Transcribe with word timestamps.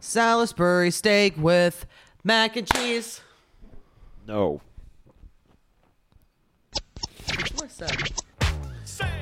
Salisbury 0.00 0.90
steak 0.90 1.34
with 1.36 1.86
mac 2.24 2.56
and 2.56 2.66
cheese. 2.72 3.20
No. 4.26 4.60
What's 7.56 7.76
that? 7.78 8.12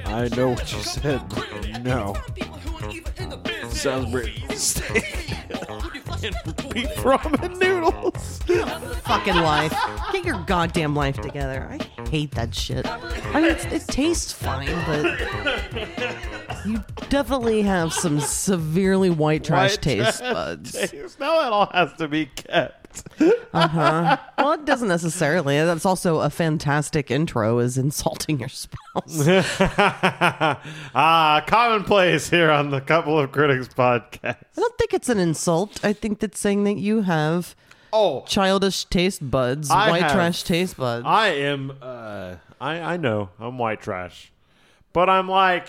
I 0.07 0.29
know 0.37 0.51
what 0.51 0.73
you 0.73 0.79
said. 0.81 1.23
but 1.29 1.83
No. 1.83 2.15
Salisbury 3.71 4.43
steak 4.55 5.37
and 6.25 6.35
beef 6.73 6.89
ramen 7.03 7.59
noodles. 7.59 8.39
Fucking 9.03 9.35
life. 9.37 9.77
Get 10.13 10.25
your 10.25 10.43
goddamn 10.47 10.95
life 10.95 11.21
together. 11.21 11.69
I 11.71 12.09
hate 12.09 12.31
that 12.33 12.55
shit. 12.55 12.87
I 12.87 13.41
mean, 13.41 13.51
it's, 13.51 13.65
it 13.67 13.87
tastes 13.89 14.33
fine, 14.33 14.69
but 14.87 15.19
you 16.65 16.83
definitely 17.09 17.63
have 17.63 17.93
some 17.93 18.21
severely 18.21 19.11
white 19.11 19.45
trash 19.45 19.73
White 19.73 19.83
taste 19.83 20.19
trash 20.19 20.33
buds. 20.33 20.73
taste. 20.73 21.21
Now 21.21 21.41
it 21.47 21.53
all 21.53 21.67
has 21.73 21.93
to 21.95 22.09
be 22.09 22.27
kept. 22.27 22.81
Uh 23.53 23.69
huh. 23.69 24.17
Well, 24.39 24.53
it 24.53 24.65
doesn't 24.65 24.89
necessarily. 24.89 25.57
That's 25.59 25.85
also 25.85 26.21
a 26.21 26.31
fantastic 26.31 27.11
intro 27.11 27.59
is 27.59 27.77
insulting 27.77 28.39
your 28.39 28.49
spouse. 28.49 29.27
ah, 30.95 31.43
commonplace 31.47 32.31
here 32.31 32.51
on 32.51 32.71
the 32.71 32.81
Couple 32.81 33.19
of 33.19 33.33
Critics 33.33 33.69
podcast. 33.69 34.37
I 34.37 34.37
don't 34.61 34.79
think 34.79 34.95
it's 34.95 35.09
an 35.09 35.19
insult. 35.19 35.85
I 35.85 35.93
think 35.93 36.21
that's 36.21 36.39
saying 36.39 36.65
that 36.65 36.77
you 36.77 37.03
have 37.03 37.55
Oh, 37.93 38.25
childish 38.27 38.85
taste 38.87 39.29
buds, 39.31 39.71
I 39.71 39.91
white 39.91 40.03
have- 40.03 40.13
trash 40.13 40.43
taste 40.43 40.77
buds. 40.77 41.05
I 41.07 41.29
am. 41.29 41.73
Uh, 41.81 42.37
I 42.61 42.81
I 42.81 42.97
know 42.97 43.31
I'm 43.39 43.57
white 43.59 43.81
trash, 43.81 44.33
but 44.93 45.09
I'm 45.09 45.29
like, 45.29 45.69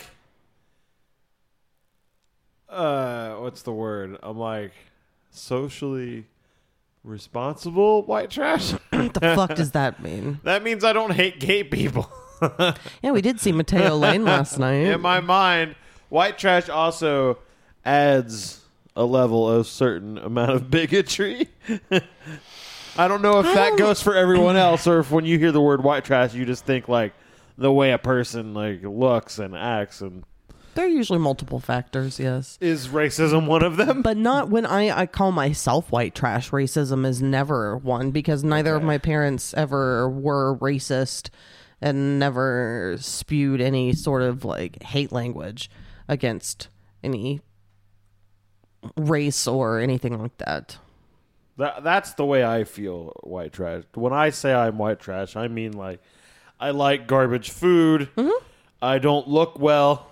uh, 2.76 3.36
what's 3.40 3.62
the 3.62 3.72
word? 3.72 4.18
I'm 4.22 4.38
like 4.38 4.74
socially 5.32 6.26
responsible 7.04 8.04
white 8.04 8.30
trash. 8.30 8.72
what 8.90 9.14
the 9.14 9.20
fuck 9.20 9.56
does 9.56 9.72
that 9.72 10.02
mean? 10.02 10.40
that 10.44 10.64
means 10.64 10.84
I 10.84 10.94
don't 10.94 11.12
hate 11.12 11.40
gay 11.40 11.64
people. 11.64 12.09
Yeah, 13.02 13.12
we 13.12 13.22
did 13.22 13.40
see 13.40 13.54
Mateo 13.54 13.95
Lane 13.95 14.26
last 14.26 14.59
night. 14.59 14.88
In 14.88 15.00
my 15.00 15.22
mind, 15.22 15.76
white 16.09 16.38
trash 16.38 16.67
also 16.67 17.40
adds 17.86 18.62
a 18.94 19.06
level 19.06 19.50
of 19.50 19.66
certain 19.66 20.17
amount 20.17 20.52
of 20.52 20.70
bigotry. 20.70 21.48
I 22.98 23.08
don't 23.08 23.22
know 23.22 23.39
if 23.39 23.45
that 23.45 23.78
goes 23.78 24.02
for 24.02 24.16
everyone 24.16 24.58
else 24.58 24.86
or 24.86 25.00
if 25.00 25.12
when 25.12 25.26
you 25.26 25.39
hear 25.39 25.54
the 25.54 25.62
word 25.62 25.82
white 25.82 26.04
trash 26.04 26.34
you 26.34 26.45
just 26.45 26.66
think 26.66 26.89
like 26.89 27.14
the 27.58 27.72
way 27.72 27.94
a 27.94 27.98
person 27.98 28.54
like 28.54 28.84
looks 28.84 29.39
and 29.39 29.56
acts 29.56 30.02
and 30.02 30.26
There 30.76 30.86
are 30.86 30.90
usually 30.90 31.20
multiple 31.20 31.62
factors, 31.62 32.20
yes. 32.20 32.58
is 32.59 32.90
racism 32.90 33.48
one 33.48 33.64
of 33.64 33.78
them? 33.78 34.02
But 34.02 34.18
not 34.18 34.50
when 34.50 34.66
I, 34.66 35.00
I 35.00 35.06
call 35.06 35.32
myself 35.32 35.90
white 35.90 36.14
trash. 36.14 36.52
Racism 36.52 37.06
is 37.06 37.22
never 37.22 37.78
one 37.78 38.12
because 38.12 38.44
neither 38.44 38.76
of 38.76 38.84
my 38.84 38.98
parents 38.98 39.54
ever 39.54 40.09
were 40.09 40.58
racist 40.58 41.30
and 41.82 42.20
never 42.20 42.98
spewed 43.00 43.62
any 43.62 43.94
sort 43.94 44.22
of 44.22 44.44
like 44.44 44.84
hate 44.84 45.14
language 45.14 45.70
against 46.09 46.67
any 47.04 47.39
race 48.98 49.48
or 49.48 49.80
anything 49.80 50.22
like 50.22 50.38
that. 50.39 50.78
That 51.58 51.86
that's 51.86 52.14
the 52.16 52.26
way 52.26 52.44
I 52.44 52.66
feel 52.66 53.14
white 53.23 53.54
trash. 53.54 53.84
When 53.94 54.12
I 54.12 54.30
say 54.32 54.54
I'm 54.54 54.78
white 54.78 55.00
trash, 55.00 55.38
I 55.38 55.48
mean 55.48 55.72
like 55.72 56.02
I 56.60 56.72
like 56.72 57.08
garbage 57.08 57.50
food. 57.50 58.10
Mm-hmm. 58.17 58.44
I 58.82 59.00
don't 59.00 59.28
look 59.28 59.58
well. 59.58 60.10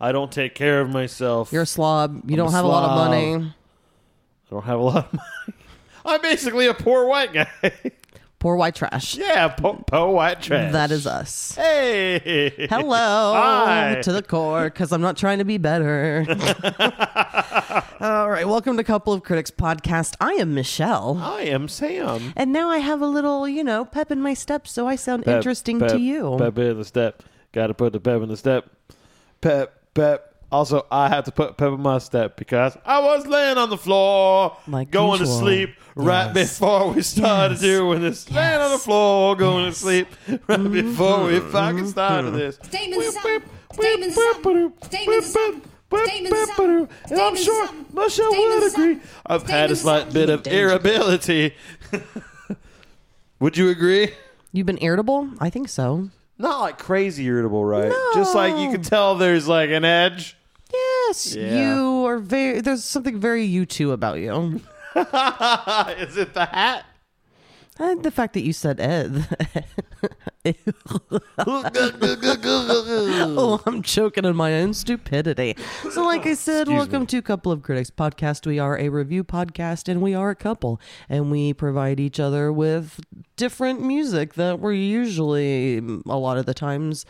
I 0.00 0.12
don't 0.12 0.30
take 0.30 0.54
care 0.54 0.80
of 0.80 0.90
myself. 0.90 1.52
You're 1.52 1.62
a 1.62 1.66
slob. 1.66 2.22
You 2.30 2.34
I'm 2.34 2.36
don't 2.36 2.48
a 2.48 2.52
have 2.52 2.64
a 2.64 2.68
lot 2.68 2.84
of 2.84 2.90
slob. 2.96 3.10
money. 3.10 3.34
I 3.44 4.50
don't 4.50 4.64
have 4.64 4.78
a 4.78 4.82
lot 4.82 4.96
of 5.06 5.12
money. 5.14 5.58
I'm 6.04 6.22
basically 6.22 6.66
a 6.66 6.74
poor 6.74 7.06
white 7.06 7.32
guy. 7.32 7.48
Poor 8.40 8.54
white 8.54 8.76
trash. 8.76 9.16
yeah, 9.16 9.48
po, 9.48 9.82
po 9.84 10.10
white 10.12 10.40
trash. 10.40 10.70
That 10.70 10.92
is 10.92 11.08
us. 11.08 11.56
Hey. 11.56 12.68
Hello 12.70 13.32
Hi. 13.34 14.00
to 14.00 14.12
the 14.12 14.22
core 14.22 14.66
because 14.70 14.92
I'm 14.92 15.00
not 15.00 15.16
trying 15.16 15.38
to 15.38 15.44
be 15.44 15.58
better. 15.58 16.24
All 18.00 18.30
right, 18.30 18.46
welcome 18.46 18.76
to 18.76 18.84
Couple 18.84 19.12
of 19.12 19.24
Critics 19.24 19.50
podcast. 19.50 20.14
I 20.20 20.34
am 20.34 20.54
Michelle, 20.54 21.18
I 21.20 21.42
am 21.42 21.66
Sam. 21.66 22.32
and 22.36 22.52
now 22.52 22.68
I 22.68 22.78
have 22.78 23.02
a 23.02 23.08
little, 23.08 23.48
you 23.48 23.64
know, 23.64 23.84
pep 23.84 24.12
in 24.12 24.22
my 24.22 24.34
step, 24.34 24.68
so 24.68 24.86
I 24.86 24.94
sound 24.94 25.26
interesting 25.26 25.80
pep, 25.80 25.88
to 25.90 25.98
you. 25.98 26.36
Pep 26.38 26.56
in 26.58 26.78
the 26.78 26.84
step. 26.84 27.24
Got 27.50 27.66
to 27.66 27.74
put 27.74 27.92
the 27.92 27.98
pep 27.98 28.22
in 28.22 28.28
the 28.28 28.36
step. 28.36 28.70
Pep, 29.40 29.77
pep. 29.98 30.34
Also, 30.50 30.86
I 30.90 31.08
had 31.08 31.26
to 31.26 31.32
put 31.32 31.58
pep 31.58 31.72
in 31.72 31.80
my 31.82 31.98
step 31.98 32.36
because 32.36 32.74
I 32.86 33.00
was 33.00 33.26
laying 33.26 33.58
on 33.58 33.68
the 33.68 33.76
floor, 33.76 34.56
Like 34.66 34.90
going 34.90 35.18
to 35.18 35.26
sleep 35.26 35.70
right 35.94 36.34
Yes. 36.34 36.58
before 36.58 36.92
we 36.92 37.02
started 37.02 37.54
Yes. 37.56 37.60
doing 37.60 38.00
this. 38.00 38.30
Laying 38.30 38.60
on 38.60 38.70
the 38.70 38.78
floor, 38.78 39.36
going 39.36 39.66
to 39.66 39.72
sleep 39.72 40.08
right 40.28 40.40
Mm-hmm. 40.60 40.72
before 40.72 41.24
we 41.24 41.40
fucking 41.40 41.88
started 41.88 42.30
this. 42.30 42.58
Statements 42.62 43.08
of 43.08 43.14
some. 43.22 43.42
Statements 43.74 44.16
of. 44.16 44.36
Statements 44.86 45.26
of 45.26 45.32
some. 45.32 45.62
Statements 46.06 46.40
of 46.42 46.48
some. 46.56 46.88
And 47.10 47.20
I'm 47.20 47.36
sure 47.36 47.66
some. 47.66 47.86
Michelle 47.92 48.30
would 48.30 48.72
agree. 48.72 48.98
I've 49.26 49.42
had 49.46 49.70
a 49.70 49.76
slight 49.76 50.12
bit 50.14 50.30
of 50.30 50.46
irritability. 50.46 51.54
would 53.40 53.56
you 53.58 53.68
agree? 53.68 54.14
You've 54.52 54.66
been 54.66 54.82
irritable? 54.82 55.28
I 55.40 55.50
think 55.50 55.68
so. 55.68 56.08
Not 56.38 56.60
like 56.60 56.78
crazy 56.78 57.26
irritable, 57.26 57.64
right? 57.64 57.88
No. 57.88 58.10
Just 58.14 58.34
like 58.34 58.56
you 58.56 58.70
can 58.70 58.82
tell 58.82 59.16
there's 59.16 59.48
like 59.48 59.70
an 59.70 59.84
edge. 59.84 60.36
Yes, 60.72 61.34
Yeah. 61.34 61.72
you 61.74 62.04
are 62.06 62.18
very. 62.18 62.60
There's 62.60 62.84
something 62.84 63.18
very 63.18 63.44
you 63.44 63.66
two 63.66 63.92
about 63.92 64.18
you. 64.18 64.60
Is 64.94 66.16
it 66.16 66.34
the 66.34 66.48
hat? 66.50 66.84
And 67.78 68.02
the 68.02 68.10
fact 68.10 68.34
that 68.34 68.42
you 68.42 68.52
said 68.52 68.78
Ed. 68.80 69.26
oh, 73.38 73.60
I'm 73.66 73.82
choking 73.82 74.24
on 74.24 74.36
my 74.36 74.54
own 74.54 74.72
stupidity. 74.72 75.56
So, 75.90 76.04
like 76.04 76.26
I 76.26 76.34
said, 76.34 76.62
Excuse 76.62 76.78
welcome 76.78 77.02
me. 77.02 77.06
to 77.06 77.22
Couple 77.22 77.52
of 77.52 77.62
Critics 77.62 77.90
podcast. 77.90 78.46
We 78.46 78.58
are 78.58 78.78
a 78.78 78.88
review 78.88 79.24
podcast, 79.24 79.88
and 79.88 80.00
we 80.00 80.14
are 80.14 80.30
a 80.30 80.36
couple, 80.36 80.80
and 81.08 81.30
we 81.30 81.52
provide 81.52 81.98
each 82.00 82.20
other 82.20 82.52
with 82.52 83.00
different 83.36 83.82
music 83.82 84.34
that 84.34 84.60
we're 84.60 84.72
usually 84.72 85.78
a 85.78 86.16
lot 86.16 86.38
of 86.38 86.46
the 86.46 86.54
times 86.54 87.04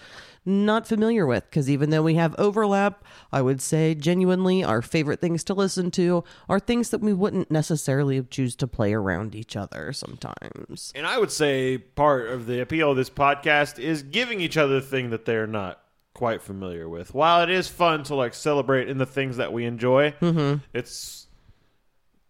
not 0.49 0.87
familiar 0.89 1.27
with 1.27 1.45
because 1.45 1.69
even 1.71 1.91
though 1.91 2.03
we 2.03 2.15
have 2.15 2.35
overlap 2.39 3.05
i 3.33 3.41
would 3.43 3.61
say 3.61 3.95
genuinely 3.95 4.65
our 4.65 4.81
favorite 4.83 5.21
things 5.21 5.45
to 5.45 5.53
listen 5.55 5.91
to 5.91 6.25
are 6.49 6.59
things 6.59 6.91
that 6.91 7.01
we 7.01 7.13
wouldn't 7.13 7.51
necessarily 7.51 8.23
choose 8.25 8.57
to 8.57 8.67
play 8.67 8.93
around 8.95 9.35
each 9.35 9.55
other 9.57 9.93
sometimes 9.93 10.93
And 10.97 11.07
I 11.07 11.19
would 11.19 11.31
say 11.31 11.79
part 11.79 12.29
of 12.31 12.47
the 12.47 12.61
appeal 12.61 12.91
of 12.91 12.97
this 12.97 13.11
podcast 13.11 13.79
is 13.79 14.03
giving 14.03 14.41
each 14.41 14.57
other 14.57 14.81
the 14.81 14.87
thing 14.87 15.11
that 15.11 15.25
they're 15.25 15.47
not 15.47 15.81
quite 16.15 16.43
familiar 16.43 16.89
with. 16.89 17.15
While 17.15 17.43
it 17.43 17.51
is 17.51 17.69
fun 17.69 18.03
to 18.05 18.15
like 18.17 18.35
celebrate 18.35 18.89
in 18.89 18.99
the 18.99 19.07
things 19.07 19.37
that 19.37 19.53
we 19.53 19.65
enjoy, 19.67 20.13
Mm-hmm. 20.21 20.59
it's 20.75 21.27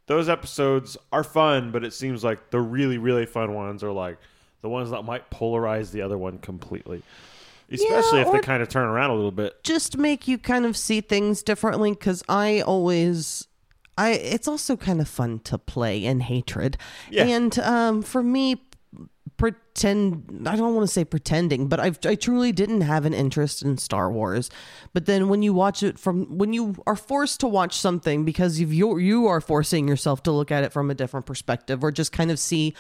those 0.07 0.29
episodes 0.29 0.97
are 1.13 1.25
fun, 1.25 1.71
but 1.71 1.85
it 1.85 1.93
seems 1.93 2.25
like 2.25 2.51
the 2.51 2.61
really 2.61 2.99
really 2.99 3.27
fun 3.27 3.55
ones 3.55 3.83
are 3.83 3.93
like 3.93 4.19
the 4.61 4.69
ones 4.69 4.91
that 4.91 5.03
might 5.03 5.31
polarize 5.31 5.91
the 5.93 6.03
other 6.03 6.19
one 6.19 6.39
completely. 6.39 7.03
Especially 7.71 8.21
Yeah, 8.21 8.27
if 8.27 8.33
they 8.33 8.39
kind 8.41 8.63
of 8.63 8.69
turn 8.69 8.87
around 8.89 9.11
a 9.11 9.15
little 9.15 9.31
bit. 9.33 9.63
just 9.63 9.97
make 9.99 10.27
you 10.27 10.39
kind 10.39 10.65
of 10.65 10.77
see 10.77 11.01
things 11.01 11.43
differently 11.43 11.91
because 11.93 12.23
I 12.29 12.61
always 12.63 13.47
I 13.97 14.11
it's 14.13 14.49
also 14.49 14.77
kind 14.77 15.01
of 15.01 15.09
fun 15.09 15.41
to 15.41 15.59
play 15.59 16.05
in 16.05 16.21
hatred. 16.21 16.77
Yeah. 17.11 17.25
And 17.25 17.59
um 17.59 18.03
for 18.03 18.23
me 18.23 18.63
pretend 19.37 20.47
I 20.49 20.57
don't 20.57 20.75
want 20.75 20.87
to 20.89 20.93
say 20.93 21.05
pretending, 21.05 21.69
but 21.69 21.79
I've 21.81 21.99
I 22.05 22.15
truly 22.15 22.53
didn't 22.53 22.81
have 22.83 23.05
an 23.05 23.15
interest 23.15 23.63
in 23.63 23.79
Star 23.79 24.11
Wars. 24.11 24.51
But 24.93 25.07
then 25.07 25.29
when 25.29 25.43
you 25.43 25.53
watch 25.55 25.83
it 25.83 25.99
from 25.99 26.39
when 26.39 26.53
you 26.53 26.75
are 26.87 26.97
forced 26.97 27.41
to 27.41 27.47
watch 27.49 27.77
something 27.79 28.25
because 28.25 28.59
you've 28.61 28.73
you 28.75 28.99
you 28.99 29.27
are 29.27 29.41
forcing 29.41 29.87
yourself 29.89 30.23
to 30.25 30.33
look 30.33 30.51
at 30.51 30.65
it 30.65 30.73
from 30.73 30.91
a 30.91 30.95
different 30.95 31.27
perspective 31.27 31.85
or 31.85 31.91
just 31.93 32.13
kind 32.13 32.31
of 32.31 32.39
see 32.39 32.75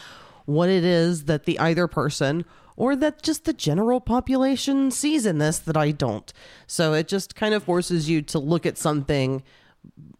what 0.47 0.69
it 0.69 0.83
is 0.85 1.25
that 1.25 1.45
the 1.45 1.59
either 1.59 1.87
person 1.87 2.45
or 2.79 2.95
that 2.95 3.21
just 3.23 3.45
the 3.45 3.53
general 3.53 4.01
population 4.01 4.93
sees 4.93 5.27
in 5.27 5.39
this 5.39 5.59
that 5.59 5.77
I 5.77 5.91
don't. 5.91 6.33
So 6.69 6.93
it 6.93 7.09
just 7.09 7.35
kind 7.35 7.53
of 7.53 7.65
forces 7.65 8.09
you 8.09 8.23
to 8.23 8.39
look 8.39 8.65
at 8.65 8.79
something 8.79 9.43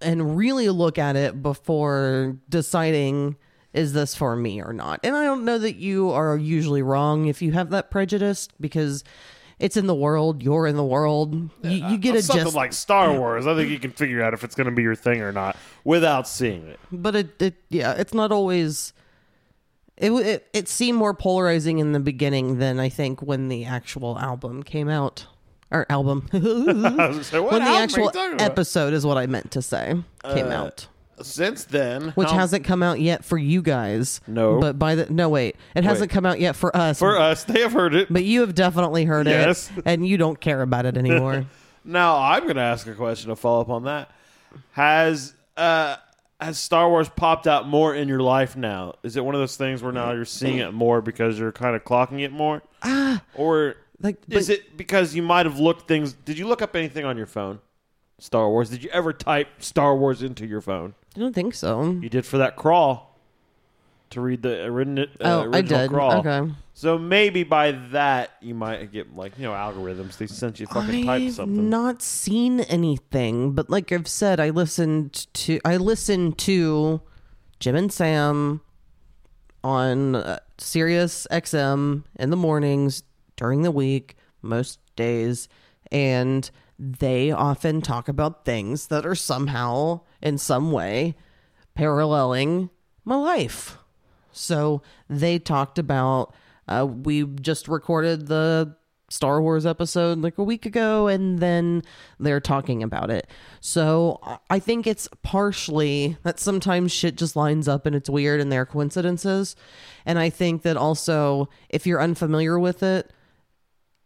and 0.01 0.37
really 0.37 0.69
look 0.69 0.99
at 0.99 1.15
it 1.15 1.41
before 1.41 2.37
deciding 2.49 3.37
is 3.73 3.93
this 3.93 4.17
for 4.17 4.35
me 4.35 4.61
or 4.61 4.73
not. 4.73 4.99
And 5.05 5.15
I 5.15 5.23
don't 5.23 5.45
know 5.45 5.59
that 5.59 5.77
you 5.77 6.11
are 6.11 6.37
usually 6.37 6.83
wrong 6.83 7.27
if 7.27 7.41
you 7.41 7.53
have 7.53 7.71
that 7.71 7.93
prejudice 7.93 8.49
because 8.59 9.05
it's 9.61 9.77
in 9.77 9.87
the 9.87 9.95
world, 9.95 10.43
you're 10.43 10.67
in 10.67 10.75
the 10.75 10.85
world. 10.85 11.51
You, 11.63 11.87
you 11.91 11.97
get 11.97 12.17
a 12.17 12.23
Something 12.23 12.47
gist, 12.47 12.57
like 12.57 12.73
Star 12.73 13.17
Wars. 13.17 13.47
I 13.47 13.55
think 13.55 13.71
you 13.71 13.79
can 13.79 13.93
figure 13.93 14.21
out 14.21 14.35
if 14.35 14.43
it's 14.43 14.57
going 14.57 14.69
to 14.69 14.75
be 14.75 14.83
your 14.83 14.97
thing 14.97 15.21
or 15.21 15.31
not 15.31 15.57
without 15.85 16.27
seeing 16.27 16.67
it. 16.67 16.81
but 16.91 17.15
it, 17.15 17.41
it 17.41 17.55
yeah, 17.69 17.93
it's 17.93 18.15
not 18.15 18.33
always 18.33 18.93
it, 19.99 20.11
it 20.13 20.49
it 20.53 20.69
seemed 20.69 20.97
more 20.99 21.13
polarizing 21.15 21.79
in 21.79 21.93
the 21.93 22.01
beginning 22.01 22.59
than 22.59 22.81
I 22.81 22.89
think 22.89 23.21
when 23.21 23.49
the 23.49 23.65
actual 23.65 24.19
album 24.19 24.63
came 24.63 24.89
out. 24.89 25.27
Or 25.71 25.85
album. 25.91 26.27
I 26.33 26.39
was 26.39 26.65
gonna 26.65 27.25
say, 27.25 27.41
what 27.41 27.53
when 27.53 27.61
the 27.63 27.69
album 27.69 27.81
are 28.05 28.09
actual 28.09 28.11
episode 28.43 28.95
is 28.95 29.05
what 29.05 29.19
I 29.19 29.27
meant 29.27 29.51
to 29.51 29.61
say 29.61 30.03
came 30.25 30.47
Uh, 30.47 30.51
out. 30.51 30.87
since 31.21 31.65
then, 31.65 32.13
which 32.15 32.29
how- 32.31 32.39
hasn't 32.39 32.65
come 32.65 32.83
out 32.83 33.01
yet 33.01 33.23
for 33.23 33.37
you 33.37 33.61
guys. 33.61 34.23
No. 34.27 34.61
but 34.61 34.79
by 34.79 34.95
the 34.95 35.13
no 35.13 35.29
wait, 35.29 35.57
it 35.75 35.85
hasn't 35.85 36.11
Wait. 36.11 36.15
come 36.15 36.25
out 36.25 36.41
yet 36.41 36.57
for 36.57 36.75
us. 36.75 36.99
for 36.99 37.19
us, 37.19 37.45
they 37.45 37.61
have 37.61 37.73
heard 37.75 37.95
it. 37.95 38.11
but 38.11 38.25
you 38.25 38.41
have 38.41 38.55
definitely 38.55 39.05
heard 39.05 39.27
Yes. 39.27 39.71
it, 39.77 39.83
and 39.87 40.07
you 40.07 40.17
don't 40.17 40.41
care 40.41 40.63
about 40.63 40.87
it 40.87 40.97
anymore. 40.97 41.45
Now 41.85 42.17
I'm 42.19 42.43
going 42.43 42.57
to 42.57 42.61
ask 42.63 42.87
a 42.87 42.93
question 42.93 43.31
to 43.31 43.37
follow 43.37 43.63
up 43.63 43.71
on 43.71 43.85
that. 43.85 44.11
Has 44.73 45.33
uh, 45.57 45.97
has 46.41 46.59
Star 46.59 46.89
Wars 46.89 47.09
popped 47.09 47.47
out 47.47 47.67
more 47.67 47.95
in 47.95 48.09
your 48.09 48.21
life 48.21 48.57
now? 48.57 48.95
Is 49.03 49.17
it 49.17 49.25
one 49.25 49.35
of 49.35 49.41
those 49.41 49.57
things 49.57 49.83
where 49.83 49.93
now 49.93 50.13
you're 50.13 50.25
seeing 50.25 50.59
it 50.59 50.73
more 50.73 51.01
because 51.01 51.39
you're 51.39 51.53
kind 51.53 51.75
of 51.75 51.85
clocking 51.85 52.21
it 52.21 52.33
more, 52.33 52.63
or 53.35 53.75
like, 54.01 54.17
is 54.29 54.49
it 54.49 54.77
because 54.77 55.15
you 55.15 55.23
might 55.23 55.47
have 55.47 55.59
looked 55.59 55.89
things? 55.89 56.13
Did 56.13 56.39
you 56.39 56.47
look 56.47 56.63
up 56.63 56.77
anything 56.77 57.05
on 57.05 57.17
your 57.17 57.27
phone? 57.27 57.59
Star 58.21 58.49
Wars. 58.49 58.71
Did 58.71 58.83
you 58.83 58.91
ever 58.91 59.13
type 59.13 59.49
Star 59.59 59.97
Wars 59.97 60.23
into 60.23 60.47
your 60.47 60.61
phone? 60.61 60.95
I 61.17 61.21
don't 61.21 61.35
think 61.35 61.55
so. 61.55 61.91
You 61.91 62.09
did 62.09 62.27
for 62.27 62.39
that 62.39 62.57
crawl 62.57 63.17
to 64.11 64.21
read 64.21 64.43
the 64.43 64.65
original. 64.65 65.07
Uh, 65.21 65.45
oh, 65.47 65.51
I 65.53 65.61
did. 65.61 65.91
Crawl. 65.91 66.25
Okay. 66.27 66.53
So 66.79 66.97
maybe 66.97 67.43
by 67.43 67.73
that 67.91 68.35
you 68.41 68.55
might 68.55 68.93
get 68.93 69.17
like 69.17 69.37
you 69.37 69.43
know 69.43 69.53
algorithms. 69.53 70.17
They 70.17 70.29
sent 70.29 70.61
you 70.61 70.69
fucking 70.69 71.07
type 71.07 71.23
something. 71.23 71.27
I've 71.27 71.35
something. 71.35 71.69
not 71.69 72.03
seen 72.03 72.61
anything, 72.61 73.51
but 73.51 73.69
like 73.69 73.91
I've 73.91 74.07
said, 74.07 74.39
I 74.39 74.51
listened 74.51 75.27
to 75.35 75.59
I 75.65 75.77
listened 75.77 76.39
to 76.39 77.01
Jim 77.59 77.75
and 77.75 77.93
Sam 77.93 78.61
on 79.65 80.15
uh, 80.15 80.39
Sirius 80.59 81.27
XM 81.33 82.05
in 82.15 82.31
the 82.31 82.37
mornings 82.37 83.03
during 83.35 83.63
the 83.63 83.73
week, 83.73 84.15
most 84.41 84.79
days, 84.95 85.49
and 85.91 86.49
they 86.79 87.33
often 87.33 87.83
talk 87.83 88.07
about 88.07 88.45
things 88.45 88.87
that 88.87 89.05
are 89.05 89.17
somehow 89.17 90.03
in 90.23 90.39
some 90.39 90.71
way 90.71 91.17
paralleling 91.75 92.71
my 93.05 93.17
life. 93.17 93.79
So 94.31 94.81
they 95.11 95.41
talked 95.41 95.81
about 95.81 96.33
uh, 96.69 96.87
we 96.87 97.25
just 97.25 97.69
recorded 97.69 98.27
the 98.27 98.77
Star 99.11 99.41
Wars 99.41 99.65
episode 99.65 100.19
like 100.19 100.37
a 100.37 100.43
week 100.43 100.67
ago, 100.67 101.07
and 101.07 101.39
then 101.39 101.83
they're 102.21 102.41
talking 102.41 102.83
about 102.83 103.11
it. 103.11 103.27
So 103.61 104.21
I- 104.51 104.59
think 104.59 104.87
it's 104.87 105.09
partially 105.23 106.19
that 106.25 106.39
sometimes 106.39 106.93
shit 106.93 107.17
just 107.17 107.35
lines 107.35 107.69
up 107.69 107.87
and 107.87 107.97
it's 107.97 108.11
weird 108.11 108.41
and 108.41 108.53
there 108.53 108.63
are 108.63 108.67
coincidences. 108.67 109.57
And 110.05 110.19
I 110.19 110.29
think 110.29 110.63
that 110.63 110.77
also 110.77 111.49
if 111.71 111.87
you're 111.87 112.03
unfamiliar 112.03 112.59
with 112.59 112.83
it, 112.83 113.11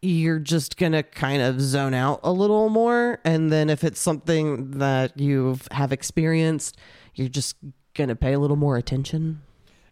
you're 0.03 0.38
just 0.38 0.76
gonna 0.76 1.03
kind 1.03 1.43
of 1.43 1.61
zone 1.61 1.94
out 1.94 2.20
a 2.23 2.32
little 2.32 2.69
more 2.69 3.20
and 3.25 3.53
then 3.53 3.70
if 3.70 3.85
it's 3.85 4.00
something 4.00 4.73
that 4.73 5.19
you 5.19 5.56
have 5.70 5.93
experienced 5.93 6.76
you're 7.15 7.29
just 7.29 7.55
gonna 7.94 8.17
pay 8.17 8.32
a 8.32 8.38
little 8.41 8.56
more 8.56 8.76
attention 8.76 9.41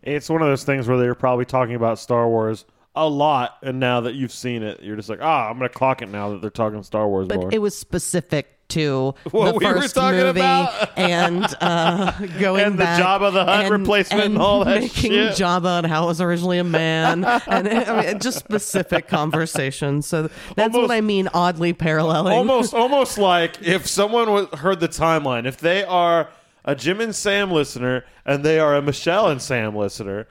It's 0.03 0.29
one 0.29 0.43
of 0.43 0.49
those 0.49 0.65
things 0.65 0.89
where 0.89 0.99
they're 0.99 1.15
probably 1.15 1.45
talking 1.45 1.75
about 1.75 1.99
Star 1.99 2.29
Wars 2.29 2.65
a 2.97 3.09
lot, 3.09 3.57
and 3.63 3.79
now 3.79 4.01
that 4.03 4.15
you've 4.15 4.33
seen 4.33 4.63
it, 4.63 4.83
you're 4.83 4.97
just 4.97 5.09
like, 5.09 5.21
ah, 5.23 5.49
I'm 5.49 5.57
gonna 5.59 5.69
clock 5.69 6.03
it 6.03 6.09
now 6.09 6.31
that 6.31 6.41
they're 6.41 6.51
talking 6.51 6.83
Star 6.83 7.07
Wars 7.09 7.29
but 7.29 7.37
more. 7.37 7.49
it 7.53 7.59
was 7.59 7.77
specific 7.77 8.57
to 8.71 9.15
What 9.33 9.53
the 9.53 9.59
we 9.59 9.67
were 9.67 9.81
first 9.81 9.95
talking 9.97 10.21
movie 10.21 10.41
about. 10.41 10.91
and 10.99 11.45
uh, 11.61 12.13
going 12.39 12.65
And 12.65 12.75
the 12.75 12.85
back 12.85 13.03
Jabba 13.03 13.33
the 13.33 13.45
Hutt 13.45 13.71
replacement 13.71 14.25
and 14.25 14.39
all 14.39 14.65
that 14.65 14.81
making 14.81 15.11
shit. 15.13 15.33
Jabba 15.33 15.79
and 15.79 15.87
how 15.89 16.05
it 16.05 16.07
was 16.07 16.21
originally 16.21 16.59
a 16.59 16.65
man 16.65 17.25
and 17.25 17.69
I 17.69 18.03
mean, 18.13 18.21
just 18.21 18.39
specific 18.39 19.09
conversations. 19.09 20.07
So 20.07 20.23
that's 20.55 20.75
Almost- 20.75 20.89
what 20.89 20.91
I 20.93 21.01
mean. 21.01 21.29
Oddly 21.35 21.73
paralleling. 21.73 22.33
almost, 22.33 22.73
almost 22.73 23.19
like 23.19 23.61
if 23.61 23.87
someone 23.89 24.47
heard 24.59 24.79
the 24.81 24.89
timeline, 24.89 25.47
if 25.47 25.57
they 25.59 25.83
are 25.85 26.29
a 26.65 26.75
Jim 26.75 27.01
and 27.01 27.15
Sam 27.15 27.51
listener 27.51 28.05
and 28.25 28.45
they 28.45 28.59
are 28.59 28.75
a 28.75 28.83
Michelle 28.83 29.29
and 29.29 29.41
Sam 29.41 29.75
listener, 29.75 30.27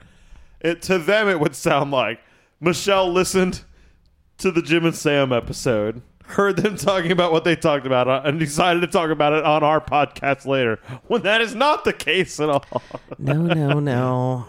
it 0.60 0.82
to 0.82 0.98
them 0.98 1.28
it 1.28 1.40
would 1.40 1.54
sound 1.54 1.90
like 1.90 2.20
Michelle 2.60 3.10
listened 3.10 3.62
to 4.38 4.50
the 4.50 4.62
Jim 4.62 4.84
and 4.84 4.94
Sam 4.94 5.32
episode, 5.32 6.02
heard 6.30 6.56
them 6.56 6.76
talking 6.76 7.12
about 7.12 7.32
what 7.32 7.44
they 7.44 7.56
talked 7.56 7.86
about, 7.86 8.26
and 8.26 8.38
decided 8.38 8.80
to 8.80 8.86
talk 8.86 9.10
about 9.10 9.32
it 9.32 9.44
on 9.44 9.62
our 9.62 9.80
podcast 9.80 10.46
later. 10.46 10.78
When 11.06 11.22
that 11.22 11.40
is 11.40 11.54
not 11.54 11.84
the 11.84 11.92
case 11.92 12.40
at 12.40 12.48
all. 12.48 12.64
No, 13.18 13.34
no, 13.42 13.80
no. 13.80 14.46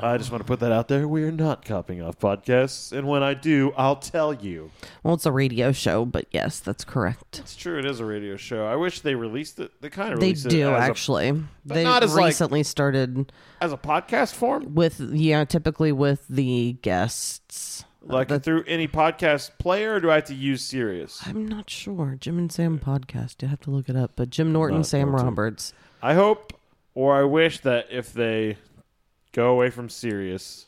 I 0.00 0.16
just 0.18 0.30
want 0.30 0.40
to 0.40 0.46
put 0.46 0.60
that 0.60 0.70
out 0.70 0.86
there. 0.86 1.08
We 1.08 1.24
are 1.24 1.32
not 1.32 1.64
copying 1.64 2.00
off 2.00 2.16
podcasts, 2.18 2.92
and 2.96 3.08
when 3.08 3.24
I 3.24 3.34
do, 3.34 3.72
I'll 3.76 3.96
tell 3.96 4.32
you. 4.32 4.70
Well, 5.02 5.14
it's 5.14 5.26
a 5.26 5.32
radio 5.32 5.72
show, 5.72 6.04
but 6.04 6.26
yes, 6.30 6.60
that's 6.60 6.84
correct. 6.84 7.40
It's 7.40 7.56
true. 7.56 7.76
It 7.80 7.84
is 7.86 7.98
a 7.98 8.04
radio 8.04 8.36
show. 8.36 8.66
I 8.66 8.76
wish 8.76 9.00
they 9.00 9.16
released 9.16 9.58
it. 9.58 9.72
They 9.80 9.90
kind 9.90 10.12
of 10.14 10.20
They 10.20 10.26
released 10.26 10.48
do 10.48 10.68
it 10.68 10.72
as 10.74 10.80
a- 10.80 10.90
actually. 10.90 11.42
they 11.64 11.82
not 11.82 12.04
as, 12.04 12.14
like- 12.14 12.26
recently 12.26 12.62
started 12.62 13.32
as 13.60 13.72
a 13.72 13.76
podcast 13.76 14.34
form, 14.34 14.76
with 14.76 15.00
yeah, 15.00 15.44
typically 15.44 15.90
with 15.90 16.24
the 16.28 16.74
guests. 16.82 17.84
Like 18.06 18.42
through 18.42 18.64
any 18.66 18.86
podcast 18.88 19.52
player. 19.58 19.94
Or 19.94 20.00
do 20.00 20.10
I 20.10 20.16
have 20.16 20.24
to 20.24 20.34
use 20.34 20.62
Sirius? 20.62 21.22
I'm 21.26 21.46
not 21.46 21.68
sure. 21.70 22.16
Jim 22.20 22.38
and 22.38 22.50
Sam 22.52 22.78
podcast. 22.78 23.42
You 23.42 23.48
have 23.48 23.60
to 23.62 23.70
look 23.70 23.88
it 23.88 23.96
up. 23.96 24.12
But 24.16 24.30
Jim 24.30 24.52
Norton, 24.52 24.78
Not 24.78 24.86
Sam. 24.86 25.14
Roberts. 25.14 25.72
I 26.02 26.14
hope, 26.14 26.52
or 26.94 27.16
I 27.16 27.24
wish 27.24 27.60
that 27.60 27.86
if 27.90 28.12
they 28.12 28.58
go 29.32 29.50
away 29.50 29.70
from 29.70 29.88
Sirius, 29.88 30.66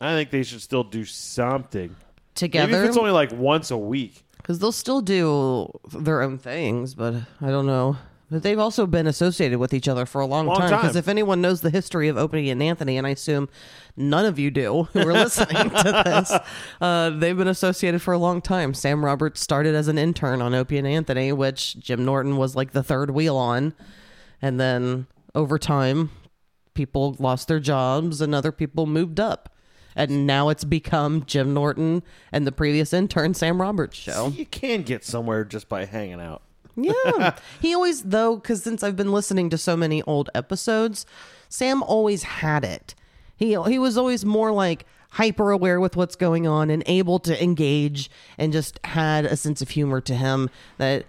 I 0.00 0.14
think 0.14 0.30
they 0.30 0.42
should 0.42 0.62
still 0.62 0.84
do 0.84 1.04
something. 1.04 1.90
Maybe 1.90 1.94
Together, 2.34 2.82
if 2.84 2.88
it's 2.88 2.96
only 2.96 3.10
like 3.10 3.32
once 3.32 3.70
a 3.70 3.76
week. 3.76 4.24
because 4.38 4.58
they'll 4.60 4.72
still 4.72 5.00
do 5.02 5.70
their 5.92 6.22
own 6.22 6.38
things, 6.38 6.94
but 6.94 7.14
I 7.40 7.48
don't 7.48 7.66
know. 7.66 7.96
But 8.30 8.44
they've 8.44 8.58
also 8.58 8.86
been 8.86 9.08
associated 9.08 9.58
with 9.58 9.74
each 9.74 9.88
other 9.88 10.06
for 10.06 10.20
a 10.20 10.26
long, 10.26 10.46
Long 10.46 10.56
time. 10.58 10.70
Because 10.70 10.94
if 10.94 11.08
anyone 11.08 11.40
knows 11.40 11.62
the 11.62 11.70
history 11.70 12.06
of 12.08 12.16
Opie 12.16 12.48
and 12.50 12.62
Anthony, 12.62 12.96
and 12.96 13.06
I 13.06 13.10
assume 13.10 13.48
none 13.96 14.24
of 14.24 14.38
you 14.38 14.52
do 14.52 14.84
who 14.92 15.00
are 15.00 15.12
listening 15.12 15.70
to 15.70 16.02
this, 16.04 16.32
uh, 16.80 17.10
they've 17.10 17.36
been 17.36 17.48
associated 17.48 18.00
for 18.02 18.14
a 18.14 18.18
long 18.18 18.40
time. 18.40 18.72
Sam 18.72 19.04
Roberts 19.04 19.40
started 19.40 19.74
as 19.74 19.88
an 19.88 19.98
intern 19.98 20.40
on 20.40 20.54
Opie 20.54 20.78
and 20.78 20.86
Anthony, 20.86 21.32
which 21.32 21.78
Jim 21.80 22.04
Norton 22.04 22.36
was 22.36 22.54
like 22.54 22.70
the 22.70 22.84
third 22.84 23.10
wheel 23.10 23.36
on, 23.36 23.74
and 24.40 24.60
then 24.60 25.08
over 25.34 25.58
time, 25.58 26.10
people 26.74 27.16
lost 27.18 27.48
their 27.48 27.60
jobs 27.60 28.20
and 28.20 28.34
other 28.34 28.52
people 28.52 28.86
moved 28.86 29.18
up. 29.18 29.54
And 29.96 30.24
now 30.24 30.50
it's 30.50 30.62
become 30.64 31.24
Jim 31.26 31.52
Norton 31.52 32.04
and 32.30 32.46
the 32.46 32.52
previous 32.52 32.92
intern 32.92 33.34
Sam 33.34 33.60
Roberts 33.60 33.98
show. 33.98 34.28
You 34.28 34.46
can 34.46 34.82
get 34.82 35.04
somewhere 35.04 35.44
just 35.44 35.68
by 35.68 35.84
hanging 35.84 36.20
out. 36.20 36.42
Yeah. 36.76 37.34
he 37.60 37.74
always, 37.74 38.02
though, 38.02 38.36
because 38.36 38.62
since 38.62 38.82
I've 38.82 38.96
been 38.96 39.12
listening 39.12 39.50
to 39.50 39.58
so 39.58 39.76
many 39.76 40.02
old 40.02 40.30
episodes, 40.34 41.06
Sam 41.48 41.82
always 41.82 42.22
had 42.22 42.64
it. 42.64 42.94
He, 43.36 43.56
he 43.68 43.78
was 43.78 43.96
always 43.96 44.24
more 44.24 44.52
like 44.52 44.86
hyper 45.12 45.50
aware 45.50 45.80
with 45.80 45.96
what's 45.96 46.16
going 46.16 46.46
on 46.46 46.70
and 46.70 46.82
able 46.86 47.18
to 47.20 47.42
engage 47.42 48.10
and 48.38 48.52
just 48.52 48.78
had 48.84 49.24
a 49.24 49.36
sense 49.36 49.60
of 49.62 49.70
humor 49.70 50.00
to 50.02 50.14
him 50.14 50.50
that. 50.78 51.04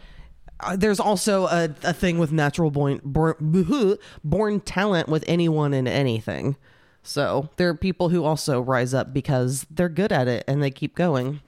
Uh, 0.63 0.75
there's 0.75 0.99
also 0.99 1.47
a, 1.47 1.73
a 1.81 1.91
thing 1.91 2.19
with 2.19 2.31
natural 2.31 2.69
born, 2.69 3.01
born 3.03 3.97
born 4.23 4.59
talent 4.59 5.09
with 5.09 5.23
anyone 5.27 5.73
and 5.73 5.87
anything. 5.87 6.55
So 7.03 7.49
there 7.57 7.69
are 7.69 7.75
people 7.75 8.09
who 8.09 8.23
also 8.23 8.61
rise 8.61 8.93
up 8.93 9.13
because 9.13 9.65
they're 9.71 9.89
good 9.89 10.11
at 10.11 10.27
it 10.27 10.43
and 10.47 10.61
they 10.61 10.69
keep 10.69 10.95
going. 10.95 11.41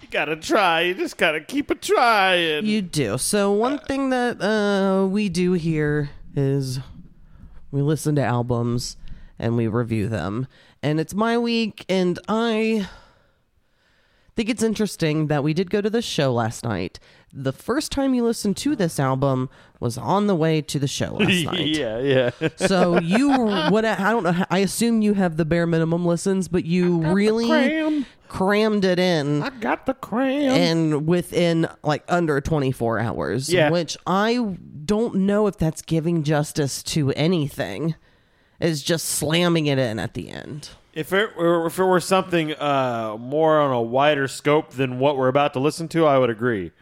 You 0.00 0.08
gotta 0.10 0.36
try. 0.36 0.82
You 0.82 0.94
just 0.94 1.16
gotta 1.16 1.40
keep 1.40 1.70
a 1.70 1.74
trying. 1.74 2.66
You 2.66 2.82
do. 2.82 3.18
So 3.18 3.52
one 3.52 3.78
thing 3.78 4.10
that 4.10 4.40
uh, 4.42 5.06
we 5.06 5.28
do 5.28 5.54
here 5.54 6.10
is 6.34 6.80
we 7.70 7.82
listen 7.82 8.14
to 8.16 8.22
albums 8.22 8.96
and 9.38 9.56
we 9.56 9.66
review 9.66 10.08
them. 10.08 10.46
And 10.82 11.00
it's 11.00 11.14
my 11.14 11.36
week, 11.38 11.84
and 11.88 12.18
I 12.28 12.88
think 14.36 14.48
it's 14.50 14.62
interesting 14.62 15.26
that 15.28 15.42
we 15.42 15.52
did 15.54 15.70
go 15.70 15.80
to 15.80 15.90
the 15.90 16.02
show 16.02 16.32
last 16.32 16.62
night. 16.62 16.98
The 17.32 17.52
first 17.52 17.90
time 17.90 18.14
you 18.14 18.22
listened 18.24 18.56
to 18.58 18.76
this 18.76 19.00
album 19.00 19.50
was 19.80 19.98
on 19.98 20.26
the 20.26 20.34
way 20.36 20.62
to 20.62 20.78
the 20.78 20.86
show 20.86 21.14
last 21.14 21.44
night. 21.44 21.66
yeah, 21.68 21.98
yeah. 21.98 22.30
So 22.56 22.98
you 23.00 23.30
what 23.30 23.84
I 23.84 24.10
don't 24.10 24.22
know 24.24 24.44
I 24.50 24.58
assume 24.60 25.02
you 25.02 25.14
have 25.14 25.36
the 25.36 25.44
bare 25.44 25.66
minimum 25.66 26.06
listens, 26.06 26.48
but 26.48 26.64
you 26.64 26.98
really 27.02 27.46
cram. 27.48 28.06
crammed 28.28 28.84
it 28.84 28.98
in 28.98 29.42
I 29.42 29.50
got 29.50 29.86
the 29.86 29.94
cram. 29.94 30.50
and 30.52 31.06
within 31.06 31.68
like 31.82 32.04
under 32.08 32.40
24 32.40 32.98
hours 33.00 33.52
Yeah. 33.52 33.70
which 33.70 33.96
i 34.06 34.38
don't 34.84 35.14
know 35.16 35.46
if 35.46 35.56
that's 35.58 35.82
giving 35.82 36.22
justice 36.22 36.82
to 36.84 37.10
anything 37.12 37.94
is 38.60 38.82
just 38.82 39.04
slamming 39.06 39.66
it 39.66 39.78
in 39.78 39.98
at 39.98 40.14
the 40.14 40.30
end 40.30 40.70
If 40.96 41.12
it 41.12 41.36
were, 41.36 41.66
if 41.66 41.78
it 41.78 41.84
were 41.84 42.00
something 42.00 42.54
uh, 42.54 43.18
more 43.20 43.60
on 43.60 43.70
a 43.70 43.82
wider 43.82 44.26
scope 44.28 44.70
than 44.70 44.98
what 44.98 45.18
we're 45.18 45.28
about 45.28 45.52
to 45.52 45.60
listen 45.60 45.88
to, 45.88 46.06
I 46.06 46.18
would 46.18 46.30
agree. 46.30 46.72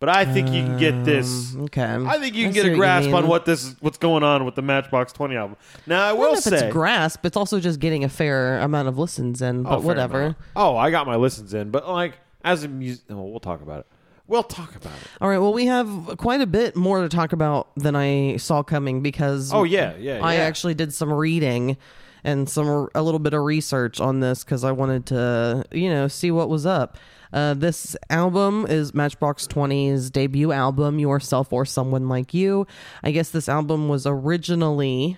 But 0.00 0.08
I 0.08 0.24
think 0.24 0.48
you 0.48 0.64
can 0.64 0.78
get 0.78 1.04
this. 1.04 1.54
okay 1.54 1.84
I 1.84 2.18
think 2.18 2.34
you 2.34 2.46
can 2.48 2.50
I 2.50 2.54
get 2.54 2.66
a 2.66 2.70
what 2.70 2.76
grasp 2.76 3.10
on 3.12 3.28
what 3.28 3.44
this 3.44 3.76
what's 3.78 3.98
going 3.98 4.24
on 4.24 4.44
with 4.44 4.56
the 4.56 4.62
Matchbox 4.62 5.12
Twenty 5.12 5.36
album. 5.36 5.56
Now 5.86 6.04
I 6.04 6.08
I 6.08 6.12
will 6.12 6.34
say, 6.34 6.56
it's 6.56 6.72
grasp 6.72 7.24
it's 7.24 7.36
also 7.36 7.60
just 7.60 7.78
getting 7.78 8.02
a 8.02 8.08
fair 8.08 8.58
amount 8.58 8.88
of 8.88 8.98
listens 8.98 9.40
in 9.40 9.60
Oh, 9.60 9.70
but 9.70 9.78
fair 9.78 9.86
whatever. 9.86 10.36
Oh, 10.56 10.76
I 10.76 10.90
got 10.90 11.06
my 11.06 11.14
listens 11.14 11.54
in, 11.54 11.70
but 11.70 11.88
like 11.88 12.18
as 12.42 12.64
a 12.64 12.68
music, 12.68 13.04
oh, 13.10 13.22
we'll 13.22 13.38
talk 13.38 13.62
about 13.62 13.78
it. 13.78 13.86
We'll 14.26 14.42
talk 14.42 14.74
about 14.74 14.94
it. 14.94 15.06
All 15.20 15.28
right. 15.28 15.38
Well, 15.38 15.52
we 15.52 15.66
have 15.66 16.16
quite 16.16 16.40
a 16.40 16.46
bit 16.48 16.74
more 16.74 17.02
to 17.02 17.08
talk 17.08 17.32
about 17.32 17.72
than 17.76 17.94
I 17.94 18.38
saw 18.38 18.64
coming 18.64 19.02
because 19.02 19.52
Oh 19.52 19.62
yeah, 19.62 19.94
yeah. 19.98 20.18
I 20.20 20.34
yeah. 20.34 20.40
actually 20.40 20.74
did 20.74 20.92
some 20.92 21.12
reading 21.12 21.76
and 22.24 22.48
some 22.48 22.88
a 22.94 23.02
little 23.02 23.18
bit 23.18 23.34
of 23.34 23.42
research 23.42 24.00
on 24.00 24.20
this 24.20 24.44
because 24.44 24.64
I 24.64 24.72
wanted 24.72 25.06
to, 25.06 25.64
you 25.72 25.90
know, 25.90 26.08
see 26.08 26.30
what 26.30 26.48
was 26.48 26.66
up. 26.66 26.98
Uh, 27.32 27.54
this 27.54 27.96
album 28.10 28.66
is 28.68 28.92
Matchbox 28.92 29.46
20's 29.46 30.10
debut 30.10 30.52
album, 30.52 30.98
Yourself 30.98 31.52
or 31.52 31.64
Someone 31.64 32.08
Like 32.08 32.34
You. 32.34 32.66
I 33.02 33.10
guess 33.10 33.30
this 33.30 33.48
album 33.48 33.88
was 33.88 34.06
originally 34.06 35.16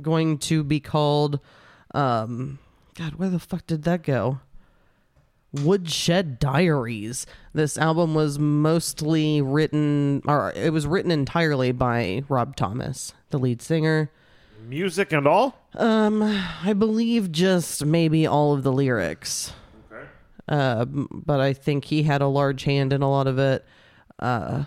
going 0.00 0.38
to 0.38 0.62
be 0.62 0.78
called, 0.78 1.40
um, 1.94 2.60
God, 2.94 3.16
where 3.16 3.28
the 3.28 3.40
fuck 3.40 3.66
did 3.66 3.82
that 3.82 4.04
go? 4.04 4.38
Woodshed 5.52 6.38
Diaries. 6.38 7.26
This 7.52 7.76
album 7.76 8.14
was 8.14 8.38
mostly 8.38 9.42
written, 9.42 10.22
or 10.26 10.52
it 10.54 10.72
was 10.72 10.86
written 10.86 11.10
entirely 11.10 11.72
by 11.72 12.22
Rob 12.28 12.56
Thomas, 12.56 13.12
the 13.30 13.38
lead 13.38 13.60
singer. 13.60 14.10
music 14.66 15.12
and 15.12 15.26
all. 15.26 15.61
Um, 15.74 16.22
I 16.62 16.74
believe 16.74 17.32
just 17.32 17.84
maybe 17.84 18.26
all 18.26 18.52
of 18.52 18.62
the 18.62 18.72
lyrics. 18.72 19.52
Okay. 19.90 20.06
Uh, 20.48 20.84
but 20.84 21.40
I 21.40 21.52
think 21.52 21.86
he 21.86 22.02
had 22.02 22.20
a 22.20 22.26
large 22.26 22.64
hand 22.64 22.92
in 22.92 23.02
a 23.02 23.10
lot 23.10 23.26
of 23.26 23.38
it. 23.38 23.64
Uh, 24.18 24.64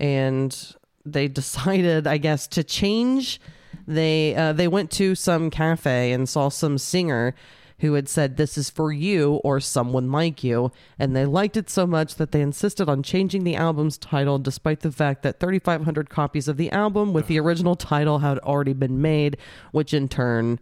and 0.00 0.74
they 1.04 1.28
decided, 1.28 2.06
I 2.06 2.18
guess, 2.18 2.46
to 2.48 2.64
change. 2.64 3.40
They 3.86 4.34
uh, 4.34 4.52
they 4.52 4.68
went 4.68 4.90
to 4.92 5.14
some 5.14 5.50
cafe 5.50 6.12
and 6.12 6.28
saw 6.28 6.48
some 6.48 6.78
singer 6.78 7.34
who 7.80 7.94
had 7.94 8.08
said, 8.08 8.36
"This 8.36 8.58
is 8.58 8.70
for 8.70 8.92
you 8.92 9.34
or 9.44 9.60
someone 9.60 10.10
like 10.10 10.42
you," 10.42 10.72
and 10.98 11.14
they 11.14 11.24
liked 11.24 11.56
it 11.56 11.70
so 11.70 11.86
much 11.86 12.16
that 12.16 12.32
they 12.32 12.40
insisted 12.40 12.88
on 12.88 13.02
changing 13.02 13.44
the 13.44 13.56
album's 13.56 13.98
title, 13.98 14.38
despite 14.38 14.80
the 14.80 14.92
fact 14.92 15.22
that 15.22 15.40
3,500 15.40 16.10
copies 16.10 16.48
of 16.48 16.56
the 16.56 16.70
album 16.72 17.12
with 17.12 17.26
the 17.26 17.38
original 17.40 17.76
title 17.76 18.18
had 18.20 18.38
already 18.40 18.72
been 18.72 19.00
made, 19.00 19.36
which 19.72 19.94
in 19.94 20.08
turn 20.08 20.58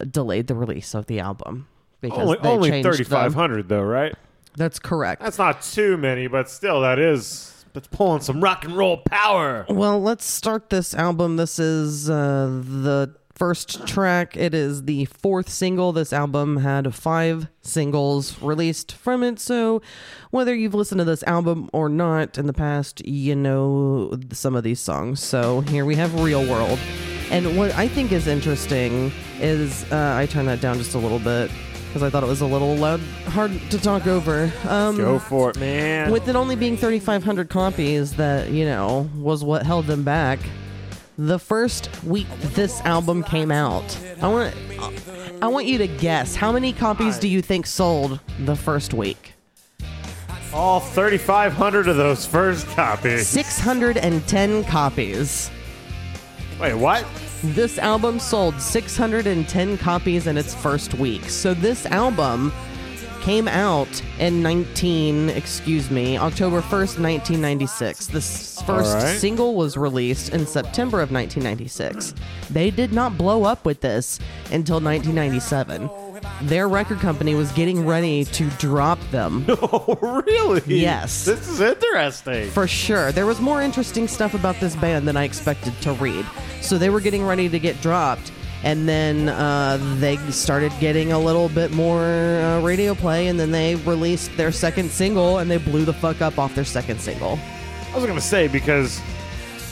uh, 0.00 0.04
delayed 0.04 0.46
the 0.46 0.54
release 0.54 0.94
of 0.94 1.06
the 1.06 1.20
album. 1.20 1.68
Because 2.00 2.18
Only, 2.28 2.38
only 2.38 2.70
changed 2.70 2.88
thirty 2.88 3.04
the- 3.04 3.10
five 3.10 3.34
hundred 3.34 3.68
though, 3.68 3.82
right? 3.82 4.14
That's 4.56 4.78
correct. 4.78 5.22
That's 5.22 5.38
not 5.38 5.62
too 5.62 5.96
many, 5.96 6.26
but 6.26 6.50
still, 6.50 6.80
that 6.82 6.98
is 6.98 7.64
that's 7.72 7.86
pulling 7.88 8.20
some 8.20 8.42
rock 8.42 8.64
and 8.66 8.76
roll 8.76 8.98
power. 8.98 9.64
Well, 9.68 9.98
let's 10.02 10.26
start 10.26 10.68
this 10.68 10.94
album. 10.94 11.36
This 11.36 11.58
is 11.58 12.10
uh, 12.10 12.60
the 12.62 13.14
first 13.34 13.86
track. 13.86 14.36
It 14.36 14.54
is 14.54 14.84
the 14.84 15.06
fourth 15.06 15.48
single. 15.48 15.92
This 15.92 16.12
album 16.12 16.58
had 16.58 16.94
five 16.94 17.48
singles 17.60 18.40
released 18.42 18.92
from 18.92 19.22
it. 19.22 19.38
So, 19.40 19.82
whether 20.30 20.54
you've 20.54 20.74
listened 20.74 20.98
to 21.00 21.04
this 21.04 21.22
album 21.24 21.68
or 21.72 21.88
not 21.88 22.38
in 22.38 22.46
the 22.46 22.52
past, 22.52 23.04
you 23.06 23.34
know 23.34 24.18
some 24.32 24.54
of 24.54 24.64
these 24.64 24.80
songs. 24.80 25.22
So, 25.22 25.60
here 25.62 25.84
we 25.84 25.94
have 25.96 26.20
Real 26.20 26.44
World. 26.48 26.78
And 27.30 27.56
what 27.56 27.72
I 27.74 27.88
think 27.88 28.12
is 28.12 28.26
interesting 28.26 29.10
is 29.40 29.90
uh, 29.90 30.14
I 30.18 30.26
turned 30.26 30.48
that 30.48 30.60
down 30.60 30.76
just 30.78 30.94
a 30.94 30.98
little 30.98 31.18
bit 31.18 31.50
because 31.88 32.02
I 32.02 32.08
thought 32.10 32.22
it 32.22 32.26
was 32.28 32.40
a 32.40 32.46
little 32.46 32.74
loud, 32.76 33.00
hard 33.28 33.52
to 33.70 33.78
talk 33.78 34.06
over. 34.06 34.50
Um, 34.66 34.96
Go 34.96 35.18
for 35.18 35.50
it, 35.50 35.58
man. 35.58 36.10
with 36.10 36.26
it 36.26 36.36
only 36.36 36.56
being 36.56 36.74
3,500 36.76 37.50
copies, 37.50 38.14
that, 38.14 38.48
you 38.50 38.64
know, 38.64 39.10
was 39.14 39.44
what 39.44 39.66
held 39.66 39.86
them 39.86 40.02
back. 40.02 40.38
The 41.22 41.38
first 41.38 41.88
week 42.02 42.26
this 42.40 42.80
album 42.80 43.22
came 43.22 43.52
out, 43.52 43.96
I 44.20 44.26
want 44.26 44.56
I 45.40 45.46
want 45.46 45.66
you 45.66 45.78
to 45.78 45.86
guess 45.86 46.34
how 46.34 46.50
many 46.50 46.72
copies 46.72 47.16
do 47.16 47.28
you 47.28 47.40
think 47.40 47.64
sold 47.64 48.18
the 48.40 48.56
first 48.56 48.92
week? 48.92 49.34
all 50.52 50.80
thirty 50.80 51.18
five 51.18 51.52
hundred 51.52 51.86
of 51.86 51.96
those 51.96 52.26
first 52.26 52.66
copies. 52.70 53.28
610 53.28 54.64
copies. 54.64 55.48
Wait, 56.60 56.74
what? 56.74 57.06
This 57.44 57.78
album 57.78 58.18
sold 58.18 58.60
610 58.60 59.78
copies 59.78 60.26
in 60.26 60.36
its 60.36 60.56
first 60.56 60.94
week. 60.94 61.26
So 61.26 61.54
this 61.54 61.86
album 61.86 62.52
came 63.22 63.46
out 63.46 64.02
in 64.18 64.42
19, 64.42 65.30
excuse 65.30 65.90
me, 65.90 66.18
October 66.18 66.60
1st, 66.60 66.98
1996. 66.98 68.06
The 68.08 68.20
first 68.64 68.94
right. 68.94 69.16
single 69.16 69.54
was 69.54 69.76
released 69.76 70.30
in 70.30 70.44
September 70.44 71.00
of 71.00 71.12
1996. 71.12 72.14
They 72.50 72.70
did 72.70 72.92
not 72.92 73.16
blow 73.16 73.44
up 73.44 73.64
with 73.64 73.80
this 73.80 74.18
until 74.50 74.80
1997. 74.80 75.88
Their 76.42 76.68
record 76.68 76.98
company 76.98 77.36
was 77.36 77.52
getting 77.52 77.86
ready 77.86 78.24
to 78.24 78.50
drop 78.58 78.98
them. 79.10 79.46
Oh, 79.74 79.96
really? 80.26 80.62
Yes. 80.66 81.24
This 81.24 81.48
is 81.48 81.60
interesting. 81.60 82.50
For 82.50 82.66
sure. 82.66 83.12
There 83.12 83.26
was 83.26 83.40
more 83.40 83.62
interesting 83.62 84.08
stuff 84.08 84.34
about 84.34 84.56
this 84.56 84.74
band 84.76 85.06
than 85.06 85.16
I 85.16 85.24
expected 85.24 85.72
to 85.82 85.92
read. 85.94 86.26
So 86.60 86.78
they 86.78 86.90
were 86.90 87.00
getting 87.00 87.24
ready 87.24 87.48
to 87.48 87.58
get 87.58 87.80
dropped, 87.80 88.32
and 88.64 88.88
then 88.88 89.28
uh, 89.28 89.78
they 89.98 90.16
started 90.30 90.72
getting 90.80 91.12
a 91.12 91.18
little 91.18 91.48
bit 91.48 91.72
more 91.72 92.02
uh, 92.02 92.60
radio 92.62 92.94
play, 92.94 93.28
and 93.28 93.38
then 93.38 93.50
they 93.50 93.74
released 93.76 94.36
their 94.36 94.52
second 94.52 94.90
single, 94.90 95.38
and 95.38 95.50
they 95.50 95.58
blew 95.58 95.84
the 95.84 95.92
fuck 95.92 96.20
up 96.20 96.38
off 96.38 96.54
their 96.54 96.64
second 96.64 97.00
single. 97.00 97.38
I 97.92 97.96
was 97.96 98.06
gonna 98.06 98.20
say 98.20 98.48
because 98.48 99.00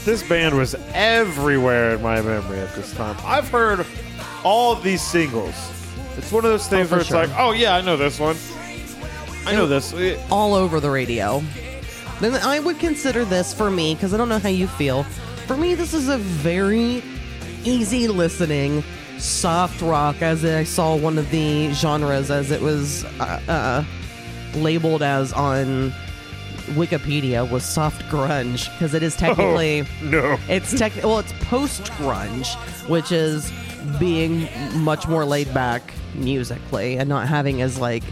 this 0.04 0.22
band 0.28 0.56
was 0.56 0.74
everywhere 0.92 1.94
in 1.94 2.02
my 2.02 2.20
memory 2.20 2.58
at 2.58 2.74
this 2.74 2.92
time. 2.94 3.16
I've 3.24 3.48
heard 3.48 3.86
all 4.44 4.74
these 4.74 5.02
singles. 5.02 5.54
It's 6.16 6.32
one 6.32 6.44
of 6.44 6.50
those 6.50 6.66
things 6.66 6.88
for 6.88 6.96
where 6.96 7.00
it's 7.00 7.08
sure. 7.08 7.26
like, 7.26 7.30
oh 7.38 7.52
yeah, 7.52 7.76
I 7.76 7.80
know 7.80 7.96
this 7.96 8.18
one. 8.18 8.36
I 9.46 9.52
know 9.52 9.66
this. 9.66 9.94
All 10.30 10.54
over 10.54 10.80
the 10.80 10.90
radio. 10.90 11.42
Then 12.20 12.34
I 12.34 12.58
would 12.58 12.78
consider 12.78 13.24
this 13.24 13.54
for 13.54 13.70
me, 13.70 13.94
because 13.94 14.12
I 14.12 14.18
don't 14.18 14.28
know 14.28 14.38
how 14.38 14.50
you 14.50 14.66
feel. 14.66 15.04
For 15.46 15.56
me, 15.56 15.74
this 15.74 15.94
is 15.94 16.08
a 16.08 16.18
very 16.18 17.02
easy 17.64 18.08
listening 18.08 18.82
soft 19.18 19.82
rock, 19.82 20.22
as 20.22 20.44
I 20.44 20.64
saw 20.64 20.96
one 20.96 21.18
of 21.18 21.30
the 21.30 21.72
genres 21.72 22.30
as 22.30 22.50
it 22.50 22.60
was 22.62 23.04
uh, 23.20 23.40
uh, 23.48 23.84
labeled 24.58 25.02
as 25.02 25.32
on 25.32 25.92
Wikipedia 26.70 27.48
was 27.50 27.64
soft 27.64 28.02
grunge 28.04 28.70
because 28.72 28.94
it 28.94 29.02
is 29.02 29.16
technically 29.16 29.84
No. 30.02 30.38
it's 30.48 30.76
tech 30.78 30.92
well 31.02 31.18
it's 31.18 31.32
post 31.44 31.82
grunge, 31.94 32.54
which 32.88 33.10
is 33.12 33.52
being 33.98 34.48
much 34.82 35.08
more 35.08 35.24
laid 35.24 35.52
back 35.52 35.92
musically 36.14 36.96
and 36.96 37.08
not 37.08 37.26
having 37.28 37.60
as 37.62 37.78
like 37.78 38.04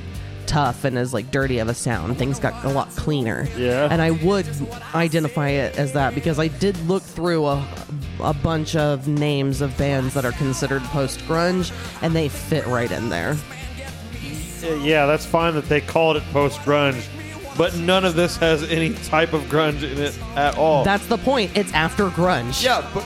tough 0.49 0.85
and 0.85 0.99
as 0.99 1.15
like 1.15 1.31
dirty 1.31 1.59
of 1.59 1.69
a 1.69 1.75
sound. 1.75 2.19
Things 2.19 2.41
got 2.41 2.65
a 2.65 2.69
lot 2.71 2.89
cleaner. 2.91 3.47
Yeah. 3.57 3.87
And 3.91 4.03
I 4.03 4.11
would 4.11 4.49
identify 4.95 5.51
it 5.51 5.79
as 5.79 5.93
that 5.93 6.15
because 6.15 6.39
I 6.41 6.49
did 6.49 6.77
look 6.89 7.03
through 7.03 7.47
a 7.47 7.65
a 8.21 8.35
bunch 8.35 8.75
of 8.75 9.07
names 9.07 9.61
of 9.61 9.77
bands 9.79 10.15
that 10.15 10.25
are 10.25 10.33
considered 10.33 10.83
post 10.85 11.21
grunge 11.21 11.71
and 12.03 12.17
they 12.17 12.29
fit 12.29 12.67
right 12.67 12.91
in 12.91 13.09
there. 13.11 13.37
Yeah, 14.83 15.07
that's 15.07 15.25
fine 15.25 15.55
that 15.55 15.69
they 15.69 15.81
called 15.81 16.17
it 16.17 16.25
post 16.33 16.59
grunge, 16.61 17.07
but 17.57 17.77
none 17.77 18.05
of 18.05 18.17
this 18.17 18.37
has 18.39 18.65
any 18.65 18.93
type 18.95 19.33
of 19.33 19.43
grunge 19.43 19.85
in 19.85 19.99
it 19.99 20.19
at 20.35 20.57
all. 20.59 20.83
That's 20.83 21.07
the 21.07 21.19
point. 21.19 21.57
It's 21.57 21.73
after 21.73 22.09
grunge. 22.09 22.65
yeah, 22.65 22.85
but 22.93 23.05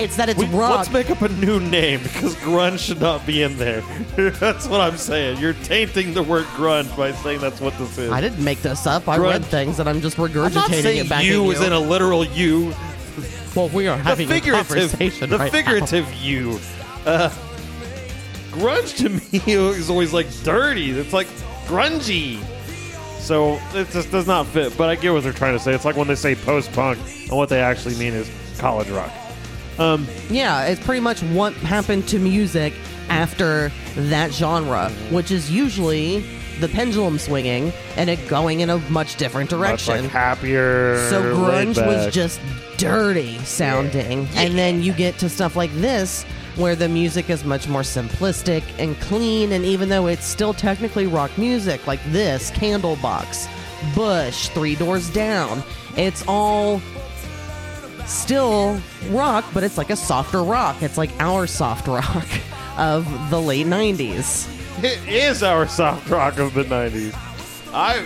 It's 0.00 0.16
that 0.16 0.28
it's 0.28 0.38
we, 0.38 0.46
rock. 0.46 0.76
let's 0.78 0.90
make 0.90 1.10
up 1.10 1.20
a 1.22 1.28
new 1.28 1.60
name 1.60 2.02
because 2.02 2.34
grunge 2.36 2.78
should 2.78 3.00
not 3.00 3.26
be 3.26 3.42
in 3.42 3.56
there. 3.58 3.80
that's 4.16 4.66
what 4.66 4.80
I'm 4.80 4.96
saying. 4.96 5.38
You're 5.38 5.54
tainting 5.54 6.14
the 6.14 6.22
word 6.22 6.44
grunge 6.56 6.94
by 6.96 7.12
saying 7.12 7.40
that's 7.40 7.60
what 7.60 7.76
this 7.78 7.98
is. 7.98 8.10
I 8.10 8.20
didn't 8.20 8.42
make 8.42 8.62
this 8.62 8.86
up. 8.86 9.08
I 9.08 9.18
Grunge. 9.18 9.30
read 9.30 9.44
things 9.46 9.78
and 9.78 9.88
I'm 9.88 10.00
just 10.00 10.16
regurgitating 10.16 10.78
I'm 11.00 11.06
it 11.06 11.08
back 11.08 11.24
you 11.24 11.42
was 11.44 11.60
in 11.60 11.72
a 11.72 11.78
literal 11.80 12.24
you. 12.24 12.72
Well, 13.54 13.68
we 13.70 13.88
are 13.88 13.96
The 13.98 14.02
having 14.04 14.30
a 14.30 14.32
figurative, 14.34 14.68
conversation 14.68 15.30
the 15.30 15.38
right 15.38 15.52
now. 15.52 15.58
figurative 15.58 16.12
you. 16.14 16.58
Uh, 17.04 17.28
grunge 18.52 18.96
to 18.98 19.08
me 19.46 19.52
is 19.52 19.90
always 19.90 20.12
like 20.12 20.26
dirty. 20.44 20.90
It's 20.92 21.12
like 21.12 21.26
grungy. 21.66 22.42
So 23.18 23.60
it 23.74 23.88
just 23.90 24.10
does 24.10 24.26
not 24.26 24.46
fit. 24.46 24.76
But 24.78 24.88
I 24.88 24.94
get 24.96 25.12
what 25.12 25.22
they're 25.22 25.32
trying 25.32 25.52
to 25.56 25.62
say. 25.62 25.74
It's 25.74 25.84
like 25.84 25.96
when 25.96 26.08
they 26.08 26.14
say 26.14 26.34
post 26.34 26.72
punk, 26.72 26.98
and 27.28 27.36
what 27.36 27.48
they 27.48 27.60
actually 27.60 27.96
mean 27.96 28.14
is 28.14 28.30
college 28.58 28.88
rock. 28.88 29.10
Um, 29.80 30.06
Yeah, 30.28 30.66
it's 30.66 30.84
pretty 30.84 31.00
much 31.00 31.22
what 31.22 31.54
happened 31.54 32.06
to 32.08 32.18
music 32.18 32.74
after 33.08 33.72
that 33.96 34.32
genre, 34.32 34.90
which 35.10 35.30
is 35.30 35.50
usually 35.50 36.20
the 36.60 36.68
pendulum 36.68 37.18
swinging 37.18 37.72
and 37.96 38.10
it 38.10 38.28
going 38.28 38.60
in 38.60 38.68
a 38.68 38.78
much 38.90 39.16
different 39.16 39.48
direction. 39.48 39.94
much 39.94 40.02
direction. 40.02 40.04
like 40.04 40.12
happier. 40.12 41.08
so 41.08 41.20
laid 41.20 41.68
grunge 41.68 41.86
was 41.86 42.12
just 42.12 42.38
dirty 42.76 43.38
sounding, 43.38 44.28
and 44.36 44.56
then 44.56 44.82
you 44.82 44.92
get 44.92 45.18
to 45.18 45.28
stuff 45.28 45.56
like 45.56 45.72
this 45.74 46.24
where 46.56 46.76
the 46.76 46.88
music 46.88 47.30
is 47.30 47.44
much 47.44 47.68
more 47.68 47.82
simplistic 47.82 48.62
and 48.78 48.98
clean 49.00 49.52
and 49.52 49.64
even 49.64 49.88
though 49.88 50.08
it's 50.08 50.24
still 50.26 50.52
technically 50.52 51.06
rock 51.06 51.30
music 51.38 51.86
like 51.86 52.00
this 52.06 52.50
candlebox 52.50 53.48
bush 53.94 54.48
three 54.48 54.74
doors 54.74 55.08
down 55.10 55.62
it's 55.96 56.24
all 56.26 56.82
still 58.10 58.80
rock 59.10 59.44
but 59.54 59.62
it's 59.62 59.78
like 59.78 59.90
a 59.90 59.96
softer 59.96 60.42
rock 60.42 60.82
it's 60.82 60.98
like 60.98 61.10
our 61.20 61.46
soft 61.46 61.86
rock 61.86 62.26
of 62.78 63.04
the 63.30 63.40
late 63.40 63.66
90s 63.66 64.48
It 64.82 64.98
is 65.06 65.42
our 65.42 65.68
soft 65.68 66.08
rock 66.08 66.38
of 66.38 66.54
the 66.54 66.64
'90s. 66.64 67.14
I 67.74 67.98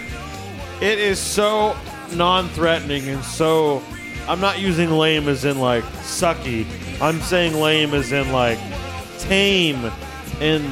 it 0.80 0.98
is 0.98 1.20
so 1.20 1.76
non-threatening 2.12 3.08
and 3.08 3.22
so. 3.24 3.80
I'm 4.26 4.40
not 4.40 4.58
using 4.58 4.90
lame 4.90 5.28
as 5.28 5.44
in 5.44 5.60
like 5.60 5.84
sucky. 6.02 6.66
I'm 7.00 7.20
saying 7.20 7.54
lame 7.54 7.94
as 7.94 8.10
in 8.10 8.32
like 8.32 8.58
tame 9.20 9.88
and 10.40 10.64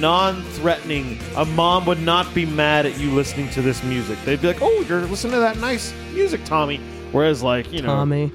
non-threatening. 0.00 1.18
A 1.36 1.44
mom 1.44 1.86
would 1.86 2.00
not 2.00 2.34
be 2.34 2.44
mad 2.44 2.84
at 2.86 2.98
you 2.98 3.12
listening 3.12 3.48
to 3.50 3.62
this 3.62 3.82
music. 3.84 4.18
They'd 4.24 4.40
be 4.40 4.48
like, 4.48 4.62
"Oh, 4.62 4.84
you're 4.88 5.02
listening 5.02 5.34
to 5.34 5.40
that 5.40 5.58
nice 5.58 5.92
music, 6.14 6.44
Tommy." 6.44 6.80
Whereas, 7.12 7.42
like 7.44 7.72
you 7.72 7.82
know, 7.82 7.88
Tommy. 7.94 8.32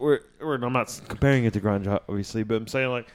We're, 0.00 0.20
we're, 0.40 0.54
I'm 0.54 0.72
not 0.72 1.00
comparing 1.08 1.44
it 1.44 1.52
to 1.52 1.60
grunge, 1.60 1.86
obviously, 2.08 2.42
but 2.42 2.56
I'm 2.56 2.66
saying 2.66 2.88
like 2.90 3.06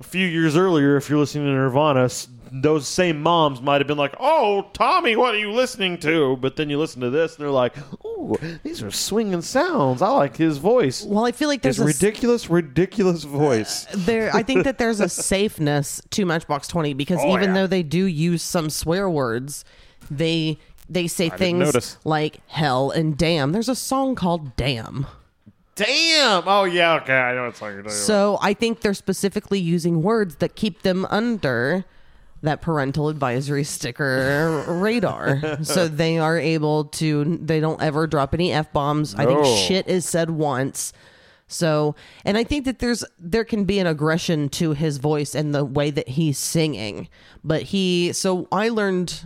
a 0.00 0.04
few 0.04 0.26
years 0.26 0.56
earlier, 0.56 0.96
if 0.96 1.10
you're 1.10 1.18
listening 1.18 1.46
to 1.46 1.50
Nirvana, 1.52 2.08
those 2.52 2.86
same 2.86 3.20
moms 3.20 3.60
might 3.60 3.80
have 3.80 3.88
been 3.88 3.98
like, 3.98 4.14
"Oh, 4.20 4.68
Tommy, 4.72 5.16
what 5.16 5.34
are 5.34 5.38
you 5.38 5.50
listening 5.50 5.98
to?" 5.98 6.36
But 6.36 6.54
then 6.54 6.70
you 6.70 6.78
listen 6.78 7.00
to 7.00 7.10
this, 7.10 7.34
and 7.34 7.42
they're 7.42 7.50
like, 7.50 7.74
"Ooh, 8.06 8.36
these 8.62 8.80
are 8.80 8.92
swinging 8.92 9.42
sounds. 9.42 10.00
I 10.00 10.08
like 10.10 10.36
his 10.36 10.58
voice. 10.58 11.02
Well, 11.04 11.26
I 11.26 11.32
feel 11.32 11.48
like 11.48 11.64
His 11.64 11.78
there's 11.78 11.86
a 11.86 11.90
s- 11.90 12.00
ridiculous, 12.00 12.48
ridiculous 12.48 13.24
uh, 13.24 13.28
voice." 13.28 13.86
there 13.92 14.30
I 14.32 14.44
think 14.44 14.62
that 14.64 14.78
there's 14.78 15.00
a 15.00 15.08
safeness 15.32 16.00
to 16.10 16.24
Matchbox 16.24 16.68
20 16.68 16.94
because 16.94 17.18
Oh, 17.20 17.34
even 17.36 17.48
yeah. 17.50 17.54
though 17.54 17.66
they 17.66 17.82
do 17.82 18.04
use 18.04 18.42
some 18.42 18.70
swear 18.70 19.10
words, 19.10 19.64
they 20.10 20.58
they 20.88 21.08
say 21.08 21.30
didn't 21.30 21.38
things 21.40 21.98
like 22.04 22.40
hell 22.46 22.90
and 22.92 23.18
damn. 23.18 23.50
There's 23.50 23.68
a 23.68 23.74
song 23.74 24.14
called 24.14 24.54
Damn. 24.56 25.06
Damn. 25.78 26.42
Oh 26.46 26.64
yeah. 26.64 26.94
Okay, 26.96 27.16
I 27.16 27.34
know 27.34 27.46
what 27.46 27.56
song 27.56 27.72
you're 27.72 27.82
talking 27.82 27.96
So 27.96 28.38
I 28.42 28.52
think 28.54 28.80
they're 28.80 28.94
specifically 28.94 29.58
using 29.60 30.02
words 30.02 30.36
that 30.36 30.54
keep 30.56 30.82
them 30.82 31.06
under 31.06 31.84
that 32.42 32.60
parental 32.60 33.08
advisory 33.08 33.64
sticker 33.64 34.64
radar. 34.68 35.62
so 35.64 35.88
they 35.88 36.18
are 36.18 36.38
able 36.38 36.84
to 36.84 37.38
they 37.40 37.58
don't 37.60 37.80
ever 37.82 38.06
drop 38.06 38.34
any 38.34 38.52
F 38.52 38.72
bombs. 38.72 39.14
I 39.14 39.24
think 39.26 39.40
No. 39.42 39.56
shit 39.56 39.88
is 39.88 40.04
said 40.04 40.30
once. 40.30 40.92
So 41.50 41.94
and 42.24 42.36
I 42.36 42.44
think 42.44 42.64
that 42.66 42.78
there's 42.78 43.04
there 43.18 43.44
can 43.44 43.64
be 43.64 43.78
an 43.78 43.86
aggression 43.86 44.48
to 44.50 44.72
his 44.72 44.98
voice 44.98 45.34
and 45.34 45.54
the 45.54 45.64
way 45.64 45.90
that 45.90 46.08
he's 46.10 46.38
singing. 46.38 47.08
But 47.42 47.62
he 47.62 48.12
so 48.12 48.46
I 48.52 48.68
learned 48.68 49.24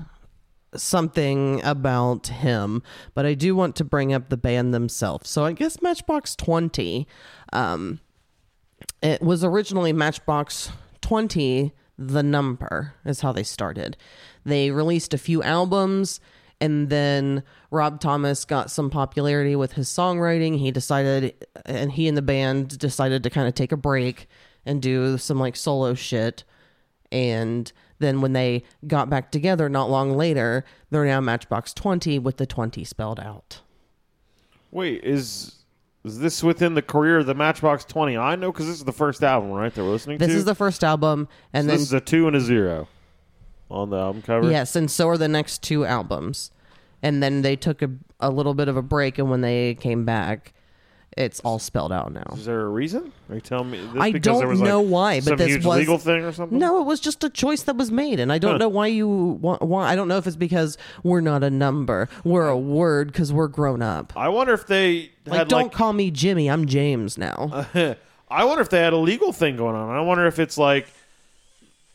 something 0.74 1.62
about 1.64 2.28
him, 2.28 2.82
but 3.14 3.26
I 3.26 3.34
do 3.34 3.54
want 3.54 3.76
to 3.76 3.84
bring 3.84 4.12
up 4.12 4.28
the 4.28 4.36
band 4.36 4.72
themselves. 4.72 5.28
So 5.28 5.44
I 5.44 5.52
guess 5.52 5.82
Matchbox 5.82 6.36
20 6.36 7.06
um 7.52 8.00
it 9.00 9.22
was 9.22 9.44
originally 9.44 9.92
Matchbox 9.92 10.70
20, 11.02 11.72
the 11.98 12.22
number 12.22 12.94
is 13.04 13.20
how 13.20 13.32
they 13.32 13.42
started. 13.42 13.96
They 14.44 14.70
released 14.70 15.14
a 15.14 15.18
few 15.18 15.42
albums 15.42 16.20
and 16.62 16.90
then 16.90 17.42
Rob 17.72 18.00
Thomas 18.00 18.44
got 18.44 18.70
some 18.70 18.88
popularity 18.88 19.56
with 19.56 19.72
his 19.72 19.88
songwriting. 19.88 20.58
He 20.60 20.70
decided, 20.70 21.34
and 21.66 21.90
he 21.90 22.06
and 22.06 22.16
the 22.16 22.22
band 22.22 22.78
decided 22.78 23.24
to 23.24 23.30
kind 23.30 23.48
of 23.48 23.54
take 23.54 23.72
a 23.72 23.76
break 23.76 24.28
and 24.64 24.80
do 24.80 25.18
some 25.18 25.40
like 25.40 25.56
solo 25.56 25.94
shit. 25.94 26.44
And 27.10 27.72
then 28.02 28.20
when 28.20 28.32
they 28.32 28.62
got 28.86 29.08
back 29.08 29.30
together 29.30 29.68
not 29.68 29.88
long 29.88 30.16
later, 30.16 30.64
they're 30.90 31.04
now 31.04 31.20
Matchbox 31.20 31.72
20 31.72 32.18
with 32.18 32.36
the 32.36 32.46
20 32.46 32.84
spelled 32.84 33.20
out. 33.20 33.60
Wait, 34.70 35.04
is 35.04 35.62
is 36.04 36.18
this 36.18 36.42
within 36.42 36.74
the 36.74 36.82
career 36.82 37.18
of 37.18 37.26
the 37.26 37.34
Matchbox 37.34 37.84
Twenty? 37.84 38.16
I 38.16 38.34
know 38.34 38.50
because 38.50 38.66
this 38.66 38.76
is 38.78 38.84
the 38.84 38.92
first 38.92 39.22
album, 39.22 39.50
right? 39.52 39.72
That 39.72 39.84
we're 39.84 39.90
listening 39.90 40.18
This 40.18 40.28
to. 40.28 40.32
This 40.32 40.38
is 40.40 40.44
the 40.44 40.54
first 40.54 40.82
album. 40.82 41.28
And 41.52 41.64
So 41.64 41.68
then 41.68 41.76
this 41.78 41.86
is 41.86 41.92
a 41.92 42.00
two 42.00 42.26
and 42.26 42.34
a 42.34 42.40
zero 42.40 42.88
on 43.70 43.90
the 43.90 43.98
album 43.98 44.22
cover. 44.22 44.50
Yes, 44.50 44.74
and 44.74 44.90
so 44.90 45.08
are 45.08 45.18
the 45.18 45.28
next 45.28 45.62
two 45.62 45.84
albums. 45.84 46.50
And 47.02 47.22
then 47.22 47.42
they 47.42 47.56
took 47.56 47.82
a, 47.82 47.90
a 48.18 48.30
little 48.30 48.54
bit 48.54 48.68
of 48.68 48.76
a 48.76 48.82
break, 48.82 49.18
and 49.18 49.30
when 49.30 49.42
they 49.42 49.74
came 49.76 50.04
back, 50.04 50.54
it's 51.16 51.40
all 51.40 51.58
spelled 51.58 51.92
out 51.92 52.12
now. 52.12 52.24
Is 52.34 52.46
there 52.46 52.62
a 52.62 52.68
reason? 52.68 53.12
Are 53.28 53.34
you 53.34 53.40
telling 53.40 53.70
me? 53.70 53.78
This 53.78 54.00
I 54.02 54.12
because 54.12 54.38
don't 54.40 54.48
was, 54.48 54.60
like, 54.60 54.68
know 54.68 54.80
why, 54.80 55.20
but 55.20 55.24
some 55.24 55.36
this 55.36 55.48
huge 55.48 55.64
was 55.66 55.78
legal 55.78 55.98
thing 55.98 56.24
or 56.24 56.32
something. 56.32 56.58
No, 56.58 56.80
it 56.80 56.84
was 56.84 57.00
just 57.00 57.22
a 57.24 57.28
choice 57.30 57.62
that 57.64 57.76
was 57.76 57.90
made, 57.90 58.18
and 58.18 58.32
I 58.32 58.38
don't 58.38 58.52
Huh. 58.52 58.58
know 58.58 58.68
why 58.68 58.86
you 58.86 59.38
why, 59.40 59.56
why. 59.60 59.90
I 59.90 59.96
don't 59.96 60.08
know 60.08 60.16
if 60.16 60.26
it's 60.26 60.36
because 60.36 60.78
we're 61.02 61.20
not 61.20 61.42
a 61.44 61.50
number, 61.50 62.08
we're 62.24 62.48
a 62.48 62.58
word 62.58 63.08
because 63.08 63.32
we're 63.32 63.48
grown 63.48 63.82
up. 63.82 64.12
I 64.16 64.28
wonder 64.28 64.54
if 64.54 64.66
they 64.66 65.10
Like, 65.26 65.38
had 65.40 65.48
don't 65.48 65.62
like. 65.64 65.72
call 65.72 65.92
me 65.92 66.10
Jimmy. 66.10 66.48
I'm 66.50 66.66
James 66.66 67.18
now. 67.18 67.66
I 68.30 68.44
wonder 68.44 68.62
if 68.62 68.70
they 68.70 68.80
had 68.80 68.94
a 68.94 68.98
legal 68.98 69.32
thing 69.32 69.56
going 69.58 69.76
on. 69.76 69.94
I 69.94 70.00
wonder 70.00 70.26
if 70.26 70.38
it's 70.38 70.56
like 70.56 70.86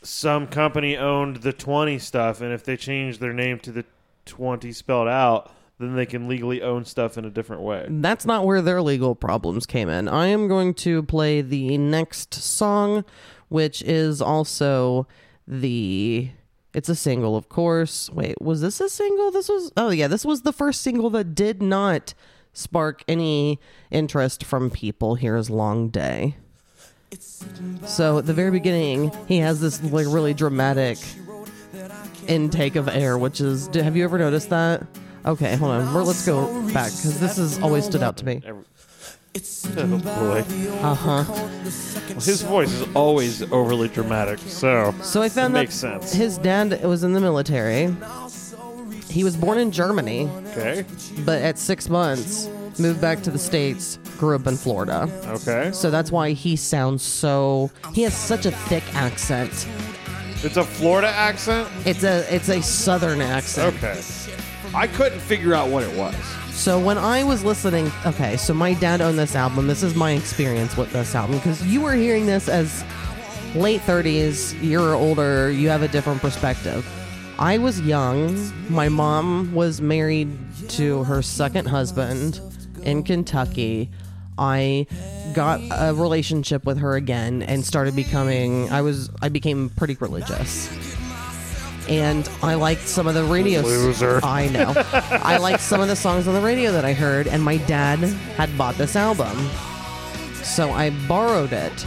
some 0.04 0.48
company 0.48 0.96
owned 0.96 1.38
the 1.38 1.54
twenty 1.54 2.00
stuff, 2.00 2.42
and 2.42 2.54
if 2.54 2.64
they 2.64 2.78
changed 2.78 3.20
their 3.20 3.34
name 3.34 3.60
to 3.60 3.72
the 3.72 3.86
twenty 4.26 4.72
spelled 4.72 5.08
out, 5.08 5.52
then 5.80 5.96
they 5.96 6.06
can 6.06 6.28
legally 6.28 6.62
own 6.62 6.86
stuff 6.86 7.18
in 7.18 7.26
a 7.26 7.30
different 7.30 7.62
way. 7.62 7.86
That's 7.88 8.26
not 8.26 8.46
where 8.46 8.62
their 8.62 8.82
legal 8.82 9.14
problems 9.14 9.66
came 9.66 9.90
in. 9.90 10.08
I 10.08 10.28
am 10.28 10.48
going 10.48 10.74
to 10.76 11.04
play 11.04 11.42
the 11.42 11.78
next 11.78 12.34
song, 12.34 13.06
which 13.50 13.82
is 13.84 14.22
also 14.22 15.08
the. 15.48 16.32
It's 16.74 16.90
a 16.90 16.96
single, 16.96 17.36
of 17.36 17.50
course. 17.50 18.10
Wait, 18.10 18.42
was 18.42 18.62
this 18.62 18.80
a 18.82 18.90
single? 18.90 19.32
This 19.32 19.50
was. 19.50 19.72
Oh, 19.78 19.90
yeah, 19.90 20.08
this 20.08 20.26
was 20.26 20.42
the 20.42 20.54
first 20.54 20.82
single 20.82 21.10
that 21.12 21.36
did 21.36 21.62
not 21.62 22.16
spark 22.54 23.04
any 23.08 23.60
interest 23.92 24.44
from 24.44 24.72
people. 24.72 25.16
Here's 25.16 25.50
Long 25.50 25.90
Day. 25.90 26.38
So 27.86 28.18
at 28.18 28.26
the 28.26 28.34
very 28.34 28.52
beginning, 28.52 29.12
he 29.28 29.38
has 29.38 29.62
this 29.62 29.82
like 29.84 30.08
really 30.10 30.34
dramatic 30.34 30.98
intake 32.28 32.76
of 32.76 32.88
air, 32.88 33.16
which 33.18 33.40
is. 33.42 33.68
Have 33.76 33.96
you 33.96 34.04
ever 34.04 34.18
noticed 34.18 34.50
that? 34.50 34.86
Okay, 35.28 35.56
hold 35.58 35.72
on. 35.72 35.94
We're, 35.94 36.04
let's 36.04 36.26
go 36.26 36.48
back 36.74 36.92
because 36.92 37.20
this 37.20 37.38
has 37.38 37.60
always 37.60 37.86
stood 37.86 38.02
out 38.02 38.18
to 38.18 38.26
me. 38.26 38.42
Every- 38.46 38.64
oh 39.78 39.98
boy, 40.00 40.44
Uh 40.82 40.96
huh. 40.96 41.24
his 42.16 42.42
voice 42.42 42.72
is 42.74 42.88
always 42.96 43.44
overly 43.52 43.88
dramatic. 43.88 44.40
So 44.40 44.96
So 45.04 45.22
I 45.22 45.30
found 45.30 45.54
That 45.54 45.60
that 45.60 45.64
makes 45.66 45.76
sense. 45.76 46.12
his 46.14 46.40
dad 46.40 46.84
was 46.84 47.04
in 47.04 47.14
the 47.14 47.20
military. 47.20 47.96
He 49.12 49.24
was 49.24 49.36
born 49.38 49.60
in 49.60 49.72
Germany, 49.72 50.28
okay, 50.48 50.86
but 51.26 51.42
at 51.44 51.60
six 51.60 51.88
months 51.88 52.50
moved 52.80 53.00
back 53.00 53.22
to 53.24 53.32
the 53.32 53.38
states. 53.38 54.00
Grew 54.18 54.36
up 54.36 54.48
in 54.48 54.58
Florida, 54.58 55.08
okay, 55.28 55.70
so 55.72 55.92
that's 55.92 56.12
why 56.12 56.32
he 56.32 56.56
sounds 56.56 57.04
so. 57.04 57.70
He 57.94 58.02
has 58.04 58.16
such 58.18 58.46
a 58.48 58.52
thick 58.52 58.84
accent. 58.96 59.52
it's 60.44 60.58
a 60.58 60.64
Florida 60.64 61.10
accent. 61.10 61.70
It's 61.86 62.04
a 62.04 62.26
it's 62.34 62.50
a 62.50 62.62
southern 62.64 63.22
accent. 63.22 63.76
Okay, 63.78 64.00
I 64.78 64.86
couldn't 64.86 65.22
figure 65.22 65.56
out 65.56 65.70
what 65.70 65.82
it 65.82 65.98
was. 65.98 66.14
So 66.52 66.80
when 66.80 67.00
I 67.00 67.24
was 67.24 67.44
listening, 67.44 67.92
okay, 68.06 68.38
so 68.38 68.54
my 68.54 68.76
dad 68.76 69.02
owned 69.02 69.18
this 69.18 69.36
album. 69.36 69.66
This 69.66 69.82
is 69.82 69.96
my 69.96 70.12
experience 70.12 70.78
with 70.78 70.94
this 70.94 71.16
album 71.16 71.38
because 71.38 71.66
you 71.66 71.82
were 71.82 71.94
hearing 71.94 72.28
this 72.28 72.48
as 72.48 72.84
late 73.56 73.82
30s, 73.82 74.56
you're 74.62 74.94
older, 74.94 75.50
you 75.50 75.70
have 75.70 75.82
a 75.82 75.88
different 75.88 76.22
perspective. 76.22 76.88
I 77.40 77.58
was 77.58 77.82
young. 77.82 78.38
My 78.70 78.88
mom 78.88 79.52
was 79.56 79.82
married 79.82 80.30
to 80.70 81.04
her 81.06 81.24
second 81.24 81.66
husband 81.66 82.40
in 82.84 83.02
Kentucky. 83.02 83.90
I 84.38 84.86
got 85.34 85.60
a 85.72 85.96
relationship 85.96 86.68
with 86.68 86.78
her 86.78 86.96
again 86.96 87.42
and 87.42 87.66
started 87.66 87.96
becoming 87.96 88.70
I 88.70 88.82
was 88.82 89.10
I 89.24 89.30
became 89.30 89.70
pretty 89.70 89.96
religious. 90.00 90.68
And 91.88 92.30
I 92.44 92.56
liked 92.56 92.88
some 92.88 93.08
of 93.08 93.14
the 93.14 93.24
radio 93.24 93.62
Loser. 93.62 94.20
I 94.24 94.48
know. 94.50 94.74
I 94.94 95.38
liked 95.38 95.62
some 95.62 95.82
of 95.82 95.88
the 95.88 95.96
songs 95.96 96.28
on 96.28 96.34
the 96.34 96.42
radio 96.42 96.72
that 96.72 96.86
I 96.86 96.94
heard 96.94 97.28
and 97.28 97.42
my 97.44 97.58
dad 97.58 98.00
had 98.00 98.56
bought 98.58 98.76
this 98.76 98.96
album. 98.96 99.50
So 100.44 100.72
I 100.72 100.90
borrowed 101.08 101.54
it 101.54 101.86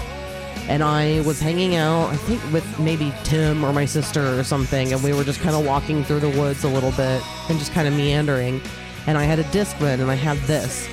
and 0.68 0.84
I 0.84 1.20
was 1.22 1.40
hanging 1.40 1.74
out, 1.74 2.10
I 2.10 2.16
think 2.16 2.40
with 2.52 2.78
maybe 2.78 3.12
Tim 3.24 3.64
or 3.64 3.72
my 3.72 3.84
sister 3.84 4.38
or 4.38 4.44
something, 4.44 4.92
and 4.92 5.02
we 5.02 5.12
were 5.12 5.24
just 5.24 5.40
kind 5.40 5.56
of 5.56 5.66
walking 5.66 6.04
through 6.04 6.20
the 6.20 6.28
woods 6.30 6.62
a 6.62 6.68
little 6.68 6.92
bit 6.92 7.22
and 7.48 7.58
just 7.58 7.72
kind 7.72 7.88
of 7.88 7.94
meandering. 7.94 8.60
And 9.08 9.18
I 9.18 9.24
had 9.24 9.40
a 9.40 9.44
Discman 9.44 10.00
and 10.00 10.10
I 10.10 10.14
had 10.14 10.38
this. 10.46 10.88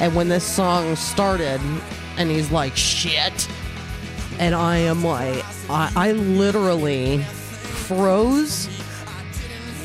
And 0.00 0.14
when 0.14 0.28
this 0.28 0.44
song 0.44 0.96
started, 0.96 1.60
and 2.18 2.30
he's 2.30 2.50
like, 2.50 2.76
shit. 2.76 3.48
And 4.38 4.54
I 4.54 4.76
am 4.76 5.02
like, 5.02 5.44
I, 5.70 5.90
I 5.96 6.12
literally 6.12 7.24
froze 7.82 8.66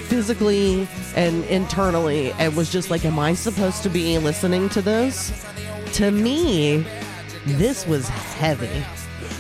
physically 0.08 0.88
and 1.16 1.44
internally 1.46 2.32
and 2.34 2.56
was 2.56 2.72
just 2.72 2.90
like, 2.90 3.04
am 3.06 3.20
I 3.20 3.34
supposed 3.34 3.84
to 3.84 3.90
be 3.90 4.18
listening 4.18 4.70
to 4.70 4.82
this? 4.82 5.46
To 5.94 6.12
me, 6.12 6.86
this 7.46 7.86
was 7.88 8.08
heavy. 8.08 8.84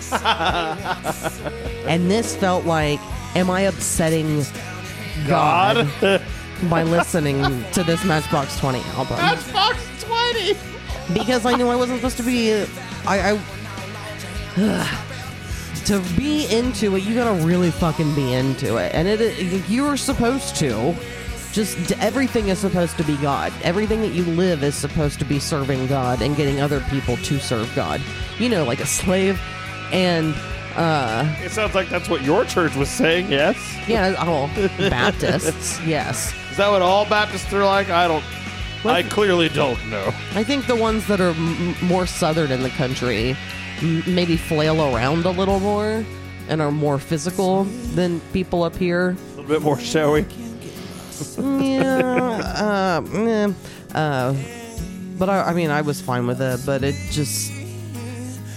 and 1.87 2.09
this 2.09 2.35
felt 2.35 2.65
like, 2.65 2.99
am 3.35 3.49
I 3.49 3.61
upsetting 3.61 4.43
God, 5.27 5.87
by 6.69 6.83
listening 6.83 7.41
to 7.71 7.83
this 7.83 8.03
Matchbox 8.05 8.59
20 8.59 8.79
album? 8.91 9.17
Matchbox 9.17 10.03
Twenty. 10.03 10.57
because 11.13 11.45
I 11.45 11.55
knew 11.55 11.67
I 11.67 11.75
wasn't 11.75 11.99
supposed 11.99 12.17
to 12.17 12.23
be. 12.23 12.53
I, 13.05 13.31
I 13.31 13.39
to 15.87 15.99
be 16.17 16.45
into 16.53 16.95
it, 16.95 17.03
you 17.03 17.15
gotta 17.15 17.43
really 17.45 17.71
fucking 17.71 18.13
be 18.15 18.33
into 18.33 18.77
it, 18.77 18.93
and 18.93 19.07
it 19.07 19.69
you're 19.69 19.97
supposed 19.97 20.55
to 20.57 20.95
just 21.53 21.91
everything 21.93 22.49
is 22.49 22.59
supposed 22.59 22.97
to 22.97 23.03
be 23.03 23.17
God. 23.17 23.51
Everything 23.63 24.01
that 24.01 24.11
you 24.11 24.23
live 24.25 24.63
is 24.63 24.75
supposed 24.75 25.17
to 25.19 25.25
be 25.25 25.39
serving 25.39 25.87
God 25.87 26.21
and 26.21 26.35
getting 26.35 26.59
other 26.61 26.81
people 26.89 27.17
to 27.17 27.39
serve 27.39 27.73
God. 27.75 28.01
You 28.37 28.49
know, 28.49 28.63
like 28.63 28.79
a 28.79 28.85
slave. 28.85 29.39
And 29.91 30.35
uh 30.75 31.25
It 31.39 31.51
sounds 31.51 31.73
like 31.73 31.89
that's 31.89 32.09
what 32.09 32.21
your 32.21 32.45
church 32.45 32.75
was 32.75 32.89
saying. 32.89 33.31
Yes. 33.31 33.57
yeah, 33.87 34.13
all 34.19 34.47
Baptists, 34.77 35.81
yes. 35.85 36.33
Is 36.51 36.57
that 36.57 36.69
what 36.69 36.81
all 36.81 37.05
Baptists 37.05 37.51
are 37.53 37.65
like? 37.65 37.89
I 37.89 38.07
don't. 38.07 38.23
I 38.85 39.03
clearly 39.03 39.49
don't 39.49 39.83
know. 39.89 40.13
I 40.35 40.43
think 40.43 40.67
the 40.67 40.75
ones 40.75 41.07
that 41.07 41.19
are 41.19 41.31
m- 41.31 41.75
more 41.81 42.05
southern 42.05 42.51
in 42.51 42.61
the 42.61 42.69
country 42.69 43.35
maybe 43.81 44.37
flail 44.37 44.93
around 44.95 45.25
a 45.25 45.31
little 45.31 45.59
more 45.59 46.05
and 46.49 46.61
are 46.61 46.71
more 46.71 46.97
physical 46.97 47.63
than 47.95 48.19
people 48.33 48.63
up 48.63 48.75
here. 48.75 49.09
A 49.09 49.29
little 49.35 49.43
bit 49.45 49.61
more 49.61 49.79
showy. 49.79 50.25
yeah, 51.37 53.01
uh, 53.01 53.01
eh, 53.13 53.53
uh, 53.95 54.35
but 55.17 55.29
I, 55.29 55.49
I 55.49 55.53
mean, 55.53 55.71
I 55.71 55.81
was 55.81 55.99
fine 55.99 56.27
with 56.27 56.41
it, 56.41 56.59
but 56.65 56.83
it 56.83 56.95
just, 57.11 57.51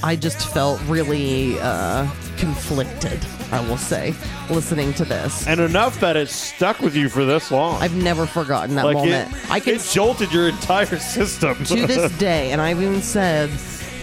I 0.03 0.17
just 0.17 0.53
felt 0.53 0.81
really 0.87 1.59
uh, 1.61 2.09
conflicted. 2.37 3.19
I 3.53 3.67
will 3.69 3.79
say, 3.79 4.15
listening 4.49 4.95
to 4.95 5.05
this, 5.05 5.45
And 5.49 5.59
enough 5.61 5.99
that 5.99 6.17
it 6.17 6.29
stuck 6.29 6.79
with 6.79 6.95
you 6.95 7.09
for 7.09 7.25
this 7.25 7.51
long. 7.51 7.83
I've 7.83 7.97
never 7.97 8.25
forgotten 8.25 8.77
that 8.77 8.85
like 8.85 8.95
moment. 8.95 9.33
it, 9.35 9.51
I 9.51 9.59
can 9.59 9.75
it 9.75 9.81
jolted 9.91 10.33
your 10.33 10.49
entire 10.49 10.99
system. 11.01 11.57
to 11.65 11.87
this 11.87 12.13
day, 12.19 12.53
and 12.53 12.61
I've 12.61 12.81
even 12.81 13.03
said 13.03 13.51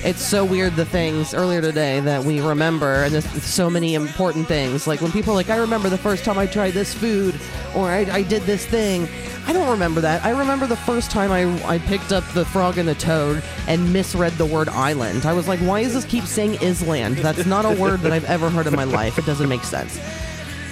it's 0.03 0.21
so 0.21 0.45
weird 0.45 0.75
the 0.75 0.85
things 0.85 1.33
earlier 1.33 1.61
today 1.61 1.99
that 1.99 2.23
we 2.23 2.39
remember, 2.39 3.03
and 3.03 3.13
there's 3.13 3.29
so 3.43 3.69
many 3.69 3.95
important 3.95 4.47
things. 4.47 4.87
Like 4.87 5.01
when 5.01 5.11
people 5.11 5.33
are 5.33 5.35
like, 5.35 5.49
I 5.49 5.57
remember 5.57 5.89
the 5.89 5.97
first 5.97 6.23
time 6.23 6.37
I 6.37 6.45
tried 6.45 6.71
this 6.71 6.93
food, 6.93 7.39
or 7.75 7.89
I, 7.89 7.99
I 8.11 8.21
did 8.23 8.43
this 8.43 8.65
thing. 8.65 9.07
I 9.47 9.53
don't 9.53 9.69
remember 9.69 10.01
that. 10.01 10.23
I 10.25 10.31
remember 10.31 10.67
the 10.67 10.75
first 10.75 11.09
time 11.09 11.31
I, 11.31 11.45
I 11.65 11.79
picked 11.79 12.11
up 12.11 12.23
the 12.33 12.45
frog 12.45 12.77
and 12.77 12.87
the 12.87 12.95
toad 12.95 13.41
and 13.67 13.91
misread 13.91 14.33
the 14.33 14.45
word 14.45 14.69
island. 14.69 15.25
I 15.25 15.33
was 15.33 15.47
like, 15.47 15.59
why 15.61 15.83
does 15.83 15.93
this 15.93 16.05
keep 16.05 16.25
saying 16.25 16.57
island? 16.59 17.17
That's 17.17 17.45
not 17.45 17.65
a 17.65 17.79
word 17.81 18.01
that 18.01 18.11
I've 18.11 18.25
ever 18.25 18.49
heard 18.49 18.67
in 18.67 18.75
my 18.75 18.83
life. 18.83 19.17
It 19.17 19.25
doesn't 19.25 19.49
make 19.49 19.63
sense. 19.63 19.99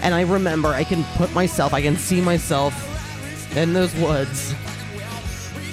And 0.01 0.13
I 0.13 0.21
remember 0.21 0.69
I 0.69 0.83
can 0.83 1.03
put 1.15 1.33
myself, 1.33 1.73
I 1.73 1.81
can 1.81 1.95
see 1.95 2.21
myself 2.21 2.73
in 3.55 3.73
those 3.73 3.95
woods 3.95 4.53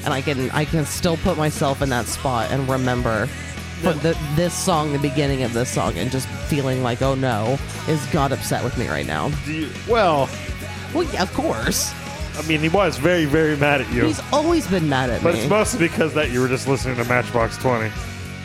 and 0.04 0.12
I 0.14 0.20
can 0.22 0.50
I 0.50 0.64
can 0.64 0.84
still 0.84 1.16
put 1.18 1.36
myself 1.36 1.82
in 1.82 1.88
that 1.90 2.06
spot 2.06 2.50
and 2.50 2.68
remember 2.68 3.28
the, 3.82 4.16
this 4.36 4.54
song, 4.54 4.92
the 4.92 4.98
beginning 5.00 5.42
of 5.42 5.52
this 5.54 5.68
song, 5.68 5.96
and 5.98 6.08
just 6.10 6.28
feeling 6.48 6.84
like, 6.84 7.02
oh 7.02 7.16
no, 7.16 7.58
is 7.88 8.04
God 8.12 8.30
upset 8.30 8.62
with 8.62 8.78
me 8.78 8.86
right 8.88 9.06
now? 9.06 9.28
Do 9.44 9.52
you- 9.52 9.70
well, 9.88 10.28
Well, 10.94 11.02
yeah, 11.12 11.22
of 11.22 11.32
course. 11.34 11.92
I 12.38 12.42
mean, 12.46 12.60
he 12.60 12.68
was 12.68 12.96
very, 12.96 13.24
very 13.24 13.56
mad 13.56 13.80
at 13.80 13.92
you. 13.92 14.04
He's 14.04 14.20
always 14.32 14.66
been 14.68 14.88
mad 14.88 15.10
at 15.10 15.20
but 15.22 15.30
me. 15.30 15.32
But 15.32 15.40
it's 15.40 15.50
mostly 15.50 15.88
because 15.88 16.14
that 16.14 16.30
you 16.30 16.40
were 16.40 16.46
just 16.48 16.68
listening 16.68 16.94
to 16.96 17.04
Matchbox 17.06 17.56
20. 17.58 17.90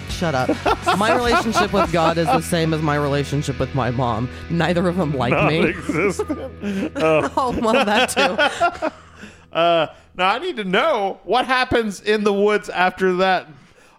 Shut 0.10 0.34
up. 0.34 0.50
My 0.98 1.14
relationship 1.16 1.72
with 1.72 1.92
God 1.92 2.18
is 2.18 2.26
the 2.26 2.42
same 2.42 2.74
as 2.74 2.82
my 2.82 2.96
relationship 2.96 3.60
with 3.60 3.76
my 3.76 3.92
mom. 3.92 4.28
Neither 4.50 4.88
of 4.88 4.96
them 4.98 5.14
like 5.16 5.34
me. 5.48 5.60
Non-existent. 5.60 6.94
Oh 6.96 7.56
well, 7.62 7.86
that 7.86 8.10
too. 8.10 8.88
Uh, 9.54 9.88
now 10.18 10.30
I 10.34 10.40
need 10.40 10.58
to 10.58 10.64
know 10.64 11.20
what 11.24 11.46
happens 11.46 12.02
in 12.02 12.24
the 12.24 12.34
woods 12.34 12.70
after 12.70 13.18
that. 13.18 13.48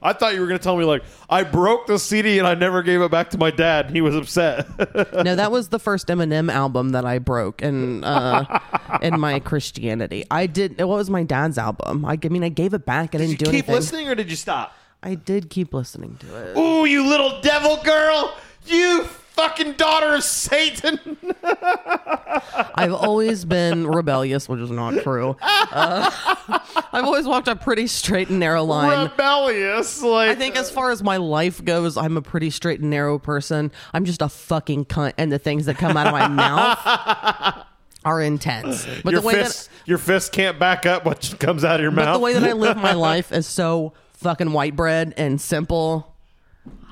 I 0.00 0.12
thought 0.12 0.34
you 0.34 0.40
were 0.40 0.46
going 0.46 0.58
to 0.58 0.62
tell 0.62 0.76
me 0.76 0.84
like 0.84 1.02
I 1.28 1.42
broke 1.42 1.88
the 1.88 1.98
CD 1.98 2.38
and 2.38 2.46
I 2.46 2.54
never 2.54 2.82
gave 2.84 3.00
it 3.00 3.10
back 3.10 3.30
to 3.30 3.38
my 3.38 3.50
dad. 3.50 3.86
and 3.86 3.94
He 3.96 4.00
was 4.00 4.14
upset. 4.14 4.66
No, 5.24 5.34
that 5.34 5.50
was 5.50 5.68
the 5.70 5.78
first 5.80 6.06
Eminem 6.06 6.52
album 6.52 6.90
that 6.90 7.04
I 7.04 7.18
broke 7.18 7.62
in 7.62 8.04
uh, 8.04 8.60
in 9.02 9.18
my 9.18 9.40
Christianity. 9.40 10.24
I 10.30 10.46
did. 10.46 10.78
What 10.78 10.88
was 10.98 11.10
my 11.10 11.24
dad's 11.24 11.58
album? 11.58 12.04
I, 12.04 12.16
I 12.22 12.28
mean, 12.28 12.44
I 12.44 12.48
gave 12.48 12.74
it 12.74 12.86
back. 12.86 13.14
I 13.14 13.18
didn't 13.18 13.38
do 13.38 13.46
keep 13.46 13.48
anything. 13.48 13.62
Keep 13.74 13.74
listening, 13.74 14.08
or 14.08 14.14
did 14.14 14.30
you 14.30 14.36
stop? 14.36 14.74
I 15.02 15.16
did 15.16 15.50
keep 15.50 15.74
listening 15.74 16.16
to 16.20 16.36
it. 16.50 16.56
Ooh, 16.56 16.84
you 16.84 17.08
little 17.08 17.40
devil 17.40 17.78
girl! 17.82 18.36
You 18.66 19.08
fucking 19.38 19.74
daughter 19.74 20.14
of 20.14 20.24
Satan! 20.24 20.98
I've 22.74 22.92
always 22.92 23.44
been 23.44 23.86
rebellious, 23.86 24.48
which 24.48 24.60
is 24.60 24.70
not 24.70 25.02
true. 25.04 25.36
Uh, 25.40 26.10
I've 26.92 27.04
always 27.04 27.24
walked 27.24 27.46
a 27.46 27.54
pretty 27.54 27.86
straight 27.86 28.30
and 28.30 28.40
narrow 28.40 28.64
line. 28.64 29.10
Rebellious, 29.10 30.02
like 30.02 30.30
I 30.30 30.34
think 30.34 30.56
as 30.56 30.70
far 30.70 30.90
as 30.90 31.04
my 31.04 31.18
life 31.18 31.64
goes, 31.64 31.96
I'm 31.96 32.16
a 32.16 32.22
pretty 32.22 32.50
straight 32.50 32.80
and 32.80 32.90
narrow 32.90 33.18
person. 33.18 33.70
I'm 33.94 34.04
just 34.04 34.22
a 34.22 34.28
fucking 34.28 34.86
cunt, 34.86 35.12
and 35.16 35.30
the 35.30 35.38
things 35.38 35.66
that 35.66 35.78
come 35.78 35.96
out 35.96 36.08
of 36.08 36.12
my 36.12 36.26
mouth 36.26 37.64
are 38.04 38.20
intense. 38.20 38.86
But 39.04 39.12
your 39.12 39.20
the 39.20 39.26
way 39.26 39.34
fist, 39.34 39.70
your 39.86 39.98
fist 39.98 40.32
can't 40.32 40.58
back 40.58 40.84
up 40.84 41.04
what 41.04 41.36
comes 41.38 41.64
out 41.64 41.76
of 41.76 41.82
your 41.82 41.92
but 41.92 42.06
mouth. 42.06 42.14
the 42.14 42.20
way 42.20 42.32
that 42.32 42.42
I 42.42 42.54
live 42.54 42.76
my 42.76 42.94
life 42.94 43.30
is 43.30 43.46
so 43.46 43.92
fucking 44.14 44.52
white 44.52 44.74
bread 44.74 45.14
and 45.16 45.40
simple. 45.40 46.16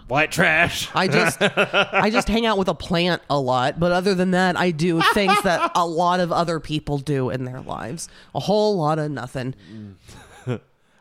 White 0.09 0.31
trash. 0.31 0.89
I 0.95 1.09
just 1.09 1.39
I 1.43 2.11
just 2.11 2.29
hang 2.29 2.47
out 2.47 2.59
with 2.59 2.69
a 2.69 2.75
plant 2.75 3.23
a 3.29 3.41
lot, 3.41 3.81
but 3.81 3.91
other 3.91 4.15
than 4.15 4.31
that, 4.31 4.57
I 4.57 4.71
do 4.71 5.01
things 5.15 5.41
that 5.43 5.73
a 5.75 5.85
lot 5.87 6.21
of 6.21 6.31
other 6.31 6.61
people 6.61 6.99
do 6.99 7.29
in 7.31 7.45
their 7.45 7.61
lives. 7.61 8.09
A 8.35 8.41
whole 8.41 8.77
lot 8.77 8.99
of 9.01 9.11
nothing. 9.11 9.55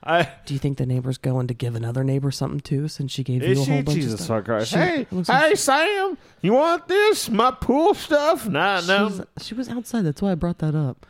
I, 0.07 0.29
Do 0.45 0.53
you 0.53 0.59
think 0.59 0.77
the 0.77 0.85
neighbor's 0.85 1.17
going 1.17 1.47
to 1.47 1.55
give 1.55 1.75
another 1.75 2.03
neighbor 2.03 2.29
something 2.29 2.59
too, 2.59 2.87
since 2.87 3.11
she 3.11 3.23
gave 3.23 3.41
you 3.41 3.59
a 3.59 3.65
whole 3.65 3.81
bunch 3.81 3.95
Jesus 3.95 4.13
of 4.19 4.19
stuff? 4.21 4.43
Christ? 4.45 4.69
She- 4.71 4.77
Hey, 4.77 5.07
looks 5.09 5.29
like 5.29 5.43
hey, 5.49 5.55
Sam, 5.55 6.15
you 6.41 6.53
want 6.53 6.87
this? 6.87 7.27
My 7.29 7.49
pool 7.49 7.95
stuff? 7.95 8.47
Nah, 8.47 8.81
she, 8.81 8.87
no, 8.87 9.03
was, 9.05 9.21
she 9.41 9.55
was 9.55 9.67
outside. 9.69 10.03
That's 10.03 10.21
why 10.21 10.31
I 10.31 10.35
brought 10.35 10.59
that 10.59 10.75
up. 10.75 11.07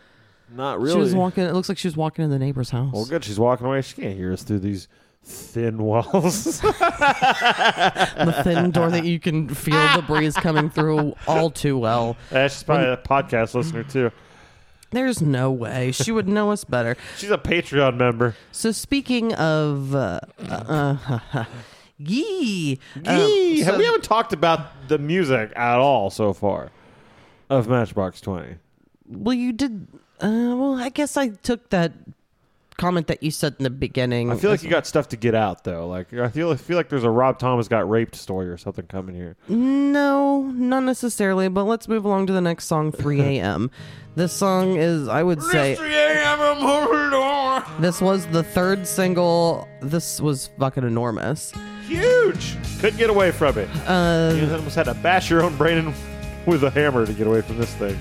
not 0.50 0.80
really. 0.80 0.94
She 0.94 1.00
was 1.00 1.14
walking. 1.16 1.44
It 1.44 1.54
looks 1.54 1.68
like 1.68 1.78
she 1.78 1.90
was 1.90 1.98
walking 1.98 2.24
in 2.24 2.32
the 2.32 2.40
neighbor's 2.40 2.70
house. 2.70 2.94
well, 2.94 3.04
good. 3.06 3.26
She's 3.26 3.38
walking 3.40 3.66
away. 3.68 3.82
She 3.82 4.02
can't 4.02 4.16
hear 4.16 4.32
us 4.32 4.44
through 4.44 4.60
these 4.60 4.88
thin 5.26 5.80
walls. 5.80 6.62
the 6.62 8.42
thin 8.44 8.72
door 8.72 8.90
that 8.92 9.04
you 9.06 9.20
can 9.20 9.50
feel 9.50 9.88
the 9.96 10.04
breeze 10.04 10.36
coming 10.36 10.70
through 10.70 11.16
all 11.28 11.50
too 11.50 11.78
well. 11.78 12.16
Uh, 12.32 12.48
she's 12.48 12.64
probably 12.64 12.88
a 12.90 12.98
podcast 12.98 13.54
listener 13.56 13.84
too. 13.84 14.12
There's 14.92 15.22
no 15.22 15.52
way 15.52 15.92
she 15.92 16.12
would 16.12 16.28
know 16.28 16.52
us 16.52 16.64
better. 16.64 16.96
She's 17.18 17.32
a 17.32 17.38
Patreon 17.38 17.98
member. 17.98 18.36
So 18.52 18.72
speaking 18.72 19.34
of, 19.34 19.94
uh, 19.96 20.20
uh, 20.48 21.46
yee, 21.98 22.80
um, 23.06 23.18
Yee! 23.20 23.64
so- 23.64 23.78
we 23.78 23.84
haven't 23.86 24.04
talked 24.04 24.32
about 24.32 24.88
the 24.88 24.98
music 24.98 25.52
at 25.56 25.78
all 25.80 26.10
so 26.10 26.34
far 26.34 26.70
of 27.50 27.68
Matchbox 27.68 28.22
Twenty. 28.22 28.56
well, 29.10 29.34
you 29.34 29.52
did. 29.52 29.88
Uh, 30.22 30.56
well, 30.56 30.76
I 30.76 30.90
guess 30.90 31.18
I 31.18 31.30
took 31.30 31.70
that 31.72 31.92
comment 32.78 33.08
that 33.08 33.24
you 33.24 33.32
said 33.32 33.56
in 33.60 33.64
the 33.64 33.70
beginning. 33.70 34.32
I 34.32 34.36
feel 34.36 34.52
like 34.52 34.64
you 34.64 34.70
got 34.70 34.86
stuff 34.86 35.10
to 35.10 35.18
get 35.18 35.36
out 35.36 35.64
though. 35.64 35.88
Like 35.88 36.14
I 36.14 36.30
feel 36.30 36.52
I 36.52 36.56
feel 36.56 36.78
like 36.78 36.90
there's 36.90 37.04
a 37.04 37.10
Rob 37.10 37.40
Thomas 37.40 37.68
got 37.68 37.90
raped 37.90 38.16
story 38.16 38.48
or 38.48 38.58
something 38.58 38.86
coming 38.88 39.16
here. 39.16 39.36
No, 39.48 40.44
not 40.44 40.84
necessarily, 40.84 41.48
but 41.48 41.64
let's 41.64 41.88
move 41.88 42.06
along 42.06 42.28
to 42.28 42.34
the 42.34 42.42
next 42.42 42.66
song, 42.66 42.92
3 42.92 43.22
a.m. 43.40 43.72
this 44.16 44.34
song 44.34 44.76
is, 44.78 45.08
I 45.08 45.24
would 45.24 45.42
say, 45.42 45.76
3am 45.80 47.80
this 47.80 48.02
was 48.02 48.26
the 48.28 48.44
third 48.44 48.88
single. 48.88 49.68
This 49.82 50.22
was 50.22 50.50
fucking 50.60 50.84
enormous. 50.84 51.52
Huge. 51.88 52.56
Couldn't 52.80 52.98
get 52.98 53.10
away 53.10 53.32
from 53.32 53.58
it. 53.58 53.70
Uh, 53.88 54.34
You 54.36 54.54
almost 54.54 54.76
had 54.76 54.86
to 54.86 54.94
bash 54.96 55.30
your 55.30 55.44
own 55.44 55.56
brain 55.58 55.78
in 55.78 55.94
with 56.46 56.64
a 56.64 56.70
hammer 56.70 57.06
to 57.06 57.14
get 57.14 57.28
away 57.28 57.42
from 57.42 57.58
this 57.58 57.74
thing. 57.76 57.98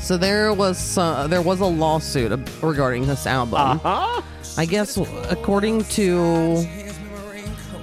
So 0.00 0.16
there 0.16 0.52
was 0.52 0.98
uh, 0.98 1.26
there 1.26 1.42
was 1.42 1.60
a 1.60 1.66
lawsuit 1.66 2.38
regarding 2.62 3.06
this 3.06 3.26
album. 3.26 3.78
Huh? 3.80 4.22
I 4.58 4.64
guess 4.64 4.96
according 4.96 5.84
to 5.84 6.66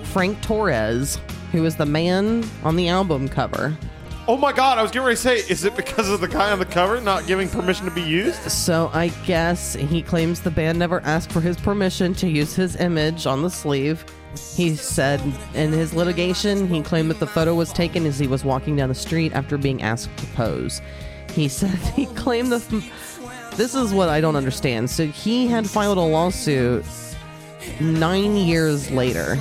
Frank 0.06 0.42
Torres, 0.42 1.20
who 1.52 1.66
is 1.66 1.76
the 1.76 1.86
man 1.86 2.44
on 2.64 2.76
the 2.76 2.88
album 2.88 3.28
cover. 3.28 3.78
Oh 4.26 4.38
my 4.38 4.54
god, 4.54 4.78
I 4.78 4.82
was 4.82 4.90
getting 4.90 5.06
ready 5.06 5.18
to 5.18 5.22
say, 5.22 5.36
is 5.40 5.66
it 5.66 5.76
because 5.76 6.10
of 6.10 6.22
the 6.22 6.30
guy 6.30 6.52
on 6.52 6.60
the 6.60 6.66
cover 6.66 7.02
not 7.02 7.28
giving 7.28 7.50
permission 7.50 7.84
to 7.86 7.92
be 7.92 8.02
used? 8.02 8.42
So 8.50 8.90
I 8.94 9.10
guess 9.26 9.74
he 9.74 10.02
claims 10.02 10.40
the 10.40 10.50
band 10.50 10.80
never 10.80 11.02
asked 11.02 11.30
for 11.30 11.42
his 11.42 11.58
permission 11.58 12.14
to 12.16 12.30
use 12.30 12.56
his 12.56 12.78
image 12.78 13.28
on 13.28 13.42
the 13.42 13.50
sleeve. 13.50 14.06
He 14.56 14.78
said 14.78 15.22
in 15.54 15.74
his 15.74 15.94
litigation, 15.94 16.68
he 16.70 16.82
claimed 16.82 17.10
that 17.10 17.20
the 17.20 17.28
photo 17.28 17.54
was 17.54 17.74
taken 17.74 18.06
as 18.06 18.18
he 18.18 18.28
was 18.28 18.46
walking 18.46 18.78
down 18.78 18.88
the 18.88 18.96
street 18.96 19.34
after 19.34 19.58
being 19.58 19.82
asked 19.82 20.16
to 20.18 20.26
pose. 20.28 20.82
He 21.34 21.48
said 21.48 21.70
he 21.96 22.06
claimed 22.08 22.52
the. 22.52 22.60
This 23.56 23.76
is 23.76 23.94
what 23.94 24.10
I 24.10 24.20
don't 24.22 24.36
understand. 24.36 24.90
So 24.90 25.06
he 25.06 25.48
had 25.48 25.70
filed 25.70 25.98
a 25.98 26.02
lawsuit 26.02 26.84
nine 27.80 28.36
years 28.36 28.90
later 28.90 29.38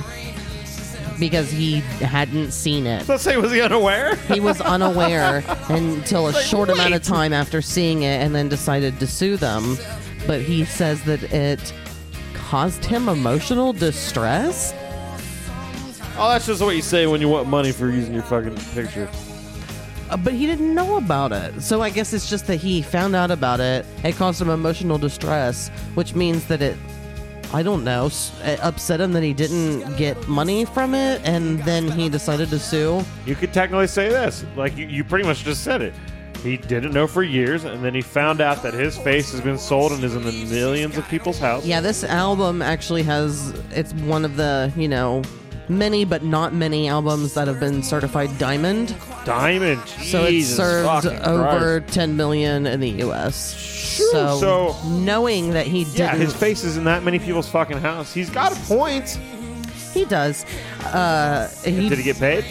because 1.19 1.49
he 1.51 1.79
hadn't 2.01 2.51
seen 2.51 2.85
it. 2.85 3.07
Let's 3.07 3.23
say, 3.23 3.37
was 3.37 3.51
he 3.51 3.61
unaware? 3.61 4.15
He 4.15 4.39
was 4.39 4.61
unaware 4.75 5.43
until 5.69 6.27
a 6.27 6.31
Like, 6.31 6.45
short 6.45 6.69
amount 6.69 6.93
of 6.93 7.01
time 7.03 7.33
after 7.33 7.61
seeing 7.61 8.03
it 8.03 8.21
and 8.21 8.35
then 8.35 8.49
decided 8.49 8.99
to 8.99 9.07
sue 9.07 9.35
them. 9.37 9.77
But 10.27 10.41
he 10.41 10.63
says 10.65 11.03
that 11.05 11.23
it 11.33 11.73
caused 12.35 12.85
him 12.85 13.09
emotional 13.09 13.73
distress. 13.73 14.73
oh, 16.17 16.29
that's 16.29 16.45
just 16.45 16.61
what 16.61 16.75
you 16.75 16.81
say 16.83 17.07
when 17.07 17.19
you 17.19 17.29
want 17.29 17.47
money 17.47 17.71
for 17.71 17.89
using 17.89 18.13
your 18.13 18.23
fucking 18.23 18.55
picture. 18.75 19.09
Uh, 20.13 20.17
But 20.17 20.33
he 20.33 20.45
didn't 20.45 20.73
know 20.73 20.97
about 20.97 21.31
it. 21.31 21.61
So 21.61 21.81
I 21.81 21.89
guess 21.89 22.13
it's 22.13 22.29
just 22.29 22.45
that 22.47 22.57
he 22.57 22.81
found 22.81 23.15
out 23.15 23.31
about 23.31 23.59
it. 23.59 23.85
It 24.03 24.15
caused 24.15 24.39
him 24.41 24.49
emotional 24.49 24.97
distress, 24.97 25.69
which 25.95 26.13
means 26.13 26.45
that 26.45 26.61
it, 26.61 26.77
I 27.51 27.63
don't 27.63 27.83
know, 27.83 28.09
it 28.43 28.59
upset 28.61 29.01
him 29.01 29.13
that 29.13 29.23
he 29.23 29.33
didn't 29.33 29.95
get 29.97 30.27
money 30.27 30.65
from 30.65 30.93
it. 30.93 31.21
And 31.25 31.59
then 31.63 31.89
he 31.89 32.09
decided 32.09 32.49
to 32.49 32.59
sue. 32.59 33.03
You 33.25 33.35
could 33.35 33.53
technically 33.53 33.87
say 33.87 34.09
this. 34.09 34.45
Like, 34.55 34.77
you, 34.77 34.85
you 34.85 35.03
pretty 35.03 35.25
much 35.27 35.43
just 35.43 35.63
said 35.63 35.81
it. 35.81 35.93
He 36.43 36.57
didn't 36.57 36.91
know 36.91 37.07
for 37.07 37.23
years, 37.23 37.63
and 37.63 37.81
then 37.85 37.93
he 37.93 38.01
found 38.01 38.41
out 38.41 38.63
that 38.63 38.73
his 38.73 38.97
face 38.97 39.31
has 39.31 39.39
been 39.39 39.57
sold 39.57 39.93
and 39.93 40.03
is 40.03 40.13
in 40.13 40.23
the 40.23 40.45
millions 40.53 40.97
of 40.97 41.07
people's 41.07 41.39
houses. 41.39 41.69
Yeah, 41.69 41.79
this 41.79 42.03
album 42.03 42.61
actually 42.61 43.03
has, 43.03 43.51
it's 43.71 43.93
one 43.93 44.25
of 44.25 44.35
the, 44.35 44.69
you 44.75 44.89
know, 44.89 45.21
many 45.69 46.05
but 46.05 46.23
not 46.23 46.53
many 46.53 46.87
albums 46.87 47.33
that 47.35 47.47
have 47.47 47.59
been 47.59 47.83
certified 47.83 48.37
diamond. 48.37 48.95
Diamond. 49.25 49.81
So 49.87 50.23
it 50.25 50.31
Jesus 50.31 50.57
served 50.57 50.87
fucking 51.05 51.21
over 51.21 51.79
Christ. 51.81 51.93
10 51.93 52.17
million 52.17 52.65
in 52.65 52.79
the 52.79 52.89
US. 53.03 53.35
So, 54.11 54.37
so- 54.39 54.75
knowing 54.87 55.51
that 55.51 55.67
he 55.67 55.83
didn't, 55.85 55.97
Yeah, 55.99 56.15
his 56.15 56.33
face 56.33 56.63
is 56.63 56.77
in 56.77 56.83
that 56.85 57.03
many 57.03 57.19
people's 57.19 57.49
fucking 57.49 57.77
house. 57.77 58.13
He's 58.13 58.29
got 58.29 58.51
a 58.51 58.59
point. 58.61 59.19
he 59.93 60.05
does. 60.05 60.45
Uh, 60.85 61.47
he, 61.63 61.87
Did 61.89 61.97
he 61.99 62.03
get 62.03 62.17
paid? 62.17 62.43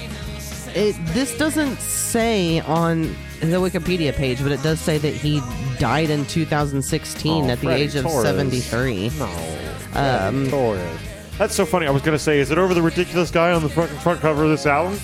it, 0.75 0.95
this 1.09 1.37
doesn't 1.37 1.79
say 1.81 2.61
on 2.61 3.03
the 3.41 3.59
Wikipedia 3.59 4.15
page, 4.15 4.41
but 4.43 4.53
it 4.53 4.63
does 4.63 4.81
say 4.81 4.97
that 4.99 5.13
he 5.15 5.43
died 5.79 6.09
in 6.11 6.25
2016 6.27 7.45
Oh, 7.45 7.51
at 7.51 7.59
the 7.59 7.67
Freddie 7.67 7.83
age 7.83 7.95
of 7.97 8.05
Torres. 8.05 8.25
73. 8.25 9.11
No. 9.19 9.59
Um, 9.95 10.49
Torres. 10.49 10.99
That's 11.39 11.55
so 11.55 11.65
funny. 11.67 11.87
I 11.87 11.91
was 11.91 12.03
gonna 12.03 12.19
say, 12.19 12.39
is 12.39 12.51
it 12.51 12.59
over 12.59 12.75
the 12.75 12.83
ridiculous 12.83 13.31
guy 13.31 13.53
on 13.53 13.63
the 13.63 13.69
front 13.69 13.91
front 13.91 14.21
cover 14.21 14.45
of 14.45 14.51
this 14.51 14.67
album? 14.67 14.99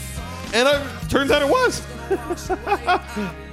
And 0.55 0.67
it 0.69 1.11
turns 1.11 1.31
out 1.31 1.43
it 1.43 1.49
was. 1.49 1.83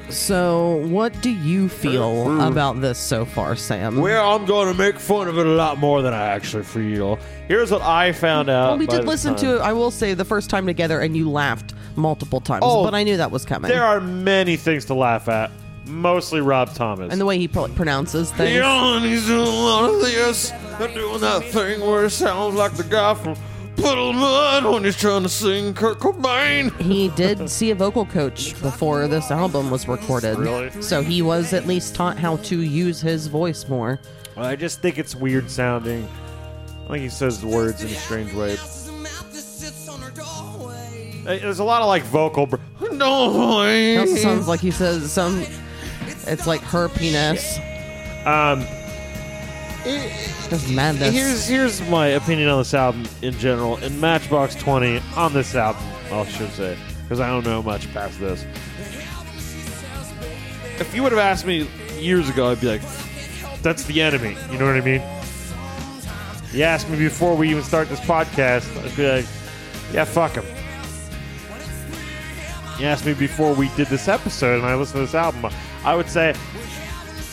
So, 0.10 0.76
what 0.88 1.20
do 1.24 1.32
you 1.32 1.68
feel 1.68 2.40
about 2.48 2.80
this 2.80 3.00
so 3.00 3.26
far, 3.26 3.56
Sam? 3.56 4.00
Well, 4.00 4.36
I'm 4.36 4.46
going 4.46 4.72
to 4.72 4.78
make 4.78 5.00
fun 5.00 5.28
of 5.28 5.40
it 5.40 5.48
a 5.48 5.50
lot 5.50 5.80
more 5.80 6.04
than 6.04 6.14
I 6.14 6.28
actually 6.28 6.62
feel. 6.64 7.18
Here's 7.48 7.72
what 7.72 7.82
I 7.82 8.12
found 8.12 8.48
out. 8.48 8.70
Well, 8.70 8.78
we 8.78 8.86
by 8.86 8.98
did 8.98 9.02
the 9.02 9.08
listen 9.08 9.34
time. 9.36 9.44
to 9.46 9.56
it. 9.56 9.62
I 9.62 9.74
will 9.74 9.90
say 9.90 10.14
the 10.14 10.24
first 10.24 10.52
time 10.52 10.68
together, 10.68 11.00
and 11.00 11.18
you 11.18 11.28
laughed 11.30 11.74
multiple 11.96 12.40
times, 12.40 12.62
Oh, 12.64 12.84
but 12.84 12.94
I 12.94 13.02
knew 13.04 13.18
that 13.18 13.32
was 13.32 13.46
coming. 13.46 13.70
There 13.72 13.84
are 13.84 14.00
many 14.00 14.58
things 14.58 14.86
to 14.86 14.94
laugh 14.94 15.28
at. 15.28 15.50
Mostly 15.86 16.41
Rob 16.41 16.74
Thomas. 16.74 17.12
and 17.12 17.21
the 17.21 17.26
way 17.26 17.38
he 17.38 17.48
pro- 17.48 17.67
pronounces 17.69 18.32
things. 18.32 18.52
Yeah, 18.56 18.95
and 18.98 19.06
he's 19.06 19.28
doing 19.28 19.41
a 19.48 19.50
lot 19.50 19.89
of 19.91 20.02
this. 20.02 20.52
They're 20.80 20.88
doing 20.93 21.21
that 21.21 21.43
thing 21.45 21.82
where 21.82 22.06
it 22.06 22.10
sounds 22.10 22.56
like 22.56 22.74
the 22.74 22.84
guy 22.84 23.13
from 23.13 23.36
Puddle 23.78 24.10
of 24.10 24.15
Mudd 24.15 24.65
when 24.65 24.84
he's 24.84 24.98
trying 24.98 25.24
to 25.24 25.30
sing 25.30 25.74
Kurt 25.74 26.00
Cobain. 26.00 26.76
He 26.82 27.10
did 27.10 27.50
see 27.50 27.71
a 27.71 27.76
vocal 27.76 28.06
coach 28.06 28.60
before 28.62 29.08
this 29.08 29.30
album 29.32 29.69
was 29.69 29.88
recorded. 29.88 30.38
Really? 30.39 30.69
So 30.82 31.02
he 31.04 31.21
was 31.21 31.54
at 31.54 31.67
least 31.67 31.93
taught 31.93 32.17
how 32.17 32.38
to 32.38 32.62
use 32.62 33.00
his 33.02 33.28
voice 33.28 33.67
more. 33.67 34.00
Well, 34.36 34.45
I 34.45 34.56
just 34.56 34.82
think 34.82 34.98
it's 34.98 35.15
weird 35.15 35.52
sounding. 35.52 36.08
I 36.86 36.88
think 36.93 37.04
he 37.04 37.10
says 37.10 37.41
the 37.41 37.48
words 37.48 37.82
in 37.84 37.88
a 37.89 37.95
strange 37.95 38.34
way. 38.34 38.58
There's 41.26 41.60
a 41.60 41.63
lot 41.63 41.82
of 41.82 41.88
like 41.88 42.04
vocal. 42.04 42.45
Br- 42.45 42.58
no 42.91 43.63
It 43.63 43.98
also 44.00 44.13
way. 44.13 44.19
sounds 44.19 44.48
like 44.48 44.60
he 44.60 44.71
says 44.71 45.12
some. 45.12 45.43
It's 46.28 46.48
like 46.48 46.62
her 46.62 46.90
penis. 46.90 47.58
Um, 48.26 48.66
Just 50.50 50.70
madness. 50.72 51.14
here's 51.14 51.48
here's 51.48 51.82
my 51.90 52.08
opinion 52.08 52.50
on 52.50 52.60
this 52.60 52.74
album 52.74 53.06
in 53.22 53.34
general. 53.38 53.78
In 53.78 54.00
Matchbox 54.00 54.56
20 54.56 55.00
on 55.16 55.34
this 55.34 55.54
album, 55.54 55.84
I 56.12 56.26
should 56.26 56.52
say, 56.52 56.78
because 57.04 57.20
I 57.20 57.28
don't 57.28 57.46
know 57.46 57.62
much 57.62 57.92
past 57.94 58.20
this. 58.20 58.44
If 60.80 60.92
you 60.94 61.04
would 61.04 61.12
have 61.12 61.20
asked 61.20 61.46
me 61.46 61.68
years 62.00 62.28
ago, 62.30 62.50
I'd 62.52 62.60
be 62.60 62.68
like, 62.68 62.82
"That's 63.62 63.84
the 63.84 64.02
enemy." 64.02 64.36
You 64.52 64.58
know 64.58 64.66
what 64.66 64.76
I 64.76 64.82
mean? 64.82 65.02
You 66.52 66.64
asked 66.64 66.90
me 66.90 66.98
before 66.98 67.36
we 67.36 67.50
even 67.50 67.64
start 67.64 67.88
this 67.90 68.00
podcast, 68.02 68.66
I'd 68.84 68.96
be 68.96 69.08
like, 69.08 69.26
"Yeah, 69.94 70.06
fuck 70.06 70.34
him." 70.34 70.46
You 72.80 72.88
asked 72.88 73.06
me 73.06 73.14
before 73.14 73.54
we 73.54 73.70
did 73.78 73.88
this 73.88 74.08
episode, 74.08 74.58
and 74.58 74.66
I 74.66 74.76
listened 74.76 74.96
to 74.98 75.06
this 75.06 75.16
album, 75.16 75.50
I 75.86 75.95
would 75.95 76.10
say, 76.10 76.34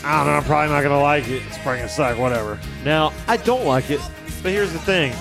I 0.04 0.18
don't 0.18 0.26
know, 0.26 0.32
I'm 0.34 0.44
probably 0.44 0.74
not 0.74 0.82
gonna 0.82 1.00
like 1.00 1.26
it. 1.26 1.42
It's 1.46 1.56
probably 1.58 1.78
gonna 1.78 1.88
suck, 1.88 2.18
whatever. 2.18 2.60
Now, 2.84 3.14
I 3.26 3.38
don't 3.38 3.64
like 3.64 3.88
it, 3.90 4.00
but 4.42 4.52
here's 4.52 4.72
the 4.72 4.78
thing. 4.80 5.14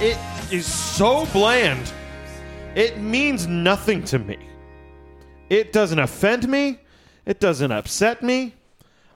It 0.00 0.18
is 0.52 0.66
so 0.66 1.24
bland. 1.32 1.90
It 2.74 2.98
means 2.98 3.46
nothing 3.46 4.04
to 4.04 4.18
me. 4.18 4.38
It 5.48 5.72
doesn't 5.72 5.98
offend 5.98 6.46
me. 6.46 6.78
It 7.24 7.40
doesn't 7.40 7.72
upset 7.72 8.22
me. 8.22 8.54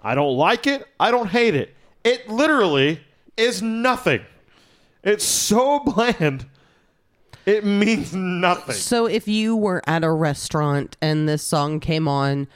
I 0.02 0.14
don't 0.14 0.36
like 0.36 0.66
it. 0.66 0.88
I 0.98 1.10
don't 1.10 1.28
hate 1.28 1.54
it. 1.54 1.74
It 2.04 2.28
literally 2.30 3.00
is 3.36 3.60
nothing. 3.60 4.22
It's 5.04 5.24
so 5.24 5.78
bland. 5.84 6.46
It 7.44 7.64
means 7.64 8.14
nothing. 8.14 8.76
So 8.76 9.06
if 9.06 9.28
you 9.28 9.56
were 9.56 9.82
at 9.86 10.04
a 10.04 10.10
restaurant 10.10 10.96
and 11.02 11.28
this 11.28 11.42
song 11.42 11.80
came 11.80 12.08
on, 12.08 12.48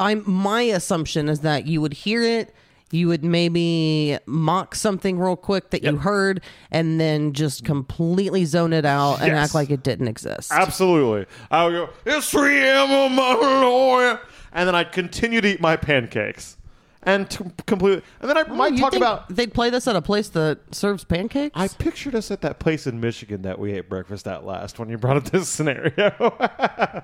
I'm 0.00 0.24
my 0.26 0.62
assumption 0.62 1.28
is 1.28 1.40
that 1.40 1.66
you 1.66 1.80
would 1.80 1.92
hear 1.92 2.22
it, 2.22 2.54
you 2.90 3.06
would 3.08 3.22
maybe 3.22 4.18
mock 4.26 4.74
something 4.74 5.18
real 5.18 5.36
quick 5.36 5.70
that 5.70 5.84
you 5.84 5.96
heard, 5.96 6.42
and 6.72 7.00
then 7.00 7.32
just 7.32 7.64
completely 7.64 8.44
zone 8.44 8.72
it 8.72 8.84
out 8.84 9.20
and 9.20 9.32
act 9.32 9.54
like 9.54 9.70
it 9.70 9.84
didn't 9.84 10.08
exist. 10.08 10.50
Absolutely. 10.50 11.26
I 11.50 11.64
would 11.66 11.72
go, 11.72 11.90
it's 12.04 12.30
3 12.30 12.58
a.m. 12.58 12.90
on 12.90 13.14
my 13.14 13.34
lawyer. 13.34 14.20
And 14.52 14.66
then 14.66 14.74
I'd 14.74 14.90
continue 14.90 15.40
to 15.40 15.48
eat 15.48 15.60
my 15.60 15.76
pancakes. 15.76 16.56
And 17.02 17.30
to 17.30 17.50
completely. 17.66 18.02
And 18.20 18.28
then 18.28 18.36
I 18.36 18.42
might 18.42 18.72
Oh, 18.72 18.74
You 18.74 18.80
talk 18.82 18.94
about. 18.94 19.34
they'd 19.34 19.54
play 19.54 19.70
this 19.70 19.88
at 19.88 19.96
a 19.96 20.02
place 20.02 20.28
that 20.30 20.58
serves 20.74 21.02
pancakes. 21.02 21.52
I 21.58 21.68
pictured 21.68 22.14
us 22.14 22.30
at 22.30 22.42
that 22.42 22.58
place 22.58 22.86
in 22.86 23.00
Michigan 23.00 23.40
that 23.42 23.58
we 23.58 23.72
ate 23.72 23.88
breakfast 23.88 24.28
at 24.28 24.44
last 24.44 24.78
when 24.78 24.90
you 24.90 24.98
brought 24.98 25.16
up 25.16 25.24
this 25.24 25.48
scenario. 25.56 26.12
I 26.18 27.02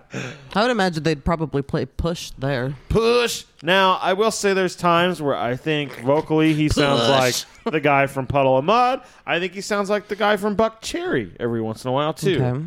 would 0.54 0.70
imagine 0.70 1.02
they'd 1.02 1.24
probably 1.24 1.62
play 1.62 1.86
Push 1.86 2.32
there. 2.36 2.74
Push. 2.90 3.44
Now, 3.62 3.94
I 4.02 4.12
will 4.12 4.30
say 4.30 4.52
there's 4.52 4.76
times 4.76 5.22
where 5.22 5.34
I 5.34 5.56
think 5.56 5.92
vocally 6.00 6.52
he 6.52 6.68
sounds 6.68 7.08
like 7.08 7.34
the 7.72 7.80
guy 7.80 8.06
from 8.06 8.26
Puddle 8.26 8.58
of 8.58 8.64
Mudd. 8.66 9.02
I 9.24 9.40
think 9.40 9.54
he 9.54 9.62
sounds 9.62 9.88
like 9.88 10.08
the 10.08 10.16
guy 10.16 10.36
from 10.36 10.56
Buckcherry 10.56 11.32
every 11.40 11.62
once 11.62 11.84
in 11.84 11.88
a 11.88 11.92
while, 11.92 12.12
too. 12.12 12.42
Okay. 12.44 12.64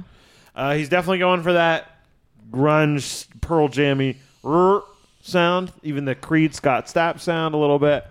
Uh, 0.56 0.74
he's 0.74 0.90
definitely 0.90 1.20
going 1.20 1.44
for 1.44 1.54
that 1.54 1.92
grunge, 2.52 3.28
Pearl 3.42 3.68
Jammy 3.68 4.18
"rrr" 4.44 4.82
sound, 5.22 5.72
even 5.84 6.06
the 6.06 6.16
Creed 6.16 6.54
Scott 6.56 6.86
Stapp 6.88 7.20
sound 7.20 7.54
a 7.56 7.58
little 7.58 7.80
bit. 7.80 8.06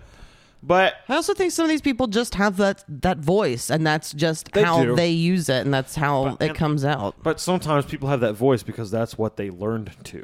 But 0.61 0.95
I 1.07 1.15
also 1.15 1.33
think 1.33 1.51
some 1.53 1.63
of 1.63 1.69
these 1.69 1.81
people 1.81 2.07
just 2.07 2.35
have 2.35 2.57
that 2.57 2.83
that 2.89 3.17
voice, 3.19 3.69
and 3.69 3.87
that's 3.87 4.11
just 4.11 4.51
They 4.51 4.63
how 4.63 4.83
do. 4.83 4.95
they 4.95 5.09
use 5.09 5.47
it, 5.47 5.61
and 5.65 5.73
that's 5.73 5.95
how 5.95 6.35
But- 6.37 6.49
it 6.49 6.55
comes 6.55 6.83
out. 6.83 7.15
but 7.23 7.39
sometimes 7.39 7.85
people 7.85 8.09
have 8.09 8.19
that 8.19 8.33
voice 8.33 8.61
because 8.61 8.91
that's 8.91 9.17
what 9.17 9.37
they 9.37 9.49
learned 9.49 9.91
to. 10.05 10.23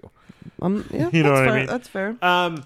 Um, 0.62 0.86
yeah, 0.92 1.10
You 1.14 1.24
know 1.24 1.30
that's 1.30 1.40
what 1.40 1.48
I 1.48 1.52
fair. 1.52 1.56
mean? 1.58 1.66
That's 1.68 1.88
fair. 1.88 2.16
Um, 2.22 2.64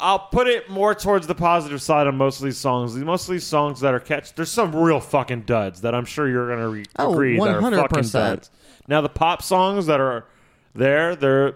I'll 0.00 0.18
put 0.20 0.46
it 0.46 0.70
more 0.70 0.94
towards 0.94 1.26
the 1.26 1.34
positive 1.34 1.82
side 1.82 2.06
on 2.06 2.16
most 2.16 2.38
of 2.38 2.44
these 2.44 2.56
songs. 2.58 2.94
Most 2.94 3.28
of 3.28 3.32
these 3.32 3.44
songs 3.46 3.80
that 3.80 3.94
are 3.94 3.98
catch, 4.00 4.32
there's 4.34 4.50
some 4.50 4.74
real 4.76 5.00
fucking 5.00 5.42
duds 5.42 5.80
that 5.80 5.94
I'm 5.94 6.04
sure 6.04 6.28
you're 6.28 6.48
gonna 6.48 6.68
re- 6.68 6.84
Oh, 6.98 7.12
agree 7.14 7.36
that 7.38 7.48
are 7.48 7.60
fucking 7.62 7.78
100%. 8.04 8.12
duds. 8.12 8.50
Now 8.86 9.00
the 9.00 9.08
pop 9.08 9.42
songs 9.42 9.86
that 9.86 9.98
are 9.98 10.26
there, 10.74 11.16
they're 11.16 11.54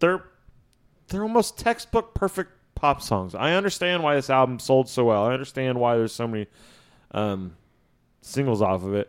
they're 0.00 0.24
they're 1.14 1.22
almost 1.22 1.56
textbook 1.56 2.12
perfect 2.12 2.50
pop 2.74 3.00
songs. 3.00 3.36
I 3.36 3.52
understand 3.52 4.02
why 4.02 4.16
this 4.16 4.28
album 4.28 4.58
sold 4.58 4.88
so 4.88 5.04
well. 5.04 5.24
I 5.24 5.32
understand 5.32 5.78
why 5.78 5.96
there's 5.96 6.12
so 6.12 6.26
many 6.26 6.48
um, 7.12 7.56
singles 8.20 8.60
off 8.60 8.82
of 8.82 8.94
it. 8.94 9.08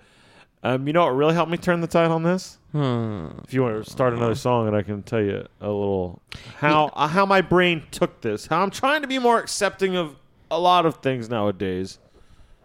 Um, 0.62 0.86
you 0.86 0.94
know 0.94 1.04
what 1.06 1.16
really 1.16 1.34
helped 1.34 1.52
me 1.52 1.58
turn 1.58 1.82
the 1.82 1.88
tide 1.88 2.12
on 2.12 2.22
this? 2.22 2.60
Hmm. 2.74 3.30
If 3.44 3.56
you 3.56 3.64
want 3.64 3.84
to 3.84 3.90
start 3.90 4.14
another 4.14 4.36
song, 4.36 4.68
and 4.68 4.76
I 4.76 4.84
can 4.84 5.02
tell 5.02 5.22
you 5.22 5.48
a 5.62 5.68
little 5.68 6.22
how 6.58 6.92
uh, 6.94 7.08
how 7.08 7.26
my 7.26 7.42
brain 7.42 7.82
took 7.90 8.22
this. 8.22 8.46
How 8.46 8.62
I'm 8.62 8.70
trying 8.70 9.02
to 9.02 9.08
be 9.08 9.18
more 9.18 9.40
accepting 9.40 9.96
of 9.96 10.16
a 10.52 10.60
lot 10.60 10.86
of 10.86 10.98
things 10.98 11.28
nowadays. 11.28 11.98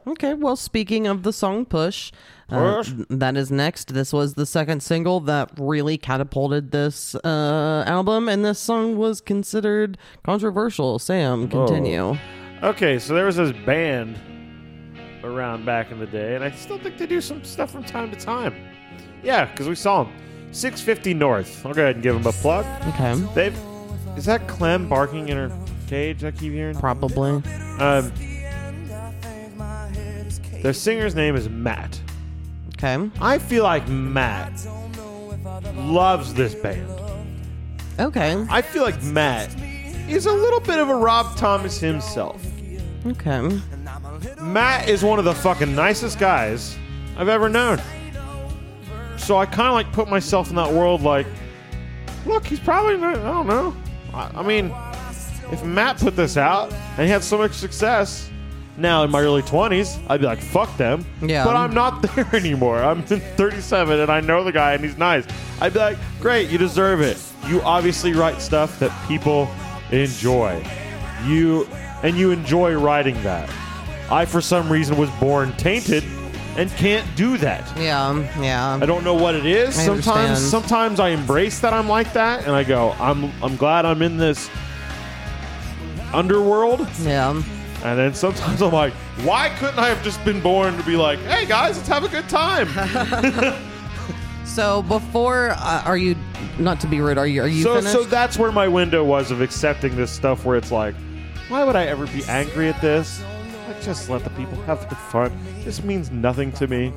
Okay, 0.07 0.35
well, 0.35 0.57
speaking 0.57 1.07
of 1.07 1.23
the 1.23 1.33
song 1.33 1.65
Push, 1.65 2.13
uh, 2.51 2.85
that 3.11 3.37
is 3.37 3.51
next. 3.51 3.95
This 3.95 4.13
was 4.13 4.35
the 4.35 4.47
second 4.47 4.83
single 4.83 5.21
that 5.21 5.51
really 5.59 5.99
catapulted 5.99 6.71
this 6.71 7.15
uh, 7.17 7.85
album, 7.87 8.29
and 8.29 8.45
this 8.45 8.59
song 8.59 8.97
was 8.97 9.21
considered 9.21 9.99
controversial. 10.25 10.99
Sam, 10.99 11.49
continue. 11.49 12.17
Okay, 12.63 12.99
so 12.99 13.15
there 13.15 13.25
was 13.27 13.37
this 13.37 13.53
band 13.65 14.19
around 15.25 15.65
back 15.65 15.91
in 15.91 15.99
the 15.99 16.07
day, 16.07 16.35
and 16.35 16.45
I 16.45 16.51
still 16.51 16.79
think 16.79 16.99
they 16.99 17.07
do 17.07 17.21
some 17.21 17.45
stuff 17.45 17.71
from 17.71 17.85
time 17.85 18.11
to 18.11 18.17
time. 18.17 18.55
Yeah, 19.23 19.45
because 19.47 19.69
we 19.69 19.75
saw 19.75 20.05
them. 20.05 20.13
650 20.53 21.15
North. 21.15 21.65
I'll 21.65 21.73
go 21.73 21.83
ahead 21.83 21.97
and 21.97 22.03
give 22.03 22.15
them 22.15 22.27
a 22.27 22.33
plug. 22.33 22.67
Okay, 22.89 23.15
They've 23.35 23.57
is 24.17 24.25
that 24.25 24.47
Clem 24.49 24.89
barking 24.89 25.29
in 25.29 25.37
her 25.37 25.57
cage? 25.87 26.25
I 26.25 26.31
keep 26.33 26.53
hearing. 26.53 26.77
probably. 26.77 27.43
Um, 27.79 28.13
their 30.63 30.73
singer's 30.73 31.15
name 31.15 31.37
is 31.37 31.49
Matt. 31.49 32.01
Okay, 32.83 33.11
I 33.21 33.39
feel 33.39 33.63
like 33.63 33.87
Matt 33.89 34.67
loves 35.75 36.33
this 36.33 36.55
band. 36.55 36.89
Okay. 37.99 38.47
I 38.49 38.63
feel 38.63 38.83
like 38.83 39.03
Matt 39.03 39.55
is 40.09 40.25
a 40.25 40.33
little 40.33 40.61
bit 40.61 40.79
of 40.79 40.89
a 40.89 40.95
Rob 40.95 41.37
Thomas 41.37 41.79
himself. 41.79 42.43
Okay. 43.07 43.61
Matt 44.41 44.89
is 44.89 45.05
one 45.05 45.19
of 45.19 45.27
the 45.27 45.35
fucking 45.35 45.75
nicest 45.75 46.19
guys 46.19 46.79
I've 47.19 47.29
ever 47.29 47.51
known. 47.51 47.83
So 49.19 49.37
I 49.37 49.45
kind 49.45 49.69
of 49.69 49.75
like 49.75 49.93
put 49.93 50.09
myself 50.09 50.49
in 50.49 50.57
that 50.57 50.73
world 50.73 51.03
like, 51.03 51.27
look, 52.25 52.47
he's 52.47 52.61
probably 52.61 52.97
not, 52.97 53.19
I 53.19 53.23
don't 53.25 53.47
know. 53.47 53.77
I, 54.15 54.31
I 54.37 54.43
mean, 54.43 54.75
if 55.53 55.63
Matt 55.65 55.99
put 55.99 56.17
this 56.17 56.39
out 56.39 56.73
and 56.73 57.03
he 57.03 57.09
had 57.09 57.23
so 57.23 57.37
much 57.37 57.53
success, 57.53 58.31
now 58.81 59.05
in 59.05 59.11
my 59.11 59.21
early 59.21 59.43
20s, 59.43 60.01
I'd 60.09 60.21
be 60.21 60.27
like, 60.27 60.41
fuck 60.41 60.77
them. 60.77 61.05
Yeah. 61.23 61.45
But 61.45 61.57
I'm 61.57 61.75
not 61.75 62.03
there 62.15 62.29
anymore. 62.35 62.83
I'm 62.83 63.03
37 63.03 64.01
and 64.01 64.11
I 64.11 64.21
know 64.21 64.45
the 64.45 64.53
guy 64.53 64.75
and 64.75 64.85
he's 64.85 64.99
nice. 64.99 65.27
I'd 65.61 65.73
be 65.73 65.79
like, 65.79 65.99
great, 66.21 66.51
you 66.51 66.59
deserve 66.59 67.01
it. 67.01 67.23
You 67.49 67.61
obviously 67.63 68.13
write 68.13 68.41
stuff 68.41 68.79
that 68.81 68.93
people 69.09 69.49
enjoy. 69.91 70.65
You 71.25 71.67
and 72.03 72.17
you 72.17 72.31
enjoy 72.31 72.75
writing 72.75 73.23
that. 73.23 73.51
I, 74.11 74.25
for 74.25 74.41
some 74.41 74.71
reason, 74.71 74.97
was 74.97 75.11
born 75.21 75.53
tainted 75.53 76.03
and 76.57 76.71
can't 76.73 77.07
do 77.17 77.37
that. 77.39 77.77
Yeah. 77.79 78.41
Yeah. 78.41 78.79
I 78.81 78.87
don't 78.87 79.05
know 79.05 79.15
what 79.15 79.35
it 79.35 79.47
is. 79.47 79.79
I 79.79 79.85
sometimes, 79.85 80.09
understand. 80.09 80.51
sometimes 80.51 81.01
I 81.01 81.11
embrace 81.11 81.61
that 81.61 81.73
I'm 81.73 81.89
like 81.89 82.13
that, 82.15 82.45
and 82.45 82.53
I 82.55 82.65
go, 82.65 82.91
I'm, 82.99 83.31
I'm 83.43 83.57
glad 83.57 83.85
I'm 83.87 84.03
in 84.03 84.17
this 84.17 84.51
underworld. 86.13 86.89
Yeah. 87.03 87.41
And 87.83 87.99
then 87.99 88.15
sometimes 88.15 88.61
I'm 88.61 88.73
like, 88.73 88.93
why 89.23 89.49
couldn't 89.59 89.79
I 89.79 89.89
have 89.89 90.03
just 90.03 90.23
been 90.25 90.41
born 90.41 90.77
to 90.77 90.83
be 90.83 90.97
like, 90.97 91.19
hey 91.21 91.47
guys, 91.47 91.77
let's 91.77 91.89
have 91.89 92.05
a 92.05 92.09
good 92.09 92.29
time? 92.29 92.69
So 94.51 94.83
before, 94.83 95.51
uh, 95.51 95.83
are 95.85 95.97
you 95.97 96.17
not 96.59 96.81
to 96.81 96.89
be 96.89 97.01
rude? 97.01 97.19
Are 97.19 97.27
you? 97.27 97.43
Are 97.43 97.49
you 97.49 97.63
so, 97.63 97.77
finished? 97.77 97.93
so 97.93 98.03
that's 98.03 98.37
where 98.37 98.51
my 98.51 98.67
window 98.67 99.05
was 99.05 99.31
of 99.31 99.41
accepting 99.41 99.95
this 99.95 100.11
stuff, 100.11 100.45
where 100.45 100.57
it's 100.57 100.73
like, 100.73 100.97
why 101.49 101.63
would 101.63 101.77
I 101.77 101.85
ever 101.87 102.05
be 102.09 102.25
angry 102.25 102.69
at 102.69 102.81
this? 102.81 103.23
Like, 103.69 103.81
just 103.81 104.11
let 104.11 104.25
the 104.25 104.31
people 104.31 104.61
have 104.63 104.81
their 104.91 104.99
fun. 104.99 105.33
This 105.65 105.85
means 105.85 106.11
nothing 106.11 106.51
to 106.53 106.67
me. 106.67 106.93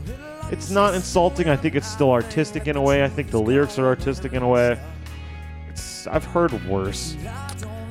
It's 0.52 0.72
not 0.72 0.96
insulting. 0.96 1.48
I 1.48 1.56
think 1.56 1.76
it's 1.76 1.88
still 1.88 2.12
artistic 2.12 2.68
in 2.68 2.76
a 2.76 2.82
way. 2.82 3.04
I 3.04 3.08
think 3.08 3.30
the 3.30 3.40
lyrics 3.40 3.78
are 3.78 3.86
artistic 3.86 4.34
in 4.34 4.42
a 4.42 4.48
way. 4.48 4.80
It's, 5.70 6.08
I've 6.08 6.26
heard 6.26 6.52
worse. 6.68 7.16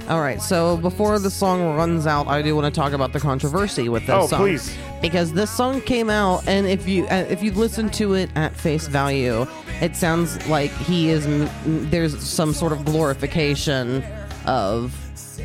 All 0.09 0.21
right. 0.21 0.43
So 0.43 0.77
before 0.79 1.19
the 1.19 1.31
song 1.31 1.77
runs 1.77 2.07
out, 2.07 2.27
I 2.27 2.43
do 2.43 2.55
want 2.57 2.73
to 2.73 2.81
talk 2.81 2.93
about 2.93 3.13
the 3.13 3.21
controversy 3.21 3.89
with 3.89 4.03
this 4.07 4.15
Oh, 4.15 4.27
song. 4.27 4.41
please. 4.41 4.77
Because 5.01 5.33
this 5.33 5.51
song 5.51 5.81
came 5.81 6.11
out, 6.11 6.47
and 6.49 6.67
if 6.67 6.89
you 6.89 7.07
uh, 7.07 7.25
if 7.31 7.43
you 7.43 7.53
listen 7.53 7.89
to 7.91 8.15
it 8.15 8.31
at 8.35 8.55
face 8.55 8.89
value, 8.89 9.47
it 9.81 9.97
sounds 9.97 10.45
like 10.49 10.71
he 10.73 11.09
is 11.09 11.27
m- 11.27 11.43
m- 11.65 11.91
there's 11.91 12.21
some 12.23 12.53
sort 12.53 12.73
of 12.73 12.85
glorification 12.85 14.03
of 14.45 14.93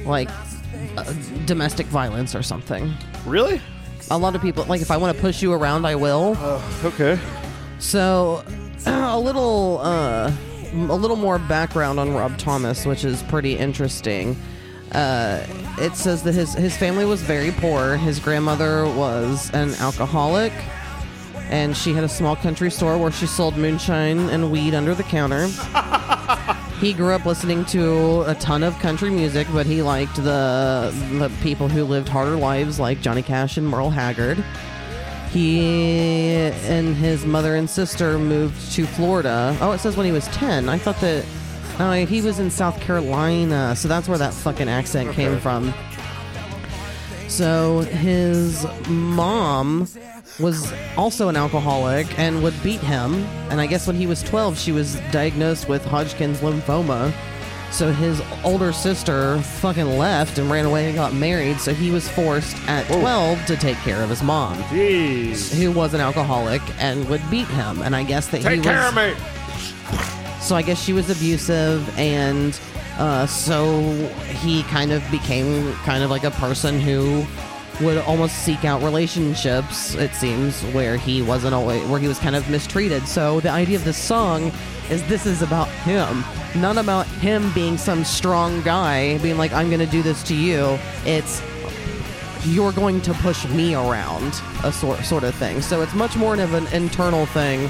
like 0.05 0.29
uh, 0.97 1.13
domestic 1.45 1.85
violence 1.87 2.35
or 2.35 2.41
something. 2.43 2.93
Really? 3.25 3.61
A 4.11 4.17
lot 4.17 4.35
of 4.35 4.41
people 4.41 4.63
like 4.65 4.81
if 4.81 4.89
I 4.91 4.97
want 4.97 5.15
to 5.15 5.21
push 5.21 5.41
you 5.41 5.53
around, 5.53 5.85
I 5.85 5.95
will. 5.95 6.35
Okay. 6.83 7.19
So, 7.79 8.43
a 8.87 9.19
little, 9.19 9.79
uh, 9.83 10.31
a 10.73 10.95
little 10.95 11.17
more 11.17 11.39
background 11.39 11.99
on 11.99 12.13
Rob 12.13 12.37
Thomas, 12.37 12.85
which 12.85 13.03
is 13.03 13.23
pretty 13.23 13.57
interesting. 13.57 14.35
Uh, 14.91 15.45
it 15.79 15.95
says 15.95 16.23
that 16.23 16.33
his 16.33 16.53
his 16.53 16.75
family 16.77 17.05
was 17.05 17.21
very 17.21 17.51
poor. 17.51 17.97
His 17.97 18.19
grandmother 18.19 18.85
was 18.85 19.51
an 19.53 19.73
alcoholic, 19.75 20.53
and 21.49 21.75
she 21.75 21.93
had 21.93 22.03
a 22.03 22.09
small 22.09 22.35
country 22.35 22.71
store 22.71 22.97
where 22.97 23.11
she 23.11 23.27
sold 23.27 23.57
moonshine 23.57 24.19
and 24.29 24.51
weed 24.51 24.73
under 24.73 24.95
the 24.95 25.03
counter. 25.03 25.47
he 26.79 26.93
grew 26.93 27.13
up 27.13 27.25
listening 27.25 27.65
to 27.65 28.21
a 28.23 28.35
ton 28.35 28.63
of 28.63 28.77
country 28.79 29.09
music, 29.09 29.47
but 29.51 29.65
he 29.65 29.81
liked 29.81 30.15
the 30.15 30.93
the 31.19 31.31
people 31.41 31.67
who 31.67 31.83
lived 31.83 32.07
harder 32.07 32.37
lives, 32.37 32.79
like 32.79 33.01
Johnny 33.01 33.21
Cash 33.21 33.57
and 33.57 33.67
Merle 33.67 33.89
Haggard. 33.89 34.43
He 35.37 35.59
and 36.65 36.95
his 36.95 37.23
mother 37.23 37.53
and 37.53 37.69
sister 37.69 38.17
moved 38.17 38.71
to 38.71 38.87
Florida. 38.87 39.55
Oh, 39.61 39.71
it 39.71 39.77
says 39.77 39.95
when 39.95 40.07
he 40.07 40.11
was 40.11 40.25
10. 40.29 40.67
I 40.67 40.79
thought 40.79 40.99
that 41.01 41.23
oh, 41.77 41.91
he 41.91 42.23
was 42.23 42.39
in 42.39 42.49
South 42.49 42.81
Carolina, 42.81 43.75
so 43.75 43.87
that's 43.87 44.09
where 44.09 44.17
that 44.17 44.33
fucking 44.33 44.67
accent 44.67 45.13
came 45.13 45.39
from. 45.39 45.75
So 47.27 47.81
his 47.81 48.65
mom 48.89 49.87
was 50.39 50.73
also 50.97 51.29
an 51.29 51.35
alcoholic 51.35 52.17
and 52.17 52.41
would 52.41 52.55
beat 52.63 52.81
him. 52.81 53.13
And 53.51 53.61
I 53.61 53.67
guess 53.67 53.85
when 53.85 53.95
he 53.95 54.07
was 54.07 54.23
12, 54.23 54.57
she 54.57 54.71
was 54.71 54.95
diagnosed 55.11 55.69
with 55.69 55.85
Hodgkin's 55.85 56.39
lymphoma. 56.39 57.13
So 57.71 57.91
his 57.91 58.21
older 58.43 58.71
sister 58.71 59.37
fucking 59.39 59.97
left 59.97 60.37
and 60.39 60.49
ran 60.49 60.65
away 60.65 60.87
and 60.87 60.95
got 60.95 61.13
married. 61.13 61.59
So 61.59 61.73
he 61.73 61.91
was 61.91 62.07
forced 62.09 62.55
at 62.67 62.87
12 62.87 63.45
to 63.47 63.55
take 63.57 63.77
care 63.77 64.01
of 64.01 64.09
his 64.09 64.23
mom 64.23 64.57
Jeez. 64.63 65.53
who 65.53 65.71
was 65.71 65.93
an 65.93 65.99
alcoholic 66.01 66.61
and 66.79 67.07
would 67.09 67.21
beat 67.29 67.47
him. 67.47 67.81
And 67.81 67.95
I 67.95 68.03
guess 68.03 68.27
that 68.29 68.37
he 68.37 68.43
Take 68.43 68.57
was. 68.59 68.65
care 68.67 68.87
of 68.87 68.95
me. 68.95 69.13
So 70.41 70.55
I 70.55 70.61
guess 70.61 70.81
she 70.81 70.93
was 70.93 71.09
abusive, 71.09 71.87
and 71.99 72.57
uh, 72.97 73.25
so 73.27 73.81
he 74.39 74.63
kind 74.63 74.91
of 74.93 75.03
became 75.11 75.73
kind 75.77 76.03
of 76.03 76.09
like 76.09 76.23
a 76.23 76.31
person 76.31 76.79
who 76.79 77.25
would 77.81 77.97
almost 77.99 78.37
seek 78.43 78.63
out 78.63 78.81
relationships. 78.81 79.93
It 79.95 80.13
seems 80.13 80.61
where 80.73 80.95
he 80.95 81.21
wasn't 81.21 81.53
always 81.53 81.83
where 81.89 81.99
he 81.99 82.07
was 82.07 82.17
kind 82.17 82.35
of 82.35 82.49
mistreated. 82.49 83.07
So 83.07 83.39
the 83.41 83.49
idea 83.49 83.75
of 83.75 83.83
this 83.83 83.97
song 83.97 84.51
is 84.89 85.05
this 85.07 85.25
is 85.25 85.41
about 85.41 85.67
him, 85.67 86.23
not 86.59 86.77
about 86.77 87.05
him 87.07 87.51
being 87.53 87.77
some 87.77 88.03
strong 88.03 88.61
guy 88.61 89.17
being 89.19 89.37
like 89.37 89.51
I'm 89.51 89.67
going 89.67 89.79
to 89.79 89.85
do 89.85 90.01
this 90.01 90.23
to 90.23 90.35
you. 90.35 90.77
It's 91.05 91.41
you're 92.45 92.71
going 92.71 93.01
to 93.01 93.13
push 93.15 93.45
me 93.49 93.75
around, 93.75 94.41
a 94.63 94.71
sort 94.71 94.99
sort 95.03 95.23
of 95.23 95.35
thing. 95.35 95.61
So 95.61 95.81
it's 95.81 95.93
much 95.93 96.15
more 96.15 96.35
of 96.35 96.53
an 96.53 96.67
internal 96.67 97.25
thing, 97.27 97.69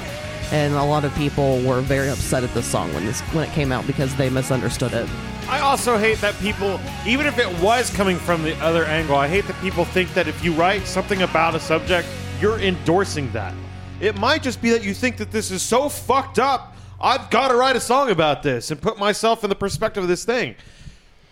and 0.52 0.74
a 0.74 0.84
lot 0.84 1.04
of 1.04 1.14
people 1.16 1.60
were 1.62 1.80
very 1.80 2.08
upset 2.08 2.44
at 2.44 2.52
this 2.54 2.66
song 2.66 2.92
when 2.94 3.06
this 3.06 3.20
when 3.32 3.48
it 3.48 3.52
came 3.52 3.72
out 3.72 3.86
because 3.86 4.14
they 4.16 4.30
misunderstood 4.30 4.92
it. 4.92 5.08
I 5.48 5.60
also 5.60 5.96
hate 5.96 6.18
that 6.18 6.38
people, 6.40 6.78
even 7.06 7.26
if 7.26 7.38
it 7.38 7.48
was 7.62 7.88
coming 7.90 8.18
from 8.18 8.42
the 8.42 8.54
other 8.62 8.84
angle, 8.84 9.16
I 9.16 9.28
hate 9.28 9.46
that 9.46 9.58
people 9.62 9.86
think 9.86 10.12
that 10.12 10.28
if 10.28 10.44
you 10.44 10.52
write 10.52 10.86
something 10.86 11.22
about 11.22 11.54
a 11.54 11.60
subject, 11.60 12.06
you're 12.38 12.58
endorsing 12.58 13.32
that. 13.32 13.54
It 14.00 14.16
might 14.18 14.42
just 14.42 14.60
be 14.60 14.68
that 14.70 14.84
you 14.84 14.92
think 14.92 15.16
that 15.16 15.30
this 15.30 15.50
is 15.50 15.62
so 15.62 15.88
fucked 15.88 16.38
up, 16.38 16.76
I've 17.00 17.30
got 17.30 17.48
to 17.48 17.56
write 17.56 17.76
a 17.76 17.80
song 17.80 18.10
about 18.10 18.42
this 18.42 18.70
and 18.70 18.80
put 18.80 18.98
myself 18.98 19.44
in 19.44 19.50
the 19.50 19.56
perspective 19.56 20.02
of 20.02 20.08
this 20.08 20.24
thing. 20.24 20.56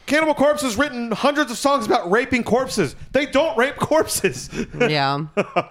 Cannibal 0.06 0.34
Corpse 0.34 0.62
has 0.62 0.76
written 0.76 1.10
hundreds 1.10 1.50
of 1.50 1.58
songs 1.58 1.84
about 1.84 2.08
raping 2.08 2.44
corpses. 2.44 2.94
They 3.10 3.26
don't 3.26 3.58
rape 3.58 3.74
corpses. 3.74 4.48
Yeah, 4.88 5.26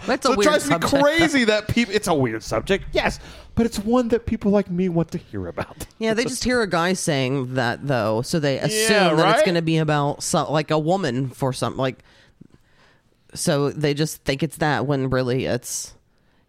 that's 0.05 0.25
a 0.25 0.27
so 0.27 0.33
it 0.33 0.37
weird 0.39 0.61
drives 0.61 0.69
me 0.69 0.77
crazy 0.79 1.43
that 1.45 1.69
people. 1.69 1.95
It's 1.95 2.09
a 2.09 2.13
weird 2.13 2.43
subject, 2.43 2.83
yes, 2.91 3.19
but 3.55 3.65
it's 3.65 3.79
one 3.79 4.09
that 4.09 4.25
people 4.25 4.51
like 4.51 4.69
me 4.69 4.89
want 4.89 5.11
to 5.11 5.17
hear 5.17 5.47
about. 5.47 5.85
Yeah, 5.99 6.13
they 6.13 6.25
just 6.25 6.43
hear 6.43 6.61
a 6.61 6.67
guy 6.69 6.91
saying 6.93 7.53
that 7.53 7.87
though, 7.87 8.21
so 8.23 8.39
they 8.39 8.59
assume 8.59 8.91
Yeah, 8.91 9.13
that 9.15 9.35
it's 9.35 9.43
going 9.43 9.55
to 9.55 9.61
be 9.61 9.77
about 9.77 10.21
some, 10.21 10.49
like 10.51 10.69
a 10.69 10.79
woman 10.79 11.29
for 11.29 11.53
something 11.53 11.79
like. 11.79 12.03
So 13.33 13.69
they 13.69 13.93
just 13.93 14.23
think 14.25 14.43
it's 14.43 14.57
that 14.57 14.85
when 14.85 15.09
really 15.09 15.45
it's 15.45 15.93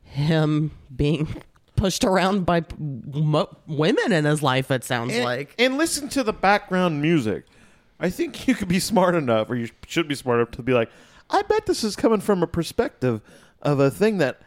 him 0.03 0.73
being 0.95 1.43
pushed 1.77 2.05
around 2.05 2.47
by 2.47 2.65
mo- 2.79 3.57
women 3.67 4.13
in 4.13 4.25
his 4.25 4.43
life. 4.43 4.71
It 4.71 4.85
sounds 4.85 5.15
and, 5.15 5.25
like. 5.25 5.55
and 5.59 5.79
listen 5.79 6.09
to 6.11 6.23
the 6.23 6.33
background 6.33 7.01
music. 7.03 7.45
I 7.99 8.11
think 8.11 8.47
you 8.47 8.55
could 8.55 8.69
be 8.69 8.81
smart 8.81 9.15
enough, 9.15 9.51
or 9.51 9.57
you 9.57 9.69
should 9.87 10.09
be 10.09 10.15
smart 10.15 10.41
enough 10.41 10.51
to 10.53 10.63
be 10.63 10.73
like, 10.73 10.91
I 11.31 11.43
bet 11.43 11.67
this 11.67 11.83
is 11.83 11.97
coming 11.97 12.21
from 12.21 12.43
a 12.43 12.47
perspective 12.47 13.21
of 13.63 13.81
a 13.81 13.91
thing 13.91 14.19
that 14.19 14.41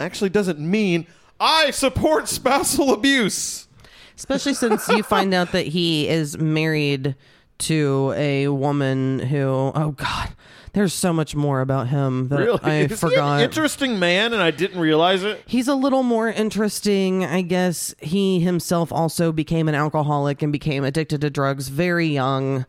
actually 0.00 0.30
doesn't 0.30 0.58
mean 0.58 1.06
I 1.40 1.70
support 1.70 2.28
spousal 2.28 2.92
abuse. 2.92 3.68
Especially 4.16 4.54
since 4.54 4.88
you 4.88 5.02
find 5.02 5.34
out 5.34 5.52
that 5.52 5.66
he 5.66 6.08
is 6.08 6.38
married 6.38 7.16
to 7.58 8.14
a 8.16 8.48
woman 8.48 9.18
who, 9.18 9.72
oh 9.74 9.94
God, 9.96 10.30
there's 10.74 10.92
so 10.92 11.12
much 11.12 11.34
more 11.34 11.60
about 11.60 11.88
him 11.88 12.28
that 12.28 12.38
Really, 12.40 12.60
I 12.62 12.74
is 12.80 12.90
he 12.90 12.96
forgot. 12.96 13.38
an 13.38 13.44
interesting 13.44 13.98
man, 13.98 14.32
and 14.32 14.42
I 14.42 14.50
didn't 14.50 14.78
realize 14.80 15.22
it. 15.22 15.42
He's 15.46 15.68
a 15.68 15.74
little 15.74 16.02
more 16.02 16.28
interesting. 16.28 17.24
I 17.24 17.42
guess 17.42 17.94
he 18.00 18.40
himself 18.40 18.92
also 18.92 19.32
became 19.32 19.68
an 19.68 19.74
alcoholic 19.74 20.42
and 20.42 20.52
became 20.52 20.84
addicted 20.84 21.20
to 21.22 21.30
drugs 21.30 21.68
very 21.68 22.08
young. 22.08 22.66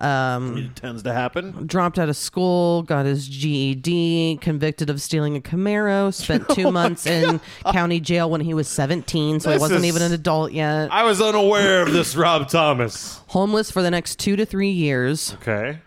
Um, 0.00 0.56
It 0.56 0.76
tends 0.76 1.02
to 1.02 1.12
happen. 1.12 1.66
dropped 1.66 1.98
out 1.98 2.08
of 2.08 2.16
school, 2.16 2.84
got 2.84 3.04
his 3.04 3.26
GED, 3.28 4.38
convicted 4.40 4.90
of 4.90 5.02
stealing 5.02 5.36
a 5.36 5.40
Camaro, 5.40 6.14
spent 6.14 6.48
two 6.54 6.70
months 6.70 7.04
in 7.04 7.40
county 7.72 7.98
jail 7.98 8.30
when 8.30 8.40
he 8.40 8.54
was 8.54 8.68
17, 8.68 9.40
so 9.40 9.50
he 9.50 9.58
wasn't 9.58 9.80
is- 9.80 9.86
even 9.86 10.02
an 10.02 10.12
adult 10.12 10.52
yet. 10.52 10.92
I 10.92 11.02
was 11.02 11.20
unaware 11.20 11.82
of 11.82 11.92
this, 11.92 12.14
Rob 12.14 12.48
Thomas. 12.48 13.20
Homeless 13.26 13.72
for 13.72 13.82
the 13.82 13.90
next 13.90 14.20
two 14.20 14.36
to 14.36 14.46
three 14.46 14.70
years. 14.70 15.34
Okay. 15.42 15.80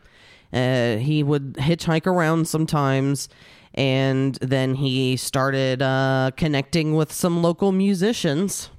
Uh, 0.53 0.97
he 0.97 1.23
would 1.23 1.53
hitchhike 1.53 2.05
around 2.05 2.47
sometimes, 2.47 3.29
and 3.73 4.35
then 4.35 4.75
he 4.75 5.15
started 5.17 5.81
uh, 5.81 6.31
connecting 6.35 6.95
with 6.95 7.11
some 7.11 7.41
local 7.41 7.71
musicians. 7.71 8.69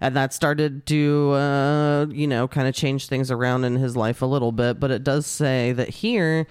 and 0.00 0.14
that 0.16 0.34
started 0.34 0.84
to 0.86 1.30
uh, 1.32 2.06
you 2.10 2.26
know 2.26 2.46
kind 2.48 2.66
of 2.68 2.74
change 2.74 3.06
things 3.06 3.30
around 3.30 3.64
in 3.64 3.76
his 3.76 3.96
life 3.96 4.20
a 4.20 4.26
little 4.26 4.52
bit. 4.52 4.78
But 4.80 4.90
it 4.90 5.02
does 5.04 5.26
say 5.26 5.72
that 5.72 5.88
here, 5.88 6.46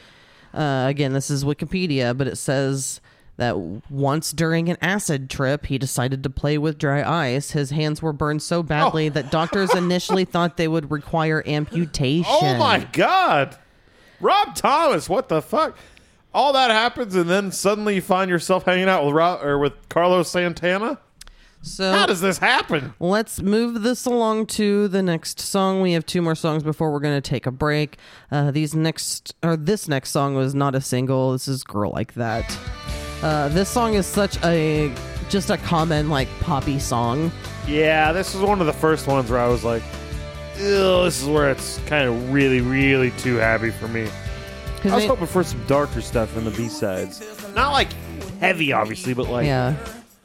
uh, 0.54 0.86
again, 0.90 1.14
this 1.14 1.30
is 1.30 1.44
Wikipedia, 1.44 2.18
but 2.18 2.28
it 2.28 2.38
says 2.38 3.00
that 3.38 3.58
once 3.90 4.32
during 4.34 4.70
an 4.70 4.78
acid 4.82 5.30
trip, 5.30 5.66
he 5.68 5.78
decided 5.78 6.22
to 6.24 6.30
play 6.30 6.58
with 6.58 6.78
dry 6.78 7.02
ice. 7.36 7.52
His 7.52 7.72
hands 7.72 8.02
were 8.02 8.14
burned 8.14 8.42
so 8.42 8.62
badly 8.64 9.10
that 9.10 9.32
doctors 9.32 9.74
initially 9.74 10.26
thought 10.34 10.58
they 10.58 10.68
would 10.68 10.92
require 10.92 11.44
amputation. 11.48 12.26
Oh 12.30 12.58
my 12.58 12.88
god. 12.92 13.58
Rob 14.22 14.56
Thomas, 14.56 15.10
what 15.10 15.30
the 15.30 15.42
fuck? 15.42 15.76
All 16.34 16.54
that 16.54 16.72
happens 16.72 17.16
and 17.16 17.30
then 17.30 17.52
suddenly 17.52 17.96
you 17.96 18.02
find 18.02 18.30
yourself 18.30 18.64
hanging 18.64 18.88
out 18.88 19.04
with 19.04 19.14
Rob 19.14 19.44
or 19.44 19.58
with 19.58 19.74
Carlos 19.90 20.30
Santana? 20.30 21.00
So 21.64 21.92
How 21.92 22.06
does 22.08 22.22
this 22.22 22.40
happen? 22.40 22.94
Let's 23.00 23.42
move 23.42 23.84
this 23.84 24.06
along 24.06 24.48
to 24.48 24.88
the 24.88 25.04
next 25.04 25.40
song. 25.40 25.82
We 25.82 25.92
have 25.94 26.06
two 26.06 26.22
more 26.22 26.34
songs 26.34 26.64
before 26.64 26.92
we're 26.92 27.00
going 27.00 27.22
to 27.22 27.30
take 27.30 27.46
a 27.46 27.52
break. 27.52 27.98
Uh, 28.32 28.50
these 28.50 28.74
next 28.74 29.36
or 29.44 29.56
this 29.56 29.88
next 29.88 30.10
song 30.10 30.34
was 30.34 30.56
not 30.56 30.74
a 30.74 30.82
single. 30.82 31.34
This 31.34 31.48
is 31.48 31.64
"Girl 31.64 31.92
Like 31.92 32.16
That." 32.16 32.58
Uh, 33.22 33.50
this 33.50 33.70
song 33.70 33.94
is 33.94 34.08
such 34.08 34.44
a 34.44 34.92
just 35.30 35.52
a 35.52 35.58
common 35.58 36.10
like 36.10 36.28
poppy 36.40 36.80
song. 36.80 37.32
Yeah, 37.68 38.12
this 38.12 38.34
is 38.34 38.42
one 38.42 38.60
of 38.60 38.66
the 38.66 38.74
first 38.74 39.06
ones 39.06 39.30
where 39.30 39.40
I 39.40 39.48
was 39.48 39.64
like, 39.64 39.84
Ew, 40.62 41.04
this 41.06 41.22
is 41.22 41.28
where 41.28 41.50
it's 41.50 41.80
kind 41.88 42.08
of 42.08 42.32
really, 42.32 42.62
really 42.62 43.12
too 43.12 43.38
happy 43.38 43.72
for 43.72 43.88
me. 43.88 44.08
I 44.84 44.96
was 44.96 45.04
they- 45.04 45.08
hoping 45.08 45.28
for 45.28 45.44
some 45.44 45.64
darker 45.66 46.02
stuff 46.02 46.36
in 46.38 46.46
the 46.46 46.52
B 46.52 46.68
sides. 46.68 47.22
Not 47.56 47.72
like 47.72 47.92
heavy, 48.40 48.72
obviously, 48.72 49.14
but 49.14 49.28
like 49.28 49.46
yeah, 49.46 49.76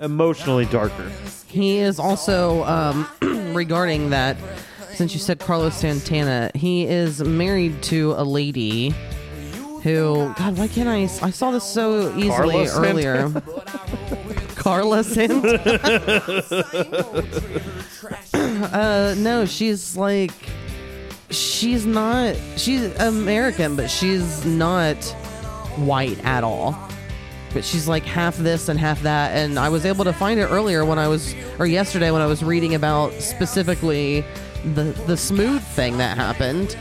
emotionally 0.00 0.66
darker. 0.66 1.10
he 1.46 1.78
is 1.78 1.98
also 1.98 2.64
um, 2.64 3.06
regarding 3.54 4.10
that. 4.10 4.36
Since 4.94 5.12
you 5.12 5.20
said 5.20 5.38
Carlos 5.40 5.76
Santana, 5.76 6.50
he 6.54 6.86
is 6.86 7.22
married 7.22 7.82
to 7.82 8.12
a 8.16 8.24
lady 8.24 8.94
who 9.82 10.32
God, 10.38 10.56
why 10.56 10.68
can't 10.68 10.88
I? 10.88 11.02
I 11.24 11.30
saw 11.30 11.50
this 11.50 11.64
so 11.64 12.16
easily 12.16 12.66
Carlos 12.66 12.76
earlier. 12.76 13.28
Carla 14.66 15.04
Santana. 15.14 15.62
uh, 18.34 19.14
no, 19.16 19.44
she's 19.46 19.96
like, 19.96 20.32
she's 21.30 21.86
not. 21.86 22.34
She's 22.56 22.82
American, 22.98 23.76
but 23.76 23.88
she's 23.88 24.44
not 24.44 24.96
white 25.76 26.18
at 26.24 26.42
all. 26.42 26.76
But 27.54 27.64
she's 27.64 27.86
like 27.86 28.02
half 28.02 28.36
this 28.38 28.68
and 28.68 28.76
half 28.76 29.00
that, 29.02 29.36
and 29.36 29.56
I 29.56 29.68
was 29.68 29.86
able 29.86 30.02
to 30.02 30.12
find 30.12 30.40
it 30.40 30.46
earlier 30.46 30.84
when 30.84 30.98
I 30.98 31.06
was, 31.06 31.32
or 31.60 31.66
yesterday 31.66 32.10
when 32.10 32.20
I 32.20 32.26
was 32.26 32.42
reading 32.42 32.74
about 32.74 33.12
specifically 33.12 34.24
the 34.74 34.82
the 35.06 35.16
smooth 35.16 35.62
thing 35.62 35.96
that 35.98 36.16
happened. 36.16 36.76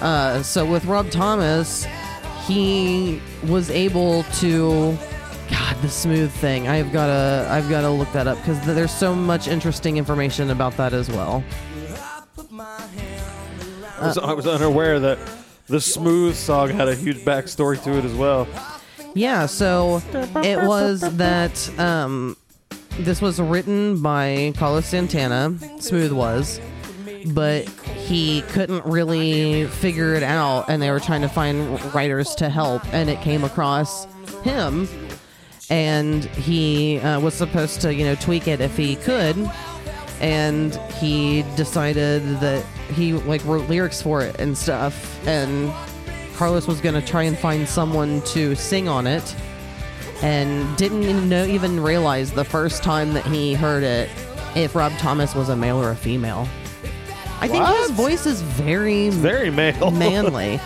Uh, 0.00 0.42
so 0.42 0.64
with 0.64 0.86
Rob 0.86 1.10
Thomas, 1.10 1.86
he 2.46 3.20
was 3.46 3.68
able 3.68 4.22
to 4.40 4.96
God, 5.50 5.76
the 5.82 5.88
smooth 5.88 6.30
thing. 6.32 6.68
I've 6.68 6.92
gotta, 6.92 7.48
I've 7.50 7.68
gotta 7.68 7.90
look 7.90 8.10
that 8.12 8.26
up 8.26 8.38
because 8.38 8.64
there's 8.66 8.94
so 8.94 9.14
much 9.14 9.48
interesting 9.48 9.96
information 9.96 10.50
about 10.50 10.76
that 10.76 10.92
as 10.92 11.08
well. 11.08 11.44
I 13.98 14.08
was, 14.08 14.18
I 14.18 14.32
was 14.32 14.46
unaware 14.46 15.00
that 15.00 15.18
the 15.68 15.80
Smooth 15.80 16.34
song 16.34 16.70
had 16.70 16.88
a 16.88 16.94
huge 16.94 17.18
backstory 17.18 17.82
to 17.84 17.98
it 17.98 18.04
as 18.04 18.14
well. 18.14 18.46
Yeah, 19.14 19.46
so 19.46 20.02
it 20.44 20.62
was 20.66 21.00
that 21.16 21.78
um, 21.78 22.36
this 22.98 23.22
was 23.22 23.40
written 23.40 24.02
by 24.02 24.52
Carlos 24.56 24.86
Santana. 24.86 25.56
Smooth 25.80 26.12
was, 26.12 26.60
but 27.28 27.66
he 27.68 28.42
couldn't 28.42 28.84
really 28.84 29.66
figure 29.66 30.14
it 30.14 30.22
out, 30.22 30.68
and 30.68 30.82
they 30.82 30.90
were 30.90 31.00
trying 31.00 31.22
to 31.22 31.28
find 31.28 31.82
writers 31.94 32.34
to 32.36 32.50
help, 32.50 32.82
and 32.92 33.08
it 33.08 33.20
came 33.22 33.42
across 33.42 34.06
him, 34.42 34.86
and 35.70 36.24
he 36.24 36.98
uh, 37.00 37.20
was 37.20 37.34
supposed 37.34 37.80
to, 37.82 37.94
you 37.94 38.04
know, 38.04 38.14
tweak 38.14 38.48
it 38.48 38.60
if 38.60 38.76
he 38.76 38.96
could, 38.96 39.36
and 40.20 40.74
he 40.98 41.42
decided 41.56 42.22
that 42.40 42.64
he 42.94 43.12
like 43.14 43.44
wrote 43.44 43.68
lyrics 43.68 44.00
for 44.00 44.22
it 44.22 44.38
and 44.38 44.56
stuff, 44.56 45.26
and 45.26 45.72
Carlos 46.36 46.66
was 46.66 46.80
gonna 46.80 47.02
try 47.02 47.24
and 47.24 47.36
find 47.38 47.68
someone 47.68 48.22
to 48.22 48.54
sing 48.54 48.88
on 48.88 49.06
it, 49.06 49.34
and 50.22 50.76
didn't 50.76 51.02
even 51.02 51.28
know, 51.28 51.44
even 51.44 51.82
realize 51.82 52.32
the 52.32 52.44
first 52.44 52.82
time 52.82 53.12
that 53.14 53.24
he 53.26 53.54
heard 53.54 53.82
it 53.82 54.08
if 54.54 54.74
Rob 54.74 54.92
Thomas 54.92 55.34
was 55.34 55.48
a 55.48 55.56
male 55.56 55.82
or 55.82 55.90
a 55.90 55.96
female. 55.96 56.48
I 57.40 57.48
think 57.48 57.66
his 57.66 57.90
voice 57.90 58.24
is 58.24 58.40
very 58.40 59.10
Very 59.10 59.50
male. 59.50 59.90
manly. 59.90 60.58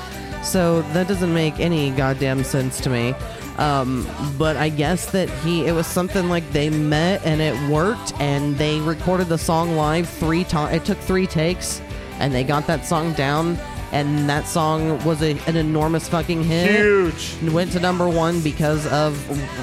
So 0.44 0.82
that 0.92 1.08
doesn't 1.08 1.34
make 1.34 1.58
any 1.58 1.90
goddamn 1.90 2.44
sense 2.44 2.80
to 2.82 2.90
me. 2.90 3.14
Um, 3.60 4.08
but 4.38 4.56
I 4.56 4.70
guess 4.70 5.10
that 5.12 5.28
he 5.44 5.66
it 5.66 5.72
was 5.72 5.86
something 5.86 6.30
like 6.30 6.50
they 6.50 6.70
met 6.70 7.24
and 7.26 7.42
it 7.42 7.54
worked 7.70 8.14
and 8.18 8.56
they 8.56 8.80
recorded 8.80 9.28
the 9.28 9.36
song 9.38 9.76
live 9.76 10.08
three 10.08 10.44
times. 10.44 10.74
It 10.74 10.86
took 10.86 10.98
three 10.98 11.26
takes 11.26 11.82
and 12.18 12.32
they 12.34 12.42
got 12.42 12.66
that 12.68 12.86
song 12.86 13.12
down 13.12 13.58
and 13.92 14.30
that 14.30 14.46
song 14.46 15.02
was 15.04 15.20
a, 15.20 15.32
an 15.46 15.56
enormous 15.56 16.08
fucking 16.08 16.44
hit. 16.44 16.70
Huge. 16.70 17.36
Went 17.52 17.72
to 17.72 17.80
number 17.80 18.08
one 18.08 18.40
because 18.40 18.86
of 18.86 19.14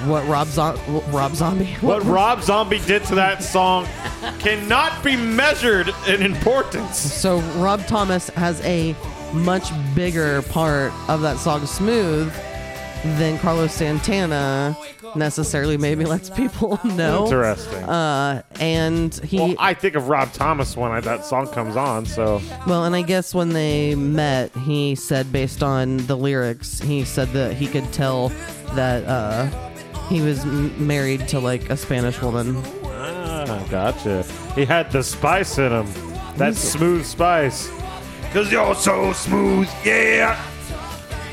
what 0.07 0.27
Rob 0.27 0.47
Zo- 0.47 0.75
Rob 1.09 1.33
Zombie. 1.33 1.65
What 1.81 2.03
Rob 2.03 2.43
Zombie 2.43 2.79
did 2.79 3.03
to 3.05 3.15
that 3.15 3.43
song 3.43 3.87
cannot 4.39 5.03
be 5.03 5.15
measured 5.15 5.91
in 6.07 6.21
importance. 6.21 6.97
So 6.97 7.39
Rob 7.59 7.85
Thomas 7.87 8.29
has 8.31 8.61
a 8.61 8.95
much 9.33 9.69
bigger 9.95 10.41
part 10.43 10.91
of 11.09 11.21
that 11.21 11.37
song 11.37 11.65
"Smooth" 11.65 12.31
than 13.03 13.37
Carlos 13.39 13.73
Santana 13.73 14.77
necessarily 15.15 15.77
maybe 15.77 16.05
lets 16.05 16.29
people 16.29 16.79
know. 16.85 17.25
Interesting. 17.25 17.83
Uh, 17.83 18.41
and 18.59 19.13
he 19.15 19.37
well, 19.39 19.55
I 19.59 19.73
think 19.73 19.95
of 19.95 20.09
Rob 20.09 20.31
Thomas 20.33 20.75
when 20.75 20.91
I, 20.91 20.99
that 21.01 21.25
song 21.25 21.47
comes 21.47 21.75
on, 21.75 22.05
so 22.05 22.41
Well, 22.67 22.85
and 22.85 22.95
I 22.95 23.01
guess 23.01 23.33
when 23.33 23.49
they 23.49 23.95
met, 23.95 24.51
he 24.57 24.95
said 24.95 25.31
based 25.31 25.63
on 25.63 25.97
the 26.07 26.15
lyrics, 26.17 26.79
he 26.79 27.03
said 27.05 27.29
that 27.33 27.53
he 27.53 27.67
could 27.67 27.91
tell 27.93 28.29
that 28.73 29.03
uh, 29.05 29.45
he 30.09 30.21
was 30.21 30.41
m- 30.43 30.85
married 30.87 31.27
to 31.29 31.39
like 31.39 31.69
a 31.69 31.77
Spanish 31.77 32.21
woman. 32.21 32.57
ah, 32.85 33.65
gotcha. 33.71 34.23
He 34.55 34.65
had 34.65 34.91
the 34.91 35.03
spice 35.03 35.57
in 35.57 35.71
him, 35.71 35.87
that 36.37 36.55
smooth 36.55 37.05
spice. 37.05 37.69
Cause 38.33 38.51
you're 38.51 38.75
so 38.75 39.13
smooth, 39.13 39.69
yeah. 39.85 40.37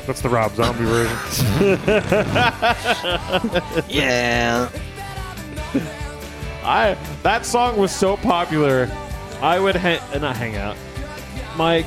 That's 0.05 0.21
the 0.21 0.29
Rob 0.29 0.53
Zombie 0.55 0.85
version. 0.85 1.79
Yeah. 3.89 4.69
I 6.63 6.97
that 7.23 7.45
song 7.45 7.77
was 7.77 7.95
so 7.95 8.17
popular. 8.17 8.89
I 9.41 9.59
would 9.59 9.75
ha- 9.75 10.03
uh, 10.13 10.19
not 10.19 10.35
hang 10.35 10.55
out. 10.55 10.77
My 11.57 11.85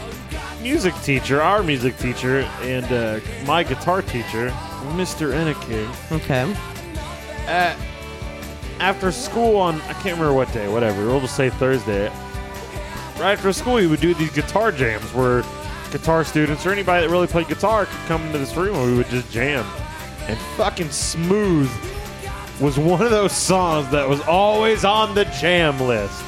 music 0.63 0.95
teacher, 1.03 1.41
our 1.43 1.63
music 1.63 1.97
teacher, 1.99 2.41
and 2.63 2.85
uh, 2.93 3.21
my 3.47 3.63
guitar 3.63 4.03
teacher, 4.03 4.51
Mr. 4.95 5.33
Enneking, 5.33 5.89
Okay. 6.13 6.55
at 7.47 7.77
after 8.81 9.11
school 9.11 9.57
on 9.57 9.81
I 9.83 9.93
can't 9.95 10.17
remember 10.19 10.35
what 10.35 10.53
day, 10.53 10.69
whatever. 10.69 11.07
We'll 11.07 11.21
just 11.21 11.37
say 11.37 11.51
Thursday. 11.51 12.09
Right 13.19 13.33
after 13.33 13.53
school, 13.53 13.75
we 13.75 13.89
would 13.89 14.01
do 14.01 14.15
these 14.15 14.31
guitar 14.31 14.71
jams 14.71 15.13
where 15.13 15.43
guitar 15.91 16.25
students 16.25 16.65
or 16.67 16.73
anybody 16.73 17.07
that 17.07 17.11
really 17.11 17.27
played 17.27 17.49
guitar 17.49 17.87
could 17.87 18.07
come 18.07 18.23
into 18.27 18.39
this 18.39 18.55
room 18.57 18.75
and 18.77 18.91
we 18.91 18.97
would 18.97 19.09
just 19.09 19.31
jam. 19.31 19.65
And 20.27 20.39
fucking 20.57 20.91
smooth 20.91 21.71
was 22.61 22.79
one 22.79 23.03
of 23.03 23.11
those 23.11 23.33
songs 23.33 23.89
that 23.91 24.09
was 24.09 24.21
always 24.23 24.85
on 24.85 25.15
the 25.15 25.25
jam 25.25 25.81
list. 25.81 26.23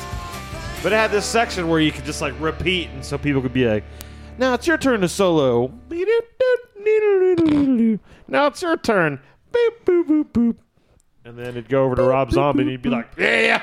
But 0.83 0.93
it 0.93 0.97
had 0.97 1.11
this 1.11 1.27
section 1.27 1.69
where 1.69 1.81
you 1.81 1.93
could 1.93 2.05
just 2.05 2.23
like 2.23 2.35
repeat, 2.41 2.89
and 2.91 3.05
so 3.05 3.19
people 3.19 3.43
could 3.43 3.53
be 3.53 3.67
like, 3.67 3.85
"Now 4.39 4.55
it's 4.55 4.67
your 4.67 4.79
turn 4.79 5.03
to 5.03 5.09
solo." 5.09 5.71
Now 8.29 8.47
it's 8.47 8.63
your 8.63 8.79
turn. 8.79 9.21
Boop 9.53 9.71
boop 9.85 10.05
boop 10.05 10.25
boop. 10.33 10.57
And 11.25 11.37
then 11.39 11.49
it'd 11.49 11.69
go 11.69 11.85
over 11.85 11.97
to 11.97 12.03
Rob 12.03 12.33
Zombie, 12.33 12.63
and 12.63 12.71
he'd 12.71 12.81
be 12.81 12.89
like, 12.89 13.11
"Yeah." 13.19 13.63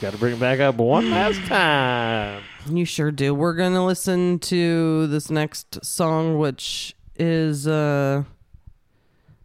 Got 0.00 0.12
to 0.12 0.18
bring 0.18 0.34
it 0.34 0.40
back 0.40 0.60
up 0.60 0.76
one 0.76 1.10
last 1.10 1.44
time. 1.46 2.42
You 2.68 2.84
sure 2.84 3.10
do. 3.10 3.34
We're 3.34 3.54
gonna 3.54 3.84
listen 3.84 4.38
to 4.40 5.06
this 5.06 5.30
next 5.30 5.84
song, 5.84 6.38
which 6.38 6.94
is 7.16 7.66
uh 7.66 8.24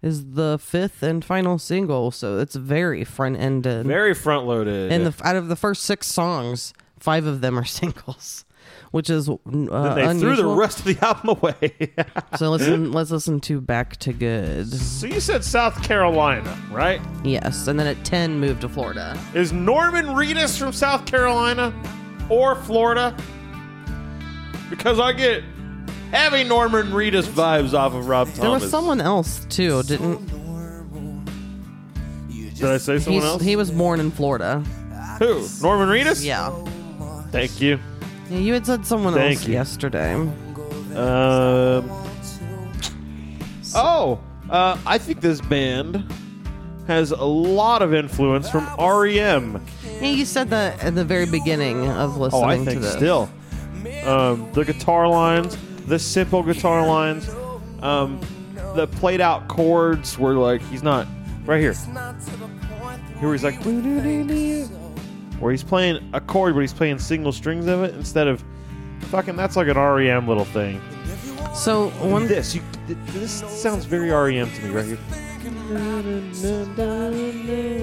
is 0.01 0.34
the 0.34 0.59
fifth 0.61 1.01
and 1.01 1.26
final 1.26 1.57
single, 1.57 2.11
so 2.11 2.38
it's 2.39 2.55
very 2.55 3.03
front 3.03 3.38
ended. 3.38 3.86
Very 3.88 4.13
front 4.13 4.45
loaded. 4.45 4.91
and 4.91 5.05
the 5.05 5.28
out 5.28 5.36
of 5.36 5.47
the 5.47 5.55
first 5.55 5.84
six 5.84 6.07
songs, 6.07 6.74
five 6.99 7.26
of 7.26 7.41
them 7.41 7.57
are 7.57 7.66
singles. 7.82 8.45
which 8.91 9.09
is 9.09 9.28
uh, 9.30 9.36
they 9.95 10.20
threw 10.20 10.36
the 10.36 10.45
rest 10.45 10.80
of 10.80 10.86
the 10.86 10.97
album 11.05 11.30
away. 11.41 11.93
So 12.38 12.51
listen, 12.51 12.91
let's 12.91 13.11
listen 13.11 13.39
to 13.41 13.61
"Back 13.61 13.95
to 13.97 14.11
Good." 14.13 14.68
so 14.74 15.07
you 15.07 15.20
said 15.22 15.43
South 15.43 15.82
Carolina, 15.84 16.57
right? 16.70 16.99
Yes, 17.24 17.68
and 17.68 17.80
then 17.80 17.88
at 17.88 18.03
ten, 18.03 18.39
moved 18.39 18.61
to 18.61 18.70
Florida. 18.70 19.18
Is 19.34 19.53
Norman 19.53 20.07
Reedus 20.07 20.57
from 20.59 20.74
South 20.74 21.05
Carolina 21.05 21.74
or 22.30 22.56
Florida? 22.56 23.16
Because 24.70 25.00
I 25.00 25.14
get 25.14 25.44
heavy 26.12 26.44
Norman 26.44 26.88
Reedus 26.88 27.24
vibes 27.26 27.74
off 27.74 27.94
of 27.94 28.08
Rob 28.08 28.28
Thomas. 28.28 28.40
There 28.40 28.50
was 28.52 28.70
someone 28.70 29.02
else 29.02 29.46
too, 29.50 29.84
didn't? 29.84 30.26
Did 32.56 32.64
I 32.66 32.78
say 32.78 33.00
someone 33.00 33.22
He's, 33.22 33.30
else? 33.30 33.42
he 33.44 33.56
was 33.58 33.70
born 33.70 34.00
in 34.00 34.12
Florida. 34.12 34.60
Who? 35.20 35.46
Norman 35.62 35.90
Reedus? 35.90 36.24
Yeah. 36.26 36.52
Thank 37.32 37.60
you. 37.62 37.80
Yeah, 38.30 38.40
you 38.40 38.54
had 38.54 38.66
said 38.66 38.86
someone 38.86 39.14
Thank 39.14 39.40
else 39.40 39.48
you. 39.48 39.54
yesterday. 39.54 40.14
Um. 40.14 40.32
Oh, 43.76 44.20
uh, 44.50 44.78
I 44.86 44.98
think 44.98 45.20
this 45.20 45.42
band 45.42 46.10
has 46.88 47.12
a 47.12 47.24
lot 47.26 47.82
of 47.82 47.94
influence 47.94 48.50
from 48.50 48.64
REM. 48.80 49.64
Yeah, 50.02 50.10
you 50.10 50.26
said 50.26 50.50
that 50.50 50.84
at 50.84 50.96
the 50.96 51.06
very 51.06 51.26
beginning 51.26 51.88
of 51.89 52.18
listening 52.18 52.43
Oh, 52.43 52.48
I 52.48 52.58
to 52.58 52.66
think 52.66 52.82
this. 52.82 52.93
still. 52.93 53.30
Um, 54.06 54.50
the 54.54 54.64
guitar 54.66 55.08
lines, 55.08 55.58
the 55.88 55.98
simple 56.00 56.43
guitar 56.43 56.86
lines, 56.86 57.30
um, 57.82 58.20
the 58.76 58.88
played 58.88 59.22
out 59.22 59.48
chords 59.48 60.18
were 60.20 60.34
like 60.34 60.62
he's 60.64 60.84
not 60.84 61.08
right 61.46 61.60
here. 61.62 61.74
Here 63.20 63.32
he's 63.32 63.43
like 63.43 63.56
where 65.39 65.52
he's 65.52 65.64
playing 65.64 66.10
a 66.14 66.20
chord, 66.22 66.54
but 66.56 66.62
he's 66.62 66.74
playing 66.74 67.00
single 67.00 67.32
strings 67.32 67.68
of 67.68 67.84
it 67.84 67.93
instead 67.96 68.28
of 68.28 68.43
fucking. 69.02 69.36
That's 69.36 69.56
like 69.56 69.68
an 69.68 69.78
REM 69.78 70.28
little 70.28 70.46
thing. 70.46 70.82
So 71.54 71.89
one 72.02 72.28
This 72.28 72.56
you, 72.56 72.62
this 72.88 73.32
sounds 73.62 73.86
very 73.86 74.10
REM 74.10 74.50
to 74.52 74.62
me 74.64 74.70
right 74.72 74.86
here. 74.86 74.98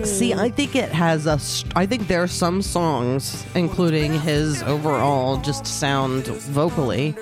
See, 0.04 0.34
I 0.34 0.50
think 0.50 0.76
it 0.76 0.90
has 0.92 1.26
a. 1.26 1.38
st- 1.38 1.72
I 1.76 1.84
think 1.84 2.06
there 2.06 2.22
are 2.22 2.28
some 2.28 2.62
songs, 2.62 3.44
including 3.56 4.18
his 4.20 4.62
overall 4.62 5.38
just 5.38 5.66
sound 5.66 6.26
vocally. 6.26 7.16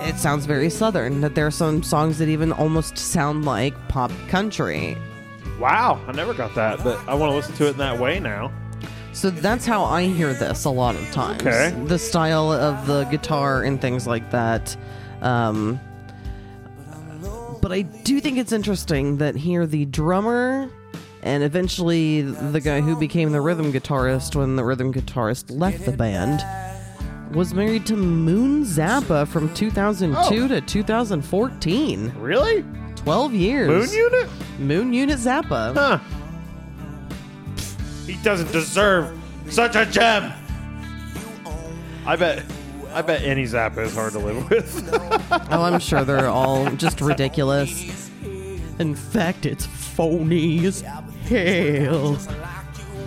It 0.00 0.16
sounds 0.16 0.46
very 0.46 0.70
southern. 0.70 1.20
That 1.20 1.34
there 1.34 1.46
are 1.46 1.50
some 1.50 1.82
songs 1.82 2.18
that 2.18 2.28
even 2.28 2.52
almost 2.52 2.96
sound 2.96 3.44
like 3.44 3.74
pop 3.88 4.10
country. 4.28 4.96
Wow, 5.60 6.00
I 6.06 6.12
never 6.12 6.32
got 6.34 6.54
that, 6.54 6.82
but 6.82 6.98
I 7.06 7.14
want 7.14 7.32
to 7.32 7.36
listen 7.36 7.54
to 7.56 7.66
it 7.66 7.70
in 7.72 7.78
that 7.78 7.98
way 7.98 8.18
now. 8.20 8.50
So 9.12 9.30
that's 9.30 9.66
how 9.66 9.84
I 9.84 10.04
hear 10.04 10.32
this 10.34 10.64
a 10.64 10.70
lot 10.70 10.96
of 10.96 11.10
times. 11.12 11.42
Okay. 11.42 11.70
The 11.86 11.98
style 11.98 12.50
of 12.52 12.86
the 12.86 13.04
guitar 13.04 13.62
and 13.62 13.80
things 13.80 14.06
like 14.06 14.30
that. 14.30 14.76
Um, 15.20 15.78
but 17.64 17.72
I 17.72 17.80
do 17.80 18.20
think 18.20 18.36
it's 18.36 18.52
interesting 18.52 19.16
that 19.16 19.34
here 19.34 19.66
the 19.66 19.86
drummer 19.86 20.68
and 21.22 21.42
eventually 21.42 22.20
the 22.20 22.60
guy 22.60 22.82
who 22.82 22.94
became 22.94 23.32
the 23.32 23.40
rhythm 23.40 23.72
guitarist 23.72 24.36
when 24.36 24.54
the 24.54 24.62
rhythm 24.62 24.92
guitarist 24.92 25.46
left 25.50 25.86
the 25.86 25.92
band 25.92 26.44
was 27.34 27.54
married 27.54 27.86
to 27.86 27.96
Moon 27.96 28.64
Zappa 28.66 29.26
from 29.26 29.52
2002 29.54 30.44
Oh. 30.44 30.48
to 30.48 30.60
2014. 30.60 32.12
Really? 32.18 32.62
12 32.96 33.32
years. 33.32 33.68
Moon 33.90 34.12
Unit? 34.12 34.28
Moon 34.58 34.92
Unit 34.92 35.18
Zappa. 35.18 35.72
Huh. 35.74 35.98
He 38.06 38.22
doesn't 38.22 38.52
deserve 38.52 39.18
such 39.48 39.74
a 39.74 39.86
gem. 39.86 40.34
I 42.04 42.14
bet. 42.16 42.44
I 42.94 43.02
bet 43.02 43.22
any 43.22 43.44
Zappa 43.44 43.78
is 43.78 43.94
hard 43.94 44.12
to 44.12 44.18
live 44.18 44.48
with. 44.50 44.88
Oh, 45.50 45.62
I'm 45.62 45.80
sure 45.80 46.04
they're 46.04 46.28
all 46.28 46.70
just 46.76 47.00
ridiculous. 47.00 48.10
In 48.78 48.94
fact, 48.94 49.46
it's 49.46 49.66
phony 49.66 50.64
as 50.66 50.80
hell. 51.28 52.16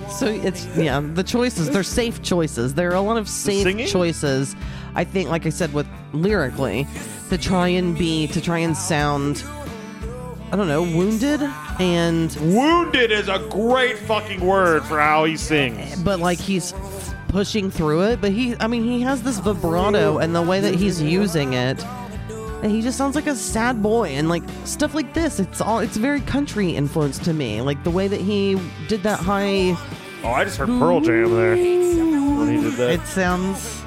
So 0.10 0.28
it's 0.28 0.66
yeah, 0.76 1.00
the 1.02 1.24
choices 1.24 1.70
they're 1.70 1.84
safe 1.84 2.22
choices. 2.22 2.74
There 2.74 2.90
are 2.92 2.96
a 2.96 3.02
lot 3.02 3.18
of 3.18 3.28
safe 3.30 3.64
singing? 3.64 3.88
choices. 3.88 4.56
I 4.96 5.04
think, 5.04 5.30
like 5.30 5.46
I 5.46 5.50
said, 5.50 5.74
with 5.74 5.86
lyrically, 6.14 6.88
to 7.30 7.38
try 7.38 7.68
and 7.68 7.98
be 7.98 8.28
to 8.28 8.42
try 8.42 8.60
and 8.60 8.76
sound, 8.76 9.44
I 10.52 10.56
don't 10.56 10.68
know, 10.70 10.82
wounded 10.84 11.42
and 11.80 12.36
Wounded 12.42 13.12
is 13.12 13.28
a 13.30 13.40
great 13.50 13.98
fucking 14.00 14.40
word 14.40 14.84
for 14.86 15.00
how 15.00 15.26
he 15.26 15.38
sings. 15.38 16.02
but 16.02 16.20
like 16.20 16.40
he's 16.40 16.72
pushing 17.28 17.69
through 17.71 18.03
it. 18.03 18.21
But 18.21 18.32
he, 18.32 18.55
I 18.59 18.67
mean, 18.67 18.84
he 18.84 19.01
has 19.01 19.23
this 19.23 19.39
vibrato 19.39 20.17
and 20.19 20.36
the 20.36 20.41
way 20.41 20.59
that 20.61 20.75
he's 20.75 21.01
using 21.01 21.53
it. 21.53 21.84
And 22.63 22.71
he 22.71 22.82
just 22.82 22.97
sounds 22.97 23.15
like 23.15 23.28
a 23.28 23.36
sad 23.36 23.84
boy 23.84 24.09
and 24.09 24.30
like 24.30 24.43
stuff 24.65 24.95
like 24.95 25.13
this. 25.13 25.39
It's 25.39 25.61
all 25.61 25.80
it's 25.80 25.95
very 25.97 26.21
country 26.21 26.71
influenced 26.75 27.23
to 27.25 27.34
me. 27.34 27.61
Like 27.61 27.84
the 27.84 27.91
way 27.91 28.07
that 28.07 28.19
he 28.19 28.59
did 28.88 29.03
that 29.03 29.19
high 29.19 29.78
Oh, 30.23 30.30
I 30.32 30.43
just 30.43 30.57
heard 30.57 30.67
Pearl 30.67 30.99
Jam 30.99 31.30
there 31.36 31.51
when 31.51 32.55
he 32.57 32.61
did 32.63 32.73
that. 32.73 32.89
it 32.89 33.05
sounds 33.05 33.84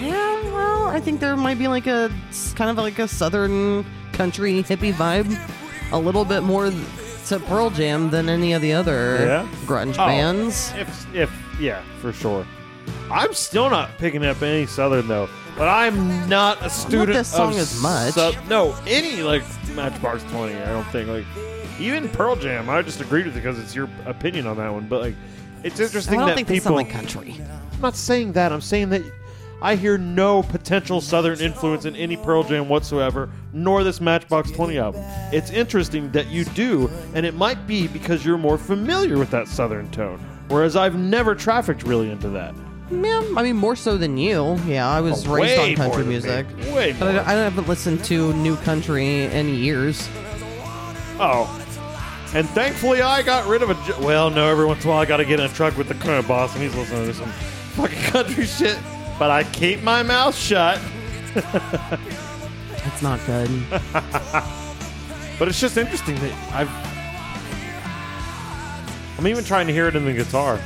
Yeah, 0.00 0.42
well, 0.54 0.86
I 0.88 1.00
think 1.00 1.20
there 1.20 1.36
might 1.36 1.58
be 1.58 1.68
like 1.68 1.86
a 1.86 2.10
kind 2.54 2.70
of 2.70 2.78
like 2.78 2.98
a 2.98 3.06
southern 3.06 3.84
country 4.12 4.62
hippie 4.62 4.92
vibe. 4.94 5.28
A 5.92 5.98
little 5.98 6.24
bit 6.24 6.42
more 6.42 6.70
to 7.26 7.38
Pearl 7.40 7.68
Jam 7.70 8.08
than 8.10 8.28
any 8.30 8.54
of 8.54 8.62
the 8.62 8.72
other 8.72 9.16
Yeah? 9.20 9.48
grunge 9.66 9.94
Oh, 9.98 10.06
bands. 10.06 10.72
If, 10.76 11.14
if, 11.14 11.45
yeah, 11.60 11.82
for 12.00 12.12
sure. 12.12 12.46
I'm 13.10 13.32
still 13.34 13.68
not 13.70 13.90
picking 13.98 14.24
up 14.24 14.40
any 14.42 14.66
Southern 14.66 15.08
though, 15.08 15.28
but 15.56 15.68
I'm 15.68 16.28
not 16.28 16.64
a 16.64 16.70
student. 16.70 17.12
this 17.14 17.28
song 17.28 17.52
of 17.54 17.58
as 17.58 17.80
much. 17.82 18.14
Sou- 18.14 18.32
no, 18.48 18.76
any 18.86 19.22
like 19.22 19.42
Matchbox 19.74 20.22
Twenty. 20.24 20.54
I 20.56 20.66
don't 20.66 20.84
think 20.88 21.08
like 21.08 21.24
even 21.80 22.08
Pearl 22.08 22.36
Jam. 22.36 22.68
I 22.70 22.82
just 22.82 23.00
agreed 23.00 23.26
with 23.26 23.34
it 23.36 23.40
because 23.42 23.58
it's 23.58 23.74
your 23.74 23.88
opinion 24.06 24.46
on 24.46 24.56
that 24.58 24.72
one. 24.72 24.86
But 24.88 25.00
like, 25.02 25.14
it's 25.64 25.80
interesting 25.80 26.14
I 26.14 26.18
don't 26.18 26.28
that 26.28 26.34
think 26.36 26.48
they 26.48 26.54
people. 26.54 26.76
sound 26.76 26.76
like 26.76 26.90
country. 26.90 27.36
I'm 27.72 27.80
not 27.80 27.96
saying 27.96 28.32
that. 28.32 28.52
I'm 28.52 28.60
saying 28.60 28.90
that 28.90 29.02
I 29.60 29.74
hear 29.74 29.98
no 29.98 30.42
potential 30.44 31.00
Southern 31.00 31.40
influence 31.40 31.84
in 31.86 31.96
any 31.96 32.16
Pearl 32.16 32.44
Jam 32.44 32.68
whatsoever, 32.68 33.30
nor 33.52 33.82
this 33.84 34.00
Matchbox 34.00 34.50
20 34.52 34.78
album. 34.78 35.02
It's 35.32 35.50
interesting 35.50 36.10
that 36.12 36.28
you 36.28 36.44
do, 36.44 36.88
and 37.14 37.24
it 37.26 37.34
might 37.34 37.66
be 37.66 37.88
because 37.88 38.24
you're 38.24 38.38
more 38.38 38.58
familiar 38.58 39.18
with 39.18 39.30
that 39.30 39.48
Southern 39.48 39.90
tone, 39.90 40.20
whereas 40.48 40.76
I've 40.76 40.96
never 40.96 41.34
trafficked 41.34 41.82
really 41.82 42.10
into 42.10 42.28
that. 42.30 42.54
Yeah, 42.90 43.20
I 43.36 43.42
mean 43.42 43.56
more 43.56 43.74
so 43.74 43.96
than 43.98 44.16
you. 44.16 44.56
Yeah, 44.66 44.88
I 44.88 45.00
was 45.00 45.26
Oh, 45.26 45.32
raised 45.34 45.58
way 45.58 45.72
on 45.72 45.78
more 45.78 45.86
country 45.86 46.02
than 46.02 46.08
me. 46.08 46.14
music, 46.14 46.74
Way 46.74 46.92
but 46.98 47.14
more. 47.14 47.22
I, 47.24 47.32
I 47.32 47.34
haven't 47.34 47.66
listened 47.68 48.04
to 48.04 48.32
new 48.34 48.56
country 48.58 49.24
in 49.24 49.54
years. 49.54 50.08
Oh. 51.18 51.50
And 52.34 52.48
thankfully, 52.50 53.02
I 53.02 53.22
got 53.22 53.46
rid 53.48 53.62
of 53.62 53.70
a. 53.70 54.04
Well, 54.04 54.30
no, 54.30 54.46
every 54.48 54.66
once 54.66 54.82
in 54.84 54.90
a 54.90 54.92
while, 54.92 55.00
I 55.00 55.04
got 55.06 55.16
to 55.18 55.24
get 55.24 55.40
in 55.40 55.46
a 55.46 55.48
truck 55.48 55.76
with 55.78 55.88
the 55.88 55.94
current 55.94 56.28
boss, 56.28 56.52
and 56.54 56.62
he's 56.62 56.74
listening 56.74 57.06
to 57.06 57.14
some 57.14 57.30
fucking 57.30 57.98
country 58.12 58.44
shit. 58.46 58.78
But 59.18 59.30
I 59.30 59.44
keep 59.44 59.82
my 59.82 60.02
mouth 60.02 60.36
shut. 60.36 60.78
It's 62.88 63.02
not 63.02 63.18
good. 63.26 63.50
But 65.38 65.48
it's 65.48 65.60
just 65.60 65.76
interesting 65.76 66.14
that 66.16 66.32
I've. 66.54 66.95
I'm 69.18 69.26
even 69.26 69.44
trying 69.44 69.66
to 69.66 69.72
hear 69.72 69.88
it 69.88 69.96
in 69.96 70.04
the 70.04 70.12
guitar. 70.12 70.60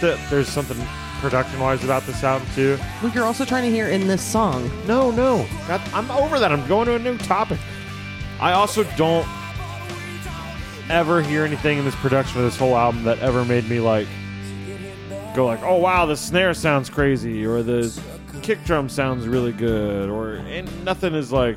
Th- 0.00 0.18
There's 0.30 0.48
something 0.48 0.76
production 1.20 1.58
wise 1.60 1.82
about 1.84 2.04
this 2.04 2.22
album, 2.22 2.46
too. 2.54 2.78
Look, 3.02 3.14
you're 3.14 3.24
also 3.24 3.44
trying 3.44 3.64
to 3.64 3.70
hear 3.70 3.88
in 3.88 4.06
this 4.06 4.22
song. 4.22 4.70
No, 4.86 5.10
no. 5.10 5.46
I'm 5.92 6.10
over 6.12 6.38
that. 6.38 6.52
I'm 6.52 6.66
going 6.68 6.86
to 6.86 6.94
a 6.94 6.98
new 6.98 7.18
topic. 7.18 7.58
I 8.40 8.52
also 8.52 8.84
don't 8.96 9.26
ever 10.88 11.20
hear 11.20 11.44
anything 11.44 11.78
in 11.78 11.84
this 11.84 11.96
production 11.96 12.38
of 12.38 12.44
this 12.44 12.56
whole 12.56 12.76
album 12.76 13.02
that 13.04 13.18
ever 13.18 13.44
made 13.44 13.68
me 13.68 13.78
like 13.80 14.06
go 15.34 15.44
like, 15.46 15.62
"Oh 15.62 15.76
wow, 15.76 16.06
the 16.06 16.16
snare 16.16 16.54
sounds 16.54 16.88
crazy," 16.88 17.44
or 17.44 17.62
the 17.64 18.00
kick 18.42 18.62
drum 18.64 18.88
sounds 18.88 19.26
really 19.26 19.52
good, 19.52 20.08
or 20.08 20.34
and 20.36 20.84
nothing 20.84 21.14
is 21.14 21.32
like. 21.32 21.56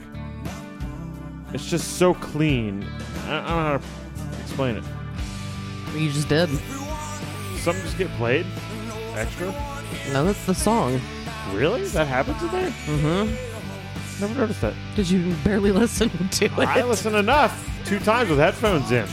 It's 1.53 1.69
just 1.69 1.97
so 1.97 2.13
clean. 2.15 2.87
I 3.31 3.35
don't 3.35 3.45
know 3.45 3.49
how 3.49 3.77
to 3.77 4.41
explain 4.41 4.75
it. 4.75 4.83
You 5.95 6.11
just 6.11 6.27
did. 6.27 6.49
Something 7.59 7.83
just 7.83 7.97
get 7.97 8.09
played 8.17 8.45
extra. 9.13 9.47
No, 10.11 10.25
that's 10.25 10.45
the 10.45 10.53
song. 10.53 10.99
Really? 11.53 11.85
That 11.87 12.07
happens 12.07 12.41
in 12.41 12.51
there? 12.51 12.69
Mm-hmm. 12.69 14.21
Never 14.21 14.39
noticed 14.39 14.61
that. 14.61 14.73
Did 14.95 15.09
you 15.09 15.33
barely 15.43 15.71
listen 15.83 16.09
to 16.09 16.45
it? 16.45 16.59
I 16.59 16.83
listened 16.83 17.15
enough 17.15 17.83
two 17.85 17.99
times 17.99 18.29
with 18.29 18.39
headphones 18.39 18.91
in. 18.91 19.07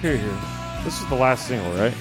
Here, 0.00 0.16
here. 0.16 0.38
This 0.82 1.00
is 1.00 1.08
the 1.08 1.14
last 1.14 1.46
single, 1.46 1.70
right? 1.72 1.94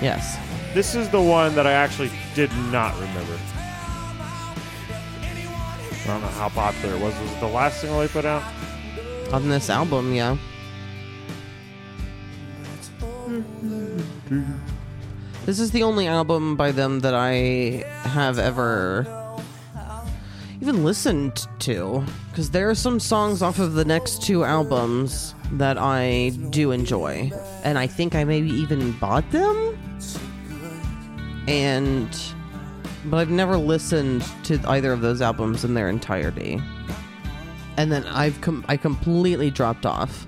Yes. 0.00 0.38
This 0.74 0.94
is 0.94 1.08
the 1.08 1.20
one 1.20 1.54
that 1.54 1.66
I 1.66 1.72
actually 1.72 2.10
did 2.34 2.52
not 2.70 2.94
remember. 3.00 3.38
I 6.04 6.08
don't 6.08 6.20
know 6.20 6.28
how 6.28 6.50
popular 6.50 6.96
it 6.96 7.00
was. 7.00 7.18
Was 7.18 7.32
it 7.32 7.40
the 7.40 7.48
last 7.48 7.80
single 7.80 8.00
they 8.00 8.08
put 8.08 8.26
out? 8.26 8.42
On 9.32 9.48
this 9.48 9.70
album, 9.70 10.14
yeah. 10.14 10.36
This 15.46 15.58
is 15.58 15.70
the 15.70 15.82
only 15.82 16.06
album 16.06 16.56
by 16.56 16.72
them 16.72 17.00
that 17.00 17.14
I 17.14 17.84
have 18.02 18.38
ever 18.38 19.06
even 20.60 20.84
listened 20.84 21.46
to 21.60 22.04
because 22.30 22.50
there 22.50 22.68
are 22.70 22.74
some 22.74 23.00
songs 23.00 23.42
off 23.42 23.58
of 23.58 23.74
the 23.74 23.84
next 23.84 24.22
two 24.22 24.44
albums 24.44 25.34
that 25.52 25.78
I 25.78 26.30
do 26.50 26.70
enjoy, 26.70 27.30
and 27.62 27.78
I 27.78 27.86
think 27.86 28.14
I 28.14 28.24
maybe 28.24 28.50
even 28.50 28.92
bought 28.92 29.30
them. 29.30 29.78
And 31.46 32.08
but 33.06 33.18
I've 33.18 33.30
never 33.30 33.56
listened 33.56 34.24
to 34.44 34.58
either 34.68 34.92
of 34.92 35.00
those 35.00 35.20
albums 35.20 35.64
in 35.64 35.74
their 35.74 35.88
entirety. 35.88 36.60
And 37.76 37.90
then 37.90 38.04
I've 38.06 38.40
com- 38.40 38.64
I 38.68 38.76
completely 38.76 39.50
dropped 39.50 39.84
off 39.86 40.26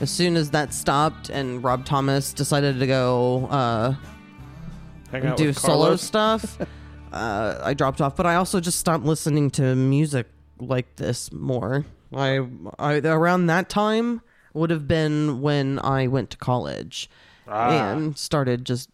as 0.00 0.10
soon 0.10 0.36
as 0.36 0.50
that 0.50 0.72
stopped 0.72 1.28
and 1.28 1.62
Rob 1.62 1.84
Thomas 1.84 2.32
decided 2.32 2.78
to 2.78 2.86
go 2.86 3.46
uh, 3.50 3.94
do 5.36 5.52
solo 5.52 5.96
stuff, 5.96 6.58
uh, 7.12 7.60
I 7.62 7.74
dropped 7.74 8.00
off. 8.00 8.14
But 8.16 8.26
I 8.26 8.36
also 8.36 8.60
just 8.60 8.78
stopped 8.78 9.04
listening 9.04 9.50
to 9.52 9.74
music 9.74 10.26
like 10.60 10.96
this 10.96 11.32
more. 11.32 11.84
I, 12.14 12.46
I 12.78 12.98
around 12.98 13.46
that 13.46 13.68
time 13.68 14.22
would 14.54 14.70
have 14.70 14.88
been 14.88 15.40
when 15.40 15.78
I 15.80 16.06
went 16.06 16.30
to 16.30 16.36
college 16.36 17.10
Ah. 17.46 17.92
and 17.92 18.16
started 18.16 18.64
just 18.64 18.88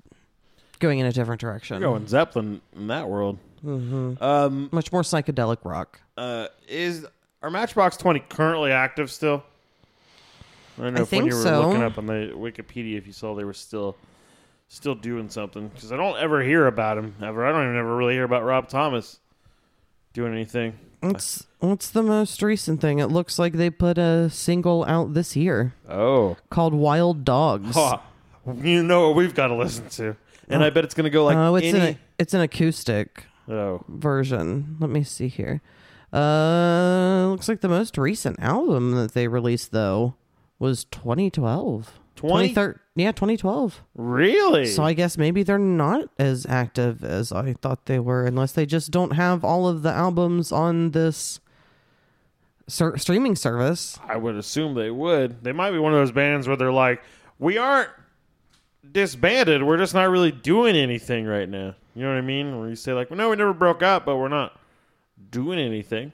going 0.86 0.98
in 1.00 1.06
a 1.06 1.12
different 1.12 1.40
direction. 1.40 1.80
You're 1.80 1.90
going 1.90 2.06
Zeppelin 2.06 2.60
in 2.76 2.86
that 2.88 3.08
world. 3.08 3.38
Um, 3.66 4.68
Much 4.72 4.92
more 4.92 5.02
psychedelic 5.02 5.58
rock. 5.64 6.00
uh, 6.16 6.48
is 6.68 7.06
our 7.42 7.50
Matchbox 7.50 7.96
Twenty 7.96 8.20
currently 8.20 8.72
active 8.72 9.10
still? 9.10 9.42
I 10.78 10.82
don't 10.82 10.94
know 10.94 11.00
I 11.00 11.02
if 11.04 11.12
when 11.12 11.26
you 11.26 11.34
were 11.34 11.42
so. 11.42 11.62
looking 11.68 11.82
up 11.82 11.98
on 11.98 12.06
the 12.06 12.32
Wikipedia, 12.34 12.96
if 12.98 13.06
you 13.06 13.12
saw 13.12 13.34
they 13.34 13.44
were 13.44 13.52
still 13.54 13.96
still 14.68 14.94
doing 14.94 15.28
something 15.28 15.68
because 15.68 15.92
I 15.92 15.96
don't 15.96 16.16
ever 16.18 16.42
hear 16.42 16.66
about 16.66 16.98
him 16.98 17.14
ever. 17.22 17.46
I 17.46 17.52
don't 17.52 17.64
even 17.64 17.76
ever 17.76 17.94
really 17.96 18.14
hear 18.14 18.24
about 18.24 18.44
Rob 18.44 18.68
Thomas 18.68 19.18
doing 20.12 20.32
anything. 20.32 20.74
What's 21.00 21.46
what's 21.60 21.90
the 21.90 22.02
most 22.02 22.42
recent 22.42 22.80
thing? 22.80 22.98
It 22.98 23.06
looks 23.06 23.38
like 23.38 23.52
they 23.54 23.70
put 23.70 23.98
a 23.98 24.28
single 24.30 24.84
out 24.86 25.14
this 25.14 25.36
year 25.36 25.74
Oh, 25.88 26.36
called 26.50 26.74
Wild 26.74 27.24
Dogs. 27.24 27.76
You 28.62 28.82
know 28.82 29.08
what 29.08 29.16
we've 29.16 29.34
got 29.34 29.46
to 29.48 29.54
listen 29.54 29.88
to, 29.90 30.16
and 30.48 30.64
I 30.64 30.70
bet 30.70 30.84
it's 30.84 30.94
going 30.94 31.04
to 31.04 31.10
go 31.10 31.24
like 31.24 31.36
oh, 31.36 31.56
it's 31.56 31.74
any. 31.74 31.90
an 31.90 31.98
it's 32.18 32.34
an 32.34 32.40
acoustic 32.40 33.24
oh, 33.48 33.84
version. 33.88 34.76
Let 34.80 34.90
me 34.90 35.02
see 35.04 35.28
here. 35.28 35.62
Uh, 36.12 37.26
looks 37.30 37.48
like 37.48 37.60
the 37.60 37.68
most 37.68 37.98
recent 37.98 38.38
album 38.40 38.92
that 38.92 39.14
they 39.14 39.26
released 39.26 39.72
though 39.72 40.14
was 40.58 40.84
2012. 40.84 42.00
20? 42.16 42.48
2013 42.48 42.80
yeah, 42.96 43.10
2012. 43.10 43.82
really? 43.96 44.66
So 44.66 44.84
I 44.84 44.92
guess 44.92 45.18
maybe 45.18 45.42
they're 45.42 45.58
not 45.58 46.08
as 46.16 46.46
active 46.46 47.02
as 47.02 47.32
I 47.32 47.54
thought 47.54 47.86
they 47.86 47.98
were, 47.98 48.24
unless 48.24 48.52
they 48.52 48.66
just 48.66 48.92
don't 48.92 49.12
have 49.12 49.44
all 49.44 49.66
of 49.66 49.82
the 49.82 49.90
albums 49.90 50.52
on 50.52 50.92
this 50.92 51.40
ser- 52.68 52.96
streaming 52.98 53.34
service. 53.34 53.98
I 54.06 54.16
would 54.16 54.36
assume 54.36 54.74
they 54.74 54.92
would. 54.92 55.42
They 55.42 55.50
might 55.50 55.72
be 55.72 55.78
one 55.78 55.92
of 55.92 55.98
those 55.98 56.12
bands 56.12 56.46
where 56.46 56.56
they're 56.56 56.72
like, 56.72 57.02
we 57.40 57.58
aren't 57.58 57.90
disbanded. 58.92 59.62
We're 59.62 59.78
just 59.78 59.94
not 59.94 60.10
really 60.10 60.32
doing 60.32 60.76
anything 60.76 61.26
right 61.26 61.48
now. 61.48 61.74
You 61.94 62.02
know 62.02 62.08
what 62.10 62.18
I 62.18 62.22
mean? 62.22 62.58
Where 62.58 62.68
you 62.68 62.76
say 62.76 62.92
like, 62.92 63.10
no, 63.10 63.30
we 63.30 63.36
never 63.36 63.52
broke 63.54 63.82
up, 63.82 64.04
but 64.04 64.16
we're 64.16 64.28
not 64.28 64.58
doing 65.30 65.58
anything. 65.58 66.12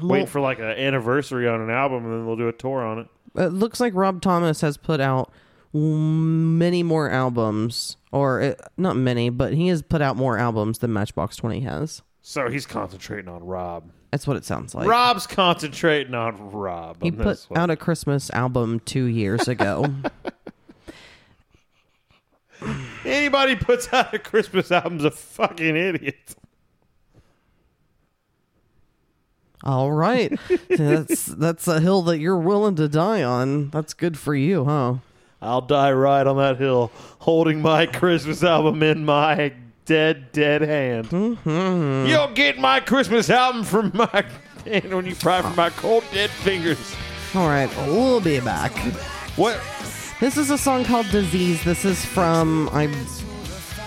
Waiting 0.00 0.26
for 0.28 0.40
like 0.40 0.58
an 0.60 0.66
anniversary 0.66 1.48
on 1.48 1.60
an 1.60 1.70
album, 1.70 2.04
and 2.04 2.12
then 2.12 2.26
they'll 2.26 2.36
do 2.36 2.48
a 2.48 2.52
tour 2.52 2.84
on 2.84 3.00
it. 3.00 3.08
It 3.34 3.52
looks 3.52 3.80
like 3.80 3.94
Rob 3.94 4.22
Thomas 4.22 4.60
has 4.60 4.76
put 4.76 5.00
out 5.00 5.32
many 5.72 6.82
more 6.82 7.10
albums, 7.10 7.96
or 8.12 8.40
uh 8.40 8.54
not 8.76 8.96
many, 8.96 9.30
but 9.30 9.52
he 9.52 9.68
has 9.68 9.82
put 9.82 10.00
out 10.00 10.16
more 10.16 10.38
albums 10.38 10.78
than 10.78 10.92
Matchbox 10.92 11.36
20 11.36 11.60
has. 11.60 12.02
So 12.22 12.48
he's 12.48 12.66
concentrating 12.66 13.28
on 13.28 13.42
Rob. 13.44 13.90
That's 14.10 14.26
what 14.26 14.36
it 14.36 14.44
sounds 14.44 14.74
like. 14.74 14.88
Rob's 14.88 15.26
concentrating 15.26 16.14
on 16.14 16.50
Rob. 16.50 17.02
he 17.02 17.10
on 17.10 17.16
put 17.16 17.46
out 17.56 17.70
a 17.70 17.76
Christmas 17.76 18.30
album 18.30 18.80
two 18.80 19.04
years 19.04 19.48
ago. 19.48 19.86
Anybody 23.04 23.56
puts 23.56 23.92
out 23.92 24.14
a 24.14 24.18
Christmas 24.18 24.70
album's 24.70 25.04
a 25.04 25.10
fucking 25.10 25.76
idiot. 25.76 26.36
All 29.62 29.92
right, 29.92 30.38
that's 30.68 31.26
that's 31.26 31.68
a 31.68 31.80
hill 31.80 32.02
that 32.02 32.18
you're 32.18 32.38
willing 32.38 32.76
to 32.76 32.88
die 32.88 33.22
on. 33.22 33.68
That's 33.70 33.92
good 33.92 34.18
for 34.18 34.34
you, 34.34 34.64
huh? 34.64 34.94
I'll 35.42 35.60
die 35.62 35.92
right 35.92 36.26
on 36.26 36.36
that 36.36 36.58
hill, 36.58 36.90
holding 37.20 37.62
my 37.62 37.86
Christmas 37.86 38.42
album 38.42 38.82
in 38.82 39.04
my 39.04 39.52
dead, 39.86 40.32
dead 40.32 40.62
hand. 40.62 41.08
Mm-hmm. 41.08 42.08
You'll 42.08 42.32
get 42.32 42.58
my 42.58 42.80
Christmas 42.80 43.30
album 43.30 43.64
from 43.64 43.90
my 43.94 44.24
hand 44.64 44.94
when 44.94 45.06
you 45.06 45.14
pry 45.14 45.42
from 45.42 45.56
my 45.56 45.70
cold, 45.70 46.04
dead 46.12 46.30
fingers. 46.30 46.94
All 47.34 47.48
right, 47.48 47.70
we'll 47.86 48.20
be 48.20 48.40
back. 48.40 48.72
What? 49.36 49.60
This 50.20 50.36
is 50.36 50.50
a 50.50 50.58
song 50.58 50.84
called 50.84 51.08
"Disease." 51.10 51.62
This 51.64 51.84
is 51.84 52.04
from 52.04 52.68
I 52.72 52.88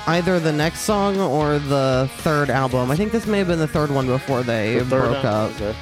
either 0.08 0.40
the 0.40 0.52
next 0.52 0.82
song 0.82 1.20
or 1.20 1.60
the 1.60 2.10
third 2.18 2.50
album. 2.50 2.90
I 2.92 2.96
think 2.96 3.12
this 3.12 3.26
may 3.28 3.38
have 3.40 3.48
been 3.48 3.60
the 3.60 3.68
third 3.68 3.92
one 3.92 4.08
before 4.08 4.42
they 4.44 4.80
The 4.80 4.86
third 4.86 4.90
broke 5.12 5.26
album? 5.26 5.56
up. 5.56 5.62
Okay. 5.62 5.76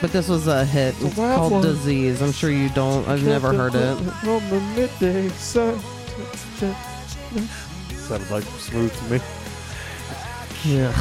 But 0.00 0.12
this 0.12 0.28
was 0.28 0.46
a 0.46 0.64
hit. 0.64 0.94
It's 1.00 1.14
called. 1.14 1.62
"Disease." 1.62 2.20
I'm 2.22 2.32
sure 2.32 2.50
you 2.50 2.68
don't. 2.70 3.06
I've 3.08 3.24
never 3.24 3.52
heard 3.54 3.74
it. 3.74 3.96
On 4.28 4.48
the 4.50 4.60
midday 4.76 5.28
sun. 5.30 5.80
Sounded 8.06 8.30
like 8.30 8.44
smooth 8.58 8.92
to 8.96 9.04
me. 9.14 9.20
Yeah. 10.64 10.92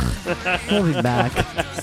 we'll 0.72 0.93
be 0.93 1.02
back. 1.02 1.34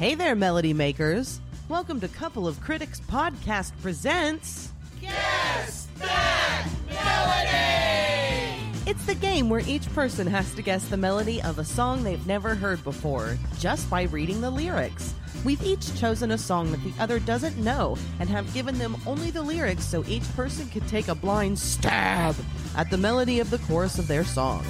Hey 0.00 0.14
there, 0.14 0.34
melody 0.34 0.72
makers. 0.72 1.42
Welcome 1.68 2.00
to 2.00 2.08
Couple 2.08 2.48
of 2.48 2.58
Critics 2.62 3.02
Podcast 3.02 3.72
presents. 3.82 4.72
Guess 4.98 5.88
that 5.98 6.68
melody! 6.88 8.90
It's 8.90 9.04
the 9.04 9.14
game 9.14 9.50
where 9.50 9.60
each 9.66 9.92
person 9.92 10.26
has 10.26 10.54
to 10.54 10.62
guess 10.62 10.88
the 10.88 10.96
melody 10.96 11.42
of 11.42 11.58
a 11.58 11.66
song 11.66 12.02
they've 12.02 12.26
never 12.26 12.54
heard 12.54 12.82
before, 12.82 13.36
just 13.58 13.90
by 13.90 14.04
reading 14.04 14.40
the 14.40 14.50
lyrics. 14.50 15.12
We've 15.44 15.62
each 15.62 15.94
chosen 16.00 16.30
a 16.30 16.38
song 16.38 16.70
that 16.70 16.82
the 16.82 16.94
other 16.98 17.18
doesn't 17.18 17.58
know 17.58 17.98
and 18.20 18.28
have 18.30 18.54
given 18.54 18.78
them 18.78 18.96
only 19.06 19.30
the 19.30 19.42
lyrics 19.42 19.84
so 19.84 20.02
each 20.08 20.24
person 20.34 20.66
can 20.70 20.86
take 20.86 21.08
a 21.08 21.14
blind 21.14 21.58
stab 21.58 22.36
at 22.74 22.88
the 22.88 22.96
melody 22.96 23.38
of 23.38 23.50
the 23.50 23.58
chorus 23.58 23.98
of 23.98 24.08
their 24.08 24.24
song. 24.24 24.64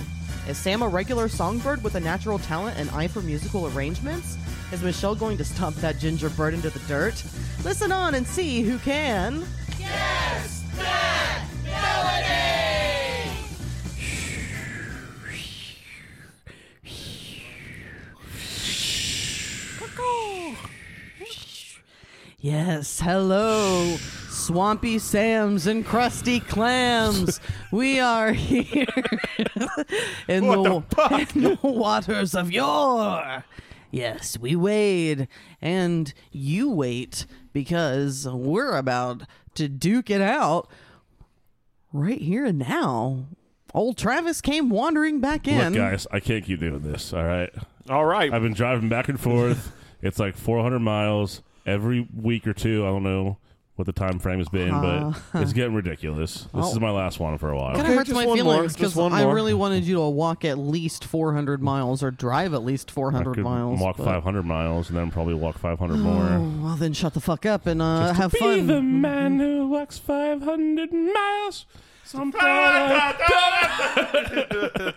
Is 0.50 0.58
Sam 0.58 0.82
a 0.82 0.88
regular 0.88 1.28
songbird 1.28 1.84
with 1.84 1.94
a 1.94 2.00
natural 2.00 2.36
talent 2.36 2.76
and 2.76 2.90
eye 2.90 3.06
for 3.06 3.20
musical 3.20 3.68
arrangements? 3.68 4.36
Is 4.72 4.82
Michelle 4.82 5.14
going 5.14 5.38
to 5.38 5.44
stomp 5.44 5.76
that 5.76 6.00
ginger 6.00 6.28
bird 6.28 6.54
into 6.54 6.70
the 6.70 6.80
dirt? 6.88 7.22
Listen 7.62 7.92
on 7.92 8.16
and 8.16 8.26
see 8.26 8.62
who 8.62 8.80
can. 8.80 9.44
Yes, 22.40 22.98
hello, 22.98 23.96
Swampy 24.50 24.98
Sams 24.98 25.68
and 25.68 25.86
Crusty 25.86 26.40
Clams. 26.40 27.38
we 27.70 28.00
are 28.00 28.32
here 28.32 28.84
in 30.26 30.48
the, 30.48 30.82
the 30.90 31.28
in 31.36 31.42
the 31.44 31.58
waters 31.62 32.34
of 32.34 32.50
yore. 32.50 33.44
Yes, 33.92 34.36
we 34.40 34.56
wade, 34.56 35.28
and 35.62 36.12
you 36.32 36.68
wait 36.68 37.26
because 37.52 38.26
we're 38.26 38.76
about 38.76 39.22
to 39.54 39.68
duke 39.68 40.10
it 40.10 40.20
out 40.20 40.68
right 41.92 42.20
here 42.20 42.44
and 42.44 42.58
now. 42.58 43.26
Old 43.72 43.96
Travis 43.96 44.40
came 44.40 44.68
wandering 44.68 45.20
back 45.20 45.46
in. 45.46 45.74
Look, 45.74 45.80
guys, 45.80 46.08
I 46.10 46.18
can't 46.18 46.44
keep 46.44 46.58
doing 46.58 46.80
this. 46.80 47.14
All 47.14 47.22
right, 47.22 47.54
All 47.88 48.04
right. 48.04 48.34
I've 48.34 48.42
been 48.42 48.54
driving 48.54 48.88
back 48.88 49.08
and 49.08 49.20
forth. 49.20 49.70
it's 50.02 50.18
like 50.18 50.36
400 50.36 50.80
miles 50.80 51.40
every 51.64 52.08
week 52.12 52.48
or 52.48 52.52
two. 52.52 52.84
I 52.84 52.88
don't 52.88 53.04
know 53.04 53.38
what 53.80 53.86
the 53.86 53.92
time 53.92 54.18
frame 54.18 54.38
has 54.38 54.48
been, 54.48 54.70
but 54.70 55.16
it's 55.42 55.52
getting 55.52 55.74
ridiculous. 55.74 56.46
This 56.54 56.66
is 56.66 56.78
my 56.78 56.90
last 56.90 57.18
one 57.18 57.38
for 57.38 57.50
a 57.50 57.56
while. 57.56 57.74
Kind 57.74 57.80
Okay, 57.80 57.92
of 57.92 57.98
hurts 57.98 58.08
just 58.10 58.20
my 58.20 58.26
one 58.26 58.38
more, 58.42 58.54
feelings 58.54 58.72
just 58.72 58.78
because 58.78 58.94
one 58.96 59.12
I 59.12 59.24
more. 59.24 59.34
really 59.34 59.54
wanted 59.54 59.84
you 59.84 59.94
to 59.96 60.08
walk 60.08 60.44
at 60.44 60.58
least 60.58 61.04
400 61.04 61.62
miles 61.62 62.02
or 62.02 62.10
drive 62.10 62.52
at 62.54 62.62
least 62.62 62.90
I 62.90 62.94
400 62.94 63.34
could 63.34 63.44
miles. 63.44 63.80
walk 63.80 63.96
but- 63.96 64.04
500 64.04 64.44
miles 64.44 64.88
and 64.90 64.98
then 64.98 65.10
probably 65.10 65.34
walk 65.34 65.58
500 65.58 65.94
Oh, 65.94 65.96
more. 65.96 66.64
well, 66.64 66.76
then 66.76 66.92
shut 66.92 67.14
the 67.14 67.20
fuck 67.20 67.46
up 67.46 67.66
and 67.66 67.80
uh, 67.82 68.00
Just 68.08 68.14
to 68.16 68.22
have 68.22 68.32
be 68.32 68.38
fun. 68.38 68.66
the 68.66 68.82
man 68.82 69.38
who 69.40 69.66
walks 69.68 69.98
500 69.98 70.92
miles. 70.92 71.64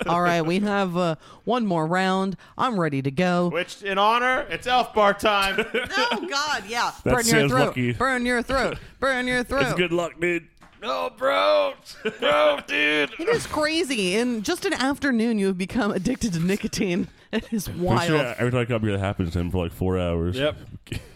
All 0.07 0.21
right, 0.21 0.41
we 0.41 0.59
have 0.59 0.97
uh, 0.97 1.15
one 1.45 1.65
more 1.65 1.85
round. 1.87 2.35
I'm 2.57 2.79
ready 2.79 3.01
to 3.01 3.11
go. 3.11 3.49
Which, 3.49 3.81
in 3.83 3.97
honor, 3.97 4.41
it's 4.49 4.67
Elf 4.67 4.93
Bar 4.93 5.13
time. 5.15 5.65
Oh 6.15 6.27
God, 6.29 6.63
yeah. 6.67 6.91
That 7.03 7.13
Burn 7.13 7.13
your 7.13 7.23
sounds 7.23 7.51
throat. 7.51 7.65
lucky. 7.67 7.91
Burn 7.93 8.25
your 8.25 8.41
throat. 8.41 8.77
Burn 8.99 9.27
your 9.27 9.43
throat. 9.43 9.63
It's 9.63 9.73
good 9.73 9.91
luck, 9.91 10.13
dude. 10.19 10.47
no, 10.81 11.11
bro, 11.15 11.73
bro, 12.19 12.59
dude. 12.67 13.11
It 13.19 13.29
is 13.29 13.45
crazy. 13.47 14.15
In 14.15 14.41
just 14.43 14.65
an 14.65 14.73
afternoon, 14.73 15.39
you 15.39 15.47
have 15.47 15.57
become 15.57 15.91
addicted 15.91 16.33
to 16.33 16.39
nicotine. 16.39 17.07
It 17.33 17.51
is 17.51 17.65
Pretty 17.67 17.79
wild. 17.79 18.03
sure 18.03 18.35
every 18.37 18.51
time 18.51 18.59
I 18.61 18.65
come 18.65 18.83
here, 18.83 18.91
that 18.91 18.99
happens 18.99 19.33
to 19.33 19.39
him 19.39 19.49
for 19.49 19.63
like 19.63 19.71
four 19.71 19.97
hours. 19.97 20.37
Yep. 20.37 20.55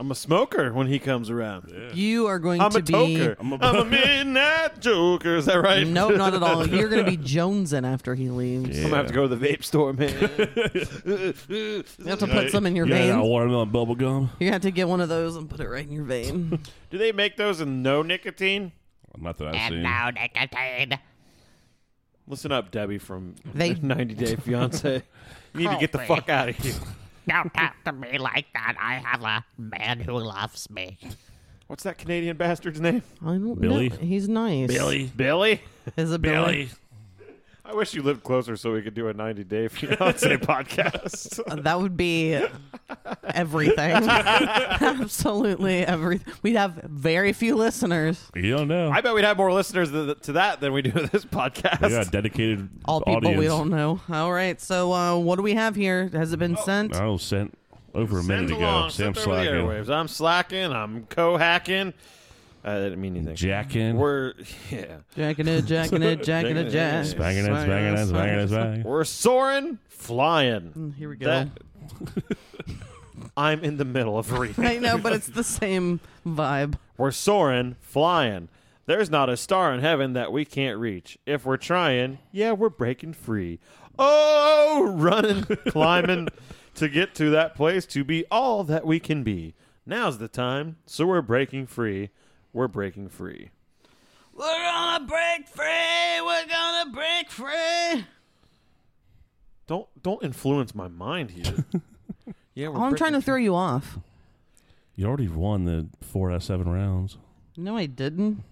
I'm 0.00 0.12
a 0.12 0.14
smoker 0.14 0.72
when 0.72 0.86
he 0.86 1.00
comes 1.00 1.28
around. 1.28 1.72
You 1.92 2.28
are 2.28 2.38
going 2.38 2.60
I'm 2.60 2.70
to 2.70 2.78
a 2.78 2.82
be. 2.82 2.92
toker. 2.92 3.34
I'm 3.40 3.52
a, 3.52 3.84
midnight 3.90 4.78
joker. 4.80 5.34
Is 5.36 5.46
that 5.46 5.56
right? 5.60 5.84
No, 5.84 6.08
not 6.10 6.34
at 6.34 6.42
all. 6.42 6.64
You're 6.68 6.88
going 6.88 7.04
to 7.04 7.10
be 7.10 7.16
jonesing 7.34 7.84
after 7.84 8.14
he 8.14 8.28
leaves. 8.28 8.78
Yeah. 8.78 8.84
I'm 8.84 8.90
gonna 8.90 8.96
have 8.98 9.06
to 9.08 9.12
go 9.12 9.26
to 9.26 9.34
the 9.34 9.44
vape 9.48 9.64
store, 9.64 9.92
man. 9.92 10.08
You 11.48 12.08
have 12.08 12.20
to 12.20 12.26
put 12.28 12.50
some 12.52 12.64
in 12.66 12.76
your 12.76 12.86
yeah, 12.86 12.94
veins. 12.94 13.16
a 13.16 13.22
watermelon 13.24 13.70
bubble 13.70 13.96
gum. 13.96 14.30
You 14.38 14.52
have 14.52 14.62
to 14.62 14.70
get 14.70 14.88
one 14.88 15.00
of 15.00 15.08
those 15.08 15.34
and 15.36 15.50
put 15.50 15.58
it 15.60 15.68
right 15.68 15.84
in 15.84 15.90
your 15.92 16.04
vein. 16.04 16.60
Do 16.90 16.98
they 16.98 17.10
make 17.10 17.36
those 17.36 17.60
in 17.60 17.82
no 17.82 18.02
nicotine? 18.02 18.72
Not 19.16 19.36
that 19.38 19.48
I've 19.48 19.68
seen. 19.72 19.82
No 19.82 20.10
nicotine. 20.10 20.98
Listen 22.28 22.52
up, 22.52 22.70
Debbie 22.70 22.98
from 22.98 23.34
They- 23.52 23.74
90 23.74 24.14
Day 24.14 24.36
Fiance. 24.36 25.02
You 25.54 25.60
need 25.60 25.70
to 25.74 25.78
get 25.80 25.90
the 25.92 25.98
fuck 26.00 26.28
out 26.28 26.50
of 26.50 26.56
here. 26.56 26.74
Don't 27.28 27.52
talk 27.52 27.74
to 27.84 27.92
me 27.92 28.18
like 28.18 28.46
that. 28.54 28.74
I 28.80 28.94
have 28.94 29.22
a 29.22 29.44
man 29.58 30.00
who 30.00 30.12
loves 30.18 30.70
me. 30.70 30.98
What's 31.66 31.82
that 31.82 31.98
Canadian 31.98 32.36
bastard's 32.38 32.80
name? 32.80 33.02
I 33.20 33.26
don't 33.32 33.60
Billy? 33.60 33.90
know. 33.90 33.96
He's 33.96 34.28
nice. 34.28 34.68
Billy. 34.68 35.12
Billy? 35.14 35.60
Is 35.98 36.10
it 36.10 36.22
Billy? 36.22 36.70
I 37.68 37.74
wish 37.74 37.92
you 37.92 38.02
lived 38.02 38.24
closer 38.24 38.56
so 38.56 38.72
we 38.72 38.80
could 38.80 38.94
do 38.94 39.08
a 39.08 39.12
90 39.12 39.44
Day 39.44 39.68
Fiance 39.68 40.36
podcast. 40.38 41.62
That 41.64 41.78
would 41.78 41.98
be 41.98 42.40
everything. 43.24 43.92
Absolutely 44.08 45.84
everything. 45.84 46.32
We'd 46.42 46.56
have 46.56 46.80
very 46.84 47.34
few 47.34 47.56
listeners. 47.56 48.24
You 48.34 48.56
don't 48.56 48.68
know. 48.68 48.90
I 48.90 49.02
bet 49.02 49.14
we'd 49.14 49.24
have 49.24 49.36
more 49.36 49.52
listeners 49.52 49.90
th- 49.90 50.18
to 50.22 50.32
that 50.32 50.60
than 50.60 50.72
we 50.72 50.80
do 50.80 50.92
this 50.92 51.26
podcast. 51.26 51.90
Yeah, 51.90 52.04
dedicated 52.10 52.68
All 52.86 53.00
people 53.00 53.16
audience. 53.16 53.38
we 53.38 53.44
don't 53.46 53.68
know. 53.68 54.00
All 54.10 54.32
right. 54.32 54.58
So, 54.60 54.92
uh, 54.92 55.18
what 55.18 55.36
do 55.36 55.42
we 55.42 55.52
have 55.54 55.74
here? 55.76 56.08
Has 56.14 56.32
it 56.32 56.38
been 56.38 56.56
sent? 56.56 56.94
I 56.96 57.06
was 57.06 57.22
sent 57.22 57.56
over 57.94 58.18
a 58.20 58.24
minute 58.24 58.48
Send 58.48 58.60
ago. 58.62 58.68
along, 58.70 58.90
Sam 58.90 59.14
sent 59.14 59.26
over 59.28 59.44
slacking. 59.44 59.90
I'm 59.92 60.08
slacking. 60.08 60.72
I'm 60.72 61.04
co-hacking. 61.06 61.92
Uh, 62.64 62.70
I 62.70 62.74
didn't 62.74 63.00
mean 63.00 63.16
anything. 63.16 63.36
Jacking. 63.36 63.96
We're 63.96 64.34
yeah. 64.70 64.98
Jacking 65.16 65.48
it, 65.48 65.62
jacking 65.66 66.02
it, 66.02 66.22
jacking 66.22 66.56
it, 66.56 66.70
jack. 66.70 67.04
Spanging 67.06 67.44
it, 67.44 67.62
spanging 67.62 67.94
it, 67.94 68.06
spanging 68.06 68.38
it, 68.38 68.48
spanging 68.48 68.80
it. 68.80 68.86
We're 68.86 69.04
soaring, 69.04 69.78
flying. 69.88 70.72
Mm, 70.76 70.94
here 70.94 71.08
we 71.08 71.16
go. 71.16 71.26
That- 71.26 72.36
I'm 73.36 73.62
in 73.62 73.76
the 73.76 73.84
middle 73.84 74.18
of 74.18 74.32
reading. 74.32 74.64
I 74.64 74.78
know, 74.78 74.98
but 74.98 75.12
it's 75.12 75.26
the 75.28 75.44
same 75.44 76.00
vibe. 76.26 76.74
We're 76.96 77.12
soaring, 77.12 77.76
flying. 77.80 78.48
There's 78.86 79.10
not 79.10 79.28
a 79.28 79.36
star 79.36 79.72
in 79.72 79.80
heaven 79.80 80.14
that 80.14 80.32
we 80.32 80.44
can't 80.44 80.78
reach. 80.78 81.18
If 81.26 81.44
we're 81.44 81.56
trying, 81.56 82.18
yeah, 82.32 82.52
we're 82.52 82.70
breaking 82.70 83.12
free. 83.12 83.60
Oh, 83.98 84.92
running, 84.96 85.44
climbing 85.68 86.28
to 86.76 86.88
get 86.88 87.14
to 87.16 87.30
that 87.30 87.54
place 87.54 87.84
to 87.86 88.02
be 88.04 88.24
all 88.30 88.64
that 88.64 88.86
we 88.86 88.98
can 88.98 89.22
be. 89.22 89.54
Now's 89.84 90.18
the 90.18 90.28
time, 90.28 90.76
so 90.86 91.06
we're 91.06 91.22
breaking 91.22 91.66
free. 91.66 92.10
We're 92.58 92.66
breaking 92.66 93.08
free. 93.10 93.50
We're 94.34 94.44
gonna 94.44 95.06
break 95.06 95.46
free. 95.46 96.20
We're 96.20 96.46
gonna 96.48 96.90
break 96.90 97.30
free. 97.30 98.04
Don't 99.68 99.86
don't 100.02 100.24
influence 100.24 100.74
my 100.74 100.88
mind 100.88 101.30
here. 101.30 101.64
yeah, 102.54 102.66
we're 102.66 102.78
Oh, 102.78 102.82
I'm 102.82 102.96
trying 102.96 103.12
to 103.12 103.18
breaking 103.18 103.26
throw 103.26 103.36
you 103.36 103.54
off. 103.54 104.00
You 104.96 105.06
already 105.06 105.28
won 105.28 105.66
the 105.66 105.86
four 106.00 106.32
out 106.32 106.38
of 106.38 106.42
seven 106.42 106.68
rounds. 106.68 107.16
No, 107.56 107.76
I 107.76 107.86
didn't. 107.86 108.42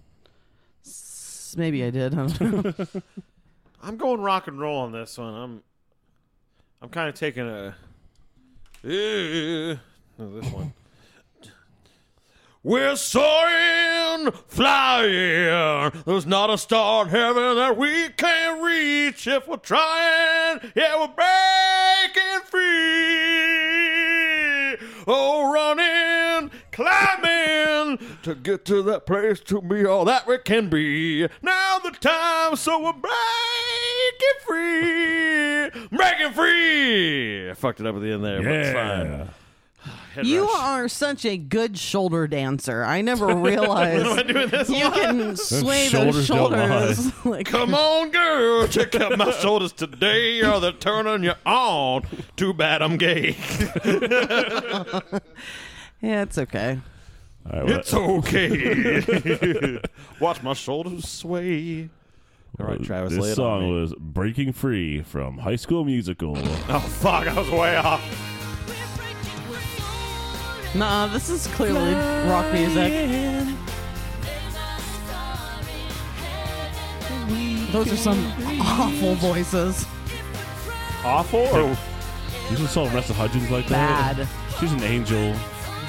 S- 0.85 1.55
Maybe 1.57 1.83
I 1.83 1.89
did. 1.89 2.17
I 2.17 2.27
don't 2.27 2.65
know. 2.65 3.01
I'm 3.83 3.97
going 3.97 4.21
rock 4.21 4.47
and 4.47 4.57
roll 4.57 4.79
on 4.79 4.93
this 4.93 5.17
one. 5.17 5.33
I'm 5.33 5.63
I'm 6.81 6.87
kind 6.87 7.09
of 7.09 7.15
taking 7.15 7.45
a 7.45 7.75
eh, 8.85 8.89
eh, 8.89 9.71
eh, 9.71 9.75
no, 10.17 10.39
this 10.39 10.49
one. 10.53 10.73
We're 12.67 12.97
soaring, 12.97 14.29
flying. 14.49 15.93
There's 16.05 16.25
not 16.25 16.49
a 16.49 16.57
star 16.57 17.03
in 17.03 17.09
heaven 17.11 17.55
that 17.55 17.77
we 17.77 18.09
can't 18.09 18.61
reach 18.61 19.25
if 19.25 19.47
we're 19.47 19.55
trying. 19.55 20.59
Yeah, 20.75 20.99
we're 20.99 21.07
breaking 21.07 22.41
free. 22.43 22.65
Oh, 25.07 25.49
running, 25.53 26.51
climbing 26.73 27.99
to 28.23 28.35
get 28.35 28.65
to 28.65 28.83
that 28.83 29.05
place 29.05 29.39
to 29.45 29.61
be 29.61 29.85
all 29.85 30.03
that 30.03 30.27
we 30.27 30.37
can 30.37 30.67
be. 30.67 31.25
Now 31.41 31.79
the 31.79 31.91
time, 31.91 32.57
so 32.57 32.83
we're 32.83 32.91
breaking 32.91 33.13
free, 34.45 35.69
breaking 35.97 36.33
free. 36.33 37.49
I 37.49 37.53
fucked 37.53 37.79
it 37.79 37.85
up 37.85 37.95
at 37.95 38.01
the 38.01 38.11
end 38.11 38.25
there, 38.25 38.43
but 38.43 38.51
it's 38.51 38.73
fine. 38.73 39.29
Yeah. 39.87 39.93
Head 40.17 40.25
you 40.25 40.45
rush. 40.45 40.59
are 40.61 40.87
such 40.87 41.25
a 41.25 41.37
good 41.37 41.77
shoulder 41.77 42.27
dancer. 42.27 42.83
I 42.83 43.01
never 43.01 43.27
realized 43.35 44.05
Am 44.05 44.19
I 44.19 44.23
doing 44.23 44.49
this? 44.49 44.69
you 44.69 44.89
can 44.89 45.35
sway 45.35 45.89
those 45.89 46.25
shoulders 46.25 46.27
don't 46.27 46.51
shoulders. 46.57 47.11
like, 47.25 47.45
Come 47.45 47.73
on, 47.75 48.09
girl, 48.11 48.67
check 48.67 48.95
out 48.95 49.17
my 49.17 49.31
shoulders 49.31 49.73
today. 49.73 50.41
Are 50.41 50.59
they 50.59 50.71
turning 50.71 51.23
you 51.23 51.33
on? 51.45 52.03
Too 52.35 52.53
bad 52.53 52.81
I'm 52.81 52.97
gay. 52.97 53.35
yeah, 56.01 56.21
it's 56.23 56.37
okay. 56.37 56.79
All 57.51 57.59
right, 57.59 57.65
well, 57.65 57.79
It's 57.79 57.93
okay. 57.93 59.79
Watch 60.19 60.41
my 60.43 60.53
shoulders 60.53 61.07
sway. 61.07 61.89
All 62.59 62.65
right, 62.65 62.81
uh, 62.81 62.83
Travis, 62.83 63.13
This 63.13 63.21
lay 63.21 63.29
it 63.31 63.35
song 63.35 63.69
was 63.71 63.93
"Breaking 63.99 64.51
Free" 64.51 65.03
from 65.03 65.37
High 65.37 65.55
School 65.57 65.85
Musical. 65.85 66.33
Oh 66.37 66.79
fuck, 66.79 67.27
I 67.27 67.39
was 67.39 67.49
way 67.51 67.77
off. 67.77 68.01
Nah, 70.75 71.07
this 71.07 71.29
is 71.29 71.47
clearly 71.47 71.93
rock 72.29 72.51
music. 72.53 72.93
Those 77.71 77.91
are 77.91 77.97
some 77.97 78.33
awful 78.61 79.15
voices. 79.15 79.85
Awful 81.03 81.47
or 81.55 81.77
You 82.49 82.57
just 82.57 82.73
saw 82.73 82.85
Vanessa 82.85 83.13
Hudgens 83.13 83.49
like 83.49 83.67
that. 83.67 84.17
Bad. 84.17 84.27
She's 84.59 84.71
an 84.71 84.83
angel. 84.83 85.35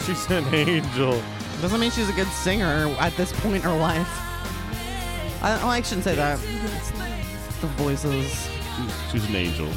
she's 0.05 0.31
an 0.31 0.45
angel. 0.55 1.23
Doesn't 1.61 1.81
mean 1.81 1.91
she's 1.91 2.09
a 2.09 2.13
good 2.13 2.29
singer 2.29 2.95
at 3.01 3.17
this 3.17 3.33
point 3.41 3.57
in 3.57 3.63
her 3.63 3.77
life. 3.77 4.09
I, 5.43 5.61
I 5.63 5.83
shouldn't 5.83 6.05
say 6.05 6.15
that. 6.15 6.39
The 7.61 7.67
voices. 7.79 8.49
She's, 8.77 9.11
she's 9.11 9.29
an 9.29 9.37
angel. 9.37 9.69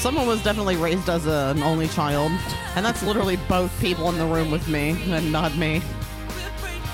Someone 0.00 0.26
was 0.26 0.42
definitely 0.42 0.76
raised 0.76 1.10
as 1.10 1.26
a, 1.26 1.52
an 1.54 1.62
only 1.62 1.86
child, 1.88 2.32
and 2.74 2.84
that's 2.84 3.02
literally 3.02 3.36
both 3.48 3.78
people 3.80 4.08
in 4.08 4.16
the 4.16 4.24
room 4.24 4.50
with 4.50 4.66
me, 4.66 4.90
and 5.12 5.30
not 5.30 5.54
me. 5.58 5.82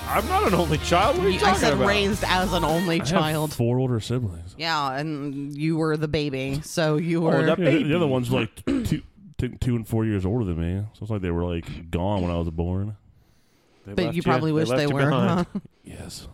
I'm 0.09 0.27
not 0.29 0.49
an 0.49 0.55
only 0.55 0.79
child. 0.79 1.17
What 1.17 1.27
are 1.27 1.31
you 1.31 1.37
I 1.37 1.41
talking 1.41 1.61
said 1.61 1.73
about? 1.75 1.87
raised 1.87 2.25
as 2.27 2.53
an 2.53 2.65
only 2.65 2.97
I 2.97 3.05
have 3.05 3.09
child. 3.09 3.53
four 3.55 3.79
older 3.79 4.01
siblings. 4.01 4.57
Yeah, 4.59 4.93
and 4.99 5.57
you 5.57 5.77
were 5.77 5.97
the 5.97 6.09
baby, 6.09 6.61
so 6.65 6.97
you 6.97 7.19
Oh, 7.23 7.27
were. 7.31 7.47
that- 7.47 7.59
Yeah, 7.61 7.65
Baby. 7.67 7.85
the 7.85 7.97
other 7.97 8.07
one's 8.09 8.33
like 8.33 8.65
two, 8.67 9.03
two, 9.39 9.51
two 9.61 9.77
and 9.77 9.87
four 9.87 10.05
years 10.05 10.27
older 10.27 10.45
than 10.45 10.59
me. 10.59 10.85
So 10.95 11.03
it's 11.03 11.11
like 11.11 11.23
they 11.23 11.31
were 11.31 11.45
like 11.45 11.91
gone 11.93 12.23
when 12.23 12.31
I 12.33 12.39
was 12.39 12.51
born. 12.51 12.97
They 13.87 13.95
but 13.95 14.05
left 14.07 14.17
you 14.17 14.23
probably 14.25 14.51
wish 14.53 14.69
left 14.69 14.79
they 14.81 14.87
were. 14.93 15.01
behind. 15.11 15.47
Huh? 15.53 15.61
Yes. 15.85 16.27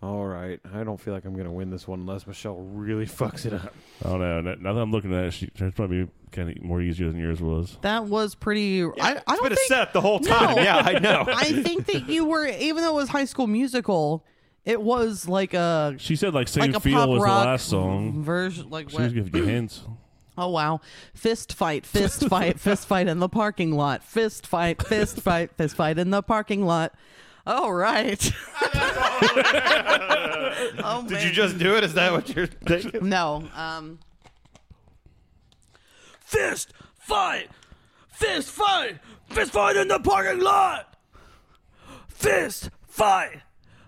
All 0.00 0.24
right, 0.26 0.60
I 0.72 0.84
don't 0.84 1.00
feel 1.00 1.12
like 1.12 1.24
I'm 1.24 1.36
gonna 1.36 1.52
win 1.52 1.70
this 1.70 1.88
one 1.88 2.00
unless 2.00 2.24
Michelle 2.26 2.54
really 2.56 3.06
fucks 3.06 3.46
it 3.46 3.52
up. 3.52 3.74
I 4.04 4.08
don't 4.10 4.20
know. 4.20 4.54
Now 4.60 4.72
that 4.74 4.80
I'm 4.80 4.92
looking 4.92 5.12
at 5.12 5.24
it, 5.24 5.30
she, 5.32 5.50
hers 5.58 5.72
probably 5.74 6.08
kind 6.30 6.50
of 6.50 6.62
more 6.62 6.80
easier 6.80 7.10
than 7.10 7.18
yours 7.18 7.40
was. 7.40 7.76
That 7.82 8.04
was 8.04 8.36
pretty. 8.36 8.84
I, 8.84 8.88
I 9.00 9.12
it's 9.12 9.24
don't 9.26 9.42
been 9.42 9.48
think. 9.56 9.58
a 9.58 9.66
setup 9.66 9.92
the 9.92 10.00
whole 10.00 10.20
time. 10.20 10.54
No. 10.56 10.62
Yeah, 10.62 10.76
I 10.76 10.98
know. 11.00 11.24
I 11.28 11.62
think 11.62 11.86
that 11.86 12.08
you 12.08 12.26
were, 12.26 12.46
even 12.46 12.82
though 12.84 12.92
it 12.92 13.00
was 13.00 13.08
High 13.08 13.24
School 13.24 13.48
Musical, 13.48 14.24
it 14.64 14.80
was 14.80 15.26
like 15.28 15.52
a 15.54 15.96
She 15.98 16.14
said 16.14 16.32
like 16.32 16.46
"Same 16.46 16.66
like 16.72 16.76
a 16.76 16.80
Feel" 16.80 17.14
as 17.14 17.20
the 17.20 17.26
last 17.26 17.68
song. 17.68 18.22
version. 18.22 18.70
Like 18.70 18.90
She 18.90 18.98
was 18.98 19.12
giving 19.12 19.34
you 19.34 19.44
hints. 19.48 19.82
Oh 20.36 20.50
wow! 20.50 20.80
Fist 21.14 21.52
fight, 21.54 21.84
fist 21.84 22.28
fight, 22.28 22.60
fist 22.60 22.86
fight 22.86 23.08
in 23.08 23.18
the 23.18 23.28
parking 23.28 23.72
lot. 23.72 24.04
Fist 24.04 24.46
fight, 24.46 24.80
fist 24.86 25.20
fight, 25.20 25.50
fist 25.56 25.74
fight 25.74 25.98
in 25.98 26.10
the 26.10 26.22
parking 26.22 26.64
lot. 26.64 26.94
All 27.48 27.72
right. 27.72 28.30
oh, 30.84 31.02
Did 31.08 31.22
you 31.22 31.30
just 31.30 31.56
do 31.56 31.76
it? 31.76 31.84
Is 31.84 31.94
that 31.94 32.12
what 32.12 32.28
you're 32.36 32.46
thinking? 32.46 33.08
No. 33.08 33.48
Um. 33.56 34.00
Fist 36.20 36.74
fight! 36.98 37.48
Fist 38.10 38.50
fight! 38.50 38.98
Fist 39.30 39.52
fight 39.52 39.76
in 39.76 39.88
the 39.88 39.98
parking 39.98 40.40
lot! 40.40 40.94
Fist 42.08 42.68
fight! 42.86 43.40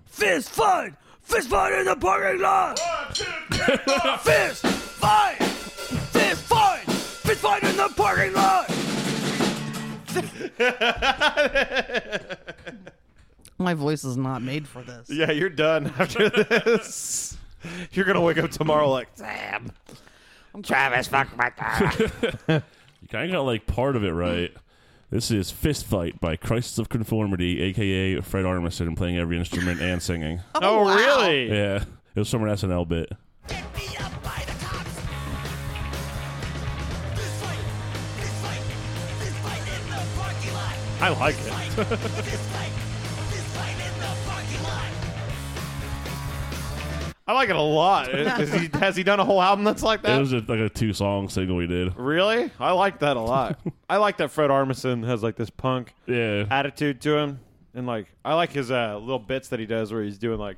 Fist 0.06 0.48
fight! 0.48 0.94
Fist 1.20 1.50
fight 1.50 1.78
in 1.80 1.84
the 1.84 1.96
parking 1.96 2.40
lot! 2.40 2.78
Fist 4.22 4.66
fight! 4.66 5.36
Fist 5.36 6.42
fight! 6.44 6.90
Fist 6.90 7.40
fight 7.42 7.62
in 7.62 7.76
the 7.76 7.92
parking 7.94 8.32
lot! 8.32 8.70
My 13.60 13.74
voice 13.74 14.04
is 14.04 14.16
not 14.16 14.40
made 14.40 14.66
for 14.66 14.80
this. 14.80 15.10
Yeah, 15.10 15.30
you're 15.30 15.50
done 15.50 15.92
after 15.98 16.30
this. 16.30 17.36
You're 17.92 18.06
gonna 18.06 18.22
wake 18.22 18.38
up 18.38 18.50
tomorrow 18.50 18.88
like, 18.88 19.14
damn. 19.16 19.70
I'm 20.54 20.62
Travis, 20.62 21.08
fuck 21.08 21.36
my 21.36 21.52
dad. 21.58 22.10
You 23.02 23.08
kind 23.10 23.26
of 23.26 23.32
got 23.32 23.42
like 23.42 23.66
part 23.66 23.96
of 23.96 24.04
it 24.04 24.12
right. 24.12 24.50
This 25.10 25.30
is 25.30 25.50
Fist 25.50 25.84
Fight 25.84 26.18
by 26.22 26.36
Crisis 26.36 26.78
of 26.78 26.88
Conformity, 26.88 27.60
aka 27.60 28.22
Fred 28.22 28.46
Armisen, 28.46 28.96
playing 28.96 29.18
every 29.18 29.36
instrument 29.36 29.82
and 29.82 30.02
singing. 30.02 30.40
Oh, 30.54 30.60
oh, 30.62 30.84
wow. 30.84 30.96
really? 30.96 31.50
Yeah, 31.50 31.84
it 32.14 32.18
was 32.18 32.30
from 32.30 32.44
an 32.44 32.48
SNL 32.48 32.88
bit. 32.88 33.12
I 41.02 41.08
like 41.10 41.36
it. 41.38 42.69
I 47.30 47.32
like 47.32 47.48
it 47.48 47.54
a 47.54 47.60
lot. 47.62 48.12
Is 48.40 48.52
he, 48.52 48.68
has 48.78 48.96
he 48.96 49.04
done 49.04 49.20
a 49.20 49.24
whole 49.24 49.40
album 49.40 49.64
that's 49.64 49.84
like 49.84 50.02
that? 50.02 50.08
It 50.08 50.12
that? 50.14 50.18
was 50.20 50.30
just 50.32 50.48
like 50.48 50.58
a 50.58 50.68
two 50.68 50.92
song 50.92 51.28
single 51.28 51.54
we 51.56 51.68
did. 51.68 51.96
really? 51.96 52.50
I 52.58 52.72
like 52.72 52.98
that 53.00 53.16
a 53.16 53.20
lot. 53.20 53.60
I 53.88 53.98
like 53.98 54.16
that 54.16 54.32
Fred 54.32 54.50
Armisen 54.50 55.06
has 55.06 55.22
like 55.22 55.36
this 55.36 55.48
punk 55.48 55.94
Yeah. 56.08 56.46
attitude 56.50 57.00
to 57.02 57.16
him, 57.16 57.38
and 57.72 57.86
like 57.86 58.08
I 58.24 58.34
like 58.34 58.50
his 58.50 58.72
uh, 58.72 58.98
little 58.98 59.20
bits 59.20 59.48
that 59.50 59.60
he 59.60 59.66
does 59.66 59.92
where 59.92 60.02
he's 60.02 60.18
doing 60.18 60.40
like 60.40 60.56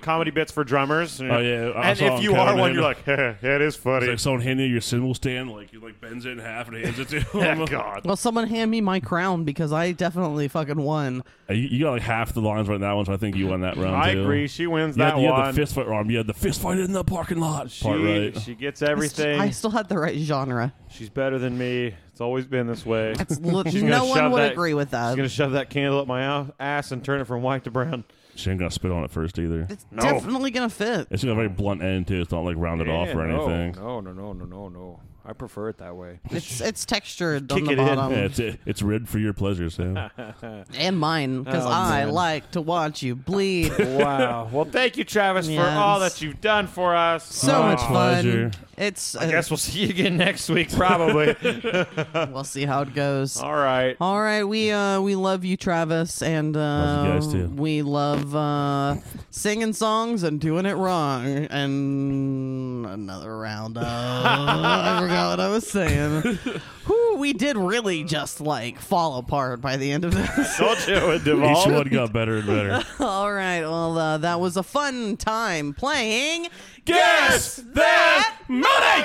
comedy 0.00 0.30
bits 0.30 0.52
for 0.52 0.64
drummers. 0.64 1.20
Oh, 1.20 1.24
yeah, 1.38 1.70
I 1.76 1.90
and 1.90 1.98
saw 1.98 2.04
if 2.06 2.12
him 2.14 2.22
you 2.22 2.32
are 2.34 2.46
coming 2.46 2.60
one, 2.60 2.70
in. 2.70 2.74
you're 2.76 2.84
like, 2.84 2.98
yeah, 3.06 3.34
it 3.42 3.60
is 3.62 3.74
It's 3.74 3.82
funny. 3.82 4.06
like 4.08 4.18
someone 4.18 4.40
handing 4.42 4.66
you 4.66 4.72
your 4.72 4.80
cymbal 4.80 5.14
stand, 5.14 5.50
like 5.50 5.72
you 5.72 5.80
like 5.80 6.00
bends 6.00 6.24
it 6.26 6.30
in 6.30 6.38
half 6.38 6.68
and 6.68 6.76
hands 6.76 6.98
it 6.98 7.08
to 7.08 7.20
him. 7.38 7.60
Oh, 7.62 7.66
God. 7.66 8.04
Well, 8.04 8.16
someone 8.16 8.46
hand 8.48 8.70
me 8.70 8.80
my 8.80 9.00
crown 9.00 9.44
because 9.44 9.72
I 9.72 9.92
definitely 9.92 10.48
fucking 10.48 10.80
won. 10.80 11.22
Uh, 11.50 11.54
You, 11.54 11.68
you 11.68 11.84
got 11.84 11.92
like 11.92 12.02
half 12.02 12.32
the 12.32 12.40
lines 12.40 12.68
right 12.68 12.76
in 12.76 12.80
that 12.82 12.92
one, 12.92 13.04
so 13.06 13.12
I 13.12 13.16
think 13.16 13.36
you 13.36 13.46
won 13.48 13.60
that 13.62 13.76
round. 13.76 13.96
I 13.96 14.14
too. 14.14 14.22
agree. 14.22 14.48
She 14.48 14.66
wins 14.66 14.96
You 14.96 15.02
had, 15.02 15.14
that 15.14 15.20
you 15.20 15.26
had 15.26 15.32
one. 15.32 15.46
the 15.46 15.52
fist 15.60 15.74
fight 15.74 15.86
wrong. 15.88 16.08
You 16.10 16.18
had 16.18 16.26
the 16.26 16.34
fist 16.34 16.60
fight 16.60 16.78
in 16.78 16.92
the 16.92 17.04
parking 17.04 17.38
lot 17.40 17.70
she, 17.70 17.82
part 17.84 18.00
right. 18.00 18.38
she 18.40 18.54
gets 18.56 18.82
everything. 18.82 19.40
I 19.40 19.50
still 19.50 19.70
had 19.70 19.88
the 19.88 19.98
right 19.98 20.16
genre. 20.18 20.72
She's 20.90 21.10
better 21.10 21.38
than 21.38 21.56
me. 21.58 21.94
It's 22.10 22.20
always 22.20 22.46
been 22.46 22.66
this 22.66 22.84
way. 22.84 23.12
It's 23.12 23.38
li- 23.40 23.62
She's 23.70 23.82
gonna 23.82 23.90
no 23.96 24.04
one 24.06 24.18
shove 24.18 24.32
would 24.32 24.40
that- 24.42 24.52
agree 24.52 24.74
with 24.74 24.90
that. 24.90 25.10
She's 25.10 25.16
gonna 25.16 25.28
shove 25.28 25.52
that 25.52 25.70
candle 25.70 26.00
up 26.00 26.08
my 26.08 26.22
a- 26.40 26.46
ass 26.58 26.90
and 26.90 27.04
turn 27.04 27.20
it 27.20 27.26
from 27.26 27.42
white 27.42 27.62
to 27.64 27.70
brown. 27.70 28.02
She 28.38 28.50
ain't 28.50 28.60
gonna 28.60 28.70
spit 28.70 28.92
on 28.92 29.02
it 29.02 29.10
first 29.10 29.36
either. 29.40 29.66
It's 29.68 29.84
No. 29.90 30.00
definitely 30.02 30.52
gonna 30.52 30.68
fit. 30.70 31.08
It's 31.10 31.24
got 31.24 31.32
a 31.32 31.34
very 31.34 31.48
blunt 31.48 31.82
end 31.82 32.06
too. 32.06 32.20
It's 32.20 32.30
not 32.30 32.44
like 32.44 32.54
rounded 32.56 32.88
off 32.88 33.08
or 33.08 33.26
no, 33.26 33.48
anything. 33.48 33.82
No, 33.82 34.00
no, 34.00 34.12
no, 34.12 34.32
no, 34.32 34.44
no, 34.44 34.68
no. 34.68 35.00
I 35.28 35.34
prefer 35.34 35.68
it 35.68 35.76
that 35.78 35.94
way. 35.94 36.20
It's 36.30 36.62
it's 36.62 36.86
textured 36.86 37.50
Kick 37.50 37.58
on 37.58 37.64
the 37.64 37.72
it 37.72 37.78
in. 37.78 37.84
bottom 37.96 38.12
Yeah, 38.12 38.24
it's 38.24 38.40
it's 38.64 38.80
ribbed 38.80 39.10
for 39.10 39.18
your 39.18 39.34
pleasure, 39.34 39.68
Sam. 39.68 40.08
and 40.78 40.98
mine 40.98 41.42
because 41.42 41.66
Oh, 41.66 41.68
I 41.70 42.06
man. 42.06 42.14
like 42.14 42.50
to 42.52 42.62
watch 42.62 43.02
you 43.02 43.14
bleed. 43.14 43.72
wow. 43.78 44.48
Well, 44.50 44.64
thank 44.64 44.96
you, 44.96 45.04
Travis, 45.04 45.44
for 45.46 45.52
Yes. 45.52 45.76
all 45.76 46.00
that 46.00 46.22
you've 46.22 46.40
done 46.40 46.66
for 46.66 46.96
us. 46.96 47.24
So 47.30 47.52
My 47.62 47.72
much 47.74 47.80
pleasure. 47.80 48.50
fun. 48.52 48.62
It's. 48.78 49.16
I 49.16 49.26
uh, 49.26 49.30
guess 49.32 49.50
we'll 49.50 49.56
see 49.58 49.80
you 49.80 49.88
again 49.90 50.16
next 50.16 50.48
week, 50.48 50.72
probably. 50.72 51.34
we'll 52.32 52.44
see 52.44 52.64
how 52.64 52.82
it 52.82 52.94
goes. 52.94 53.36
all 53.36 53.54
right. 53.56 53.96
All 54.00 54.20
right, 54.22 54.44
we 54.44 54.70
uh 54.70 55.00
we 55.00 55.14
love 55.16 55.44
you, 55.44 55.56
Travis, 55.58 56.22
and 56.22 56.56
uh, 56.56 56.60
Love 56.60 57.06
you 57.06 57.12
guys, 57.12 57.32
too. 57.32 57.48
we 57.48 57.82
love 57.82 58.34
uh, 58.36 58.94
singing 59.30 59.72
songs 59.72 60.22
and 60.22 60.40
doing 60.40 60.64
it 60.64 60.74
wrong. 60.74 61.26
And 61.50 62.86
another 62.86 63.36
round 63.36 63.76
of 63.78 63.84
I 63.84 65.00
forgot 65.18 65.38
what 65.38 65.40
I 65.40 65.48
was 65.48 65.66
saying. 65.66 66.22
Whew, 66.86 67.16
we 67.18 67.32
did 67.32 67.56
really 67.56 68.04
just 68.04 68.40
like 68.40 68.78
fall 68.78 69.18
apart 69.18 69.60
by 69.60 69.76
the 69.76 69.90
end 69.90 70.04
of 70.04 70.14
this. 70.14 70.56
Told 70.56 70.78
you 70.86 70.94
it 70.94 71.02
would 71.06 71.20
Each 71.20 71.24
devolve. 71.24 71.72
one 71.72 71.88
got 71.88 72.12
better 72.12 72.36
and 72.38 72.46
better. 72.46 72.84
All 73.00 73.32
right, 73.32 73.60
well 73.62 73.98
uh, 73.98 74.18
that 74.18 74.40
was 74.40 74.56
a 74.56 74.62
fun 74.62 75.16
time 75.16 75.74
playing. 75.74 76.48
Guess 76.84 77.56
that 77.74 78.38
money. 78.48 79.04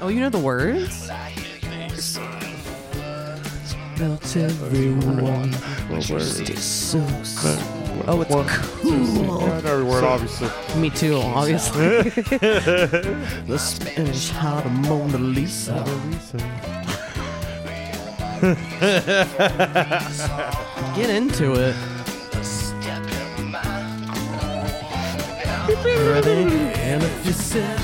Oh, 0.00 0.08
you 0.08 0.20
know 0.20 0.30
the 0.30 0.38
words? 0.38 1.08
Melt 3.98 4.36
everyone. 4.36 5.52
So, 6.60 7.00
oh, 8.06 8.20
it's 8.20 8.30
cool. 8.56 9.42
Every 9.42 9.82
word, 9.82 10.04
obviously. 10.04 10.48
Me 10.80 10.88
too, 10.88 11.16
obviously. 11.16 12.10
the 13.48 13.58
Spanish 13.58 14.30
Harlem 14.30 14.82
Mona 14.82 15.18
Lisa. 15.18 15.82
Get 20.94 21.10
into 21.10 21.54
it. 21.54 21.74
Ready? 25.84 26.44
And 26.82 27.02
if 27.02 27.26
you 27.26 27.32
said 27.32 27.78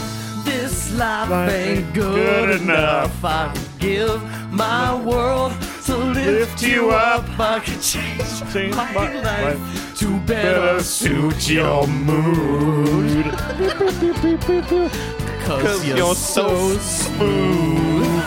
this 0.45 0.93
life 0.93 1.51
ain't 1.51 1.93
good 1.93 2.61
enough, 2.61 3.25
I 3.25 3.53
could 3.53 3.79
give 3.81 4.23
my 4.53 4.95
world 4.95 5.53
to 5.87 5.97
lift 5.97 6.63
you 6.63 6.91
up. 6.91 7.25
I 7.39 7.61
could 7.61 7.81
change, 7.81 8.53
Change 8.53 8.75
my, 8.75 8.93
my 8.93 9.21
life 9.21 9.97
to 9.99 10.19
better 10.21 10.83
suit 10.83 11.49
your 11.49 11.87
mood. 11.87 13.27
Cause 15.45 15.87
you're, 15.87 15.97
you're 15.99 16.15
so 16.15 16.77
smooth. 16.79 18.25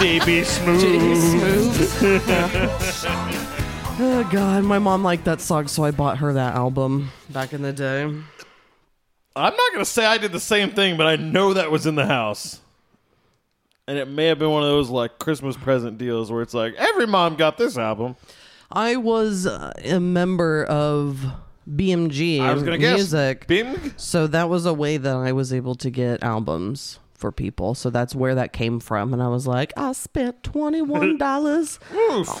JB 0.00 0.44
Smooth. 0.44 1.74
smooth. 1.88 2.22
oh 4.00 4.28
god, 4.30 4.64
my 4.64 4.78
mom 4.78 5.02
liked 5.02 5.24
that 5.24 5.40
song, 5.40 5.68
so 5.68 5.84
I 5.84 5.90
bought 5.90 6.18
her 6.18 6.32
that 6.34 6.54
album 6.54 7.10
back 7.30 7.52
in 7.52 7.62
the 7.62 7.72
day. 7.72 8.02
I'm 8.02 9.56
not 9.56 9.72
gonna 9.72 9.84
say 9.84 10.04
I 10.04 10.18
did 10.18 10.32
the 10.32 10.40
same 10.40 10.70
thing, 10.70 10.96
but 10.96 11.06
I 11.06 11.16
know 11.16 11.54
that 11.54 11.70
was 11.70 11.86
in 11.86 11.94
the 11.94 12.06
house. 12.06 12.60
And 13.86 13.98
it 13.98 14.08
may 14.08 14.26
have 14.26 14.38
been 14.38 14.50
one 14.50 14.62
of 14.62 14.68
those 14.68 14.88
like 14.88 15.18
Christmas 15.18 15.56
present 15.56 15.98
deals 15.98 16.30
where 16.30 16.42
it's 16.42 16.54
like 16.54 16.74
every 16.74 17.06
mom 17.06 17.36
got 17.36 17.58
this 17.58 17.76
album. 17.76 18.16
I 18.70 18.96
was 18.96 19.46
uh, 19.46 19.72
a 19.84 19.98
member 19.98 20.64
of 20.64 21.24
BMG 21.68 22.40
I 22.40 22.54
was 22.54 22.62
gonna 22.62 22.78
guess 22.78 22.96
music. 22.96 23.46
Bing. 23.46 23.94
So 23.96 24.26
that 24.28 24.48
was 24.48 24.66
a 24.66 24.74
way 24.74 24.96
that 24.96 25.16
I 25.16 25.32
was 25.32 25.52
able 25.52 25.74
to 25.76 25.90
get 25.90 26.22
albums 26.22 26.98
for 27.20 27.30
people. 27.30 27.74
So 27.74 27.90
that's 27.90 28.14
where 28.14 28.34
that 28.34 28.52
came 28.52 28.80
from. 28.80 29.12
And 29.12 29.22
I 29.22 29.28
was 29.28 29.46
like, 29.46 29.72
I 29.76 29.92
spent 29.92 30.42
$21 30.42 31.78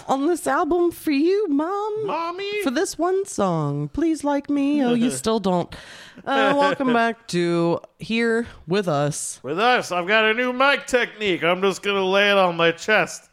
on 0.08 0.26
this 0.26 0.46
album 0.46 0.90
for 0.90 1.10
you, 1.12 1.46
mom. 1.48 2.06
Mommy. 2.06 2.62
For 2.62 2.70
this 2.70 2.98
one 2.98 3.24
song. 3.26 3.88
Please 3.88 4.24
like 4.24 4.48
me. 4.48 4.82
Oh, 4.82 4.94
you 4.94 5.10
still 5.20 5.38
don't. 5.38 5.72
Uh, 6.24 6.54
welcome 6.56 6.92
back 6.92 7.28
to 7.28 7.80
Here 7.98 8.46
with 8.66 8.88
Us. 8.88 9.40
With 9.42 9.58
us, 9.58 9.92
I've 9.92 10.06
got 10.08 10.24
a 10.24 10.34
new 10.34 10.52
mic 10.52 10.86
technique. 10.86 11.44
I'm 11.44 11.60
just 11.62 11.82
gonna 11.82 12.04
lay 12.04 12.30
it 12.30 12.36
on 12.36 12.56
my 12.56 12.72
chest, 12.72 13.30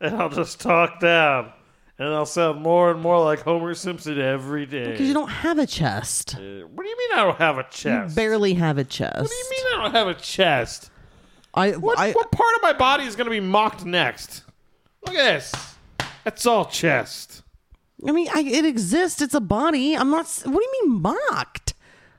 and 0.00 0.16
I'll 0.16 0.30
just 0.30 0.60
talk 0.60 0.98
down, 1.00 1.52
and 1.98 2.08
I'll 2.08 2.26
sound 2.26 2.60
more 2.60 2.90
and 2.90 3.00
more 3.00 3.22
like 3.24 3.40
Homer 3.42 3.74
Simpson 3.74 4.20
every 4.20 4.66
day. 4.66 4.90
Because 4.92 5.06
you 5.06 5.14
don't 5.14 5.28
have 5.28 5.58
a 5.58 5.66
chest. 5.66 6.34
Uh, 6.36 6.66
what 6.66 6.82
do 6.84 6.88
you 6.88 6.98
mean 6.98 7.18
I 7.18 7.24
don't 7.24 7.38
have 7.38 7.56
a 7.58 7.62
You 7.62 7.66
chest? 7.70 8.16
barely 8.16 8.54
have 8.54 8.78
a 8.78 8.84
chest. 8.84 9.20
What 9.20 9.28
do 9.30 9.34
you 9.34 9.50
mean 9.50 9.78
I 9.80 9.82
don't 9.84 9.92
have 9.94 10.08
a 10.08 10.14
chest? 10.14 10.90
I, 11.54 11.70
What, 11.72 11.98
I, 11.98 12.12
what 12.12 12.32
part 12.32 12.56
of 12.56 12.62
my 12.62 12.72
body 12.72 13.04
is 13.04 13.14
gonna 13.16 13.30
be 13.30 13.40
mocked 13.40 13.84
next? 13.84 14.42
Look 15.06 15.14
at 15.16 15.34
this. 15.34 15.52
That's 16.24 16.46
all 16.46 16.64
chest. 16.64 17.42
I 18.06 18.12
mean, 18.12 18.28
I, 18.34 18.40
it 18.40 18.64
exists. 18.64 19.22
It's 19.22 19.34
a 19.34 19.40
body. 19.40 19.96
I'm 19.96 20.10
not. 20.10 20.26
What 20.44 20.60
do 20.60 20.62
you 20.62 20.82
mean 20.88 21.00
mocked? 21.02 21.73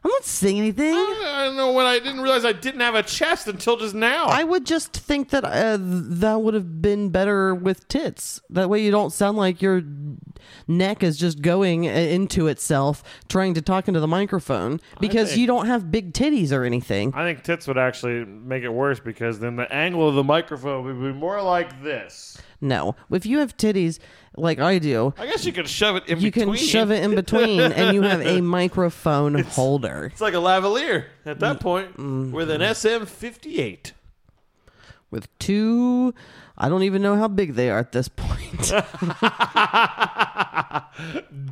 I'm 0.05 0.11
not 0.11 0.23
saying 0.23 0.59
anything. 0.59 0.93
I 0.93 1.45
don't 1.45 1.55
know 1.55 1.71
when 1.71 1.87
I 1.87 1.97
didn't 1.97 2.21
realize 2.21 2.45
I 2.45 2.51
didn't 2.51 2.81
have 2.81 2.93
a 2.93 3.01
chest 3.01 3.47
until 3.47 3.75
just 3.75 3.95
now. 3.95 4.25
I 4.25 4.43
would 4.43 4.63
just 4.63 4.93
think 4.93 5.31
that 5.31 5.43
uh, 5.43 5.77
that 5.79 6.43
would 6.43 6.53
have 6.53 6.79
been 6.79 7.09
better 7.09 7.55
with 7.55 7.87
tits. 7.87 8.39
That 8.51 8.69
way, 8.69 8.83
you 8.83 8.91
don't 8.91 9.11
sound 9.11 9.35
like 9.35 9.63
your 9.63 9.81
neck 10.67 11.01
is 11.01 11.17
just 11.17 11.41
going 11.41 11.87
uh, 11.87 11.91
into 11.91 12.45
itself, 12.45 13.01
trying 13.29 13.55
to 13.55 13.63
talk 13.63 13.87
into 13.87 13.99
the 13.99 14.07
microphone 14.07 14.79
because 14.99 15.29
think- 15.29 15.41
you 15.41 15.47
don't 15.47 15.65
have 15.65 15.89
big 15.89 16.13
titties 16.13 16.51
or 16.51 16.65
anything. 16.65 17.11
I 17.15 17.23
think 17.23 17.43
tits 17.43 17.65
would 17.67 17.79
actually 17.79 18.25
make 18.25 18.61
it 18.61 18.69
worse 18.69 18.99
because 18.99 19.39
then 19.39 19.55
the 19.55 19.73
angle 19.73 20.07
of 20.07 20.13
the 20.13 20.23
microphone 20.23 20.85
would 20.85 21.01
be 21.01 21.19
more 21.19 21.41
like 21.41 21.81
this. 21.81 22.37
No, 22.61 22.95
if 23.11 23.25
you 23.25 23.39
have 23.39 23.55
titties 23.57 23.99
like 24.37 24.59
I 24.59 24.79
do, 24.79 25.13
I 25.17 25.25
guess 25.27 25.45
you 25.45 25.51
could 25.53 25.67
shove 25.69 25.97
it 25.97 26.07
in 26.07 26.19
you 26.19 26.31
between. 26.31 26.55
can 26.55 26.65
shove 26.65 26.91
it 26.91 27.03
in 27.03 27.13
between, 27.15 27.59
and 27.59 27.93
you 27.93 28.01
have 28.03 28.21
a 28.21 28.41
microphone 28.41 29.43
holder. 29.43 30.09
It's 30.11 30.21
like 30.21 30.33
a 30.33 30.37
lavalier 30.37 31.05
at 31.25 31.39
that 31.41 31.59
point 31.59 31.97
Mm. 31.97 32.31
with 32.31 32.49
an 32.49 32.61
SM58. 32.61 33.91
with 35.11 35.27
two. 35.39 36.13
I 36.57 36.69
don't 36.69 36.83
even 36.83 37.01
know 37.01 37.17
how 37.17 37.27
big 37.27 37.55
they 37.55 37.69
are 37.69 37.79
at 37.79 37.91
this 37.91 38.07
point. 38.07 38.61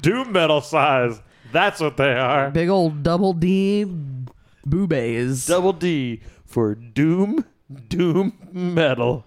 Doom 0.01 0.31
metal 0.31 0.61
size. 0.61 1.21
That's 1.51 1.79
what 1.79 1.97
they 1.97 2.13
are. 2.13 2.49
big 2.51 2.69
old 2.69 3.03
double 3.03 3.33
D 3.33 3.85
boobies. 4.65 5.45
Double 5.45 5.73
D 5.73 6.21
for 6.45 6.75
Doom 6.75 7.45
Doom 7.89 8.33
metal. 8.51 9.25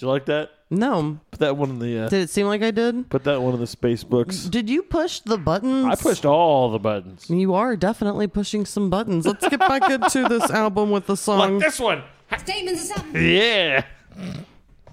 Did 0.00 0.06
you 0.06 0.12
like 0.12 0.24
that? 0.26 0.50
no, 0.70 1.18
Put 1.30 1.40
that 1.40 1.58
one 1.58 1.68
in 1.68 1.78
the. 1.78 2.06
Uh, 2.06 2.08
did 2.08 2.22
it 2.22 2.30
seem 2.30 2.46
like 2.46 2.62
I 2.62 2.70
did? 2.70 3.10
put 3.10 3.24
that 3.24 3.42
one 3.42 3.52
in 3.52 3.60
the 3.60 3.66
space 3.66 4.02
books. 4.02 4.44
Did 4.44 4.70
you 4.70 4.82
push 4.82 5.20
the 5.20 5.36
buttons? 5.36 5.84
I 5.84 5.94
pushed 5.94 6.24
all 6.24 6.70
the 6.70 6.78
buttons. 6.78 7.28
You 7.28 7.52
are 7.52 7.76
definitely 7.76 8.26
pushing 8.26 8.64
some 8.64 8.88
buttons. 8.88 9.26
Let's 9.26 9.46
get 9.46 9.60
back 9.60 9.90
into 9.90 10.26
this 10.26 10.50
album 10.50 10.90
with 10.90 11.06
the 11.06 11.18
song. 11.18 11.56
Like 11.58 11.64
this 11.66 11.78
one. 11.78 12.02
Statements 12.38 12.80
of 12.90 12.96
something. 12.96 13.22
Yeah. 13.22 13.84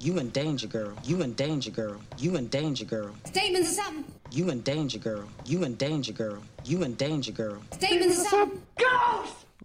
You 0.01 0.17
in 0.19 0.29
danger, 0.31 0.67
girl. 0.67 0.91
You 1.05 1.21
in 1.21 1.31
danger, 1.35 1.71
girl. 1.71 2.01
You 2.17 2.35
in 2.35 2.47
danger, 2.49 2.83
girl. 2.83 3.11
Statements 3.23 3.69
of 3.69 3.75
something. 3.75 4.03
You 4.29 4.49
in 4.49 4.59
danger, 4.63 4.99
girl. 4.99 5.23
You 5.45 5.63
in 5.63 5.75
danger, 5.75 6.11
girl. 6.11 6.39
You 6.65 6.83
in 6.83 6.95
danger, 6.95 7.31
girl. 7.31 7.59
Statements 7.71 8.19
of 8.19 8.27
something. 8.27 8.61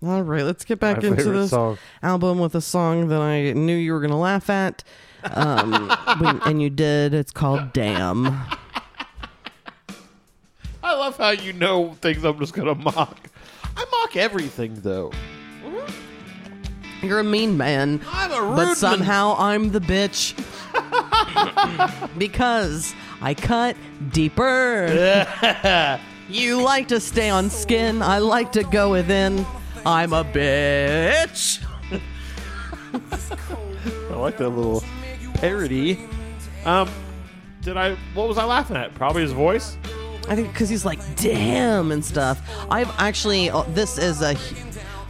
All 0.04 0.22
right, 0.22 0.44
let's 0.44 0.64
get 0.64 0.78
back 0.78 1.02
My 1.02 1.08
into 1.08 1.24
this 1.32 1.50
song. 1.50 1.78
album 2.00 2.38
with 2.38 2.54
a 2.54 2.60
song 2.60 3.08
that 3.08 3.20
I 3.20 3.52
knew 3.54 3.74
you 3.74 3.92
were 3.92 4.00
going 4.00 4.10
to 4.12 4.16
laugh 4.16 4.48
at. 4.48 4.84
Um, 5.24 5.90
when- 6.18 6.40
and 6.42 6.62
you 6.62 6.70
did. 6.70 7.14
It's 7.14 7.32
called 7.32 7.72
Damn. 7.72 8.26
I 10.84 10.94
love 10.94 11.16
how 11.16 11.30
you 11.30 11.52
know 11.52 11.94
things 12.00 12.24
I'm 12.24 12.38
just 12.38 12.54
gonna 12.54 12.74
mock. 12.74 13.16
I 13.76 13.84
mock 13.90 14.16
everything 14.16 14.74
though. 14.82 15.12
You're 17.02 17.20
a 17.20 17.24
mean 17.24 17.56
man. 17.56 18.00
I'm 18.10 18.32
a 18.32 18.40
rude 18.42 18.56
But 18.56 18.74
somehow 18.76 19.36
I'm 19.38 19.70
the 19.72 19.80
bitch. 19.80 20.34
because 22.18 22.94
I 23.20 23.34
cut 23.34 23.76
deeper. 24.12 25.98
you 26.28 26.62
like 26.62 26.88
to 26.88 27.00
stay 27.00 27.28
on 27.30 27.50
skin. 27.50 28.02
I 28.02 28.18
like 28.18 28.52
to 28.52 28.62
go 28.64 28.90
within. 28.90 29.44
I'm 29.84 30.12
a 30.12 30.24
bitch. 30.24 31.64
I 34.10 34.14
like 34.14 34.36
that 34.38 34.48
little 34.50 34.82
parody. 35.42 35.98
Um, 36.64 36.88
did 37.62 37.76
I? 37.76 37.96
What 38.14 38.28
was 38.28 38.38
I 38.38 38.44
laughing 38.44 38.76
at? 38.76 38.94
Probably 38.94 39.22
his 39.22 39.32
voice. 39.32 39.76
I 40.28 40.36
think 40.36 40.52
because 40.52 40.68
he's 40.68 40.84
like, 40.84 41.00
damn, 41.16 41.90
and 41.90 42.04
stuff. 42.04 42.40
I've 42.70 42.88
actually, 42.98 43.50
uh, 43.50 43.62
this 43.70 43.98
is 43.98 44.22
a, 44.22 44.36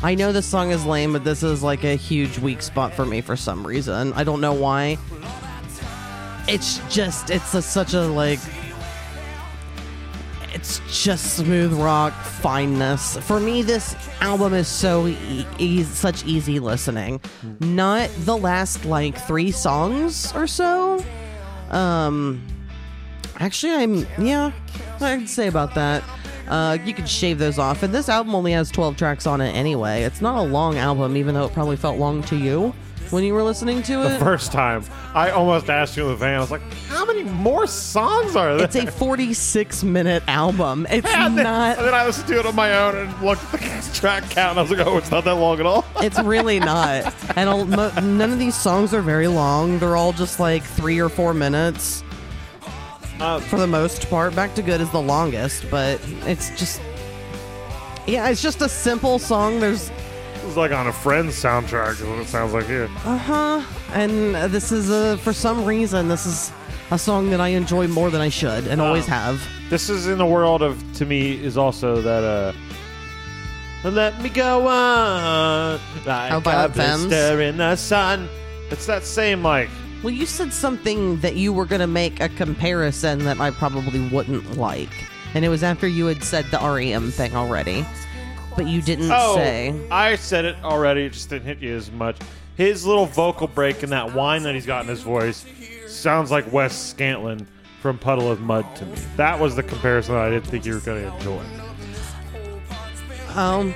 I 0.02 0.14
know 0.14 0.32
this 0.32 0.46
song 0.46 0.70
is 0.70 0.86
lame, 0.86 1.12
but 1.12 1.22
this 1.22 1.42
is 1.42 1.62
like 1.62 1.84
a 1.84 1.96
huge 1.96 2.38
weak 2.38 2.62
spot 2.62 2.94
for 2.94 3.04
me 3.04 3.20
for 3.20 3.36
some 3.36 3.66
reason. 3.66 4.14
I 4.14 4.24
don't 4.24 4.40
know 4.40 4.54
why. 4.54 4.96
It's 6.48 6.78
just, 6.92 7.28
it's 7.28 7.52
a, 7.54 7.60
such 7.60 7.92
a 7.92 8.00
like. 8.00 8.40
It's 10.54 10.80
just 11.04 11.36
smooth 11.36 11.72
rock 11.72 12.12
fineness. 12.12 13.16
For 13.18 13.40
me, 13.40 13.62
this 13.62 13.96
album 14.20 14.52
is 14.54 14.68
so 14.68 15.06
e- 15.06 15.46
e- 15.58 15.82
such 15.82 16.24
easy 16.24 16.58
listening. 16.60 17.20
Not 17.60 18.10
the 18.20 18.36
last 18.36 18.84
like 18.84 19.16
three 19.18 19.50
songs 19.50 20.32
or 20.34 20.46
so. 20.46 21.04
Um, 21.70 22.46
Actually, 23.38 23.72
I'm 23.74 24.06
yeah, 24.24 24.52
I'd 25.00 25.28
say 25.28 25.48
about 25.48 25.74
that. 25.74 26.04
Uh, 26.48 26.76
you 26.84 26.92
could 26.92 27.08
shave 27.08 27.38
those 27.38 27.58
off, 27.58 27.82
and 27.82 27.94
this 27.94 28.08
album 28.08 28.34
only 28.34 28.52
has 28.52 28.70
12 28.70 28.96
tracks 28.96 29.26
on 29.26 29.40
it 29.40 29.52
anyway. 29.52 30.02
It's 30.02 30.20
not 30.20 30.36
a 30.38 30.42
long 30.42 30.76
album, 30.76 31.16
even 31.16 31.34
though 31.34 31.46
it 31.46 31.52
probably 31.52 31.76
felt 31.76 31.98
long 31.98 32.22
to 32.24 32.36
you 32.36 32.74
when 33.12 33.22
you 33.24 33.34
were 33.34 33.42
listening 33.42 33.82
to 33.84 34.04
it? 34.06 34.08
The 34.18 34.24
first 34.24 34.50
time, 34.52 34.84
I 35.14 35.30
almost 35.30 35.68
asked 35.70 35.96
you 35.96 36.04
in 36.04 36.08
the 36.10 36.16
van. 36.16 36.36
I 36.36 36.40
was 36.40 36.50
like, 36.50 36.62
"How 36.88 37.04
many 37.04 37.22
more 37.24 37.66
songs 37.66 38.34
are 38.34 38.56
there?" 38.56 38.64
It's 38.64 38.74
a 38.76 38.90
46 38.90 39.84
minute 39.84 40.22
album. 40.26 40.86
It's 40.90 41.06
and 41.06 41.36
then, 41.36 41.44
not. 41.44 41.78
and 41.78 41.86
then 41.86 41.94
I 41.94 42.06
listened 42.06 42.28
to 42.28 42.38
it 42.40 42.46
on 42.46 42.54
my 42.54 42.74
own 42.76 42.96
and 42.96 43.22
looked 43.22 43.42
at 43.54 43.60
the 43.60 43.90
track 43.94 44.22
count. 44.30 44.50
And 44.52 44.58
I 44.58 44.62
was 44.62 44.70
like, 44.70 44.86
"Oh, 44.86 44.96
it's 44.96 45.10
not 45.10 45.24
that 45.24 45.34
long 45.34 45.60
at 45.60 45.66
all." 45.66 45.84
It's 46.00 46.18
really 46.20 46.58
not. 46.72 47.14
And 47.36 47.48
I'll- 47.50 47.66
none 47.66 48.32
of 48.32 48.38
these 48.38 48.54
songs 48.56 48.92
are 48.94 49.02
very 49.02 49.28
long. 49.28 49.78
They're 49.78 49.96
all 49.96 50.12
just 50.12 50.40
like 50.40 50.62
three 50.64 50.98
or 51.00 51.08
four 51.08 51.34
minutes. 51.34 52.02
Uh, 53.20 53.38
for 53.38 53.56
the 53.58 53.66
most 53.68 54.10
part. 54.10 54.34
Back 54.34 54.54
to 54.56 54.62
Good 54.62 54.80
is 54.80 54.90
the 54.90 55.00
longest, 55.00 55.70
but 55.70 56.00
it's 56.26 56.50
just. 56.58 56.80
Yeah, 58.04 58.28
it's 58.30 58.42
just 58.42 58.60
a 58.62 58.68
simple 58.68 59.20
song. 59.20 59.60
There's 59.60 59.92
It's 60.44 60.56
like 60.56 60.72
on 60.72 60.88
a 60.88 60.92
Friends 60.92 61.34
soundtrack. 61.34 61.92
Is 61.92 62.02
what 62.02 62.18
it 62.18 62.26
sounds 62.26 62.52
like 62.52 62.66
here. 62.66 62.88
Uh 63.04 63.16
huh. 63.16 63.62
And 63.92 64.34
this 64.52 64.72
is 64.72 64.90
a 64.90 65.16
for 65.18 65.32
some 65.32 65.64
reason 65.64 66.08
this 66.08 66.26
is 66.26 66.52
a 66.90 66.98
song 66.98 67.30
that 67.30 67.40
I 67.40 67.48
enjoy 67.48 67.88
more 67.88 68.10
than 68.10 68.20
I 68.20 68.28
should 68.28 68.66
and 68.66 68.80
always 68.80 69.06
have. 69.06 69.40
This 69.70 69.88
is 69.88 70.08
in 70.08 70.18
the 70.18 70.26
world 70.26 70.62
of 70.62 70.82
to 70.94 71.06
me 71.06 71.42
is 71.42 71.56
also 71.56 72.02
that 72.02 72.24
uh. 72.24 72.52
Let 73.84 74.22
me 74.22 74.28
go 74.28 74.68
on 74.68 75.80
like 76.06 76.30
How 76.30 76.38
a 76.38 76.68
blister 76.68 77.40
in 77.40 77.56
the 77.56 77.74
sun. 77.74 78.28
It's 78.70 78.86
that 78.86 79.04
same 79.04 79.42
like 79.42 79.68
Well, 80.02 80.12
you 80.12 80.24
said 80.26 80.52
something 80.52 81.18
that 81.20 81.36
you 81.36 81.52
were 81.52 81.66
going 81.66 81.80
to 81.80 81.86
make 81.86 82.20
a 82.20 82.28
comparison 82.28 83.24
that 83.24 83.40
I 83.40 83.50
probably 83.50 84.08
wouldn't 84.08 84.56
like. 84.56 84.92
And 85.34 85.44
it 85.44 85.48
was 85.48 85.62
after 85.62 85.88
you 85.88 86.06
had 86.06 86.22
said 86.22 86.44
the 86.50 86.58
REM 86.58 87.10
thing 87.10 87.34
already. 87.34 87.84
But 88.56 88.66
you 88.66 88.82
didn't 88.82 89.10
Oh, 89.10 89.34
say. 89.36 89.74
I 89.90 90.16
said 90.16 90.44
it 90.44 90.56
already. 90.62 91.04
It 91.04 91.12
just 91.14 91.30
didn't 91.30 91.46
hit 91.46 91.58
you 91.60 91.74
as 91.74 91.90
much. 91.90 92.16
His 92.56 92.84
little 92.86 93.06
vocal 93.06 93.46
break 93.48 93.82
and 93.82 93.92
that 93.92 94.12
whine 94.14 94.42
that 94.42 94.54
he's 94.54 94.66
got 94.66 94.82
in 94.82 94.88
his 94.88 95.00
voice 95.02 95.44
sounds 95.86 96.30
like 96.30 96.52
Wes 96.52 96.94
Scantlin 96.94 97.46
from 97.80 97.98
Puddle 97.98 98.30
of 98.30 98.40
Mudd 98.40 98.66
to 98.76 98.84
me. 98.86 98.94
That 99.16 99.40
was 99.40 99.56
the 99.56 99.62
comparison 99.62 100.14
that 100.14 100.22
I 100.22 100.30
didn't 100.30 100.46
think 100.46 100.66
you 100.66 100.74
were 100.74 100.80
going 100.80 101.02
to 101.02 101.14
enjoy. 101.16 101.42
Um, 103.34 103.74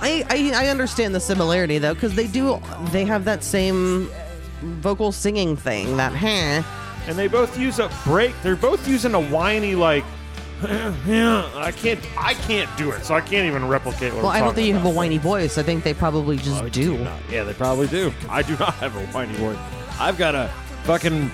I, 0.00 0.24
I 0.30 0.64
I 0.64 0.68
understand 0.68 1.14
the 1.14 1.20
similarity 1.20 1.78
though, 1.78 1.94
because 1.94 2.14
they 2.14 2.26
do 2.26 2.60
they 2.92 3.04
have 3.04 3.24
that 3.26 3.44
same 3.44 4.08
vocal 4.62 5.12
singing 5.12 5.56
thing. 5.56 5.96
That 5.98 6.12
huh. 6.12 6.62
And 7.06 7.16
they 7.18 7.28
both 7.28 7.58
use 7.58 7.78
a 7.78 7.90
break. 8.04 8.34
They're 8.42 8.56
both 8.56 8.88
using 8.88 9.14
a 9.14 9.20
whiny 9.20 9.74
like. 9.74 10.04
Yeah, 11.06 11.50
I 11.54 11.70
can't. 11.70 12.00
I 12.18 12.34
can't 12.34 12.74
do 12.78 12.90
it, 12.90 13.04
so 13.04 13.14
I 13.14 13.20
can't 13.20 13.46
even 13.46 13.68
replicate 13.68 14.12
what. 14.14 14.22
Well, 14.22 14.32
I'm 14.32 14.36
I 14.36 14.38
don't 14.38 14.48
talking 14.48 14.54
think 14.56 14.68
you 14.68 14.74
have 14.74 14.84
a 14.84 14.88
about. 14.88 14.96
whiny 14.96 15.18
voice. 15.18 15.58
I 15.58 15.62
think 15.62 15.84
they 15.84 15.92
probably 15.94 16.36
just 16.38 16.62
I 16.62 16.68
do. 16.70 16.96
not. 16.98 17.20
Yeah, 17.30 17.44
they 17.44 17.52
probably 17.52 17.86
do. 17.88 18.12
I 18.28 18.42
do 18.42 18.56
not 18.56 18.74
have 18.74 18.96
a 18.96 19.06
whiny 19.08 19.34
voice. 19.34 19.58
I've 20.00 20.16
got 20.18 20.34
a 20.34 20.50
fucking 20.84 21.30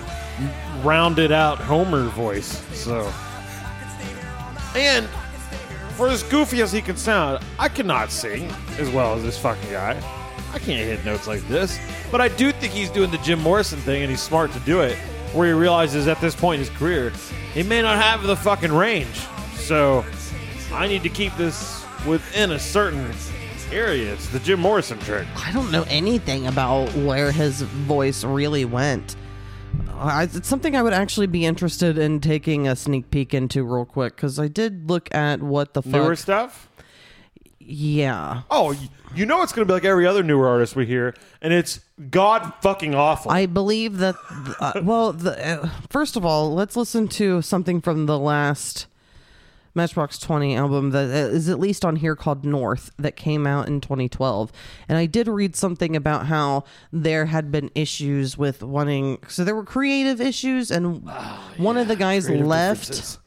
rounded 0.83 1.31
out 1.31 1.57
Homer 1.59 2.09
voice. 2.09 2.61
So, 2.75 3.11
and 4.75 5.07
for 5.95 6.09
as 6.09 6.23
goofy 6.23 6.61
as 6.61 6.71
he 6.71 6.81
can 6.81 6.97
sound, 6.97 7.43
I 7.59 7.69
cannot 7.69 8.11
sing 8.11 8.49
as 8.77 8.89
well 8.89 9.15
as 9.15 9.23
this 9.23 9.37
fucking 9.39 9.71
guy. 9.71 9.91
I 10.53 10.59
can't 10.59 10.85
hit 10.87 11.03
notes 11.05 11.27
like 11.27 11.47
this. 11.47 11.79
But 12.11 12.21
I 12.21 12.27
do 12.27 12.51
think 12.51 12.73
he's 12.73 12.89
doing 12.89 13.09
the 13.09 13.17
Jim 13.19 13.39
Morrison 13.39 13.79
thing, 13.79 14.01
and 14.01 14.11
he's 14.11 14.21
smart 14.21 14.51
to 14.51 14.59
do 14.59 14.81
it. 14.81 14.97
Where 15.33 15.47
he 15.47 15.53
realizes 15.53 16.07
at 16.07 16.21
this 16.21 16.35
point 16.35 16.61
in 16.61 16.67
his 16.67 16.77
career, 16.77 17.11
he 17.53 17.63
may 17.63 17.81
not 17.81 18.01
have 18.01 18.23
the 18.23 18.35
fucking 18.35 18.71
range. 18.71 19.15
So, 19.55 20.05
I 20.71 20.87
need 20.87 21.03
to 21.03 21.09
keep 21.09 21.35
this 21.37 21.83
within 22.05 22.51
a 22.51 22.59
certain 22.59 23.11
area. 23.71 24.13
It's 24.13 24.27
the 24.29 24.39
Jim 24.39 24.59
Morrison 24.59 24.99
trick. 24.99 25.27
I 25.35 25.51
don't 25.51 25.71
know 25.71 25.85
anything 25.87 26.47
about 26.47 26.93
where 26.95 27.31
his 27.31 27.61
voice 27.61 28.23
really 28.23 28.65
went. 28.65 29.15
I, 29.95 30.23
it's 30.23 30.47
something 30.47 30.75
I 30.75 30.81
would 30.81 30.93
actually 30.93 31.27
be 31.27 31.45
interested 31.45 31.97
in 31.97 32.19
taking 32.19 32.67
a 32.67 32.75
sneak 32.75 33.09
peek 33.09 33.33
into 33.33 33.63
real 33.63 33.85
quick 33.85 34.15
because 34.15 34.37
I 34.37 34.47
did 34.47 34.89
look 34.89 35.13
at 35.15 35.41
what 35.41 35.73
the 35.73 35.81
fuck. 35.81 35.93
Newer 35.93 36.15
stuff? 36.15 36.69
Yeah, 37.65 38.41
Oh, 38.49 38.75
you 39.15 39.25
know 39.25 39.41
it's 39.41 39.53
going 39.53 39.67
to 39.67 39.71
be 39.71 39.73
like 39.73 39.85
every 39.85 40.07
other 40.07 40.23
newer 40.23 40.47
artist 40.47 40.75
we 40.75 40.85
hear, 40.85 41.13
and 41.41 41.53
it's 41.53 41.79
god 42.09 42.53
fucking 42.61 42.95
awful. 42.95 43.31
I 43.31 43.45
believe 43.45 43.97
that. 43.97 44.15
Uh, 44.59 44.73
well, 44.83 45.13
the, 45.13 45.61
uh, 45.63 45.69
first 45.89 46.15
of 46.15 46.25
all, 46.25 46.53
let's 46.53 46.75
listen 46.75 47.07
to 47.09 47.41
something 47.41 47.81
from 47.81 48.05
the 48.05 48.17
last 48.17 48.87
Matchbox 49.75 50.19
Twenty 50.19 50.55
album 50.55 50.91
that 50.91 51.09
uh, 51.09 51.51
at 51.51 51.59
least 51.59 51.83
on 51.85 51.97
here 51.97 52.15
called 52.15 52.45
North 52.45 52.91
that 52.97 53.15
came 53.15 53.47
out 53.47 53.67
in 53.67 53.81
2012. 53.81 54.51
And 54.87 54.97
I 54.97 55.05
did 55.05 55.27
read 55.27 55.55
something 55.55 55.95
about 55.95 56.27
how 56.27 56.63
there 56.91 57.25
had 57.27 57.51
been 57.51 57.71
issues 57.75 58.37
with 58.37 58.61
wanting. 58.63 59.19
So 59.27 59.43
there 59.43 59.55
were 59.55 59.65
creative 59.65 60.21
issues, 60.21 60.71
and 60.71 61.07
one 61.57 61.77
of 61.77 61.87
the 61.87 61.95
guys 61.95 62.25
Creative 62.25 62.47
left. 62.47 63.19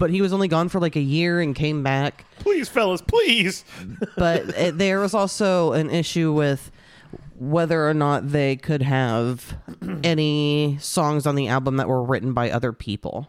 But 0.00 0.10
he 0.10 0.20
was 0.20 0.32
only 0.32 0.48
gone 0.48 0.68
for 0.68 0.80
like 0.80 0.96
a 0.96 1.00
year 1.00 1.40
and 1.40 1.54
came 1.54 1.84
back 1.84 2.24
Please, 2.40 2.68
fellas, 2.68 3.02
please. 3.02 3.64
but 4.16 4.48
it, 4.58 4.78
there 4.78 4.98
was 4.98 5.14
also 5.14 5.72
an 5.74 5.90
issue 5.90 6.32
with 6.32 6.72
whether 7.38 7.88
or 7.88 7.94
not 7.94 8.32
they 8.32 8.56
could 8.56 8.82
have 8.82 9.54
any 10.02 10.76
songs 10.80 11.26
on 11.26 11.36
the 11.36 11.46
album 11.48 11.76
that 11.76 11.88
were 11.88 12.02
written 12.02 12.32
by 12.32 12.50
other 12.50 12.72
people 12.72 13.28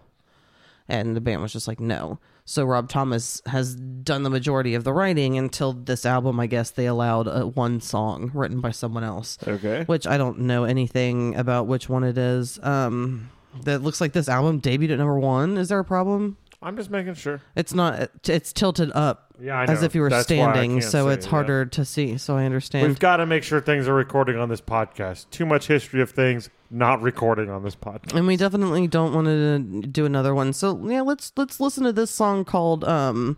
and 0.89 1.15
the 1.15 1.21
band 1.21 1.41
was 1.41 1.53
just 1.53 1.67
like 1.67 1.79
no 1.79 2.19
So 2.45 2.65
Rob 2.65 2.89
Thomas 2.89 3.41
has 3.45 3.75
done 3.75 4.23
the 4.23 4.29
majority 4.29 4.73
of 4.75 4.83
the 4.83 4.91
writing 4.91 5.37
until 5.37 5.73
this 5.73 6.05
album. 6.05 6.39
I 6.39 6.47
guess 6.47 6.71
they 6.71 6.85
allowed 6.87 7.27
uh, 7.27 7.43
one 7.45 7.79
song 7.79 8.31
written 8.33 8.59
by 8.61 8.71
someone 8.71 9.03
else. 9.03 9.37
Okay. 9.47 9.83
Which 9.85 10.07
I 10.07 10.17
don't 10.17 10.39
know 10.39 10.63
anything 10.65 11.35
about 11.35 11.67
which 11.67 11.87
one 11.87 12.03
it 12.03 12.17
is. 12.17 12.59
Um, 12.63 13.29
that 13.63 13.81
looks 13.83 14.01
like 14.01 14.13
this 14.13 14.27
album 14.27 14.59
debuted 14.59 14.91
at 14.93 14.97
number 14.97 15.19
one. 15.19 15.57
Is 15.57 15.69
there 15.69 15.79
a 15.79 15.85
problem? 15.85 16.37
I'm 16.63 16.77
just 16.77 16.91
making 16.91 17.15
sure. 17.15 17.41
It's 17.55 17.73
not. 17.73 18.11
It's 18.27 18.53
tilted 18.53 18.91
up. 18.93 19.33
Yeah, 19.41 19.59
I 19.59 19.63
As 19.63 19.81
if 19.81 19.95
you 19.95 20.01
were 20.01 20.09
That's 20.11 20.25
standing, 20.25 20.81
so 20.81 21.07
see 21.07 21.13
it's 21.13 21.25
it, 21.25 21.27
yeah. 21.27 21.31
harder 21.31 21.65
to 21.65 21.83
see. 21.85 22.17
So 22.19 22.37
I 22.37 22.45
understand. 22.45 22.87
We've 22.87 22.99
got 22.99 23.17
to 23.17 23.25
make 23.25 23.43
sure 23.43 23.59
things 23.59 23.87
are 23.87 23.93
recording 23.95 24.37
on 24.37 24.49
this 24.49 24.61
podcast. 24.61 25.27
Too 25.31 25.47
much 25.47 25.65
history 25.65 26.01
of 26.01 26.11
things 26.11 26.51
not 26.69 27.01
recording 27.01 27.49
on 27.49 27.63
this 27.63 27.75
podcast. 27.75 28.13
and 28.13 28.27
we 28.27 28.37
definitely 28.37 28.87
don't 28.87 29.13
want 29.13 29.25
to 29.25 29.87
do 29.87 30.05
another 30.05 30.35
one. 30.35 30.53
So 30.53 30.79
yeah, 30.87 31.01
let's 31.01 31.31
let's 31.35 31.59
listen 31.59 31.83
to 31.85 31.91
this 31.91 32.11
song 32.11 32.45
called 32.45 32.83
um 32.83 33.37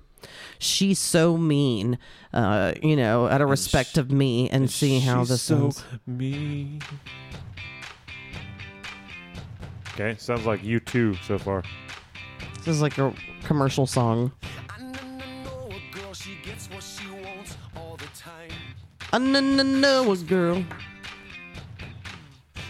"She's 0.59 0.99
So 0.99 1.37
Mean." 1.37 1.97
Uh, 2.33 2.73
you 2.81 2.97
know, 2.97 3.27
out 3.27 3.39
of 3.41 3.49
respect 3.49 3.97
of 3.97 4.11
me, 4.11 4.49
and 4.49 4.69
see 4.69 4.99
how 4.99 5.23
this 5.23 5.41
so 5.41 5.69
sounds. 5.71 5.83
mean. 6.05 6.81
Okay, 9.93 10.15
sounds 10.17 10.45
like 10.45 10.61
you 10.63 10.81
too 10.81 11.15
so 11.25 11.37
far. 11.37 11.63
This 12.63 12.75
is 12.75 12.81
like 12.81 12.97
a 12.97 13.13
commercial 13.43 13.85
song. 13.85 14.31
I 19.11 19.19
know, 19.19 19.39
know, 19.41 19.63
know 19.63 20.11
a 20.13 20.17
girl. 20.17 20.63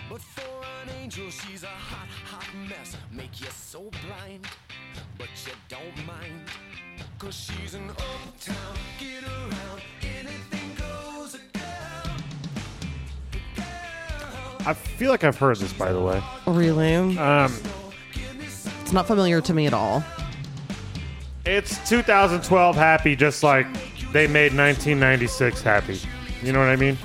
But 0.09 0.19
for 0.19 0.41
an 0.81 0.89
angel, 0.99 1.29
she's 1.29 1.63
a 1.63 1.67
hot, 1.67 2.07
hot 2.25 2.45
mess. 2.67 2.97
Make 3.11 3.39
you 3.39 3.47
so 3.51 3.91
blind, 4.01 4.47
but 5.19 5.29
you 5.45 5.53
don't 5.69 6.07
mind. 6.07 6.49
Cause 7.19 7.35
she's 7.35 7.75
an 7.75 7.89
uptown, 7.91 8.75
get 8.99 9.23
around, 9.23 9.81
anything 10.01 10.75
goes, 10.75 11.35
a 11.35 11.37
girl. 11.57 12.17
I 14.65 14.73
feel 14.73 15.11
like 15.11 15.23
I've 15.23 15.37
heard 15.37 15.57
this, 15.57 15.71
by 15.71 15.93
the 15.93 16.01
way. 16.01 16.21
Really, 16.47 17.17
Um, 17.17 17.53
not 18.93 19.07
familiar 19.07 19.41
to 19.41 19.53
me 19.53 19.65
at 19.67 19.73
all. 19.73 20.03
it's 21.45 21.77
2012 21.89 22.75
happy, 22.75 23.15
just 23.15 23.43
like 23.43 23.65
they 24.13 24.27
made 24.27 24.53
1996 24.55 25.61
happy. 25.61 25.99
You 26.41 26.51
know 26.53 26.59
what 26.59 26.69
I 26.69 26.75
mean? 26.75 26.97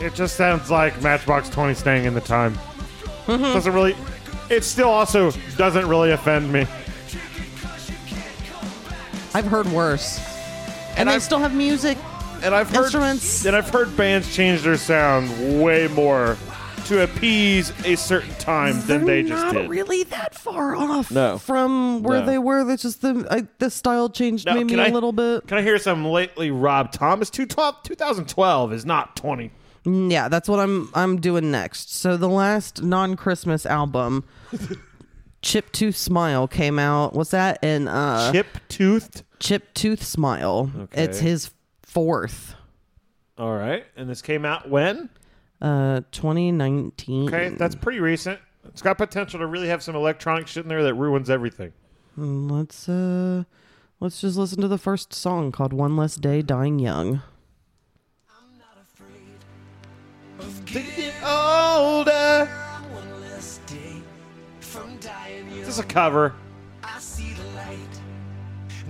It 0.00 0.14
just 0.14 0.36
sounds 0.36 0.70
like 0.70 1.00
Matchbox 1.02 1.48
20 1.50 1.74
staying 1.74 2.04
in 2.04 2.14
the 2.14 2.20
time. 2.20 2.54
Mm-hmm. 3.26 3.42
Doesn't 3.42 3.72
really. 3.74 3.96
It 4.48 4.64
still 4.64 4.88
also 4.88 5.30
doesn't 5.56 5.86
really 5.88 6.12
offend 6.12 6.52
me. 6.52 6.60
I've 9.34 9.46
heard 9.46 9.66
worse, 9.66 10.18
and, 10.90 11.00
And 11.00 11.08
they 11.08 11.14
I've- 11.14 11.24
still 11.24 11.38
have 11.38 11.54
music. 11.54 11.98
And 12.40 12.54
I've 12.54 12.70
heard 12.70 12.84
Instruments. 12.84 13.44
and 13.46 13.56
I've 13.56 13.68
heard 13.68 13.96
bands 13.96 14.32
change 14.32 14.62
their 14.62 14.76
sound 14.76 15.60
way 15.60 15.88
more 15.88 16.36
to 16.86 17.02
appease 17.04 17.72
a 17.84 17.94
certain 17.96 18.34
time 18.36 18.80
than 18.86 19.04
they 19.04 19.22
just 19.22 19.44
not 19.44 19.54
did. 19.54 19.70
really 19.70 20.02
that 20.04 20.34
far 20.34 20.74
off 20.76 21.10
No. 21.10 21.38
from 21.38 22.02
where 22.02 22.20
No. 22.20 22.26
they 22.26 22.38
were. 22.38 22.68
It's 22.70 22.82
just 22.82 23.02
the 23.02 23.26
I, 23.30 23.46
the 23.58 23.70
style 23.70 24.08
changed 24.08 24.46
Now, 24.46 24.54
maybe 24.54 24.70
can 24.70 24.78
a 24.80 24.84
I- 24.84 24.88
little 24.88 25.12
bit. 25.12 25.46
Can 25.46 25.58
I 25.58 25.62
hear 25.62 25.78
some 25.78 26.04
lately 26.04 26.50
Rob 26.50 26.92
Thomas? 26.92 27.30
212 27.30 27.82
2012 27.82 28.72
is 28.72 28.84
not 28.86 29.16
20. 29.16 29.50
Mm, 29.84 30.10
Yeah, 30.10 30.28
that's 30.28 30.48
what 30.48 30.58
I'm 30.60 30.90
I'm 30.94 31.20
doing 31.20 31.50
next. 31.50 31.94
So 31.94 32.16
the 32.16 32.28
last 32.28 32.82
non-Christmas 32.82 33.64
album, 33.66 34.24
Chip 35.42 35.70
Tooth 35.72 35.96
Smile, 35.96 36.48
came 36.48 36.78
out. 36.78 37.14
What's 37.14 37.30
that? 37.30 37.62
In 37.62 37.86
uh, 37.88 38.32
Chip 38.32 38.46
toothed. 38.68 39.22
Chip 39.38 39.72
Tooth 39.74 40.02
Smile. 40.02 40.70
Okay. 40.76 41.04
It's 41.04 41.20
his 41.20 41.50
fourth. 41.82 42.54
All 43.38 43.56
right. 43.56 43.84
And 43.96 44.10
this 44.10 44.20
came 44.20 44.44
out 44.44 44.68
when? 44.68 45.08
Uh, 45.60 46.02
2019. 46.12 47.28
Okay, 47.28 47.48
that's 47.50 47.74
pretty 47.74 48.00
recent. 48.00 48.38
It's 48.66 48.82
got 48.82 48.98
potential 48.98 49.40
to 49.40 49.46
really 49.46 49.68
have 49.68 49.82
some 49.82 49.96
electronic 49.96 50.46
shit 50.46 50.64
in 50.64 50.68
there 50.68 50.82
that 50.84 50.94
ruins 50.94 51.30
everything. 51.30 51.72
Let's 52.16 52.88
uh, 52.88 53.44
let's 54.00 54.20
just 54.20 54.36
listen 54.36 54.60
to 54.60 54.68
the 54.68 54.78
first 54.78 55.12
song 55.12 55.50
called 55.52 55.72
"One 55.72 55.96
Less 55.96 56.16
Day 56.16 56.42
Dying 56.42 56.78
Young." 56.78 57.22
Older. 61.24 62.46
One 62.92 63.20
less 63.22 63.58
day 63.66 64.02
from 64.60 64.96
dying 64.98 65.48
young. 65.48 65.58
This 65.60 65.68
is 65.68 65.78
a 65.78 65.84
cover. 65.84 66.34
I 66.84 66.98
see 66.98 67.32
the 67.32 67.44
light 67.56 68.00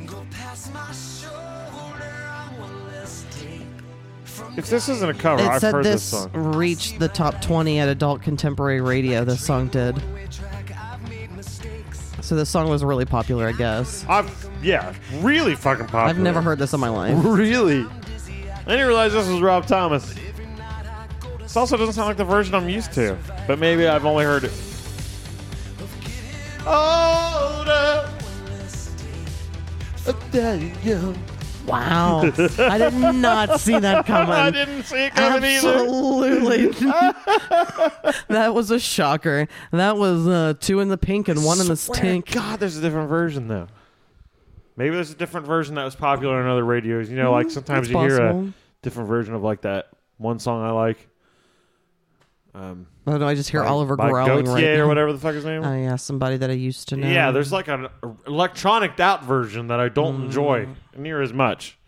go 0.06 0.26
past 0.30 0.72
my 0.72 0.90
If 4.58 4.68
this 4.68 4.88
isn't 4.88 5.08
a 5.08 5.14
cover, 5.14 5.40
It 5.40 5.48
I've 5.48 5.60
said 5.60 5.72
heard 5.72 5.84
this, 5.84 6.10
this 6.10 6.22
song. 6.24 6.30
reached 6.32 6.98
the 6.98 7.06
top 7.06 7.40
20 7.40 7.78
at 7.78 7.88
adult 7.88 8.22
contemporary 8.22 8.80
radio. 8.80 9.24
This 9.24 9.40
song 9.40 9.68
did. 9.68 10.02
track. 10.32 10.72
I've 10.76 11.08
made 11.08 11.30
mistakes. 11.30 12.12
So 12.22 12.34
this 12.34 12.50
song 12.50 12.68
was 12.68 12.82
really 12.82 13.04
popular, 13.04 13.46
I 13.46 13.52
guess. 13.52 14.04
I've 14.08 14.50
yeah, 14.60 14.92
really 15.20 15.54
fucking 15.54 15.84
popular. 15.86 16.06
I've 16.06 16.18
never 16.18 16.42
heard 16.42 16.58
this 16.58 16.72
in 16.72 16.80
my 16.80 16.88
life. 16.88 17.14
Really? 17.24 17.86
I 17.86 18.72
didn't 18.72 18.88
realize 18.88 19.12
this 19.12 19.28
was 19.28 19.40
Rob 19.40 19.64
Thomas. 19.64 20.12
This 21.38 21.56
also 21.56 21.76
doesn't 21.76 21.94
sound 21.94 22.08
like 22.08 22.16
the 22.16 22.24
version 22.24 22.56
I'm 22.56 22.68
used 22.68 22.92
to, 22.94 23.16
but 23.46 23.60
maybe 23.60 23.86
I've 23.86 24.04
only 24.04 24.24
heard 24.24 24.42
it. 24.42 24.52
Older. 26.66 28.10
Wow. 31.68 32.22
I 32.58 32.78
did 32.78 32.94
not 32.94 33.60
see 33.60 33.78
that 33.78 34.06
coming. 34.06 34.32
I 34.32 34.50
didn't 34.50 34.84
see 34.84 35.06
it 35.06 35.14
coming 35.14 35.44
either. 35.44 35.68
Absolutely. 35.68 36.66
that 38.28 38.54
was 38.54 38.70
a 38.70 38.78
shocker. 38.78 39.46
That 39.70 39.96
was 39.96 40.26
uh, 40.26 40.54
two 40.58 40.80
in 40.80 40.88
the 40.88 40.98
pink 40.98 41.28
and 41.28 41.44
one 41.44 41.60
in 41.60 41.66
the 41.68 41.76
stink. 41.76 42.32
God, 42.32 42.60
there's 42.60 42.76
a 42.76 42.80
different 42.80 43.08
version 43.08 43.48
though. 43.48 43.68
Maybe 44.76 44.94
there's 44.94 45.10
a 45.10 45.16
different 45.16 45.46
version 45.46 45.74
that 45.74 45.84
was 45.84 45.96
popular 45.96 46.40
on 46.40 46.48
other 46.48 46.64
radios. 46.64 47.10
You 47.10 47.16
know, 47.16 47.32
like 47.32 47.50
sometimes 47.50 47.88
it's 47.88 47.94
you 47.94 48.00
hear 48.00 48.20
a 48.20 48.52
different 48.82 49.08
version 49.08 49.34
of 49.34 49.42
like 49.42 49.62
that 49.62 49.88
one 50.18 50.38
song 50.38 50.62
I 50.62 50.70
like. 50.70 51.08
Um, 52.54 52.86
Oh, 53.08 53.16
no, 53.18 53.26
I 53.26 53.34
just 53.34 53.48
hear 53.50 53.62
by- 53.62 53.68
Oliver 53.68 53.96
by 53.96 54.10
growling 54.10 54.46
right 54.46 54.62
Gotye 54.64 54.76
now. 54.76 54.82
or 54.84 54.86
whatever 54.88 55.12
the 55.12 55.18
fuck 55.18 55.34
his 55.34 55.44
name. 55.44 55.64
Oh, 55.64 55.74
yeah, 55.76 55.96
somebody 55.96 56.36
that 56.36 56.50
I 56.50 56.54
used 56.54 56.88
to 56.90 56.96
know. 56.96 57.08
Yeah, 57.08 57.30
there's 57.30 57.52
like 57.52 57.68
an 57.68 57.88
electronic 58.26 58.98
out 59.00 59.24
version 59.24 59.68
that 59.68 59.80
I 59.80 59.88
don't 59.88 60.20
Mm. 60.20 60.24
enjoy 60.26 60.68
near 60.96 61.22
as 61.22 61.32
much. 61.32 61.78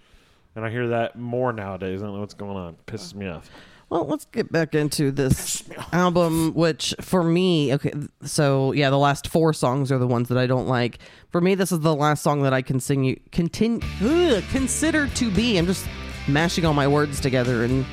And 0.57 0.65
I 0.65 0.71
hear 0.71 0.89
that 0.89 1.17
more 1.19 1.53
nowadays. 1.53 2.03
I 2.03 2.07
don't 2.07 2.15
know 2.15 2.21
what's 2.21 2.35
going 2.35 2.57
on. 2.57 2.77
pisses 2.87 3.15
me 3.15 3.29
off. 3.29 3.49
Well, 3.89 4.07
let's 4.07 4.25
get 4.27 4.53
back 4.53 4.75
into 4.77 5.11
this 5.11 5.65
album, 5.93 6.55
which 6.55 6.95
for 7.01 7.25
me, 7.25 7.75
okay, 7.75 7.93
so 8.23 8.71
yeah, 8.73 8.89
the 8.89 8.99
last 8.99 9.27
four 9.29 9.53
songs 9.53 9.91
are 9.91 9.99
the 9.99 10.07
ones 10.07 10.29
that 10.29 10.39
I 10.39 10.47
don't 10.47 10.69
like. 10.69 10.99
For 11.31 11.41
me, 11.41 11.57
this 11.57 11.73
is 11.73 11.81
the 11.81 11.95
last 11.95 12.23
song 12.23 12.43
that 12.43 12.53
I 12.53 12.63
continue, 12.63 13.19
continue, 13.33 13.81
ugh, 14.05 14.45
consider 14.53 15.09
to 15.09 15.31
be. 15.33 15.57
I'm 15.57 15.67
just 15.67 15.87
mashing 16.29 16.65
all 16.65 16.75
my 16.75 16.87
words 16.87 17.19
together 17.21 17.65
and 17.65 17.85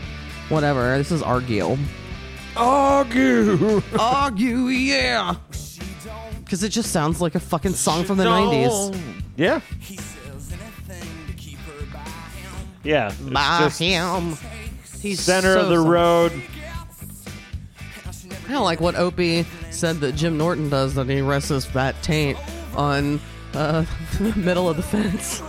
whatever. 0.49 0.97
This 0.99 1.11
is 1.11 1.23
Argue. 1.23 1.77
Argue. 2.57 3.81
Argue, 3.99 4.67
yeah. 4.67 5.35
Because 6.39 6.63
it 6.63 6.69
just 6.69 6.91
sounds 6.91 7.21
like 7.21 7.35
a 7.35 7.39
fucking 7.39 7.73
song 7.73 8.03
from 8.03 8.17
the 8.17 8.23
90s. 8.23 8.99
Yeah. 9.35 9.61
Yeah. 12.83 13.07
It's 13.07 13.17
By 13.17 13.59
just 13.59 13.79
him. 13.79 14.37
He's 15.01 15.19
center 15.19 15.53
so 15.53 15.61
of 15.61 15.69
the 15.69 15.79
road. 15.79 16.31
I 18.47 18.51
don't 18.51 18.63
like 18.63 18.79
what 18.79 18.95
Opie 18.95 19.45
said 19.71 19.97
that 19.97 20.13
Jim 20.13 20.37
Norton 20.37 20.69
does 20.69 20.95
that 20.95 21.09
he 21.09 21.21
rests 21.21 21.49
his 21.49 21.65
fat 21.65 22.01
taint 22.01 22.37
on 22.75 23.19
uh, 23.53 23.85
the 24.19 24.33
middle 24.37 24.69
of 24.69 24.77
the 24.77 24.83
fence. 24.83 25.41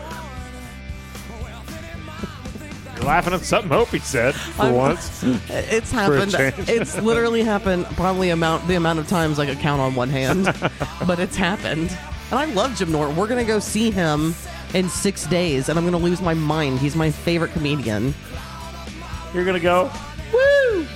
You're 2.98 3.06
laughing 3.06 3.32
at 3.32 3.42
something 3.42 3.70
Opie 3.72 4.00
said 4.00 4.34
for 4.34 4.62
I'm- 4.62 4.74
once. 4.74 5.22
It's 5.48 5.92
happened. 5.92 6.34
It's 6.68 6.96
literally 7.00 7.44
happened 7.44 7.86
probably 7.96 8.30
amount 8.30 8.66
the 8.66 8.74
amount 8.74 8.98
of 8.98 9.06
times 9.06 9.38
I 9.38 9.46
could 9.46 9.58
count 9.60 9.80
on 9.80 9.94
one 9.94 10.08
hand, 10.08 10.44
but 11.06 11.20
it's 11.20 11.36
happened. 11.36 11.96
And 12.30 12.38
I 12.38 12.46
love 12.46 12.76
Jim 12.76 12.90
Norton. 12.90 13.14
We're 13.16 13.28
gonna 13.28 13.44
go 13.44 13.60
see 13.60 13.90
him 13.92 14.34
in 14.74 14.88
six 14.88 15.26
days, 15.28 15.68
and 15.68 15.78
I'm 15.78 15.84
gonna 15.84 15.96
lose 15.96 16.20
my 16.20 16.34
mind. 16.34 16.80
He's 16.80 16.96
my 16.96 17.10
favorite 17.10 17.52
comedian. 17.52 18.14
You're 19.32 19.44
gonna 19.44 19.60
go. 19.60 19.90
Woo! 20.32 20.86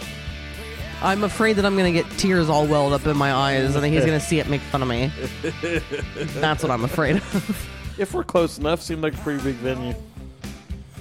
I'm 1.03 1.23
afraid 1.25 1.55
that 1.55 1.65
I'm 1.65 1.77
gonna 1.77 1.93
get 1.93 2.11
tears 2.19 2.49
all 2.51 2.67
welled 2.67 2.93
up 2.93 3.07
in 3.07 3.17
my 3.17 3.33
eyes, 3.33 3.75
and 3.77 3.85
then 3.85 3.93
he's 3.93 4.05
gonna 4.05 4.19
see 4.21 4.41
it, 4.41 4.49
make 4.49 4.61
fun 4.61 4.83
of 4.83 4.89
me. 4.89 5.13
That's 6.41 6.63
what 6.65 6.73
I'm 6.73 6.85
afraid 6.85 7.17
of. 7.17 7.69
If 7.99 8.13
we're 8.15 8.25
close 8.25 8.59
enough, 8.59 8.83
seemed 8.83 9.03
like 9.03 9.15
a 9.15 9.19
pretty 9.19 9.43
big 9.43 9.55
venue. 9.57 9.95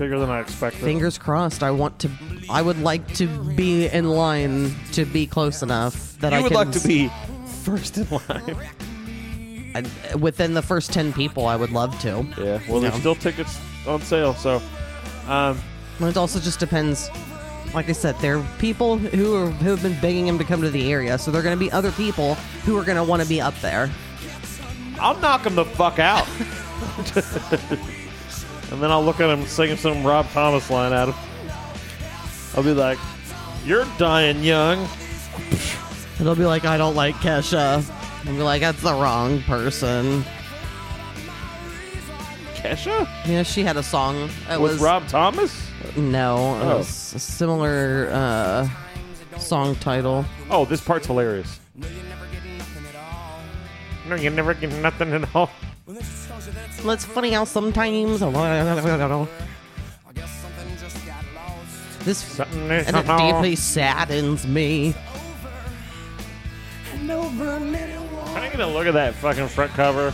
Bigger 0.02 0.18
than 0.18 0.32
I 0.32 0.40
expected. 0.40 0.82
Fingers 0.82 1.20
crossed. 1.20 1.62
I 1.62 1.70
want 1.70 2.00
to. 2.00 2.10
I 2.50 2.64
would 2.64 2.82
like 2.82 3.08
to 3.18 3.28
be 3.54 3.86
in 3.86 4.10
line 4.10 4.74
to 4.94 5.06
be 5.06 5.28
close 5.28 5.62
enough 5.62 6.18
that 6.22 6.34
I 6.34 6.42
can 6.42 6.50
you 6.52 6.58
I 6.58 6.64
would 6.64 6.74
can 6.74 6.74
like 6.74 6.82
to 6.82 6.88
be 6.88 7.12
first 7.64 7.98
in 8.00 8.08
line. 8.10 8.68
I, 9.76 10.16
within 10.16 10.56
the 10.56 10.64
first 10.64 10.92
ten 10.92 11.14
people, 11.14 11.46
I 11.46 11.56
would 11.56 11.70
love 11.70 12.00
to. 12.00 12.26
Yeah. 12.36 12.60
Well, 12.68 12.80
there's 12.82 12.96
Yeah. 12.96 13.00
still 13.00 13.14
tickets 13.14 13.60
on 13.88 14.02
sale, 14.02 14.34
so 14.34 14.60
um, 15.28 15.60
And 16.00 16.08
it 16.10 16.18
also 16.18 16.40
just 16.40 16.60
depends. 16.60 17.08
Like 17.76 17.88
I 17.88 17.92
said, 17.92 18.18
there 18.22 18.40
are 18.40 18.46
people 18.58 18.98
who 18.98 19.36
are, 19.36 19.52
who 19.52 19.70
have 19.70 19.84
been 19.84 20.00
begging 20.02 20.26
him 20.26 20.40
to 20.40 20.44
come 20.44 20.64
to 20.64 20.72
the 20.72 20.92
area, 20.92 21.20
so 21.20 21.30
there 21.30 21.42
are 21.42 21.44
going 21.44 21.56
to 21.56 21.64
be 21.64 21.72
other 21.72 21.92
people 21.92 22.34
who 22.66 22.76
are 22.76 22.84
going 22.84 22.98
to 22.98 23.04
want 23.04 23.22
to 23.22 23.30
be 23.30 23.40
up 23.40 23.54
there. 23.62 23.88
I'll 25.00 25.20
knock 25.20 25.46
him 25.46 25.54
the 25.54 25.66
fuck 25.66 26.00
out. 26.00 26.28
and 28.72 28.82
then 28.82 28.90
I'll 28.92 29.04
look 29.04 29.20
at 29.20 29.30
him 29.30 29.46
singing 29.46 29.78
some 29.78 30.04
Rob 30.04 30.28
Thomas 30.32 30.70
line 30.70 30.94
at 30.94 31.10
him. 31.10 31.16
I'll 32.56 32.64
be 32.64 32.74
like, 32.74 32.98
"You're 33.66 33.86
dying 33.98 34.44
young." 34.44 34.88
It'll 36.20 36.36
be 36.36 36.46
like, 36.46 36.66
I 36.66 36.78
don't 36.78 36.94
like 36.96 37.16
Kesha. 37.16 37.84
I'll 38.28 38.34
be 38.34 38.44
like, 38.44 38.62
that's 38.62 38.82
the 38.84 38.94
wrong 38.94 39.42
person. 39.44 40.24
Kesha 42.56 43.08
Yeah, 43.26 43.42
she 43.44 43.64
had 43.64 43.76
a 43.78 43.82
song. 43.84 44.30
It 44.50 44.60
with 44.62 44.74
was 44.74 44.82
Rob 44.82 45.08
Thomas. 45.08 45.68
no, 45.98 46.56
it 46.58 46.64
Oh. 46.66 46.78
was 46.78 47.14
a 47.16 47.20
similar 47.20 48.10
uh, 48.12 48.70
song 49.40 49.76
title. 49.78 50.24
Oh, 50.52 50.66
this 50.66 50.80
part's 50.82 51.08
hilarious. 51.08 51.60
You 54.18 54.30
never 54.30 54.54
get 54.54 54.72
nothing 54.82 55.14
at 55.14 55.36
all. 55.36 55.50
Well, 55.88 56.92
it's 56.92 57.06
funny 57.06 57.32
how 57.32 57.44
sometimes 57.46 58.22
this 62.04 62.18
Something 62.18 62.72
and 62.72 62.96
it 62.96 63.06
deeply 63.18 63.56
saddens 63.56 64.48
me. 64.48 64.96
Can 66.96 67.12
I 67.12 68.50
get 68.50 68.60
a 68.60 68.68
look 68.68 68.88
at 68.88 68.94
that 68.94 69.14
fucking 69.16 69.48
front 69.50 69.72
cover? 69.74 70.14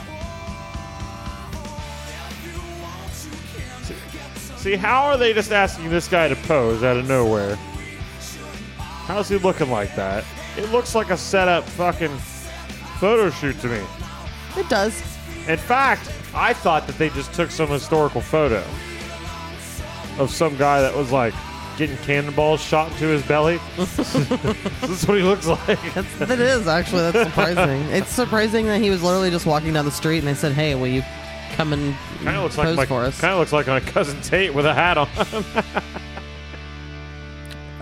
See- 3.84 3.96
See, 4.58 4.76
how 4.76 5.06
are 5.06 5.18
they 5.18 5.34
just 5.34 5.52
asking 5.52 5.90
this 5.90 6.08
guy 6.08 6.28
to 6.28 6.36
pose 6.36 6.84
out 6.84 6.98
of 6.98 7.08
nowhere? 7.08 7.56
How's 9.06 9.30
he 9.30 9.38
looking 9.38 9.70
like 9.72 9.96
that? 9.96 10.26
It 10.58 10.70
looks 10.72 10.94
like 10.96 11.10
a 11.12 11.18
setup 11.18 11.64
fucking 11.64 12.18
photo 13.00 13.30
shoot 13.30 13.60
to 13.62 13.68
me. 13.68 13.82
It 14.56 14.68
does. 14.70 15.00
In 15.48 15.58
fact, 15.58 16.12
I 16.34 16.54
thought 16.54 16.88
that 16.88 16.98
they 16.98 17.10
just 17.10 17.34
took 17.34 17.52
some 17.52 17.70
historical 17.70 18.22
photo 18.22 18.64
of 20.20 20.32
some 20.32 20.58
guy 20.58 20.82
that 20.82 20.96
was 20.96 21.12
like 21.12 21.34
getting 21.78 21.96
cannonballs 21.98 22.60
shot 22.60 22.92
into 22.92 23.06
his 23.06 23.22
belly. 23.24 23.60
this 23.78 24.10
is 24.90 25.08
what 25.08 25.18
he 25.18 25.24
looks 25.24 25.46
like. 25.48 25.94
That 26.20 26.40
is 26.40 26.68
actually 26.68 27.12
that's 27.12 27.30
surprising. 27.30 27.82
it's 27.94 28.10
surprising 28.10 28.66
that 28.66 28.82
he 28.82 28.90
was 28.90 29.04
literally 29.04 29.30
just 29.30 29.46
walking 29.46 29.74
down 29.74 29.86
the 29.86 29.92
street 29.92 30.20
and 30.20 30.28
they 30.28 30.34
said, 30.34 30.54
"Hey, 30.54 30.76
will 30.76 30.88
you 30.88 31.04
come 31.56 31.74
and 31.74 31.96
Kind 32.24 32.36
of 32.36 32.44
looks 32.44 32.56
pose 32.56 32.78
like 32.78 32.78
my 32.78 32.86
for 32.86 33.06
us?" 33.06 33.22
kind 33.22 33.34
of 33.34 33.40
looks 33.40 33.54
like 33.54 33.68
my 33.68 33.80
cousin 33.80 34.20
Tate 34.22 34.54
with 34.54 34.66
a 34.66 34.74
hat 34.74 34.98
on. 34.98 35.08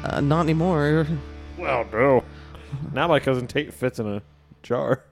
Uh, 0.04 0.22
not 0.22 0.42
anymore. 0.42 1.08
well, 1.58 1.86
no. 1.92 2.24
Now 2.94 3.08
my 3.08 3.20
cousin 3.20 3.48
Tate 3.48 3.74
fits 3.74 3.98
in 4.00 4.08
a 4.08 4.22
jar. 4.66 5.04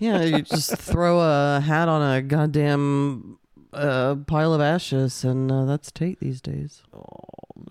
Yeah, 0.00 0.22
you 0.22 0.42
just 0.56 0.76
throw 0.76 1.20
a 1.20 1.60
hat 1.60 1.88
on 1.88 2.16
a 2.16 2.22
goddamn 2.22 3.38
uh, 3.72 4.16
pile 4.26 4.54
of 4.54 4.60
ashes, 4.60 5.24
and 5.24 5.52
uh, 5.52 5.64
that's 5.66 5.90
Tate 5.90 6.20
these 6.20 6.40
days. 6.40 6.82
Oh, 6.94 7.04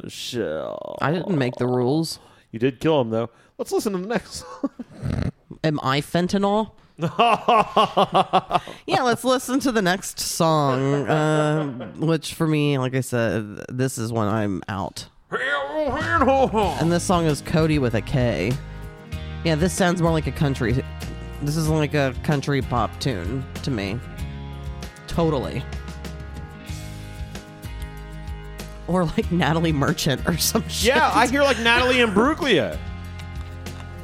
Michelle, 0.04 0.98
I 1.02 1.12
didn't 1.12 1.38
make 1.38 1.56
the 1.56 1.68
rules. 1.68 2.20
you 2.52 2.60
did 2.60 2.80
kill 2.80 3.02
him 3.02 3.10
though. 3.10 3.30
Let's 3.58 3.72
listen 3.72 3.94
to 3.94 4.00
the 4.00 4.08
next. 4.08 4.34
song. 4.34 5.32
Am 5.64 5.80
I 5.82 6.02
fentanyl? 6.02 6.72
yeah, 7.00 9.04
let's 9.04 9.24
listen 9.24 9.60
to 9.62 9.72
the 9.72 9.82
next 9.82 10.20
song. 10.20 11.08
Uh, 11.08 11.92
which 11.98 12.34
for 12.34 12.48
me, 12.48 12.78
like 12.78 12.96
I 12.96 13.02
said, 13.02 13.66
this 13.70 13.98
is 13.98 14.12
when 14.12 14.28
I'm 14.28 14.62
out. 14.68 15.08
And 15.30 16.92
this 16.92 17.04
song 17.04 17.26
is 17.26 17.42
Cody 17.42 17.80
with 17.80 17.94
a 17.94 18.02
K. 18.02 18.52
Yeah, 19.44 19.56
this 19.56 19.74
sounds 19.74 20.02
more 20.02 20.12
like 20.12 20.28
a 20.28 20.32
country. 20.32 20.84
This 21.42 21.56
is 21.56 21.70
like 21.70 21.94
a 21.94 22.16
country 22.24 22.62
pop 22.62 23.00
tune 23.00 23.46
to 23.64 23.72
me. 23.72 24.00
Totally. 25.08 25.64
Or 28.88 29.06
like 29.06 29.32
Natalie 29.32 29.72
Merchant 29.72 30.28
or 30.28 30.38
some 30.38 30.68
shit. 30.68 30.88
yeah, 30.96 31.12
I 31.14 31.28
hear 31.28 31.44
like 31.44 31.60
Natalie 31.60 31.98
Imbruglia. 31.98 32.78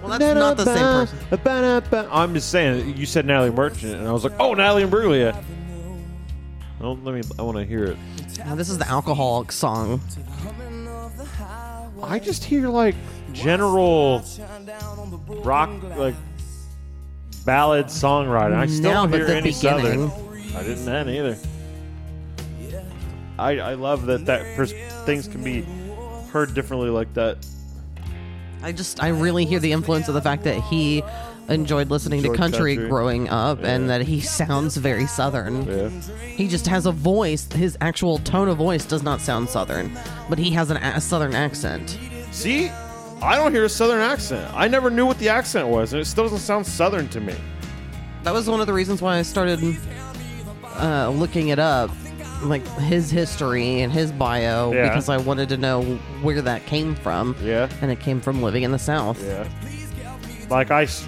well, 0.01 0.17
that's 0.17 0.35
not 0.35 0.57
the 0.57 0.65
same 0.65 1.81
person. 1.81 2.07
I'm 2.11 2.33
just 2.33 2.49
saying. 2.49 2.97
You 2.97 3.05
said 3.05 3.25
Natalie 3.25 3.51
Merchant, 3.51 3.95
and 3.95 4.07
I 4.07 4.11
was 4.11 4.23
like, 4.23 4.33
oh, 4.39 4.53
Natalie 4.53 4.83
Imbruglia. 4.83 5.41
Oh, 6.81 6.93
let 7.03 7.15
me. 7.15 7.21
I 7.39 7.41
want 7.41 7.57
to 7.57 7.65
hear 7.65 7.85
it. 7.85 7.97
Now, 8.39 8.55
this 8.55 8.69
is 8.69 8.77
the 8.77 8.89
alcoholic 8.89 9.51
song. 9.51 10.01
I 12.01 12.19
just 12.19 12.43
hear 12.43 12.67
like 12.67 12.95
general 13.33 14.23
rock, 15.43 15.69
like 15.97 16.15
ballad 17.45 17.87
songwriting. 17.87 18.55
I 18.55 18.67
still 18.67 18.83
No, 18.83 18.93
don't 18.93 19.11
but 19.11 19.17
hear 19.17 19.27
the 19.27 19.35
any 19.37 19.51
beginning. 19.51 20.09
southern. 20.09 20.55
I 20.55 20.63
didn't 20.63 20.85
then 20.85 21.09
either. 21.09 21.37
I 23.39 23.59
I 23.59 23.73
love 23.73 24.05
that 24.05 24.25
that 24.27 24.55
pers- 24.55 24.73
things 25.05 25.27
can 25.27 25.43
be 25.43 25.65
heard 26.31 26.53
differently 26.53 26.89
like 26.89 27.13
that. 27.15 27.37
I 28.61 28.71
just 28.71 29.01
I 29.03 29.09
really 29.09 29.45
hear 29.45 29.59
the 29.59 29.71
influence 29.71 30.07
of 30.07 30.13
the 30.13 30.21
fact 30.21 30.43
that 30.43 30.61
he 30.61 31.03
enjoyed 31.49 31.89
listening 31.89 32.19
Enjoyed 32.19 32.35
to 32.35 32.41
country, 32.41 32.75
country. 32.75 32.89
growing 32.89 33.27
up 33.27 33.63
and 33.63 33.89
that 33.89 34.01
he 34.03 34.21
sounds 34.21 34.77
very 34.77 35.05
southern. 35.05 35.65
Yeah. 35.65 35.89
He 36.25 36.47
just 36.47 36.67
has 36.67 36.85
a 36.85 36.91
voice, 36.93 37.51
his 37.51 37.77
actual 37.81 38.19
tone 38.19 38.47
of 38.47 38.57
voice 38.57 38.85
does 38.85 39.03
not 39.03 39.19
sound 39.19 39.49
southern, 39.49 39.91
but 40.29 40.37
he 40.39 40.51
has 40.51 40.69
an, 40.69 40.77
a 40.77 41.01
southern 41.01 41.35
accent. 41.35 41.97
See, 42.31 42.69
I 43.23 43.35
don't 43.35 43.51
hear 43.53 43.63
a 43.65 43.69
southern 43.69 44.01
accent. 44.01 44.51
I 44.55 44.67
never 44.67 44.89
knew 44.89 45.05
what 45.05 45.17
the 45.19 45.29
accent 45.29 45.67
was, 45.67 45.93
and 45.93 46.01
it 46.01 46.05
still 46.05 46.23
doesn't 46.25 46.39
sound 46.39 46.65
southern 46.67 47.07
to 47.09 47.19
me. 47.21 47.35
That 48.23 48.33
was 48.33 48.49
one 48.49 48.59
of 48.61 48.67
the 48.67 48.73
reasons 48.73 49.01
why 49.01 49.17
I 49.17 49.21
started 49.21 49.59
uh, 50.77 51.09
looking 51.09 51.49
it 51.49 51.59
up, 51.59 51.91
like 52.43 52.65
his 52.79 53.09
history 53.11 53.81
and 53.81 53.91
his 53.91 54.11
bio, 54.11 54.71
Yeah. 54.73 54.89
because 54.89 55.09
I 55.09 55.17
wanted 55.17 55.49
to 55.49 55.57
know 55.57 55.81
where 56.21 56.41
that 56.41 56.65
came 56.65 56.95
from. 56.95 57.35
Yeah. 57.41 57.69
And 57.81 57.91
it 57.91 57.99
came 57.99 58.19
from 58.21 58.41
living 58.41 58.63
in 58.63 58.71
the 58.71 58.79
South. 58.79 59.21
Yeah. 59.23 59.47
Like 60.49 60.71
I, 60.71 60.83
s- 60.83 61.05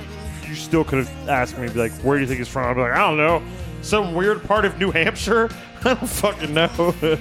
you 0.48 0.56
still 0.56 0.84
could 0.84 1.06
have 1.06 1.30
asked 1.30 1.58
me, 1.58 1.68
be 1.70 1.80
like, 1.80 1.92
where 2.04 2.18
do 2.18 2.22
you 2.22 2.28
think 2.28 2.40
he's 2.40 2.48
from? 2.48 2.66
I'd 2.70 2.74
be 2.76 2.82
like, 2.82 2.94
I 2.94 2.98
don't 3.00 3.18
know, 3.18 3.42
some 3.82 4.14
weird 4.14 4.44
part 4.44 4.66
of 4.66 4.78
New 4.80 4.92
Hampshire. 4.92 5.50
I 5.86 5.94
don't 5.96 6.08
fucking 6.10 6.54
know. 6.54 6.96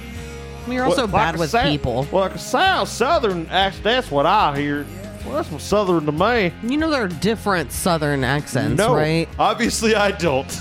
You're 0.68 0.84
also 0.84 1.02
What- 1.02 1.12
bad 1.12 1.30
like 1.32 1.40
with 1.40 1.50
sou- 1.50 1.62
people. 1.62 2.06
Well, 2.10 2.22
like 2.22 2.34
a 2.34 2.38
sound 2.38 2.88
southern 2.88 3.46
accent. 3.50 3.84
That's 3.84 4.10
what 4.10 4.26
I 4.26 4.56
hear. 4.58 4.86
Well, 5.24 5.36
that's 5.36 5.50
what 5.50 5.60
southern 5.62 6.04
to 6.06 6.12
me. 6.12 6.52
You 6.62 6.76
know 6.76 6.90
there 6.90 7.04
are 7.04 7.08
different 7.08 7.72
southern 7.72 8.24
accents, 8.24 8.76
no, 8.78 8.94
right? 8.94 9.26
obviously 9.38 9.94
I 9.94 10.10
don't. 10.12 10.48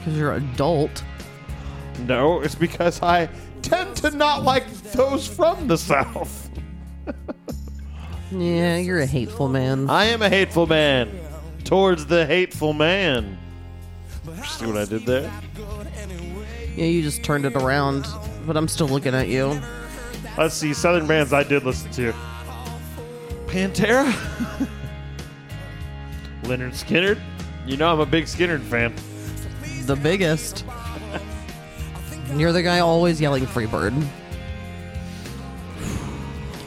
Because 0.00 0.16
you're 0.16 0.32
adult. 0.34 1.02
no, 2.06 2.40
it's 2.40 2.54
because 2.54 3.02
I 3.02 3.28
tend 3.62 3.96
to 3.96 4.10
not 4.10 4.42
like 4.42 4.66
those 4.92 5.26
from 5.26 5.66
the 5.68 5.76
south. 5.78 6.50
Yeah, 8.32 8.76
you're 8.76 9.00
a 9.00 9.06
hateful 9.06 9.48
man. 9.48 9.90
I 9.90 10.04
am 10.04 10.22
a 10.22 10.28
hateful 10.28 10.68
man 10.68 11.10
towards 11.64 12.06
the 12.06 12.24
hateful 12.26 12.72
man. 12.72 13.36
See 14.46 14.66
what 14.66 14.76
I 14.76 14.84
did 14.84 15.04
there? 15.04 15.28
Yeah, 16.76 16.84
you 16.84 17.02
just 17.02 17.24
turned 17.24 17.44
it 17.44 17.56
around, 17.56 18.06
but 18.46 18.56
I'm 18.56 18.68
still 18.68 18.88
looking 18.88 19.14
at 19.14 19.28
you. 19.28 19.60
Let's 20.36 20.54
see, 20.54 20.72
Southern 20.74 21.06
bands 21.06 21.32
I 21.32 21.42
did 21.42 21.64
listen 21.64 21.90
to. 21.92 22.12
Pantera. 23.46 24.10
Lynyrd 26.44 26.72
Skynyrd. 26.72 27.20
You 27.66 27.76
know 27.76 27.92
I'm 27.92 28.00
a 28.00 28.06
big 28.06 28.24
Skynyrd 28.24 28.62
fan. 28.62 28.94
The 29.86 29.96
biggest. 29.96 30.64
You're 32.34 32.52
the 32.52 32.62
guy 32.62 32.78
always 32.78 33.20
yelling 33.20 33.44
Freebird. 33.46 34.06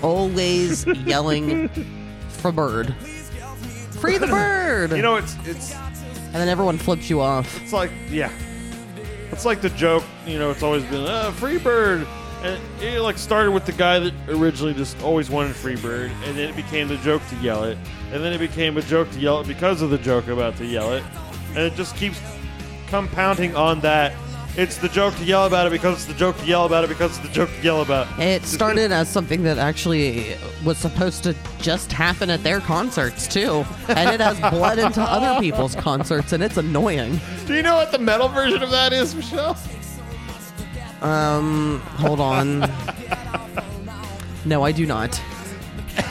Always 0.01 0.85
yelling 1.05 1.69
for 2.29 2.51
bird. 2.51 2.93
Free 3.99 4.17
the 4.17 4.27
bird! 4.27 4.91
You 4.91 5.01
know, 5.01 5.15
it's 5.15 5.35
it's 5.45 5.73
and 5.73 6.35
then 6.35 6.49
everyone 6.49 6.77
flips 6.77 7.09
you 7.09 7.21
off. 7.21 7.61
it's 7.61 7.71
like 7.71 7.91
yeah, 8.09 8.31
it's 9.33 9.45
like 9.45 9.61
the 9.61 9.69
joke. 9.71 10.03
You 10.25 10.39
know, 10.39 10.51
it's 10.51 10.63
always 10.63 10.83
been 10.83 11.05
uh, 11.05 11.31
free 11.31 11.57
bird, 11.57 12.07
and 12.43 12.61
it 12.81 13.01
like 13.01 13.17
started 13.17 13.51
with 13.51 13.65
the 13.65 13.71
guy 13.71 13.99
that 13.99 14.13
originally 14.29 14.73
just 14.73 15.01
always 15.01 15.29
wanted 15.29 15.55
Freebird, 15.55 16.11
and 16.25 16.37
then 16.37 16.49
it 16.49 16.55
became 16.55 16.87
the 16.87 16.97
joke 16.97 17.21
to 17.29 17.35
yell 17.37 17.63
it, 17.63 17.77
and 18.11 18.23
then 18.23 18.31
it 18.31 18.37
became 18.37 18.77
a 18.77 18.81
joke 18.81 19.11
to 19.11 19.19
yell 19.19 19.41
it 19.41 19.47
because 19.47 19.81
of 19.81 19.89
the 19.89 19.97
joke 19.97 20.27
about 20.27 20.55
to 20.57 20.65
yell 20.65 20.93
it, 20.93 21.03
and 21.49 21.59
it 21.59 21.73
just 21.75 21.95
keeps 21.95 22.21
compounding 22.87 23.55
on 23.55 23.79
that 23.81 24.13
It's 24.55 24.77
the 24.77 24.87
joke 24.89 25.15
to 25.15 25.23
yell 25.23 25.47
about 25.47 25.65
it 25.65 25.71
because 25.71 25.95
it's 25.95 26.05
the 26.05 26.13
joke 26.13 26.37
to 26.37 26.45
yell 26.45 26.65
about 26.65 26.83
it 26.83 26.87
because 26.87 27.17
it's 27.17 27.27
the 27.27 27.33
joke 27.33 27.49
to 27.49 27.61
yell 27.63 27.81
about. 27.81 28.07
It 28.19 28.43
started 28.43 28.91
as 28.91 29.09
something 29.09 29.41
that 29.43 29.57
actually 29.57 30.35
was 30.63 30.77
supposed 30.77 31.23
to 31.23 31.35
just 31.59 31.91
happen 31.91 32.29
at 32.29 32.43
their 32.43 32.59
concerts 32.59 33.27
too, 33.27 33.65
and 33.87 34.09
it 34.11 34.19
has 34.19 34.39
bled 34.53 34.77
into 34.77 35.01
other 35.01 35.39
people's 35.41 35.73
concerts, 35.75 36.33
and 36.33 36.43
it's 36.43 36.57
annoying. 36.57 37.19
Do 37.47 37.55
you 37.55 37.63
know 37.63 37.75
what 37.75 37.91
the 37.91 37.97
metal 37.97 38.27
version 38.27 38.61
of 38.61 38.69
that 38.69 38.93
is, 38.93 39.15
Michelle? 39.15 39.57
Um, 41.01 41.79
hold 41.97 42.19
on. 42.19 42.71
No, 44.45 44.63
I 44.63 44.71
do 44.71 44.85
not. 44.85 45.19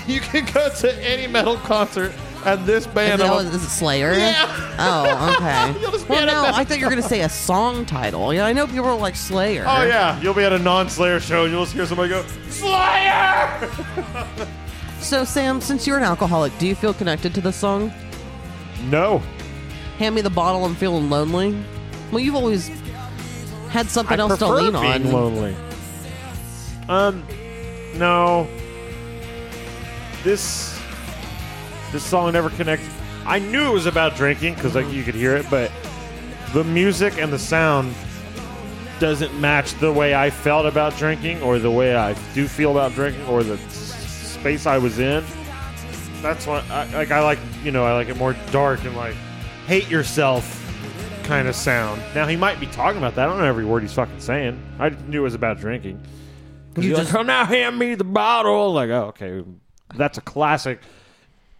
You 0.07 0.21
can 0.21 0.45
go 0.53 0.69
to 0.69 1.05
any 1.05 1.29
metal 1.29 1.57
concert 1.59 2.13
and 2.45 2.67
this 2.67 2.87
band. 2.87 3.21
Is 3.21 3.29
it, 3.29 3.31
oh, 3.33 3.39
a- 3.39 3.43
is 3.43 3.55
it 3.55 3.69
Slayer? 3.69 4.13
Yeah. 4.15 4.77
Oh, 4.79 5.37
okay. 5.37 5.73
You'll 5.81 5.93
just 5.93 6.07
be 6.07 6.15
well, 6.15 6.27
no, 6.27 6.45
I 6.57 6.65
thought 6.65 6.79
you 6.79 6.85
were 6.85 6.91
gonna 6.91 7.03
say 7.03 7.21
a 7.23 7.29
song 7.29 7.85
title. 7.87 8.33
Yeah, 8.35 8.47
I 8.47 8.53
know 8.53 8.67
people 8.67 8.87
are 8.87 8.97
like 8.97 9.17
Slayer. 9.17 9.65
Oh 9.67 9.83
yeah, 9.85 10.21
you'll 10.21 10.35
be 10.35 10.43
at 10.45 10.53
a 10.53 10.59
non-Slayer 10.59 11.21
show 11.21 11.45
and 11.45 11.53
you'll 11.53 11.65
just 11.65 11.75
hear 11.75 11.87
somebody 11.87 12.11
go 12.11 12.25
Slayer. 12.49 13.71
So, 15.01 15.25
Sam, 15.25 15.61
since 15.61 15.85
you're 15.85 15.97
an 15.97 16.05
alcoholic, 16.05 16.57
do 16.59 16.67
you 16.67 16.77
feel 16.77 16.95
connected 16.95 17.35
to 17.35 17.41
this 17.41 17.57
song? 17.57 17.93
No, 18.89 19.21
Hand 19.99 20.15
me 20.15 20.21
the 20.21 20.31
bottle. 20.31 20.65
I'm 20.65 20.77
feeling 20.77 21.11
lonely. 21.11 21.57
Well, 22.13 22.21
you've 22.21 22.35
always 22.37 22.69
had 23.71 23.89
something 23.89 24.19
I 24.19 24.23
else 24.23 24.39
to 24.39 24.49
lean 24.49 24.73
being 24.73 25.07
on. 25.07 25.13
lonely. 25.13 25.57
Um, 26.89 27.25
no. 27.97 28.49
This 30.23 30.72
this 31.93 32.03
song 32.03 32.33
never 32.33 32.51
connected. 32.51 32.89
I 33.25 33.39
knew 33.39 33.71
it 33.71 33.73
was 33.73 33.87
about 33.87 34.17
drinking 34.17 34.55
because 34.55 34.75
like 34.75 34.89
you 34.89 35.03
could 35.05 35.15
hear 35.15 35.37
it, 35.37 35.47
but 35.51 35.71
the 36.53 36.65
music 36.65 37.19
and 37.19 37.33
the 37.33 37.39
sound 37.39 37.95
doesn't 38.99 39.39
match 39.41 39.75
the 39.75 39.93
way 39.93 40.15
I 40.15 40.31
felt 40.31 40.67
about 40.67 40.97
drinking 40.97 41.43
or 41.43 41.59
the 41.59 41.71
way 41.71 41.95
I 41.97 42.15
do 42.35 42.47
feel 42.47 42.71
about 42.73 42.93
drinking 42.93 43.25
or 43.27 43.43
the 43.43 43.59
space 43.59 44.67
I 44.67 44.79
was 44.79 44.99
in. 44.99 45.25
That's 46.21 46.47
why 46.47 46.65
I 46.71 46.87
like 46.95 47.11
I 47.11 47.21
like 47.21 47.39
you 47.65 47.71
know 47.73 47.85
I 47.85 47.95
like 47.95 48.09
it 48.09 48.17
more 48.17 48.35
dark 48.51 48.85
and 48.85 48.97
like 48.97 49.15
hate 49.67 49.89
yourself 49.89 50.59
kind 51.25 51.49
of 51.49 51.55
sound. 51.55 52.03
Now 52.15 52.27
he 52.27 52.37
might 52.37 52.59
be 52.61 52.67
talking 52.67 52.99
about 52.99 53.15
that. 53.17 53.27
I 53.27 53.31
don't 53.31 53.39
know 53.39 53.45
every 53.45 53.65
word 53.65 53.83
he's 53.83 53.93
fucking 53.93 54.21
saying. 54.21 54.61
I 54.79 54.91
knew 54.91 55.21
it 55.21 55.25
was 55.25 55.35
about 55.35 55.59
drinking. 55.59 56.01
You 56.77 56.91
just- 56.91 57.03
just 57.03 57.13
come 57.13 57.27
now, 57.27 57.45
hand 57.45 57.79
me 57.79 57.95
the 57.97 58.05
bottle. 58.05 58.73
Like, 58.73 58.89
oh, 58.91 59.07
okay, 59.09 59.43
that's 59.95 60.17
a 60.19 60.23
classic. 60.23 60.81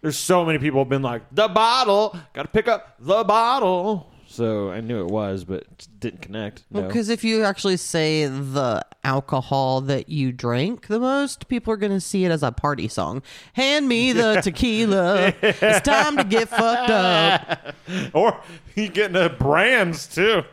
There's 0.03 0.17
so 0.17 0.43
many 0.43 0.59
people 0.59 0.81
have 0.81 0.89
been 0.89 1.01
like 1.01 1.23
the 1.31 1.47
bottle. 1.47 2.19
Got 2.33 2.41
to 2.41 2.47
pick 2.49 2.67
up 2.67 2.95
the 2.99 3.23
bottle. 3.23 4.11
So 4.27 4.69
I 4.69 4.81
knew 4.81 4.99
it 4.99 5.07
was, 5.07 5.45
but 5.45 5.61
it 5.61 5.87
didn't 5.97 6.21
connect. 6.21 6.65
No. 6.69 6.81
Because 6.81 7.07
if 7.07 7.23
you 7.23 7.45
actually 7.45 7.77
say 7.77 8.25
the 8.25 8.85
alcohol 9.05 9.79
that 9.81 10.09
you 10.09 10.33
drank 10.33 10.87
the 10.87 10.99
most, 10.99 11.47
people 11.47 11.71
are 11.71 11.77
going 11.77 11.93
to 11.93 12.01
see 12.01 12.25
it 12.25 12.31
as 12.31 12.43
a 12.43 12.51
party 12.51 12.89
song. 12.89 13.21
Hand 13.53 13.87
me 13.87 14.11
the 14.11 14.41
tequila. 14.43 15.33
It's 15.41 15.81
time 15.81 16.17
to 16.17 16.25
get 16.25 16.49
fucked 16.49 16.89
up. 16.89 17.73
or 18.13 18.41
you 18.75 18.89
get 18.89 19.15
into 19.15 19.29
brands 19.29 20.05
too. 20.05 20.43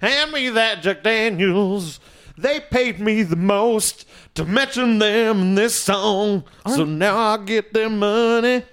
Hand 0.00 0.32
me 0.32 0.48
that 0.48 0.80
Jack 0.80 1.02
Daniels. 1.02 2.00
They 2.38 2.60
paid 2.60 3.00
me 3.00 3.22
the 3.22 3.36
most 3.36 4.06
to 4.34 4.44
mention 4.44 4.98
them 4.98 5.40
in 5.40 5.54
this 5.54 5.74
song, 5.74 6.44
so 6.66 6.84
now 6.84 7.16
I 7.16 7.36
get 7.38 7.72
their 7.72 7.90
money. 7.90 8.62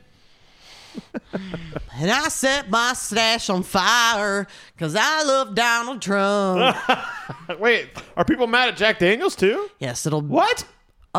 And 2.00 2.12
I 2.12 2.28
set 2.28 2.70
my 2.70 2.94
stash 2.94 3.50
on 3.50 3.64
fire 3.64 4.46
because 4.74 4.96
I 4.96 5.24
love 5.24 5.56
Donald 5.56 6.00
Trump. 6.00 6.78
Wait, 7.60 7.90
are 8.16 8.24
people 8.24 8.46
mad 8.46 8.70
at 8.70 8.78
Jack 8.78 9.00
Daniels 9.00 9.36
too? 9.36 9.68
yes, 9.80 10.06
it'll. 10.06 10.22
What? 10.22 10.64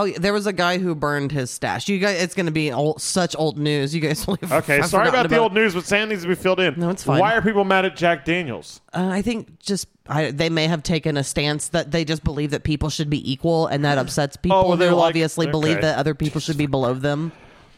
Oh, 0.00 0.08
there 0.10 0.32
was 0.32 0.46
a 0.46 0.52
guy 0.52 0.78
who 0.78 0.94
burned 0.94 1.32
his 1.32 1.50
stash. 1.50 1.88
You 1.88 1.98
guys, 1.98 2.22
it's 2.22 2.34
going 2.36 2.46
to 2.46 2.52
be 2.52 2.70
old, 2.70 3.02
such 3.02 3.34
old 3.36 3.58
news. 3.58 3.92
You 3.92 4.00
guys 4.00 4.24
have 4.42 4.52
Okay, 4.52 4.80
sorry 4.82 5.06
forgotten 5.06 5.08
about 5.08 5.28
the 5.30 5.38
old 5.38 5.54
news, 5.54 5.74
but 5.74 5.86
Sam 5.86 6.08
needs 6.08 6.22
to 6.22 6.28
be 6.28 6.36
filled 6.36 6.60
in. 6.60 6.78
No, 6.78 6.90
it's 6.90 7.02
fine. 7.02 7.18
Why 7.18 7.34
are 7.34 7.42
people 7.42 7.64
mad 7.64 7.84
at 7.84 7.96
Jack 7.96 8.24
Daniels? 8.24 8.80
Uh, 8.94 9.08
I 9.10 9.22
think 9.22 9.58
just 9.58 9.88
I, 10.06 10.30
they 10.30 10.50
may 10.50 10.68
have 10.68 10.84
taken 10.84 11.16
a 11.16 11.24
stance 11.24 11.68
that 11.70 11.90
they 11.90 12.04
just 12.04 12.22
believe 12.22 12.52
that 12.52 12.62
people 12.62 12.90
should 12.90 13.10
be 13.10 13.28
equal, 13.30 13.66
and 13.66 13.84
that 13.84 13.98
upsets 13.98 14.36
people 14.42 14.68
well, 14.68 14.76
who 14.76 14.94
like- 14.94 15.08
obviously 15.08 15.48
believe 15.48 15.80
that 15.80 15.98
other 15.98 16.14
people 16.14 16.40
should 16.40 16.56
be 16.58 16.66
below 16.66 16.94
them. 16.94 17.32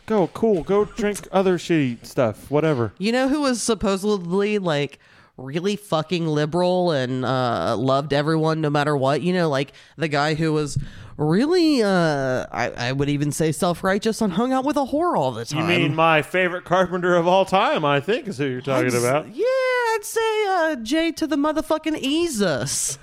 Go, 0.04 0.26
cool. 0.28 0.62
Go 0.62 0.84
drink 0.84 1.26
other 1.32 1.56
shitty 1.56 2.04
stuff. 2.04 2.50
Whatever. 2.50 2.92
You 2.98 3.12
know 3.12 3.28
who 3.28 3.40
was 3.40 3.62
supposedly 3.62 4.58
like 4.58 4.98
really 5.40 5.76
fucking 5.76 6.26
liberal 6.26 6.90
and 6.92 7.24
uh, 7.24 7.76
loved 7.76 8.12
everyone 8.12 8.60
no 8.60 8.70
matter 8.70 8.96
what? 8.96 9.22
You 9.22 9.32
know, 9.32 9.48
like 9.48 9.72
the 9.96 10.08
guy 10.08 10.34
who 10.34 10.52
was 10.52 10.78
really, 11.16 11.82
uh, 11.82 12.46
I, 12.50 12.72
I 12.76 12.92
would 12.92 13.08
even 13.08 13.32
say 13.32 13.52
self 13.52 13.82
righteous 13.82 14.20
and 14.20 14.34
hung 14.34 14.52
out 14.52 14.64
with 14.64 14.76
a 14.76 14.86
whore 14.86 15.16
all 15.16 15.32
the 15.32 15.44
time. 15.44 15.70
You 15.70 15.78
mean 15.78 15.94
my 15.94 16.22
favorite 16.22 16.64
carpenter 16.64 17.16
of 17.16 17.26
all 17.26 17.44
time? 17.44 17.84
I 17.84 18.00
think 18.00 18.28
is 18.28 18.38
who 18.38 18.46
you're 18.46 18.60
talking 18.60 18.88
I'd 18.88 18.94
about. 18.94 19.34
Yeah, 19.34 19.44
I'd 19.44 20.00
say 20.02 20.46
uh, 20.46 20.76
Jay 20.76 21.12
to 21.12 21.26
the 21.26 21.36
motherfucking 21.36 22.00
Jesus. 22.02 22.98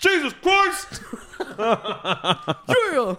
Jesus 0.00 0.32
Christ! 0.42 1.02
Yeah. 2.92 3.14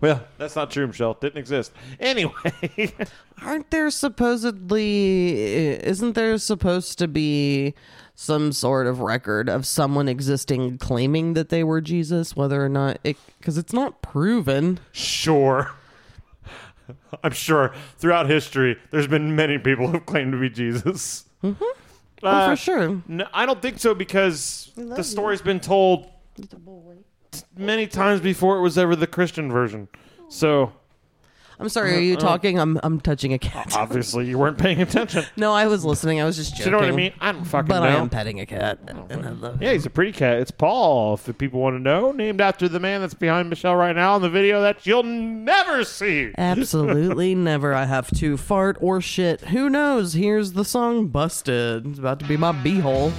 Well, 0.00 0.22
that's 0.38 0.54
not 0.56 0.70
true, 0.70 0.86
Michelle. 0.86 1.14
Didn't 1.14 1.38
exist. 1.38 1.72
Anyway, 2.00 2.32
Aren't 3.42 3.70
there 3.70 3.90
supposedly 3.90 5.48
isn't 5.84 6.14
there 6.14 6.36
supposed 6.38 6.98
to 6.98 7.08
be 7.08 7.74
some 8.14 8.52
sort 8.52 8.86
of 8.86 9.00
record 9.00 9.48
of 9.48 9.66
someone 9.66 10.08
existing 10.08 10.78
claiming 10.78 11.34
that 11.34 11.48
they 11.48 11.64
were 11.64 11.80
Jesus 11.80 12.36
whether 12.36 12.64
or 12.64 12.68
not 12.68 12.98
it 13.04 13.16
cuz 13.40 13.56
it's 13.58 13.72
not 13.72 14.02
proven. 14.02 14.78
sure. 14.92 15.70
I'm 17.22 17.32
sure 17.32 17.72
throughout 17.98 18.28
history, 18.28 18.76
there's 18.90 19.06
been 19.08 19.34
many 19.36 19.58
people 19.58 19.88
who've 19.88 20.06
claimed 20.06 20.32
to 20.32 20.38
be 20.40 20.50
Jesus. 20.50 21.24
Mm-hmm. 21.42 21.64
Oh, 22.22 22.46
for 22.46 22.52
uh, 22.52 22.54
sure. 22.54 23.02
No, 23.06 23.26
I 23.32 23.46
don't 23.46 23.62
think 23.62 23.78
so 23.78 23.94
because 23.94 24.72
the 24.76 25.02
story's 25.02 25.42
been 25.42 25.60
told 25.60 26.10
many 27.56 27.86
times 27.86 28.20
before 28.20 28.58
it 28.58 28.60
was 28.60 28.78
ever 28.78 28.96
the 28.96 29.06
Christian 29.06 29.50
version. 29.50 29.88
So 30.28 30.72
I'm 31.60 31.68
sorry, 31.68 31.94
are 31.94 31.96
uh, 31.96 32.00
you 32.00 32.14
uh, 32.14 32.20
talking? 32.20 32.58
I'm 32.58 32.78
I'm 32.82 33.00
touching 33.00 33.32
a 33.32 33.38
cat. 33.38 33.72
obviously 33.76 34.26
you 34.26 34.38
weren't 34.38 34.58
paying 34.58 34.80
attention. 34.80 35.24
no, 35.36 35.52
I 35.52 35.66
was 35.66 35.84
listening. 35.84 36.20
I 36.20 36.24
was 36.24 36.36
just 36.36 36.56
joking. 36.56 36.66
you 36.66 36.70
know 36.72 36.78
what 36.78 36.88
I 36.88 36.96
mean? 36.96 37.12
I 37.20 37.32
don't 37.32 37.44
fucking 37.44 37.68
But 37.68 37.80
know. 37.80 37.86
I 37.86 37.92
am 37.92 38.08
petting 38.08 38.40
a 38.40 38.46
cat. 38.46 38.78
And 38.86 39.26
I 39.26 39.30
love 39.30 39.60
Yeah, 39.60 39.72
he's 39.72 39.86
a 39.86 39.90
pretty 39.90 40.12
cat. 40.12 40.38
It's 40.38 40.50
Paul, 40.50 41.14
if 41.14 41.38
people 41.38 41.60
want 41.60 41.74
to 41.76 41.80
know, 41.80 42.12
named 42.12 42.40
after 42.40 42.68
the 42.68 42.80
man 42.80 43.00
that's 43.00 43.14
behind 43.14 43.50
Michelle 43.50 43.76
right 43.76 43.94
now 43.94 44.16
in 44.16 44.22
the 44.22 44.30
video 44.30 44.62
that 44.62 44.86
you'll 44.86 45.02
never 45.02 45.84
see. 45.84 46.32
Absolutely 46.38 47.34
never. 47.34 47.74
I 47.74 47.86
have 47.86 48.10
to 48.18 48.36
fart 48.36 48.76
or 48.80 49.00
shit. 49.00 49.40
Who 49.42 49.68
knows? 49.68 50.12
Here's 50.12 50.52
the 50.52 50.64
song 50.64 51.08
Busted. 51.08 51.86
It's 51.86 51.98
about 51.98 52.20
to 52.20 52.26
be 52.26 52.36
my 52.36 52.52
beehole. 52.52 53.12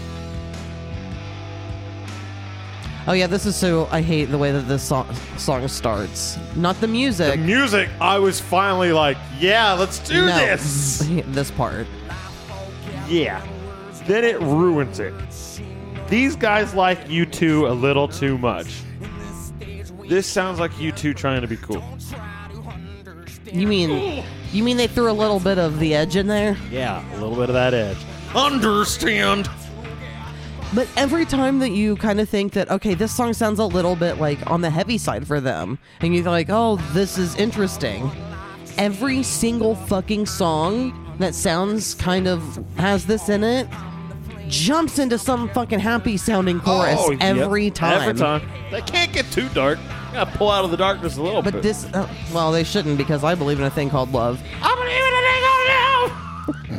Oh 3.10 3.14
yeah, 3.14 3.26
this 3.26 3.48
is 3.48 3.56
so 3.56 3.88
I 3.90 4.02
hate 4.04 4.26
the 4.26 4.38
way 4.38 4.52
that 4.52 4.68
this 4.68 4.84
song 4.84 5.12
song 5.36 5.68
starts. 5.68 6.38
Not 6.56 6.80
the 6.80 6.88
music. 6.88 7.40
The 7.40 7.44
music, 7.44 7.90
I 8.00 8.20
was 8.20 8.40
finally 8.40 8.94
like, 8.94 9.18
yeah, 9.40 9.74
let's 9.74 9.98
do 9.98 10.28
no, 10.28 10.38
this. 10.38 11.10
this 11.26 11.50
part. 11.50 11.88
Yeah. 13.08 13.44
Then 14.06 14.24
it 14.24 14.40
ruins 14.42 15.00
it. 15.00 15.16
These 16.08 16.36
guys 16.36 16.76
like 16.76 17.10
you 17.10 17.26
two 17.26 17.66
a 17.66 17.74
little 17.74 18.08
too 18.08 18.38
much. 18.38 18.84
This 20.08 20.28
sounds 20.28 20.60
like 20.60 20.80
you 20.80 20.92
two 20.92 21.16
trying 21.16 21.42
to 21.42 21.48
be 21.48 21.58
cool. 21.58 21.84
You 23.52 23.66
mean 23.66 24.24
you 24.52 24.64
mean 24.64 24.78
they 24.78 24.86
threw 24.86 25.10
a 25.10 25.14
little 25.14 25.40
bit 25.40 25.58
of 25.58 25.80
the 25.80 25.96
edge 25.96 26.16
in 26.16 26.28
there? 26.28 26.56
Yeah, 26.70 27.04
a 27.12 27.18
little 27.18 27.36
bit 27.36 27.50
of 27.50 27.56
that 27.56 27.74
edge. 27.74 27.98
Understand? 28.36 29.50
But 30.74 30.88
every 30.96 31.26
time 31.26 31.60
that 31.60 31.72
you 31.72 31.96
kind 31.96 32.20
of 32.20 32.30
think 32.30 32.54
that, 32.54 32.70
okay, 32.70 32.94
this 32.94 33.12
song 33.16 33.34
sounds 33.34 33.58
a 33.60 33.66
little 33.66 33.96
bit 33.96 34.20
like 34.20 34.38
on 34.50 34.62
the 34.62 34.70
heavy 34.70 34.98
side 35.00 35.26
for 35.26 35.42
them, 35.42 35.80
and 36.02 36.14
you're 36.16 36.24
like, 36.26 36.48
oh, 36.50 36.76
this 36.94 37.18
is 37.18 37.36
interesting. 37.38 38.10
Every 38.78 39.24
single 39.24 39.76
fucking 39.76 40.26
song 40.28 41.16
that 41.20 41.34
sounds 41.36 41.96
kind 41.96 42.28
of 42.28 42.64
has 42.78 43.06
this 43.06 43.30
in 43.30 43.44
it 43.44 43.68
jumps 44.48 44.98
into 44.98 45.18
some 45.18 45.48
fucking 45.50 45.80
happy 45.80 46.18
sounding 46.18 46.60
chorus 46.60 46.96
Oh, 47.00 47.12
yep. 47.12 47.22
every 47.22 47.70
time. 47.70 48.02
Every 48.02 48.14
time. 48.20 48.42
They 48.72 48.82
can't 48.82 49.12
get 49.14 49.30
too 49.32 49.48
dark. 49.50 49.78
You 50.08 50.14
gotta 50.14 50.38
pull 50.38 50.50
out 50.50 50.66
of 50.66 50.72
the 50.72 50.78
darkness 50.78 51.18
a 51.18 51.22
little 51.22 51.42
But 51.44 51.52
bit. 51.52 51.58
But 51.58 51.64
this, 51.64 51.86
uh, 51.94 52.08
well, 52.34 52.52
they 52.52 52.64
shouldn't 52.64 52.98
because 52.98 53.24
I 53.24 53.36
believe 53.36 53.60
in 53.60 53.66
a 53.66 53.70
thing 53.70 53.90
called 53.92 54.12
love. 54.12 54.42
I 54.64 54.76
believe 54.76 55.04
in 55.06 55.14
a 55.14 55.22
thing 55.28 55.44
called 55.44 56.70
love. 56.70 56.79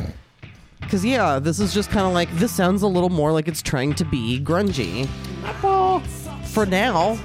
Because, 0.91 1.05
yeah, 1.05 1.39
this 1.39 1.61
is 1.61 1.73
just 1.73 1.89
kind 1.89 2.05
of 2.05 2.11
like, 2.11 2.29
this 2.33 2.51
sounds 2.51 2.81
a 2.81 2.87
little 2.87 3.07
more 3.07 3.31
like 3.31 3.47
it's 3.47 3.61
trying 3.61 3.93
to 3.93 4.03
be 4.03 4.41
grungy. 4.41 5.07
For 6.47 6.65
now. 6.65 7.17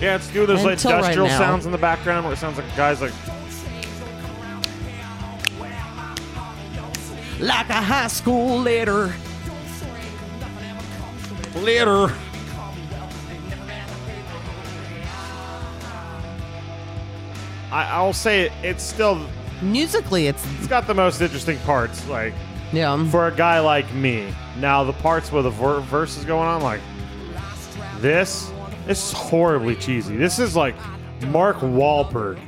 Yeah, 0.00 0.16
it's 0.16 0.26
doing 0.32 0.48
those 0.48 0.64
like 0.64 0.72
Until 0.72 0.90
right 0.90 0.98
industrial 1.02 1.28
now. 1.28 1.38
sounds 1.38 1.66
in 1.66 1.70
the 1.70 1.78
background 1.78 2.24
where 2.24 2.32
it 2.32 2.36
sounds 2.36 2.58
like 2.58 2.66
guys 2.74 3.00
like 3.00 3.12
like 7.38 7.68
a 7.68 7.74
high 7.74 8.08
school 8.08 8.58
letter. 8.58 9.14
Later. 11.54 12.12
I, 17.70 17.84
I'll 17.92 18.12
say 18.12 18.46
it, 18.46 18.52
it's 18.64 18.82
still 18.82 19.24
Musically, 19.62 20.26
it's 20.26 20.44
it's 20.58 20.66
got 20.66 20.88
the 20.88 20.94
most 20.94 21.20
interesting 21.20 21.58
parts. 21.60 22.06
Like 22.08 22.34
yeah. 22.72 23.08
for 23.10 23.28
a 23.28 23.34
guy 23.34 23.60
like 23.60 23.92
me. 23.94 24.32
Now 24.58 24.84
the 24.84 24.92
parts 24.94 25.30
where 25.32 25.42
the 25.42 25.50
ver- 25.50 25.80
verse 25.80 26.16
is 26.16 26.24
going 26.24 26.46
on, 26.48 26.62
like 26.62 26.80
this, 27.98 28.50
this 28.86 28.98
is 29.08 29.12
horribly 29.12 29.76
cheesy. 29.76 30.16
This 30.16 30.38
is 30.38 30.54
like 30.56 30.74
Mark 31.28 31.56
Wahlberg 31.58 32.38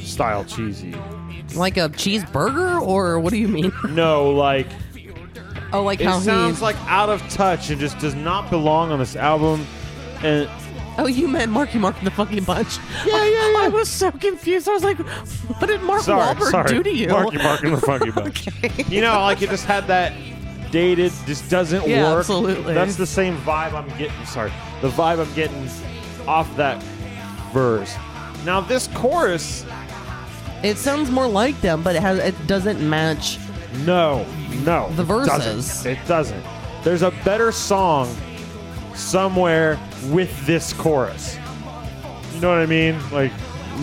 style 0.00 0.44
cheesy. 0.44 0.94
Like 1.54 1.76
a 1.76 1.88
cheeseburger, 1.88 2.80
or 2.82 3.20
what 3.20 3.30
do 3.30 3.38
you 3.38 3.48
mean? 3.48 3.72
No, 3.88 4.30
like 4.30 4.66
Oh, 5.72 5.82
like 5.82 6.00
how 6.00 6.10
it 6.10 6.12
how 6.14 6.20
sounds 6.20 6.58
he. 6.58 6.64
like 6.64 6.76
out 6.86 7.08
of 7.08 7.20
touch 7.28 7.70
and 7.70 7.80
just 7.80 7.98
does 7.98 8.14
not 8.14 8.50
belong 8.50 8.92
on 8.92 8.98
this 8.98 9.16
album. 9.16 9.66
And 10.22 10.48
oh, 10.98 11.06
you 11.06 11.28
meant 11.28 11.52
Marky 11.52 11.78
Mark 11.78 11.96
and 11.98 12.06
the 12.06 12.10
Funky 12.10 12.40
Bunch. 12.40 12.78
yeah, 13.06 13.24
yeah, 13.24 13.24
yeah. 13.52 13.58
I 13.64 13.68
was 13.72 13.88
so 13.88 14.10
confused. 14.10 14.68
I 14.68 14.72
was 14.72 14.84
like, 14.84 14.98
"What 14.98 15.66
did 15.66 15.82
Mark 15.82 16.02
sorry, 16.02 16.34
Wahlberg 16.34 16.50
sorry. 16.50 16.68
do 16.68 16.82
to 16.82 16.90
you?" 16.94 17.08
Marky 17.08 17.38
Mark 17.38 17.62
and 17.62 17.72
the 17.74 17.80
Funky 17.80 18.10
Bunch. 18.18 18.48
Okay. 18.48 18.84
You 18.88 19.00
know, 19.00 19.20
like 19.20 19.42
it 19.42 19.50
just 19.50 19.64
had 19.64 19.86
that 19.88 20.12
dated, 20.70 21.12
just 21.26 21.48
doesn't 21.50 21.86
Yeah, 21.86 22.10
work. 22.10 22.18
absolutely. 22.20 22.74
That's 22.74 22.96
the 22.96 23.06
same 23.06 23.36
vibe 23.38 23.72
I'm 23.72 23.88
getting. 23.98 24.26
Sorry, 24.26 24.52
the 24.82 24.88
vibe 24.88 25.20
I'm 25.24 25.32
getting 25.34 25.68
off 26.26 26.54
that 26.56 26.82
verse. 27.52 27.94
Now 28.44 28.60
this 28.60 28.88
chorus, 28.88 29.64
It 30.62 30.76
sounds 30.78 31.10
more 31.10 31.26
like 31.28 31.60
them, 31.60 31.82
but 31.82 31.96
it 31.96 32.02
has 32.02 32.18
it 32.18 32.34
doesn't 32.46 32.80
match. 32.88 33.38
no, 33.84 34.24
no, 34.64 34.88
The 34.92 35.02
it 35.02 35.06
verses. 35.06 35.28
doesn't. 35.66 35.92
It 35.92 35.98
doesn't. 36.08 36.44
There's 36.82 37.02
a 37.02 37.10
better 37.24 37.50
song 37.52 38.14
somewhere 38.96 39.78
with 40.10 40.46
this 40.46 40.72
chorus. 40.72 41.36
You 42.34 42.40
know 42.40 42.48
what 42.50 42.58
I 42.58 42.66
mean? 42.66 42.98
Like, 43.10 43.32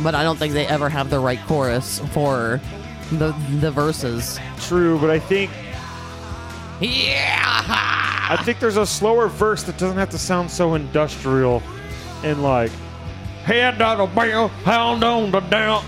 But 0.04 0.16
I 0.16 0.24
don't 0.24 0.38
think 0.38 0.54
they 0.54 0.68
ever 0.68 0.90
have 0.90 1.10
the 1.10 1.20
right 1.20 1.40
chorus 1.48 2.00
for 2.12 2.60
the 3.12 3.32
the 3.60 3.72
verses. 3.72 4.40
true, 4.60 4.98
but 5.00 5.10
I 5.10 5.20
think 5.20 5.52
Yeah. 6.80 7.40
I 8.30 8.38
think 8.44 8.60
there's 8.60 8.78
a 8.78 8.86
slower 8.86 9.28
verse 9.28 9.64
that 9.64 9.78
doesn't 9.78 9.98
have 9.98 10.10
to 10.12 10.18
sound 10.18 10.50
so 10.50 10.74
industrial 10.76 11.62
and 12.24 12.42
like 12.42 12.72
head 13.44 13.78
down 13.78 13.98
the 13.98 14.06
bell, 14.08 14.48
hound 14.66 15.04
on 15.04 15.32
the 15.32 15.40
down 15.42 15.84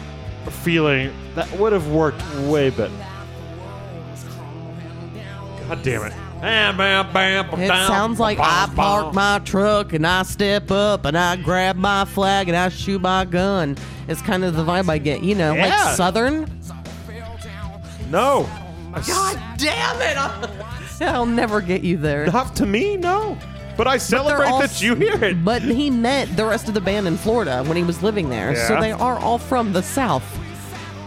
feeling. 0.63 1.11
That 1.35 1.51
would 1.57 1.73
have 1.73 1.87
worked 1.87 2.21
way 2.41 2.69
better. 2.69 2.93
God 5.67 5.81
damn 5.83 6.03
it. 6.03 6.13
Bam, 6.45 6.77
bam, 6.77 7.11
bam, 7.11 7.59
It 7.59 7.69
sounds 7.69 8.19
like 8.19 8.37
I 8.39 8.69
park 8.75 9.15
my 9.15 9.39
truck 9.39 9.93
and 9.93 10.05
I 10.05 10.21
step 10.21 10.69
up 10.69 11.05
and 11.05 11.17
I 11.17 11.37
grab 11.37 11.75
my 11.75 12.05
flag 12.05 12.47
and 12.47 12.55
I 12.55 12.69
shoot 12.69 13.01
my 13.01 13.25
gun. 13.25 13.75
It's 14.07 14.21
kind 14.21 14.43
of 14.45 14.55
the 14.55 14.63
vibe 14.63 14.87
I 14.87 14.99
get, 14.99 15.23
you 15.23 15.33
know, 15.33 15.55
Yeah. 15.55 15.65
like 15.85 15.95
Southern. 15.95 16.45
No. 18.11 18.47
God 19.07 19.41
damn 19.57 19.99
it! 20.01 21.01
I'll 21.01 21.25
never 21.25 21.61
get 21.61 21.81
you 21.81 21.97
there. 21.97 22.27
Not 22.27 22.55
to 22.57 22.67
me, 22.67 22.95
no. 22.95 23.39
But 23.75 23.87
I 23.87 23.97
celebrate 23.97 24.47
all- 24.47 24.59
that 24.59 24.79
you 24.83 24.93
hear 24.93 25.21
it. 25.23 25.43
But 25.43 25.63
he 25.63 25.89
met 25.89 26.37
the 26.37 26.45
rest 26.45 26.67
of 26.67 26.75
the 26.75 26.79
band 26.81 27.07
in 27.07 27.17
Florida 27.17 27.63
when 27.63 27.75
he 27.75 27.81
was 27.83 28.03
living 28.03 28.29
there, 28.29 28.55
so 28.67 28.79
they 28.79 28.91
are 28.91 29.17
all 29.17 29.39
from 29.39 29.73
the 29.73 29.81
South. 29.81 30.23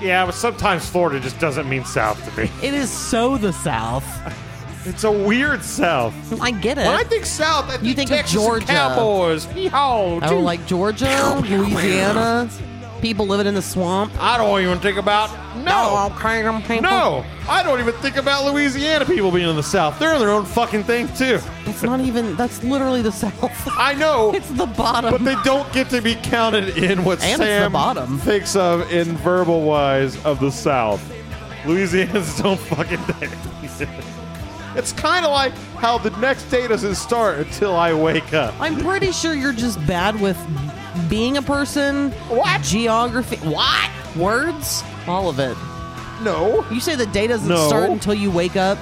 Yeah, 0.02 0.26
but 0.26 0.34
sometimes 0.34 0.88
Florida 0.88 1.20
just 1.20 1.38
doesn't 1.38 1.68
mean 1.68 1.84
South 1.84 2.22
to 2.28 2.40
me. 2.40 2.50
It 2.60 2.74
is 2.74 2.90
so 2.90 3.38
the 3.38 3.52
South. 3.52 4.04
It's 4.88 5.04
a 5.04 5.12
weird 5.12 5.62
South. 5.62 6.14
I 6.40 6.50
get 6.50 6.78
it. 6.78 6.86
When 6.86 6.94
I 6.94 7.04
think 7.04 7.26
South, 7.26 7.66
I 7.70 7.76
think, 7.76 7.96
think 7.96 8.10
of 8.10 8.16
Texas 8.16 8.34
and 8.36 8.44
Georgia. 8.44 8.66
Cowboys. 8.66 9.46
Yeehaw, 9.46 10.22
I 10.22 10.28
dude. 10.28 10.42
like 10.44 10.66
Georgia, 10.66 11.40
Louisiana, 11.46 12.48
people 13.00 13.26
living 13.26 13.46
in 13.46 13.54
the 13.54 13.62
swamp. 13.62 14.12
I 14.18 14.36
don't 14.38 14.60
even 14.62 14.78
think 14.80 14.98
about 14.98 15.30
no. 15.58 16.10
okay, 16.16 16.80
No, 16.80 17.24
I 17.48 17.62
don't 17.62 17.80
even 17.80 17.94
think 17.94 18.16
about 18.16 18.44
Louisiana 18.52 19.04
people 19.04 19.30
being 19.30 19.48
in 19.48 19.56
the 19.56 19.62
South. 19.62 19.98
They're 19.98 20.14
in 20.14 20.20
their 20.20 20.30
own 20.30 20.44
fucking 20.44 20.84
thing 20.84 21.08
too. 21.14 21.38
It's 21.66 21.82
not 21.82 22.00
even. 22.00 22.34
That's 22.36 22.62
literally 22.64 23.02
the 23.02 23.12
South. 23.12 23.68
I 23.78 23.94
know, 23.94 24.32
It's 24.34 24.48
the 24.50 24.66
bottom. 24.66 25.10
but 25.12 25.24
they 25.24 25.36
don't 25.44 25.70
get 25.72 25.90
to 25.90 26.00
be 26.00 26.14
counted 26.16 26.76
in 26.78 27.04
what 27.04 27.20
And 27.22 27.30
it's 27.30 27.38
the 27.38 27.44
Sam 27.44 27.72
bottom. 27.72 28.18
thinks 28.18 28.56
of 28.56 28.90
in 28.92 29.16
verbal 29.18 29.62
wise 29.62 30.22
of 30.24 30.40
the 30.40 30.50
South. 30.50 31.02
Louisiana's 31.66 32.30
its 32.30 32.40
own 32.40 32.56
fucking 32.56 32.98
thing. 32.98 33.30
It's 34.78 34.92
kind 34.92 35.24
of 35.26 35.32
like 35.32 35.52
how 35.78 35.98
the 35.98 36.10
next 36.18 36.44
day 36.44 36.66
doesn't 36.68 36.94
start 36.94 37.38
until 37.38 37.74
I 37.76 37.92
wake 37.92 38.32
up. 38.32 38.54
I'm 38.60 38.76
pretty 38.78 39.12
sure 39.12 39.34
you're 39.34 39.52
just 39.52 39.84
bad 39.86 40.18
with 40.20 40.38
being 41.08 41.36
a 41.36 41.42
person. 41.42 42.10
What? 42.28 42.62
Geography. 42.62 43.36
What? 43.48 43.90
Words? 44.16 44.82
All 45.06 45.28
of 45.28 45.38
it. 45.38 45.56
No, 46.22 46.64
You 46.70 46.80
say 46.80 46.96
the 46.96 47.06
day 47.06 47.26
doesn't 47.28 47.48
No. 47.48 47.68
start 47.68 47.90
until 47.90 48.14
you 48.14 48.30
wake 48.30 48.56
up. 48.56 48.78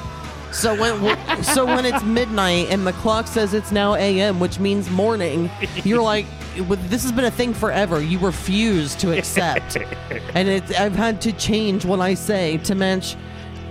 So 0.53 0.75
when 0.75 1.43
so 1.43 1.67
when 1.67 1.85
it's 1.85 2.03
midnight 2.05 2.69
and 2.71 2.87
the 2.87 2.93
clock 2.95 3.27
says 3.27 3.53
it's 3.53 3.73
now 3.73 3.95
a.m., 3.95 4.41
which 4.41 4.59
means 4.59 4.89
morning, 4.89 5.51
you're 5.85 6.01
like, 6.01 6.25
"With- 6.67 6.89
"This 6.89 7.03
has 7.03 7.13
been 7.13 7.27
a 7.27 7.31
thing 7.31 7.53
forever." 7.53 8.01
You 8.01 8.19
refuse 8.21 8.95
to 8.97 9.13
accept, 9.19 9.77
and 10.35 10.49
it's 10.49 10.73
I've 10.79 10.95
had 10.97 11.21
to 11.23 11.33
change 11.33 11.85
what 11.85 12.01
I 12.01 12.15
say 12.15 12.57
to 12.59 12.75
match 12.75 13.17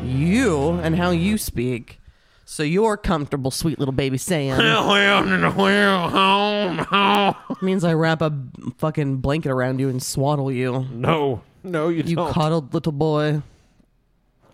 you 0.03 0.71
and 0.83 0.95
how 0.95 1.09
you 1.09 1.37
speak. 1.39 1.99
So 2.47 2.61
you're 2.61 2.95
comfortable, 2.95 3.49
sweet 3.49 3.79
little 3.79 3.91
baby 3.91 4.19
saying. 4.19 4.51
means 7.61 7.83
I 7.83 7.93
wrap 7.93 8.21
a 8.21 8.31
fucking 8.77 9.17
blanket 9.17 9.49
around 9.51 9.79
you 9.79 9.89
and 9.89 10.01
swaddle 10.01 10.51
you. 10.51 10.85
no, 10.91 11.41
no, 11.63 11.89
you, 11.89 12.03
You 12.03 12.15
don't. 12.15 12.31
coddled 12.31 12.71
little 12.73 12.91
boy. 12.91 13.41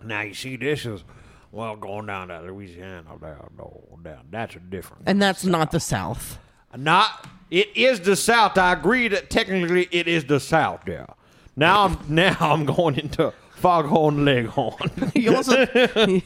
Now 0.02 0.22
you 0.22 0.32
see, 0.32 0.56
this 0.56 0.86
is 0.86 1.04
well 1.52 1.76
going 1.76 2.06
down 2.06 2.28
to 2.28 2.40
Louisiana. 2.40 3.04
Down, 3.20 3.50
no, 3.58 3.82
down. 4.02 4.22
That's 4.30 4.56
a 4.56 4.58
different. 4.60 5.02
And 5.06 5.20
that's 5.20 5.44
not 5.44 5.70
the 5.70 5.80
South. 5.80 6.38
Not. 6.74 7.26
It 7.50 7.76
is 7.76 8.00
the 8.00 8.16
South. 8.16 8.56
I 8.56 8.72
agree 8.72 9.08
that 9.08 9.28
technically 9.28 9.86
it 9.92 10.08
is 10.08 10.24
the 10.24 10.40
South. 10.40 10.80
Yeah. 10.88 11.04
Now 11.54 11.84
I'm 11.84 11.98
now 12.08 12.36
I'm 12.40 12.64
going 12.64 12.98
into 12.98 13.34
foghorn 13.62 14.24
leghorn. 14.24 14.90
You 15.14 15.36
also, 15.36 15.66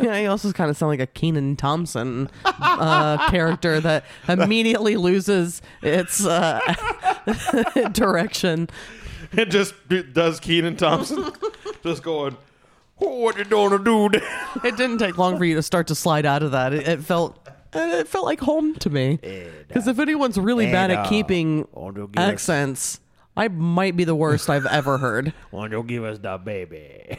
yeah, 0.00 0.18
you 0.18 0.28
also 0.28 0.52
kind 0.52 0.70
of 0.70 0.76
sound 0.76 0.90
like 0.90 1.00
a 1.00 1.06
Kenan 1.06 1.56
Thompson 1.56 2.28
uh, 2.44 3.28
character 3.30 3.78
that 3.80 4.04
immediately 4.28 4.96
loses 4.96 5.60
its 5.82 6.24
uh, 6.24 6.60
direction. 7.92 8.68
it 9.32 9.50
just 9.50 9.74
does 10.12 10.40
Kenan 10.40 10.76
Thompson 10.76 11.30
just 11.82 12.02
going. 12.02 12.36
"Oh, 13.00 13.16
What 13.20 13.36
you 13.36 13.44
gonna 13.44 13.78
do? 13.82 14.08
there?" 14.08 14.22
It 14.64 14.76
didn't 14.76 14.98
take 14.98 15.18
long 15.18 15.36
for 15.36 15.44
you 15.44 15.54
to 15.56 15.62
start 15.62 15.88
to 15.88 15.94
slide 15.94 16.24
out 16.26 16.42
of 16.42 16.52
that. 16.52 16.72
It, 16.72 16.88
it 16.88 17.00
felt. 17.04 17.38
It 17.74 18.08
felt 18.08 18.24
like 18.24 18.40
home 18.40 18.74
to 18.76 18.88
me. 18.88 19.18
Because 19.68 19.86
if 19.86 19.98
anyone's 19.98 20.38
really 20.38 20.66
bad 20.72 20.90
at 20.90 21.08
keeping 21.10 21.66
want 21.72 21.96
to 21.96 22.08
give 22.08 22.22
accents, 22.22 23.00
I 23.36 23.48
might 23.48 23.96
be 23.96 24.04
the 24.04 24.14
worst 24.14 24.48
I've 24.48 24.66
ever 24.66 24.98
heard. 24.98 25.32
Why 25.50 25.68
don't 25.68 25.72
you 25.72 25.82
give 25.86 26.04
us 26.04 26.18
the 26.18 26.38
baby? 26.38 27.18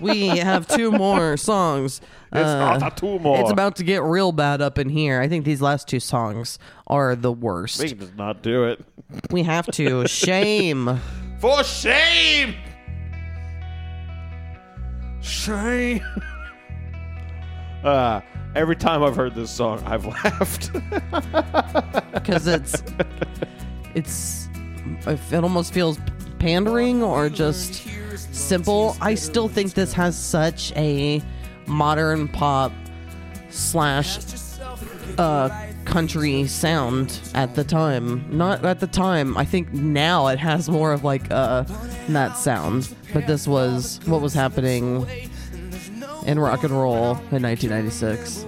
We 0.00 0.28
have 0.28 0.66
two 0.68 0.90
more 0.92 1.36
songs. 1.36 2.00
It's 2.32 2.40
Uh, 2.48 2.78
not 2.78 2.96
two 2.96 3.18
more. 3.18 3.40
It's 3.40 3.50
about 3.50 3.76
to 3.76 3.84
get 3.84 4.02
real 4.02 4.32
bad 4.32 4.62
up 4.62 4.78
in 4.78 4.88
here. 4.88 5.20
I 5.20 5.28
think 5.28 5.44
these 5.44 5.60
last 5.60 5.88
two 5.88 6.00
songs 6.00 6.58
are 6.86 7.14
the 7.16 7.32
worst. 7.32 7.80
We 7.80 7.88
can 7.90 7.98
just 7.98 8.16
not 8.16 8.42
do 8.42 8.64
it. 8.64 8.84
We 9.30 9.42
have 9.42 9.66
to. 9.72 10.06
Shame. 10.08 11.00
For 11.40 11.62
shame! 11.64 12.54
Shame! 15.20 16.00
Uh, 17.84 18.20
every 18.54 18.76
time 18.76 19.02
I've 19.02 19.14
heard 19.16 19.34
this 19.34 19.50
song, 19.50 19.82
I've 19.84 20.04
laughed. 20.24 20.72
Because 22.12 22.46
it's. 22.46 22.82
It's. 23.94 24.47
It 25.06 25.42
almost 25.42 25.72
feels 25.72 25.98
pandering 26.38 27.02
or 27.02 27.28
just 27.28 27.86
simple. 28.32 28.96
I 29.00 29.14
still 29.14 29.48
think 29.48 29.74
this 29.74 29.92
has 29.92 30.16
such 30.16 30.72
a 30.76 31.22
modern 31.66 32.28
pop 32.28 32.72
slash 33.50 34.18
uh, 35.18 35.48
country 35.84 36.46
sound 36.46 37.20
at 37.34 37.54
the 37.54 37.64
time. 37.64 38.24
Not 38.36 38.64
at 38.64 38.80
the 38.80 38.86
time. 38.86 39.36
I 39.36 39.44
think 39.44 39.72
now 39.72 40.28
it 40.28 40.38
has 40.38 40.68
more 40.68 40.92
of 40.92 41.04
like 41.04 41.30
uh, 41.30 41.64
that 42.08 42.36
sound. 42.36 42.94
But 43.12 43.26
this 43.26 43.48
was 43.48 44.00
what 44.04 44.20
was 44.20 44.34
happening 44.34 45.06
in 46.26 46.38
rock 46.38 46.62
and 46.62 46.72
roll 46.72 47.16
in 47.32 47.42
1996. 47.42 48.44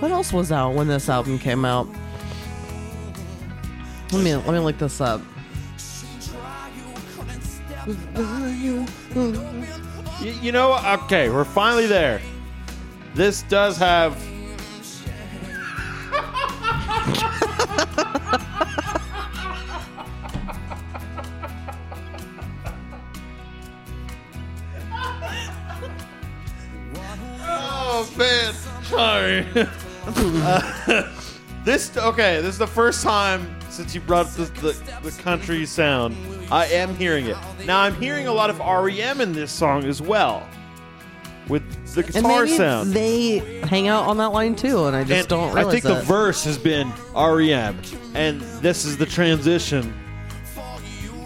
What 0.00 0.10
else 0.10 0.32
was 0.32 0.50
out 0.50 0.74
when 0.74 0.88
this 0.88 1.08
album 1.08 1.38
came 1.38 1.64
out? 1.64 1.86
Let 4.12 4.22
me 4.22 4.34
let 4.34 4.52
me 4.52 4.58
look 4.58 4.78
this 4.78 5.00
up. 5.00 5.20
You, 7.86 8.86
you 10.20 10.52
know, 10.52 10.78
okay, 11.02 11.28
we're 11.28 11.44
finally 11.44 11.86
there. 11.86 12.22
This 13.14 13.42
does 13.42 13.76
have. 13.76 14.16
oh 27.42 28.10
man, 28.16 28.54
sorry. 28.84 29.46
Uh, 30.06 31.10
this 31.64 31.96
okay. 31.96 32.42
This 32.42 32.52
is 32.52 32.58
the 32.58 32.66
first 32.66 33.02
time 33.02 33.58
since 33.74 33.94
you 33.94 34.00
brought 34.00 34.26
up 34.26 34.32
the, 34.32 34.44
the, 34.60 35.00
the 35.10 35.22
country 35.22 35.66
sound. 35.66 36.16
I 36.50 36.66
am 36.66 36.94
hearing 36.96 37.26
it 37.26 37.36
now. 37.66 37.80
I'm 37.80 37.94
hearing 37.96 38.26
a 38.28 38.32
lot 38.32 38.48
of 38.50 38.58
REM 38.60 39.20
in 39.20 39.32
this 39.32 39.50
song 39.50 39.84
as 39.84 40.00
well, 40.00 40.46
with 41.48 41.62
the 41.94 42.04
And 42.04 42.12
guitar 42.14 42.44
maybe 42.44 42.56
sound. 42.56 42.92
they 42.92 43.38
hang 43.66 43.88
out 43.88 44.06
on 44.06 44.16
that 44.18 44.28
line 44.32 44.54
too, 44.54 44.86
and 44.86 44.94
I 44.96 45.02
just 45.02 45.12
And 45.20 45.28
don't 45.28 45.54
realize 45.54 45.66
I 45.66 45.70
think 45.72 45.82
the 45.84 45.94
that. 45.94 46.04
verse 46.04 46.44
has 46.44 46.56
been 46.56 46.92
REM, 47.14 47.78
and 48.14 48.40
this 48.62 48.84
is 48.84 48.96
the 48.96 49.06
transition 49.06 49.92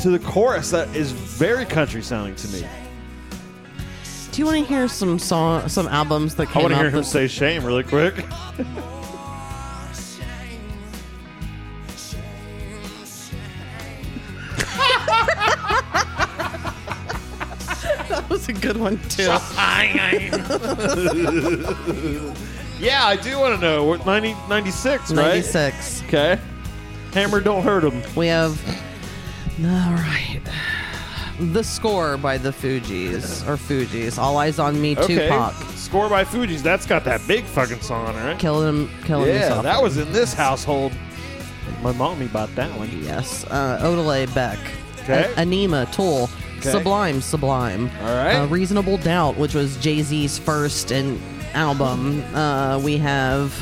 to 0.00 0.10
the 0.10 0.18
chorus 0.20 0.70
that 0.70 0.94
is 0.96 1.12
very 1.12 1.64
country 1.64 2.02
sounding 2.02 2.34
to 2.36 2.48
me. 2.48 2.64
Do 4.32 4.42
you 4.42 4.46
want 4.46 4.58
to 4.58 4.64
hear 4.72 4.86
some 4.88 5.18
song, 5.18 5.68
some 5.68 5.88
albums 5.88 6.36
that 6.36 6.46
came 6.48 6.50
out? 6.50 6.56
I 6.56 6.62
came 6.62 6.62
want 6.62 6.72
to 6.72 6.76
out 6.78 6.80
hear 6.82 6.90
him 6.90 6.96
this- 6.98 7.10
say 7.10 7.26
"shame" 7.28 7.64
really 7.64 7.82
quick. 7.82 8.24
That 18.48 18.56
a 18.56 18.60
good 18.60 18.76
one 18.76 18.98
too. 19.08 19.22
yeah, 22.78 23.04
I 23.06 23.16
do 23.16 23.38
want 23.38 23.54
to 23.54 23.60
know 23.60 23.84
what 23.84 24.06
90, 24.06 24.34
96, 24.48 25.10
right? 25.10 25.16
96. 25.16 26.02
Okay. 26.04 26.38
Hammer, 27.12 27.40
don't 27.40 27.62
hurt 27.62 27.84
him. 27.84 28.02
We 28.16 28.26
have. 28.28 28.58
All 29.60 29.66
right. 29.92 30.40
The 31.40 31.62
score 31.62 32.16
by 32.16 32.36
the 32.38 32.50
Fugees 32.50 33.46
or 33.46 33.56
Fugees. 33.56 34.18
All 34.18 34.36
eyes 34.38 34.58
on 34.58 34.80
me. 34.80 34.96
Okay. 34.96 35.28
Tupac. 35.28 35.54
Score 35.76 36.08
by 36.08 36.24
Fugees. 36.24 36.62
That's 36.62 36.84
got 36.86 37.04
that 37.04 37.20
big 37.28 37.44
fucking 37.44 37.80
song 37.80 38.06
on 38.06 38.16
it, 38.16 38.24
right? 38.24 38.38
Killing 38.38 38.68
him. 38.68 38.90
Killing 39.04 39.28
me 39.28 39.34
Yeah, 39.34 39.48
softly. 39.48 39.62
that 39.64 39.82
was 39.82 39.96
in 39.98 40.12
this 40.12 40.32
household. 40.34 40.92
My 41.82 41.92
mommy 41.92 42.26
bought 42.26 42.52
that 42.56 42.76
one. 42.76 42.90
Yes. 43.02 43.44
Uh, 43.50 43.78
Odelay 43.82 44.32
Beck. 44.34 44.58
Okay. 45.02 45.32
A- 45.32 45.38
Anima 45.38 45.86
Tool. 45.92 46.28
Okay. 46.58 46.70
Sublime 46.70 47.20
Sublime. 47.20 47.90
All 48.02 48.14
right. 48.14 48.34
Uh, 48.36 48.46
Reasonable 48.46 48.96
Doubt, 48.98 49.36
which 49.36 49.54
was 49.54 49.76
Jay 49.78 50.02
Z's 50.02 50.38
first 50.38 50.90
and 50.92 51.20
album. 51.54 52.22
Uh, 52.34 52.78
we 52.82 52.98
have 52.98 53.54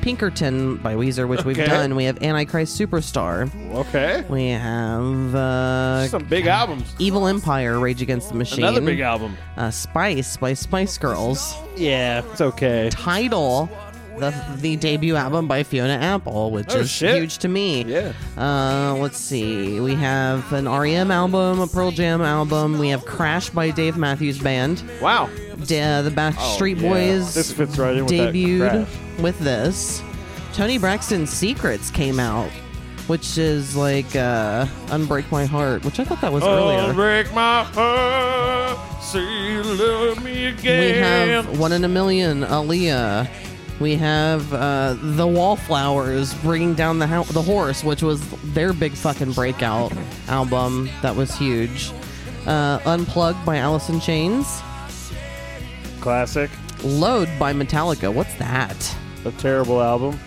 Pinkerton 0.00 0.76
by 0.78 0.94
Weezer, 0.96 1.28
which 1.28 1.44
we've 1.44 1.56
Okay. 1.58 1.68
done. 1.70 1.94
We 1.94 2.04
have 2.04 2.20
Antichrist 2.22 2.78
Superstar. 2.80 3.48
Okay. 3.72 4.24
We 4.28 4.48
have 4.48 5.32
uh, 5.34 6.08
Some 6.08 6.24
big 6.24 6.46
albums. 6.46 6.92
Evil 6.98 7.28
Empire, 7.28 7.78
Rage 7.78 8.02
Against 8.02 8.30
the 8.30 8.34
Machine. 8.34 8.64
Another 8.64 8.80
big 8.80 8.98
album. 8.98 9.36
Uh, 9.56 9.70
Spice 9.70 10.36
by 10.36 10.54
Spice 10.54 10.98
Girls. 10.98 11.54
Yeah, 11.76 12.22
it's 12.32 12.40
okay. 12.40 12.90
Title, 12.90 13.70
the 14.18 14.34
the 14.56 14.76
debut 14.76 15.16
album 15.16 15.48
by 15.48 15.62
Fiona 15.62 15.94
Apple, 15.94 16.50
which 16.50 16.66
Oh, 16.70 16.80
is 16.80 16.90
shit. 16.90 17.16
huge 17.16 17.38
to 17.38 17.48
me. 17.48 17.84
Yeah. 17.84 18.12
Uh, 18.36 18.94
let's 18.98 19.18
see. 19.18 19.80
We 19.80 19.94
have 19.94 20.52
an 20.52 20.68
REM 20.68 21.10
album, 21.10 21.60
a 21.60 21.66
Pearl 21.66 21.90
Jam 21.90 22.20
album. 22.22 22.78
We 22.78 22.88
have 22.90 23.04
Crash 23.04 23.50
by 23.50 23.70
Dave 23.70 23.96
Matthews 23.96 24.38
Band. 24.38 24.82
Wow. 25.00 25.28
Da- 25.66 26.02
the 26.02 26.10
Backstreet 26.10 26.78
Oh, 26.78 26.82
yeah. 26.82 26.88
Boys 26.88 27.34
This 27.34 27.52
fits 27.52 27.78
right 27.78 27.96
in 27.96 28.04
with 28.06 28.12
debuted 28.12 28.86
with 29.20 29.38
this. 29.38 30.02
Toni 30.52 30.78
Braxton's 30.78 31.30
Secrets 31.30 31.90
came 31.90 32.20
out, 32.20 32.50
which 33.06 33.38
is 33.38 33.74
like 33.74 34.14
uh, 34.14 34.66
Unbreak 34.88 35.30
My 35.32 35.46
Heart, 35.46 35.84
which 35.84 35.98
I 35.98 36.04
thought 36.04 36.20
that 36.20 36.32
was 36.32 36.42
Oh, 36.44 36.52
earlier. 36.52 36.92
Unbreak 36.92 37.32
my 37.34 37.64
heart. 37.64 39.02
Say 39.02 39.20
you 39.20 39.62
love 39.62 40.22
me 40.22 40.46
again. 40.46 40.80
We 40.94 40.98
have 41.00 41.58
One 41.58 41.72
in 41.72 41.84
a 41.84 41.88
Million, 41.88 42.42
Aaliyah. 42.42 43.28
We 43.80 43.96
have 43.96 44.52
uh, 44.52 44.96
the 45.00 45.26
Wallflowers 45.26 46.34
bringing 46.34 46.74
down 46.74 46.98
the 46.98 47.06
ho- 47.06 47.24
the 47.24 47.42
horse, 47.42 47.82
which 47.82 48.02
was 48.02 48.20
their 48.52 48.72
big 48.72 48.92
fucking 48.92 49.32
breakout 49.32 49.92
album. 50.28 50.88
That 51.02 51.16
was 51.16 51.36
huge. 51.36 51.90
Uh, 52.46 52.78
Unplugged 52.86 53.44
by 53.44 53.56
Alice 53.56 53.88
in 53.88 54.00
Chains. 54.00 54.60
classic. 56.00 56.50
Load 56.84 57.28
by 57.38 57.52
Metallica. 57.52 58.12
What's 58.12 58.34
that? 58.34 58.96
A 59.24 59.30
terrible 59.32 59.80
album. 59.80 60.18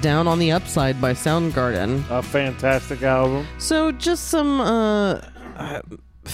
Down 0.00 0.26
on 0.28 0.38
the 0.38 0.52
Upside 0.52 1.00
by 1.00 1.12
Soundgarden. 1.14 2.08
A 2.10 2.22
fantastic 2.22 3.02
album. 3.02 3.46
So 3.58 3.90
just 3.92 4.28
some, 4.28 4.60
uh, 4.60 5.20
uh, 5.56 5.80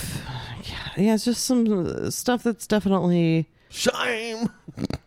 yeah, 0.97 1.15
it's 1.15 1.24
just 1.24 1.45
some 1.45 1.86
uh, 1.86 2.11
stuff 2.11 2.43
that's 2.43 2.66
definitely 2.66 3.49
Shame. 3.70 4.49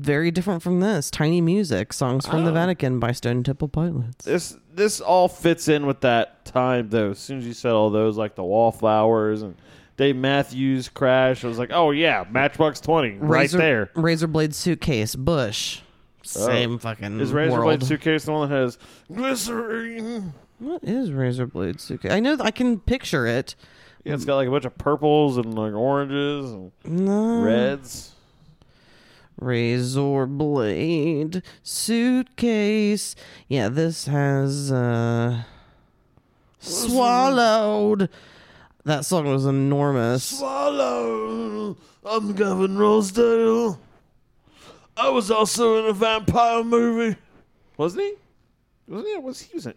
very 0.00 0.30
different 0.30 0.62
from 0.62 0.80
this. 0.80 1.10
Tiny 1.10 1.40
Music, 1.40 1.92
songs 1.92 2.26
from 2.26 2.44
the 2.44 2.50
oh. 2.50 2.54
Vatican 2.54 2.98
by 2.98 3.12
Stone 3.12 3.42
Temple 3.44 3.68
Pilots. 3.68 4.24
This 4.24 4.56
this 4.72 5.00
all 5.00 5.28
fits 5.28 5.68
in 5.68 5.86
with 5.86 6.00
that 6.00 6.44
time 6.44 6.88
though. 6.90 7.10
As 7.10 7.18
soon 7.18 7.38
as 7.38 7.46
you 7.46 7.52
said 7.52 7.72
all 7.72 7.90
those, 7.90 8.16
like 8.16 8.34
the 8.34 8.44
Wallflowers 8.44 9.42
and 9.42 9.54
Dave 9.96 10.16
Matthews 10.16 10.88
Crash, 10.88 11.44
I 11.44 11.48
was 11.48 11.58
like, 11.58 11.70
oh 11.72 11.90
yeah, 11.90 12.24
Matchbox 12.30 12.80
Twenty, 12.80 13.16
right 13.18 13.40
Razor, 13.42 13.58
there. 13.58 13.90
Razor 13.94 14.26
Blade 14.26 14.54
Suitcase, 14.54 15.14
Bush. 15.14 15.80
Oh. 15.82 16.46
Same 16.46 16.78
fucking 16.78 17.18
Is 17.20 17.32
Razor 17.32 17.52
world. 17.52 17.64
Blade 17.64 17.82
Suitcase 17.84 18.24
the 18.24 18.32
one 18.32 18.48
that 18.48 18.54
has 18.54 18.78
glycerine? 19.12 20.32
what 20.58 20.84
is 20.84 21.10
Razor 21.12 21.46
Blade 21.46 21.80
Suitcase? 21.80 22.12
I 22.12 22.20
know 22.20 22.36
I 22.40 22.50
can 22.50 22.78
picture 22.80 23.26
it. 23.26 23.54
Yeah, 24.04 24.14
it's 24.14 24.24
got 24.24 24.36
like 24.36 24.48
a 24.48 24.50
bunch 24.50 24.64
of 24.64 24.76
purples 24.78 25.36
and 25.36 25.54
like 25.54 25.74
oranges 25.74 26.50
and 26.52 26.72
No. 26.84 27.42
reds. 27.42 28.12
Razor 29.40 30.26
Blade 30.26 31.42
Suitcase. 31.62 33.16
Yeah, 33.48 33.68
this 33.68 34.06
has 34.06 34.70
uh 34.70 35.42
swallowed. 36.58 38.08
That 38.84 39.04
song 39.04 39.26
was 39.26 39.46
enormous. 39.46 40.24
Swallow. 40.24 41.76
I'm 42.04 42.32
Gavin 42.32 42.76
Rossdale. 42.76 43.78
I 44.96 45.08
was 45.10 45.30
also 45.30 45.82
in 45.82 45.90
a 45.90 45.92
vampire 45.92 46.64
movie. 46.64 47.16
Wasn't 47.76 48.02
he? 48.02 48.14
Wasn't 48.88 49.08
he? 49.08 49.18
Was 49.18 49.40
he 49.40 49.54
was 49.54 49.66
in? 49.66 49.74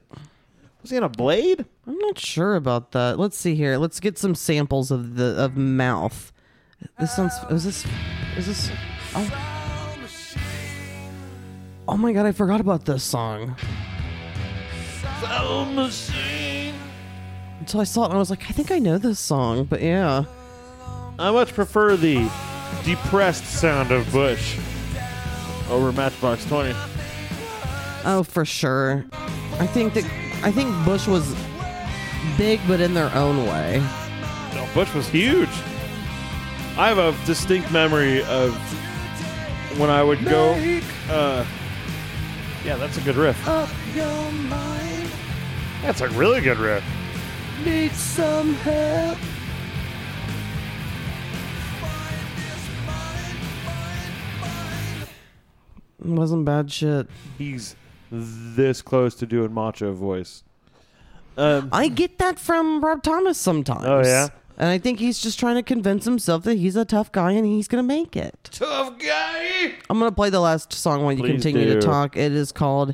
Was 0.82 0.92
he 0.92 0.98
in 0.98 1.04
a 1.04 1.10
Blade? 1.10 1.66
I'm 1.88 1.98
not 1.98 2.20
sure 2.20 2.56
about 2.56 2.92
that. 2.92 3.18
Let's 3.20 3.38
see 3.38 3.56
here. 3.56 3.78
Let's 3.78 4.00
get 4.00 4.18
some 4.18 4.36
samples 4.36 4.92
of 4.92 5.16
the 5.16 5.36
of 5.38 5.56
mouth. 5.56 6.32
This 7.00 7.16
sounds. 7.16 7.34
Is 7.50 7.64
this? 7.64 7.86
Is 8.38 8.48
this? 8.48 8.72
Oh. 9.16 9.50
Oh 11.88 11.98
my 11.98 12.14
god! 12.14 12.26
I 12.26 12.32
forgot 12.32 12.62
about 12.62 12.86
this 12.86 13.04
song. 13.04 13.56
Sound 15.22 15.76
machine. 15.76 16.76
Until 17.60 17.82
I 17.82 17.84
saw 17.84 18.04
it, 18.04 18.06
and 18.08 18.16
I 18.16 18.18
was 18.18 18.30
like, 18.30 18.50
I 18.50 18.54
think 18.54 18.72
I 18.72 18.80
know 18.80 18.98
this 18.98 19.20
song. 19.20 19.66
But 19.66 19.82
yeah, 19.82 20.24
I 21.20 21.32
much 21.32 21.54
prefer 21.54 21.96
the 21.96 22.30
depressed 22.84 23.46
sound 23.46 23.92
of 23.92 24.10
Bush 24.12 24.58
over 25.70 25.92
Matchbox 25.92 26.46
Twenty. 26.46 26.74
oh 28.06 28.24
for 28.28 28.46
sure. 28.46 29.06
I 29.60 29.68
think 29.68 29.94
that 29.94 30.06
I 30.44 30.52
think 30.52 30.74
Bush 30.86 31.08
was 31.08 31.36
big, 32.38 32.60
but 32.68 32.80
in 32.82 32.94
their 32.94 33.14
own 33.14 33.46
way. 33.46 33.86
No, 34.56 34.68
Bush 34.74 34.94
was 34.94 35.08
huge. 35.08 35.50
I 36.76 36.88
have 36.92 36.98
a 36.98 37.14
distinct 37.26 37.72
memory 37.72 38.24
of 38.24 38.52
when 39.78 39.90
I 39.90 40.04
would 40.04 40.24
go. 40.26 40.54
Uh, 41.10 41.46
yeah, 42.66 42.76
that's 42.78 42.98
a 42.98 43.02
good 43.02 43.16
riff. 43.16 43.48
Up 43.48 43.70
your 43.96 44.32
mind, 44.32 45.10
That's 45.82 46.02
a 46.02 46.10
really 46.10 46.42
good 46.42 46.58
riff. 46.58 46.84
need 47.66 47.92
some 47.92 48.54
help. 48.56 49.18
Wasn't 56.00 56.44
bad 56.46 56.72
shit. 56.72 57.08
He's 57.38 57.76
this 58.12 58.82
close 58.82 59.16
to 59.16 59.26
doing 59.26 59.54
macho 59.54 59.94
voice. 59.94 60.44
Um, 61.38 61.70
I 61.72 61.88
get 61.88 62.20
that 62.20 62.40
from 62.40 62.82
Rob 62.84 63.02
Thomas 63.04 63.38
sometimes. 63.38 63.86
Oh, 63.86 64.02
yeah? 64.04 64.28
And 64.58 64.70
I 64.70 64.78
think 64.78 65.00
he's 65.00 65.20
just 65.20 65.40
trying 65.40 65.56
to 65.56 65.64
convince 65.64 66.06
himself 66.06 66.44
that 66.44 66.58
he's 66.58 66.76
a 66.76 66.86
tough 66.86 67.12
guy 67.12 67.32
and 67.32 67.46
he's 67.46 67.68
going 67.68 67.84
to 67.84 67.88
make 67.88 68.16
it. 68.16 68.36
tough 68.52 68.98
guy. 69.00 69.74
I'm 69.90 69.98
going 70.00 70.12
to 70.12 70.16
play 70.16 70.30
the 70.30 70.40
last 70.40 70.72
song 70.74 71.04
while 71.04 71.12
you 71.14 71.20
Please 71.24 71.32
continue 71.32 71.74
to 71.74 71.82
talk. 71.82 72.16
It 72.16 72.32
is 72.32 72.52
called 72.52 72.94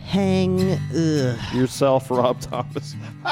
Hang 0.00 0.72
Ugh. 0.72 1.38
Yourself, 1.54 2.10
Rob 2.10 2.40
Thomas. 2.40 2.96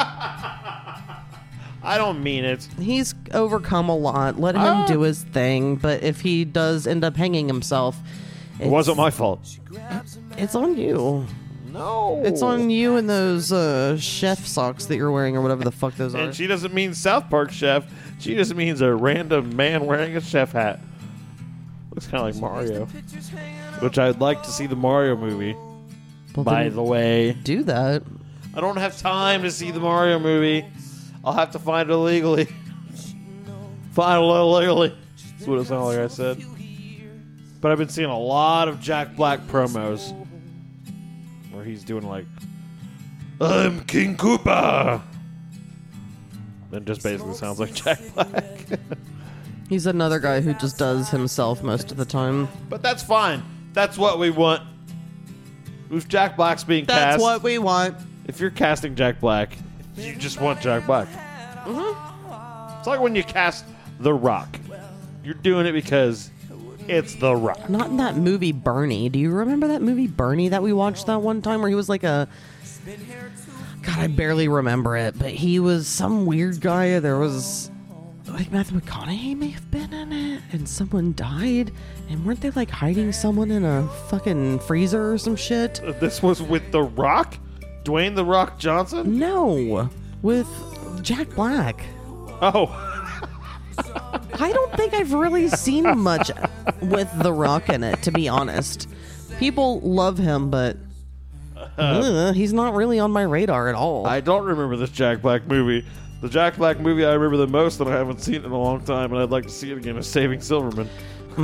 I 1.83 1.99
don't 1.99 2.23
mean 2.23 2.45
it. 2.45 2.67
He's 2.81 3.15
overcome 3.33 3.89
a 3.89 3.97
lot. 3.97 4.41
Let 4.41 4.55
him 4.57 4.61
Ah. 4.63 4.87
do 4.87 5.01
his 5.03 5.23
thing. 5.25 5.77
But 5.77 6.03
if 6.03 6.21
he 6.21 6.45
does 6.45 6.87
end 6.87 7.05
up 7.05 7.17
hanging 7.17 7.47
himself, 7.49 7.97
It 8.59 8.69
wasn't 8.69 8.97
my 8.97 9.11
fault. 9.11 9.59
it's 10.39 10.55
on 10.55 10.77
you. 10.77 11.27
No. 11.77 12.23
It's 12.25 12.41
on 12.43 12.71
you 12.71 12.97
and 12.97 13.09
those 13.09 13.53
uh, 13.53 13.99
chef 13.99 14.47
socks 14.47 14.87
that 14.87 14.97
you're 14.97 15.11
wearing 15.11 15.37
or 15.37 15.43
whatever 15.43 15.63
the 15.63 15.71
fuck 15.71 15.95
those 15.97 16.15
are. 16.15 16.19
And 16.23 16.35
she 16.35 16.47
doesn't 16.47 16.73
mean 16.73 16.95
South 16.95 17.29
Park 17.29 17.51
chef. 17.51 17.85
She 18.19 18.35
just 18.35 18.55
means 18.55 18.81
a 18.81 18.95
random 18.95 19.55
man 19.55 19.85
wearing 19.85 20.17
a 20.17 20.21
chef 20.21 20.53
hat. 20.53 20.81
Looks 21.91 22.07
kind 22.07 22.27
of 22.29 22.35
like 22.35 22.41
Mario, 22.41 22.87
which 23.81 23.99
I'd 23.99 24.21
like 24.21 24.43
to 24.45 24.51
see 24.51 24.67
the 24.67 24.77
Mario 24.77 25.17
movie. 25.17 25.55
Well, 26.35 26.45
By 26.45 26.69
the 26.71 26.83
way, 26.83 27.33
do 27.43 27.63
that. 27.65 28.03
I 28.55 28.61
don't 28.61 28.77
have 28.77 28.99
time 28.99 29.43
to 29.43 29.51
see 29.51 29.71
the 29.71 29.81
Mario 29.81 30.19
movie. 30.19 30.67
I'll 31.25 31.33
have 31.35 31.51
to 31.53 31.59
find 31.59 31.91
it 31.91 31.93
illegally. 31.93 32.47
Find 33.93 34.23
it 34.23 34.27
illegally. 34.27 34.95
That's 35.37 35.47
what 35.47 35.59
it 35.59 35.67
sounded 35.67 35.85
like 35.87 35.99
I 35.99 36.07
said. 36.09 36.43
But 37.61 37.73
I've 37.73 37.79
been 37.79 37.89
seeing 37.89 38.11
a 38.11 38.19
lot 38.19 38.69
of 38.69 38.81
Jack 38.81 39.17
Black 39.17 39.41
promos 39.47 40.15
he's 41.67 41.85
doing 41.85 42.07
like, 42.09 42.27
I'm 43.41 43.85
King 43.85 44.17
Koopa. 44.17 45.03
And 46.73 46.87
just 46.87 47.03
basically 47.03 47.35
sounds 47.35 47.61
like 47.61 47.75
Jack 47.75 47.99
Black. 48.15 48.81
He's 49.69 49.87
another 49.87 50.19
guy 50.21 50.41
who 50.41 50.53
just 50.55 50.79
does 50.79 51.09
himself 51.11 51.63
most 51.63 51.91
of 51.91 51.97
the 51.97 52.05
time. 52.05 52.49
but 52.69 52.83
that's 52.83 53.03
fine. 53.03 53.43
That's 53.73 53.99
what 53.99 54.19
we 54.19 54.31
want. 54.31 54.63
If 55.91 56.09
Jack 56.09 56.37
Black's 56.37 56.65
being 56.65 56.85
That's 56.85 57.17
cast, 57.17 57.21
what 57.23 57.43
we 57.43 57.59
want. 57.59 57.97
if 58.27 58.41
you're 58.41 58.51
casting 58.51 58.95
Jack 58.95 59.21
Black, 59.21 59.57
you 59.97 60.15
just 60.17 60.41
want 60.41 60.61
Jack 60.61 60.87
Black. 60.87 61.09
Mm-hmm. 61.65 62.79
It's 62.79 62.87
like 62.87 63.01
when 63.01 63.15
you 63.15 63.23
cast 63.25 63.65
The 64.01 64.13
Rock. 64.13 64.59
You're 65.25 65.35
doing 65.35 65.67
it 65.67 65.73
because 65.73 66.31
it's 66.89 67.15
The 67.15 67.35
Rock. 67.35 67.69
Not 67.69 67.89
in 67.89 67.97
that 67.99 68.17
movie 68.17 68.53
Bernie. 68.53 69.09
Do 69.09 69.19
you 69.19 69.31
remember 69.31 69.69
that 69.69 69.83
movie 69.83 70.07
Bernie 70.07 70.49
that 70.49 70.63
we 70.63 70.73
watched 70.73 71.07
that 71.07 71.21
one 71.23 71.43
time 71.43 71.61
where 71.61 71.69
he 71.69 71.75
was 71.75 71.89
like 71.89 72.05
a 72.05 72.29
God, 73.83 73.99
I 73.99 74.07
barely 74.09 74.49
remember 74.49 74.97
it, 74.97 75.19
but 75.19 75.31
he 75.31 75.61
was 75.61 75.87
some 75.87 76.27
weird 76.27 76.61
guy. 76.61 76.99
There 76.99 77.19
was 77.19 77.71
like 78.27 78.51
Matthew 78.51 78.81
McConaughey 78.81 79.37
may 79.37 79.49
have 79.49 79.71
been 79.71 79.93
in 79.93 80.13
it, 80.13 80.43
and 80.53 80.69
someone 80.69 81.15
died. 81.15 81.73
And 82.09 82.25
weren't 82.25 82.41
they 82.41 82.51
like 82.51 82.71
hiding 82.71 83.13
someone 83.13 83.51
in 83.51 83.65
a 83.65 83.89
fucking 84.09 84.61
freezer 84.61 85.13
or 85.13 85.19
some 85.19 85.37
shit? 85.37 85.83
Uh, 85.85 85.93
this 85.93 86.23
was 86.23 86.43
with 86.43 86.73
The 86.73 86.83
Rock? 86.83 87.39
Dwayne 87.85 88.17
The 88.17 88.25
Rock 88.25 88.59
Johnson? 88.59 89.19
No, 89.19 89.89
with 90.23 90.49
Jack 91.03 91.31
Black. 91.31 91.85
Oh, 92.43 92.67
I 94.39 94.53
don't 94.53 94.73
think 94.75 94.95
I've 94.95 95.13
really 95.13 95.49
seen 95.49 95.99
much 95.99 96.31
with 96.83 97.11
The 97.23 97.33
Rock 97.33 97.69
in 97.69 97.85
it, 97.85 98.03
to 98.03 98.13
be 98.13 98.29
honest. 98.29 98.89
People 99.39 99.81
love 99.81 100.19
him, 100.19 100.51
but 100.51 100.77
uh, 101.79 102.33
he's 102.33 102.53
not 102.53 102.75
really 102.75 102.99
on 102.99 103.11
my 103.11 103.23
radar 103.23 103.69
at 103.69 103.75
all. 103.75 104.07
I 104.07 104.21
don't 104.21 104.45
remember 104.45 104.77
this 104.77 104.91
Jack 104.91 105.23
Black 105.23 105.47
movie. 105.47 105.87
The 106.23 106.29
Jack 106.29 106.57
Black 106.57 106.81
movie 106.81 107.05
I 107.05 107.13
remember 107.13 107.37
the 107.37 107.47
most 107.47 107.79
that 107.79 107.89
I 107.89 107.93
haven't 107.93 108.21
seen 108.23 108.45
in 108.45 108.51
a 108.51 108.59
long 108.59 108.83
time, 108.85 109.13
and 109.13 109.21
I'd 109.21 109.31
like 109.31 109.45
to 109.45 109.51
see 109.51 109.71
it 109.71 109.79
again 109.79 109.97
is 109.97 110.07
Saving 110.07 110.41
Silverman. 110.41 110.89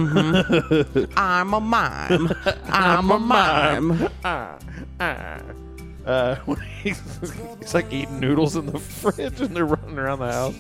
I'm 1.17 1.53
a 1.53 1.61
mime. 1.61 2.31
I'm 2.65 3.11
a 3.11 3.19
mime. 3.19 4.09
ah, 4.25 4.59
ah. 5.01 5.39
Uh, 6.05 6.35
he's, 6.83 7.01
he's 7.61 7.75
like 7.75 7.93
eating 7.93 8.19
noodles 8.21 8.57
in 8.57 8.67
the 8.67 8.79
fridge 8.79 9.41
and 9.41 9.55
they're 9.57 9.67
running 9.67 9.99
around 9.99 10.19
the 10.19 10.33
house. 10.33 10.55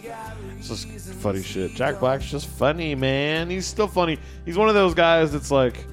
It's 0.58 0.68
just 0.68 0.88
funny 1.14 1.42
shit. 1.42 1.72
Jack 1.74 1.98
Black's 2.00 2.30
just 2.30 2.46
funny, 2.46 2.94
man. 2.94 3.50
He's 3.50 3.66
still 3.66 3.88
funny. 3.88 4.18
He's 4.44 4.56
one 4.56 4.68
of 4.68 4.74
those 4.74 4.94
guys 4.94 5.32
that's 5.32 5.50
like, 5.50 5.84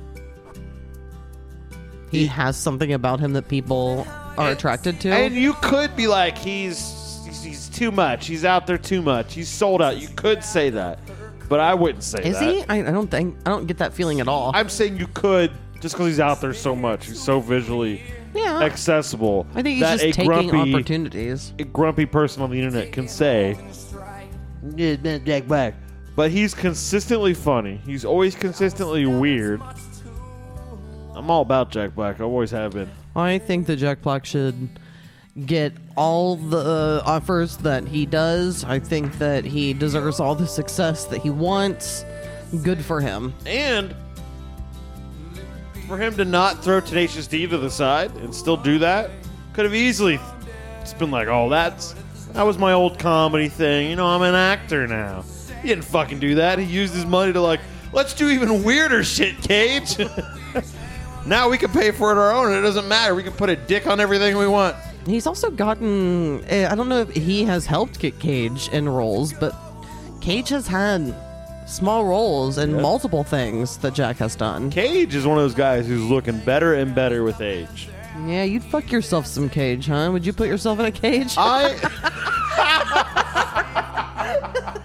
He 2.11 2.25
has 2.27 2.57
something 2.57 2.93
about 2.93 3.19
him 3.19 3.33
that 3.33 3.47
people 3.47 4.05
are 4.37 4.51
attracted 4.51 4.99
to. 5.01 5.09
and 5.09 5.35
you 5.35 5.53
could 5.53 5.95
be 5.95 6.07
like, 6.07 6.37
he's, 6.37 7.19
he's 7.25 7.43
he's 7.43 7.69
too 7.69 7.91
much. 7.91 8.27
He's 8.27 8.45
out 8.45 8.67
there 8.67 8.77
too 8.77 9.01
much. 9.01 9.33
He's 9.33 9.49
sold 9.49 9.81
out. 9.81 9.97
You 9.97 10.07
could 10.09 10.43
say 10.43 10.69
that, 10.71 10.99
but 11.49 11.59
I 11.59 11.73
wouldn't 11.73 12.03
say 12.03 12.23
Is 12.23 12.39
that. 12.39 12.53
he? 12.53 12.63
I, 12.69 12.77
I 12.87 12.91
don't 12.91 13.09
think. 13.11 13.37
I 13.45 13.49
don't 13.49 13.65
get 13.67 13.77
that 13.79 13.93
feeling 13.93 14.19
at 14.21 14.27
all. 14.27 14.51
I'm 14.55 14.69
saying 14.69 14.97
you 14.97 15.07
could 15.07 15.51
just 15.81 15.95
because 15.95 16.07
he's 16.07 16.19
out 16.19 16.41
there 16.41 16.53
so 16.53 16.75
much. 16.75 17.05
He's 17.07 17.21
so 17.21 17.39
visually 17.39 18.01
yeah. 18.33 18.59
accessible. 18.61 19.47
I 19.51 19.61
think 19.61 19.67
he's 19.75 19.81
that 19.81 19.99
just 19.99 20.03
a 20.05 20.11
taking 20.11 20.49
grumpy, 20.49 20.73
opportunities. 20.73 21.53
a 21.59 21.63
grumpy 21.63 22.05
person 22.05 22.41
on 22.43 22.49
the 22.51 22.57
internet 22.57 22.91
can 22.91 23.07
say, 23.07 23.57
"Yeah, 24.75 24.97
man, 24.97 25.25
Jack 25.25 25.47
Black," 25.47 25.75
but 26.15 26.31
he's 26.31 26.53
consistently 26.53 27.33
funny. 27.33 27.81
He's 27.85 28.05
always 28.05 28.35
consistently 28.35 29.05
weird. 29.05 29.61
I'm 31.15 31.29
all 31.29 31.41
about 31.41 31.71
Jack 31.71 31.95
Black. 31.95 32.21
I 32.21 32.23
always 32.23 32.51
have 32.51 32.71
been. 32.73 32.89
I 33.15 33.39
think 33.39 33.65
that 33.67 33.75
Jack 33.77 34.01
Black 34.01 34.25
should 34.25 34.69
get 35.45 35.73
all 35.95 36.35
the 36.35 36.57
uh, 36.57 37.03
offers 37.05 37.57
that 37.57 37.87
he 37.87 38.05
does. 38.05 38.63
I 38.63 38.79
think 38.79 39.17
that 39.19 39.45
he 39.45 39.73
deserves 39.73 40.19
all 40.19 40.35
the 40.35 40.47
success 40.47 41.05
that 41.05 41.21
he 41.21 41.29
wants. 41.29 42.05
Good 42.63 42.83
for 42.83 42.99
him. 42.99 43.33
And 43.45 43.95
for 45.89 45.97
him 45.97 46.15
to 46.15 46.23
not 46.23 46.63
throw 46.63 46.79
Tenacious 46.79 47.27
D 47.27 47.47
to 47.47 47.57
the 47.57 47.69
side 47.69 48.15
and 48.17 48.33
still 48.33 48.55
do 48.55 48.79
that, 48.79 49.09
could 49.53 49.65
have 49.65 49.75
easily 49.75 50.19
just 50.79 50.97
been 50.99 51.11
like, 51.11 51.27
"Oh, 51.27 51.49
that's 51.49 51.95
that 52.33 52.43
was 52.43 52.57
my 52.57 52.71
old 52.71 52.99
comedy 52.99 53.49
thing. 53.49 53.89
You 53.89 53.95
know, 53.97 54.05
I'm 54.05 54.21
an 54.21 54.35
actor 54.35 54.87
now." 54.87 55.25
He 55.61 55.67
didn't 55.67 55.83
fucking 55.83 56.19
do 56.19 56.35
that. 56.35 56.59
He 56.59 56.65
used 56.65 56.93
his 56.93 57.05
money 57.05 57.33
to 57.33 57.41
like, 57.41 57.59
let's 57.91 58.13
do 58.13 58.29
even 58.29 58.63
weirder 58.63 59.03
shit, 59.03 59.41
Cage. 59.41 59.97
now 61.25 61.49
we 61.49 61.57
can 61.57 61.71
pay 61.71 61.91
for 61.91 62.11
it 62.11 62.17
our 62.17 62.31
own, 62.31 62.47
and 62.47 62.55
it 62.55 62.61
doesn't 62.61 62.87
matter. 62.87 63.13
We 63.15 63.23
can 63.23 63.33
put 63.33 63.49
a 63.49 63.55
dick 63.55 63.87
on 63.87 63.99
everything 63.99 64.37
we 64.37 64.47
want. 64.47 64.75
He's 65.05 65.27
also 65.27 65.49
gotten. 65.49 66.43
eh, 66.45 66.67
I 66.69 66.75
don't 66.75 66.87
know 66.87 67.01
if 67.01 67.09
he 67.09 67.43
has 67.45 67.65
helped 67.65 67.99
get 67.99 68.19
Cage 68.19 68.69
in 68.69 68.87
roles, 68.87 69.33
but 69.33 69.55
Cage 70.21 70.49
has 70.49 70.67
had 70.67 71.13
small 71.69 72.05
roles 72.05 72.57
in 72.57 72.81
multiple 72.81 73.23
things 73.23 73.77
that 73.77 73.93
Jack 73.93 74.17
has 74.17 74.35
done. 74.35 74.69
Cage 74.69 75.15
is 75.15 75.25
one 75.25 75.37
of 75.37 75.43
those 75.43 75.53
guys 75.53 75.87
who's 75.87 76.03
looking 76.03 76.39
better 76.39 76.73
and 76.73 76.93
better 76.95 77.23
with 77.23 77.41
age. 77.41 77.89
Yeah, 78.25 78.43
you'd 78.43 78.63
fuck 78.63 78.91
yourself 78.91 79.25
some 79.25 79.49
Cage, 79.49 79.87
huh? 79.87 80.09
Would 80.11 80.25
you 80.25 80.33
put 80.33 80.47
yourself 80.47 80.79
in 80.79 80.85
a 80.85 80.91
cage? 80.91 81.35
I. 81.37 81.75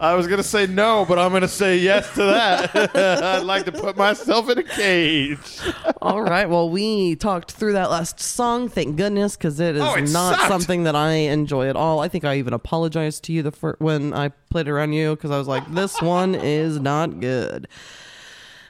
I 0.00 0.14
was 0.14 0.26
gonna 0.28 0.42
say 0.44 0.66
no, 0.66 1.04
but 1.08 1.18
I'm 1.18 1.32
gonna 1.32 1.48
say 1.48 1.76
yes 1.78 2.08
to 2.14 2.22
that. 2.22 2.94
I'd 2.96 3.42
like 3.44 3.64
to 3.64 3.72
put 3.72 3.96
myself 3.96 4.48
in 4.48 4.58
a 4.58 4.62
cage. 4.62 5.58
All 6.00 6.22
right. 6.22 6.48
Well, 6.48 6.70
we 6.70 7.16
talked 7.16 7.50
through 7.52 7.72
that 7.72 7.90
last 7.90 8.20
song. 8.20 8.68
Thank 8.68 8.96
goodness, 8.96 9.36
because 9.36 9.58
it 9.58 9.74
is 9.76 9.82
Oh, 9.82 9.94
it 9.94 10.08
not 10.10 10.36
sucked. 10.36 10.48
something 10.48 10.84
that 10.84 10.94
I 10.94 11.10
enjoy 11.12 11.68
at 11.68 11.74
all. 11.76 11.98
I 12.00 12.08
think 12.08 12.24
I 12.24 12.36
even 12.36 12.52
apologized 12.52 13.24
to 13.24 13.32
you 13.32 13.42
the 13.42 13.50
fir- 13.50 13.76
when 13.80 14.14
I 14.14 14.28
played 14.50 14.68
it 14.68 14.70
around 14.70 14.92
you 14.92 15.16
because 15.16 15.30
I 15.32 15.38
was 15.38 15.48
like, 15.48 15.64
"This 15.74 16.00
one 16.00 16.34
is 16.36 16.78
not 16.78 17.18
good." 17.20 17.66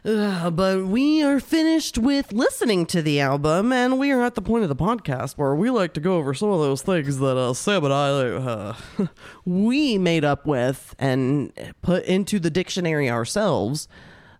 Ugh, 0.09 0.57
but 0.57 0.87
we 0.87 1.23
are 1.23 1.39
finished 1.39 1.99
with 1.99 2.33
listening 2.33 2.87
to 2.87 3.03
the 3.03 3.21
album, 3.21 3.75
and 3.75 3.99
we 3.99 4.11
are 4.11 4.23
at 4.23 4.37
the 4.37 4.41
point 4.41 4.63
of 4.63 4.71
the 4.71 4.77
podcast 4.77 5.35
where 5.37 5.55
we 5.55 5.69
like 5.69 5.93
to 5.93 6.01
go 6.01 6.17
over 6.17 6.33
some 6.33 6.49
of 6.49 6.61
those 6.61 6.81
things 6.81 7.19
that 7.19 7.37
uh, 7.37 7.53
Sam 7.53 7.85
and 7.85 7.93
I 7.93 8.09
uh, 8.09 8.75
we 9.45 9.99
made 9.99 10.25
up 10.25 10.47
with 10.47 10.95
and 10.99 11.53
put 11.83 12.07
into 12.07 12.39
the 12.39 12.49
dictionary 12.49 13.11
ourselves. 13.11 13.87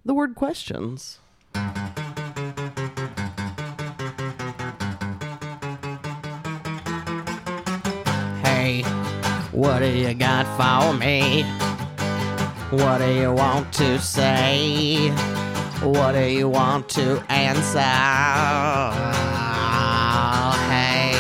The 0.07 0.15
word 0.15 0.37
questions. 0.37 1.19
Hey, 8.43 8.81
what 9.53 9.81
do 9.81 9.89
you 9.89 10.15
got 10.15 10.47
for 10.57 10.97
me? 10.97 11.43
What 12.71 12.99
do 13.01 13.13
you 13.13 13.33
want 13.35 13.71
to 13.75 13.99
say? 13.99 15.13
What 15.83 16.13
do 16.13 16.25
you 16.25 16.49
want 16.49 16.89
to 16.91 17.23
answer? 17.31 17.79
Hey, 20.69 21.13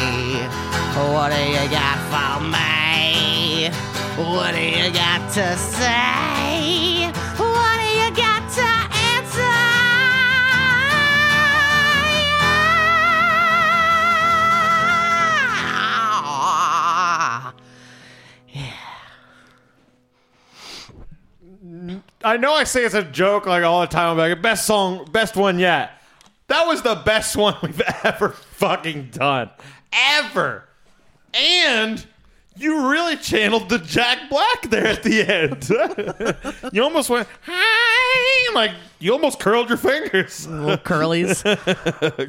what 1.12 1.32
do 1.32 1.40
you 1.40 1.70
got 1.70 1.98
for 2.10 2.42
me? 2.42 3.70
What 4.16 4.54
do 4.56 4.60
you 4.60 4.92
got 4.92 5.32
to 5.34 5.56
say? 5.56 6.27
I 22.24 22.36
know 22.36 22.52
I 22.52 22.64
say 22.64 22.84
it's 22.84 22.94
a 22.94 23.02
joke 23.02 23.46
like 23.46 23.62
all 23.62 23.80
the 23.80 23.86
time. 23.86 24.10
I'm 24.10 24.18
like, 24.18 24.42
best 24.42 24.66
song, 24.66 25.08
best 25.12 25.36
one 25.36 25.58
yet. 25.58 25.92
That 26.48 26.66
was 26.66 26.82
the 26.82 26.96
best 26.96 27.36
one 27.36 27.56
we've 27.62 27.80
ever 28.04 28.30
fucking 28.30 29.10
done. 29.12 29.50
Ever. 29.92 30.64
And 31.32 32.04
you 32.56 32.90
really 32.90 33.16
channeled 33.16 33.68
the 33.68 33.78
Jack 33.78 34.28
Black 34.28 34.62
there 34.68 34.86
at 34.86 35.02
the 35.04 35.22
end. 35.22 36.72
you 36.72 36.82
almost 36.82 37.08
went, 37.08 37.28
hi. 37.42 38.54
Like, 38.54 38.72
you 38.98 39.12
almost 39.12 39.38
curled 39.38 39.68
your 39.68 39.78
fingers. 39.78 40.46
Little 40.48 40.76
curlies. 40.78 41.44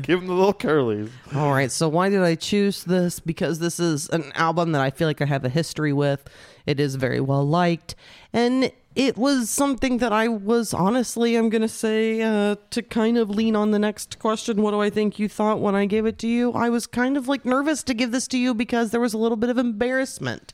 Give 0.04 0.20
him 0.20 0.28
the 0.28 0.34
little 0.34 0.54
curlies. 0.54 1.10
All 1.34 1.52
right, 1.52 1.72
so 1.72 1.90
why 1.90 2.10
did 2.10 2.22
I 2.22 2.36
choose 2.36 2.84
this? 2.84 3.20
Because 3.20 3.60
this 3.60 3.80
is 3.80 4.08
an 4.10 4.32
album 4.36 4.74
that 4.74 4.82
I 4.82 4.92
feel 4.92 5.08
like 5.08 5.22
I 5.22 5.26
have 5.26 5.46
a 5.46 5.50
history 5.50 5.94
with. 5.94 6.30
It 6.68 6.80
is 6.80 6.96
very 6.96 7.22
well 7.22 7.48
liked, 7.48 7.96
and 8.32 8.72
it 8.96 9.18
was 9.18 9.50
something 9.50 10.00
that 10.00 10.12
I 10.12 10.28
was 10.28 10.74
honestly, 10.74 11.36
I'm 11.36 11.50
going 11.50 11.62
to 11.62 11.68
say, 11.68 12.22
uh, 12.22 12.56
to 12.72 12.82
kind 12.82 13.18
of 13.18 13.30
lean 13.30 13.56
on 13.56 13.72
the 13.72 13.80
next 13.80 14.20
question. 14.20 14.62
What 14.62 14.72
do 14.72 14.82
I 14.82 14.90
think 14.90 15.20
you 15.20 15.30
thought 15.30 15.60
when 15.60 15.76
I 15.76 15.86
gave 15.86 16.06
it 16.06 16.18
to 16.20 16.28
you? 16.28 16.52
I 16.54 16.70
was 16.70 16.88
kind 16.88 17.16
of 17.16 17.28
like 17.28 17.46
nervous 17.46 17.84
to 17.84 17.94
give 17.94 18.12
this 18.12 18.28
to 18.30 18.38
you 18.38 18.54
because 18.54 18.92
there 18.92 19.00
was 19.00 19.14
a 19.14 19.18
little 19.18 19.38
bit 19.38 19.50
of 19.50 19.58
embarrassment. 19.58 20.54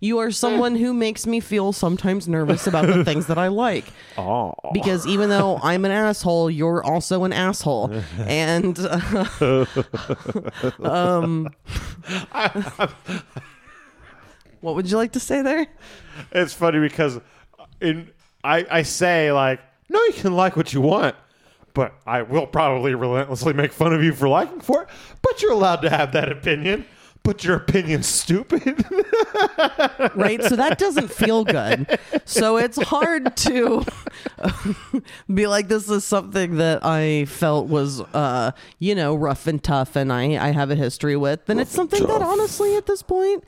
You 0.00 0.18
are 0.18 0.32
someone 0.32 0.74
who 0.74 0.92
makes 0.92 1.28
me 1.28 1.38
feel 1.38 1.72
sometimes 1.72 2.26
nervous 2.26 2.66
about 2.66 2.88
the 2.88 3.04
things 3.04 3.26
that 3.28 3.38
I 3.38 3.48
like. 3.48 3.84
Oh. 4.18 4.52
Because 4.74 5.06
even 5.06 5.30
though 5.30 5.58
I'm 5.62 5.86
an 5.86 5.90
asshole, 5.90 6.50
you're 6.50 6.84
also 6.84 7.24
an 7.24 7.32
asshole. 7.32 8.02
And 8.18 8.78
uh, 8.78 9.64
um, 10.82 11.48
what 14.60 14.74
would 14.74 14.90
you 14.90 14.98
like 14.98 15.12
to 15.12 15.20
say 15.20 15.40
there? 15.40 15.66
It's 16.32 16.52
funny 16.52 16.78
because 16.78 17.20
in 17.82 18.10
I, 18.44 18.66
I 18.70 18.82
say 18.82 19.32
like, 19.32 19.60
no, 19.88 20.02
you 20.04 20.12
can 20.14 20.34
like 20.34 20.56
what 20.56 20.72
you 20.72 20.80
want, 20.80 21.14
but 21.74 21.94
I 22.06 22.22
will 22.22 22.46
probably 22.46 22.94
relentlessly 22.94 23.52
make 23.52 23.72
fun 23.72 23.92
of 23.92 24.02
you 24.02 24.12
for 24.12 24.28
liking 24.28 24.60
for 24.60 24.82
it. 24.82 24.88
But 25.22 25.42
you're 25.42 25.52
allowed 25.52 25.82
to 25.82 25.90
have 25.90 26.12
that 26.12 26.30
opinion. 26.30 26.86
But 27.24 27.44
your 27.44 27.54
opinion's 27.54 28.08
stupid. 28.08 28.62
right? 30.16 30.42
So 30.42 30.56
that 30.56 30.76
doesn't 30.76 31.12
feel 31.12 31.44
good. 31.44 32.00
So 32.24 32.56
it's 32.56 32.82
hard 32.82 33.36
to 33.36 33.84
be 35.32 35.46
like, 35.46 35.68
this 35.68 35.88
is 35.88 36.04
something 36.04 36.56
that 36.56 36.84
I 36.84 37.26
felt 37.26 37.68
was, 37.68 38.00
uh, 38.00 38.50
you 38.80 38.96
know, 38.96 39.14
rough 39.14 39.46
and 39.46 39.62
tough, 39.62 39.94
and 39.94 40.12
I, 40.12 40.48
I 40.48 40.50
have 40.50 40.72
a 40.72 40.74
history 40.74 41.14
with. 41.14 41.48
And 41.48 41.60
it's 41.60 41.70
something 41.70 42.04
that 42.08 42.22
honestly, 42.22 42.74
at 42.74 42.86
this 42.86 43.02
point, 43.02 43.44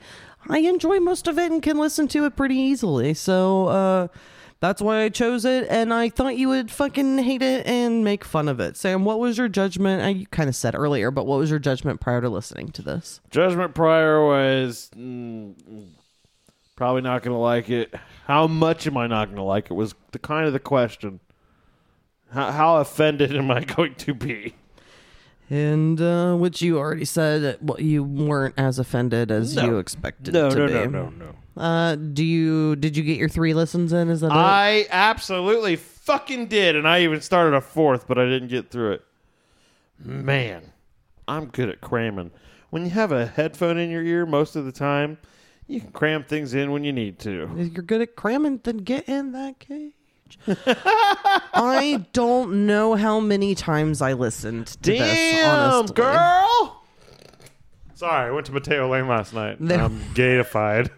I 0.49 0.59
enjoy 0.59 0.99
most 0.99 1.27
of 1.27 1.37
it 1.39 1.51
and 1.51 1.61
can 1.61 1.77
listen 1.77 2.07
to 2.09 2.25
it 2.25 2.35
pretty 2.35 2.55
easily. 2.55 3.13
So, 3.13 3.67
uh, 3.67 4.07
that's 4.61 4.81
why 4.81 5.03
I 5.03 5.09
chose 5.09 5.45
it, 5.45 5.67
and 5.69 5.93
I 5.93 6.09
thought 6.09 6.37
you 6.37 6.47
would 6.47 6.71
fucking 6.71 7.19
hate 7.19 7.41
it 7.41 7.67
and 7.67 8.03
make 8.03 8.23
fun 8.23 8.47
of 8.47 8.59
it. 8.59 8.77
Sam, 8.77 9.03
what 9.03 9.19
was 9.19 9.37
your 9.37 9.49
judgment? 9.49 10.01
I, 10.01 10.09
you 10.09 10.27
kind 10.27 10.49
of 10.49 10.55
said 10.55 10.75
earlier, 10.75 11.11
but 11.11 11.25
what 11.25 11.37
was 11.37 11.49
your 11.49 11.59
judgment 11.59 11.99
prior 11.99 12.21
to 12.21 12.29
listening 12.29 12.69
to 12.69 12.81
this? 12.81 13.19
Judgment 13.29 13.75
Prior 13.75 14.25
was 14.25 14.89
mm, 14.95 15.53
probably 16.75 17.01
not 17.01 17.21
going 17.21 17.35
to 17.35 17.39
like 17.39 17.69
it. 17.69 17.93
How 18.25 18.47
much 18.47 18.87
am 18.87 18.97
I 18.97 19.07
not 19.07 19.25
going 19.25 19.37
to 19.37 19.43
like 19.43 19.69
it 19.69 19.75
was 19.75 19.93
the 20.13 20.19
kind 20.19 20.47
of 20.47 20.53
the 20.53 20.59
question. 20.59 21.19
How, 22.31 22.51
how 22.51 22.77
offended 22.77 23.35
am 23.35 23.51
I 23.51 23.59
going 23.65 23.95
to 23.95 24.13
be? 24.13 24.55
And 25.49 26.01
uh, 26.01 26.35
which 26.35 26.61
you 26.63 26.79
already 26.79 27.05
said, 27.05 27.59
well, 27.61 27.79
you 27.79 28.03
weren't 28.03 28.55
as 28.57 28.79
offended 28.79 29.29
as 29.29 29.55
No. 29.55 29.65
you 29.65 29.77
expected 29.77 30.33
No, 30.33 30.49
to 30.49 30.55
no, 30.57 30.67
be. 30.67 30.73
no, 30.73 30.85
no, 30.85 31.09
no. 31.09 31.61
Uh, 31.61 31.95
do 31.95 32.23
you 32.23 32.75
did 32.75 32.97
you 32.97 33.03
get 33.03 33.17
your 33.17 33.29
three 33.29 33.53
listens 33.53 33.93
in? 33.93 34.09
Is 34.09 34.21
that 34.21 34.27
it? 34.27 34.33
I 34.33 34.87
absolutely 34.89 35.75
fucking 35.77 36.47
did, 36.47 36.75
and 36.75 36.87
I 36.87 37.01
even 37.03 37.21
started 37.21 37.55
a 37.55 37.61
fourth, 37.61 38.07
but 38.07 38.17
I 38.17 38.25
didn't 38.25 38.49
get 38.49 38.71
through 38.71 38.93
it. 38.93 39.05
Man, 40.03 40.63
I'm 41.27 41.45
good 41.45 41.69
at 41.69 41.79
cramming. 41.79 42.31
When 42.71 42.83
you 42.83 42.89
have 42.91 43.11
a 43.13 43.27
headphone 43.27 43.77
in 43.77 43.89
your 43.89 44.03
ear 44.03 44.25
most 44.25 44.55
of 44.57 44.65
the 44.65 44.71
time, 44.73 45.17
you 45.67 45.79
can 45.79 45.91
cram 45.91 46.23
things 46.25 46.53
in 46.53 46.71
when 46.71 46.83
you 46.83 46.91
need 46.91 47.19
to. 47.19 47.49
If 47.57 47.71
you're 47.73 47.83
good 47.83 48.01
at 48.01 48.15
cramming, 48.17 48.59
then 48.63 48.77
get 48.77 49.07
in 49.07 49.31
that 49.31 49.59
cage. 50.45 50.57
I 51.53 52.05
don't 52.13 52.65
know 52.65 52.95
how 52.95 53.19
many 53.19 53.55
times 53.55 54.01
I 54.01 54.13
listened 54.13 54.67
to 54.67 54.91
this. 54.91 54.99
Damn, 54.99 55.59
honestly. 55.79 55.95
girl! 55.95 56.81
Sorry, 57.93 58.27
I 58.27 58.31
went 58.31 58.45
to 58.47 58.51
Matteo 58.51 58.89
Lane 58.91 59.07
last 59.07 59.33
night. 59.33 59.57
There- 59.59 59.79
I'm 59.79 59.99
gayified. 60.13 60.89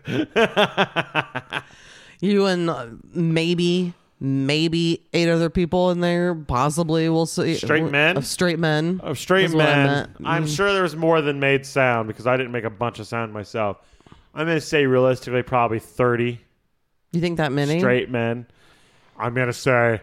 You 2.19 2.45
and 2.47 2.69
uh, 2.69 2.87
maybe 3.13 3.93
maybe 4.19 5.03
eight 5.13 5.29
other 5.29 5.51
people 5.51 5.91
in 5.91 5.99
there. 5.99 6.33
Possibly, 6.33 7.07
we'll 7.09 7.27
see. 7.27 7.53
Straight 7.53 7.91
men? 7.91 8.17
Of 8.17 8.25
straight 8.25 8.57
men. 8.57 8.99
Of 9.03 9.19
straight 9.19 9.45
is 9.45 9.53
what 9.53 9.67
I 9.69 9.75
men. 9.85 10.15
I'm 10.25 10.45
Mm. 10.45 10.55
sure 10.55 10.73
there's 10.73 10.95
more 10.95 11.21
than 11.21 11.39
made 11.39 11.63
sound 11.67 12.07
because 12.07 12.25
I 12.25 12.35
didn't 12.35 12.51
make 12.51 12.63
a 12.63 12.71
bunch 12.71 12.97
of 12.97 13.05
sound 13.05 13.31
myself. 13.31 13.77
I'm 14.33 14.45
going 14.47 14.57
to 14.57 14.61
say 14.61 14.87
realistically 14.87 15.43
probably 15.43 15.77
30 15.79 16.39
You 17.11 17.21
think 17.21 17.37
that 17.37 17.51
many? 17.51 17.77
straight 17.79 18.09
men. 18.09 18.47
I'm 19.17 19.33
going 19.33 19.47
to 19.47 19.53
say 19.53 19.95
a 19.95 20.01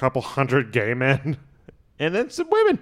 couple 0.00 0.22
hundred 0.22 0.72
gay 0.72 0.94
men 0.94 1.36
and 1.98 2.14
then 2.14 2.30
some 2.30 2.48
women. 2.50 2.78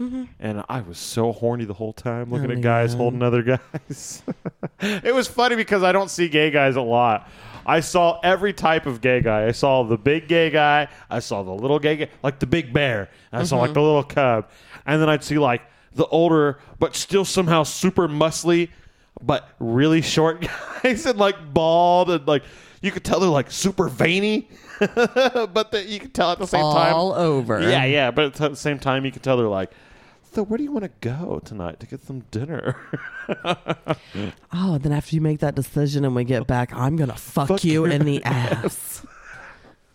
Mm-hmm. 0.00 0.24
And 0.38 0.62
I 0.68 0.80
was 0.82 0.96
so 0.96 1.32
horny 1.32 1.64
the 1.64 1.74
whole 1.74 1.92
time 1.92 2.30
looking 2.30 2.50
Oh, 2.50 2.54
at 2.54 2.60
guys 2.60 2.92
yeah. 2.92 2.98
holding 2.98 3.20
other 3.22 3.42
guys. 3.42 4.22
it 4.80 5.12
was 5.12 5.26
funny 5.26 5.56
because 5.56 5.82
I 5.82 5.90
don't 5.90 6.08
see 6.10 6.28
gay 6.28 6.50
guys 6.52 6.76
a 6.76 6.80
lot. 6.80 7.28
I 7.66 7.80
saw 7.80 8.20
every 8.22 8.52
type 8.52 8.86
of 8.86 9.00
gay 9.00 9.20
guy. 9.20 9.46
I 9.46 9.50
saw 9.50 9.82
the 9.82 9.98
big 9.98 10.28
gay 10.28 10.50
guy. 10.50 10.86
I 11.10 11.18
saw 11.18 11.42
the 11.42 11.50
little 11.52 11.80
gay 11.80 11.96
guy, 11.96 12.08
like 12.22 12.38
the 12.38 12.46
big 12.46 12.72
bear. 12.72 13.10
I 13.32 13.42
saw 13.42 13.56
Mm-hmm. 13.56 13.62
like 13.62 13.74
the 13.74 13.82
little 13.82 14.04
cub. 14.04 14.48
And 14.86 15.02
then 15.02 15.08
I'd 15.08 15.24
see 15.24 15.38
like 15.38 15.62
the 15.94 16.06
older, 16.06 16.58
but 16.78 16.94
still 16.94 17.24
somehow 17.24 17.64
super 17.64 18.06
muscly, 18.08 18.70
but 19.20 19.48
really 19.58 20.00
short 20.00 20.46
guys 20.84 21.06
and 21.06 21.18
like 21.18 21.52
bald 21.52 22.08
and 22.10 22.24
like 22.28 22.44
you 22.82 22.90
could 22.90 23.04
tell 23.04 23.20
they're 23.20 23.28
like 23.28 23.50
super 23.50 23.88
veiny, 23.88 24.48
but 24.78 25.70
the, 25.72 25.84
you 25.86 25.98
could 26.00 26.14
tell 26.14 26.30
at 26.32 26.38
the 26.38 26.46
same 26.46 26.60
time 26.60 26.94
All 26.94 27.12
over. 27.12 27.60
yeah, 27.60 27.84
yeah, 27.84 28.10
but 28.10 28.26
at 28.26 28.34
the 28.34 28.56
same 28.56 28.78
time, 28.78 29.04
you 29.04 29.12
can 29.12 29.22
tell 29.22 29.36
they're 29.36 29.48
like, 29.48 29.70
so 30.32 30.42
where 30.42 30.58
do 30.58 30.62
you 30.64 30.70
want 30.72 30.84
to 30.84 30.90
go 31.00 31.40
tonight 31.44 31.80
to 31.80 31.86
get 31.86 32.02
some 32.02 32.20
dinner? 32.30 32.76
Oh, 34.52 34.78
then 34.78 34.92
after 34.92 35.14
you 35.14 35.20
make 35.20 35.40
that 35.40 35.54
decision 35.54 36.04
and 36.04 36.14
we 36.14 36.24
get 36.24 36.46
back, 36.46 36.72
I'm 36.74 36.96
gonna 36.96 37.14
fuck, 37.16 37.48
Fuck 37.48 37.64
you 37.64 37.84
in 37.84 38.04
the 38.04 38.22
ass. 38.24 39.04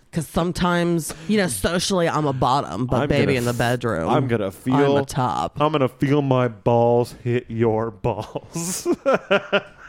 Because 0.10 0.28
sometimes, 0.28 1.12
you 1.28 1.38
know, 1.38 1.48
socially 1.48 2.08
I'm 2.08 2.28
a 2.28 2.34
bottom, 2.34 2.86
but 2.86 3.02
I'm 3.02 3.10
baby 3.10 3.36
in 3.36 3.46
the 3.46 3.54
bedroom, 3.54 4.08
I'm 4.10 4.28
gonna 4.28 4.52
feel 4.52 4.98
I'm 4.98 5.04
a 5.04 5.06
top. 5.06 5.60
I'm 5.60 5.72
gonna 5.72 5.88
feel 5.90 6.22
my 6.22 6.48
balls 6.48 7.14
hit 7.24 7.46
your 7.50 7.90
balls. 7.90 8.88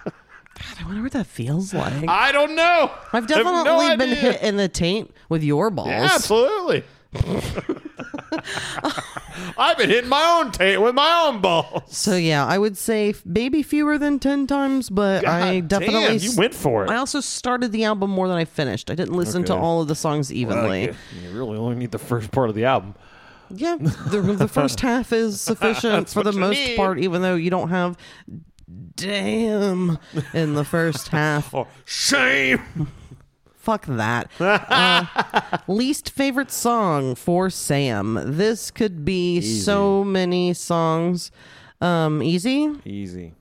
I 0.81 0.85
wonder 0.87 1.03
what 1.03 1.13
that 1.13 1.27
feels 1.27 1.73
like. 1.75 2.09
I 2.09 2.33
don't 2.33 2.55
know. 2.57 2.91
I've 3.13 3.31
I 3.31 3.37
have 3.37 3.45
no 3.45 3.65
definitely 3.65 3.97
been 3.97 4.11
idea. 4.11 4.33
hit 4.33 4.43
in 4.43 4.57
the 4.57 4.69
taint 4.69 5.11
with 5.29 5.43
your 5.43 5.71
balls. 5.71 5.89
Yeah, 5.89 6.09
absolutely. 6.13 6.85
I've 9.57 9.77
been 9.79 9.91
hitting 9.91 10.09
my 10.11 10.41
own 10.41 10.51
taint 10.53 10.81
with 10.83 10.95
my 10.95 11.25
own 11.27 11.41
balls. 11.41 11.83
So 11.97 12.17
yeah, 12.17 12.45
I 12.47 12.59
would 12.59 12.77
say 12.77 13.11
f- 13.11 13.23
maybe 13.25 13.63
fewer 13.63 13.99
than 13.99 14.19
ten 14.19 14.47
times, 14.47 14.91
but 14.91 15.27
I 15.27 15.61
God 15.61 15.69
definitely 15.69 16.01
damn, 16.01 16.13
you 16.19 16.31
s- 16.31 16.37
went 16.37 16.55
for 16.55 16.85
it. 16.85 16.91
I 16.91 16.97
also 16.97 17.21
started 17.21 17.73
the 17.73 17.85
album 17.85 18.11
more 18.11 18.29
than 18.29 18.37
I 18.37 18.45
finished. 18.45 18.91
I 18.91 18.95
didn't 18.95 19.15
listen 19.15 19.45
to 19.45 19.53
Okay. 19.55 19.63
all 19.63 19.81
of 19.83 19.89
the 19.89 19.95
songs 19.95 20.33
evenly. 20.33 20.89
Like, 20.89 20.97
you 21.23 21.31
really 21.31 21.57
only 21.59 21.77
need 21.77 21.91
the 21.93 21.99
first 21.99 22.31
part 22.33 22.49
of 22.49 22.55
the 22.55 22.65
album. 22.65 22.95
Yeah, 23.51 23.77
the, 23.79 24.21
the 24.21 24.49
first 24.49 24.81
half 24.81 25.13
is 25.13 25.41
sufficient 25.41 26.09
for 26.09 26.23
the 26.23 26.29
what 26.31 26.35
you 26.35 26.41
most 26.41 26.57
need. 26.59 26.77
part, 26.77 26.99
even 26.99 27.23
though 27.23 27.35
you 27.37 27.51
don't 27.51 27.69
have 27.71 27.97
damn 28.97 29.99
in 30.33 30.55
the 30.55 30.65
first 30.65 31.09
half. 31.09 31.55
Oh, 31.55 31.67
shame. 31.85 32.61
Fuck 33.57 33.87
that. 33.87 34.31
Uh, 34.41 35.59
least 35.69 36.11
favorite 36.11 36.51
song 36.51 37.15
for 37.15 37.49
Sam. 37.51 38.21
This 38.37 38.71
could 38.71 39.05
be 39.05 39.41
so 39.41 40.05
many 40.05 40.53
songs. 40.53 41.31
Um, 41.81 42.23
easy. 42.23 42.71
Easy. 42.85 43.35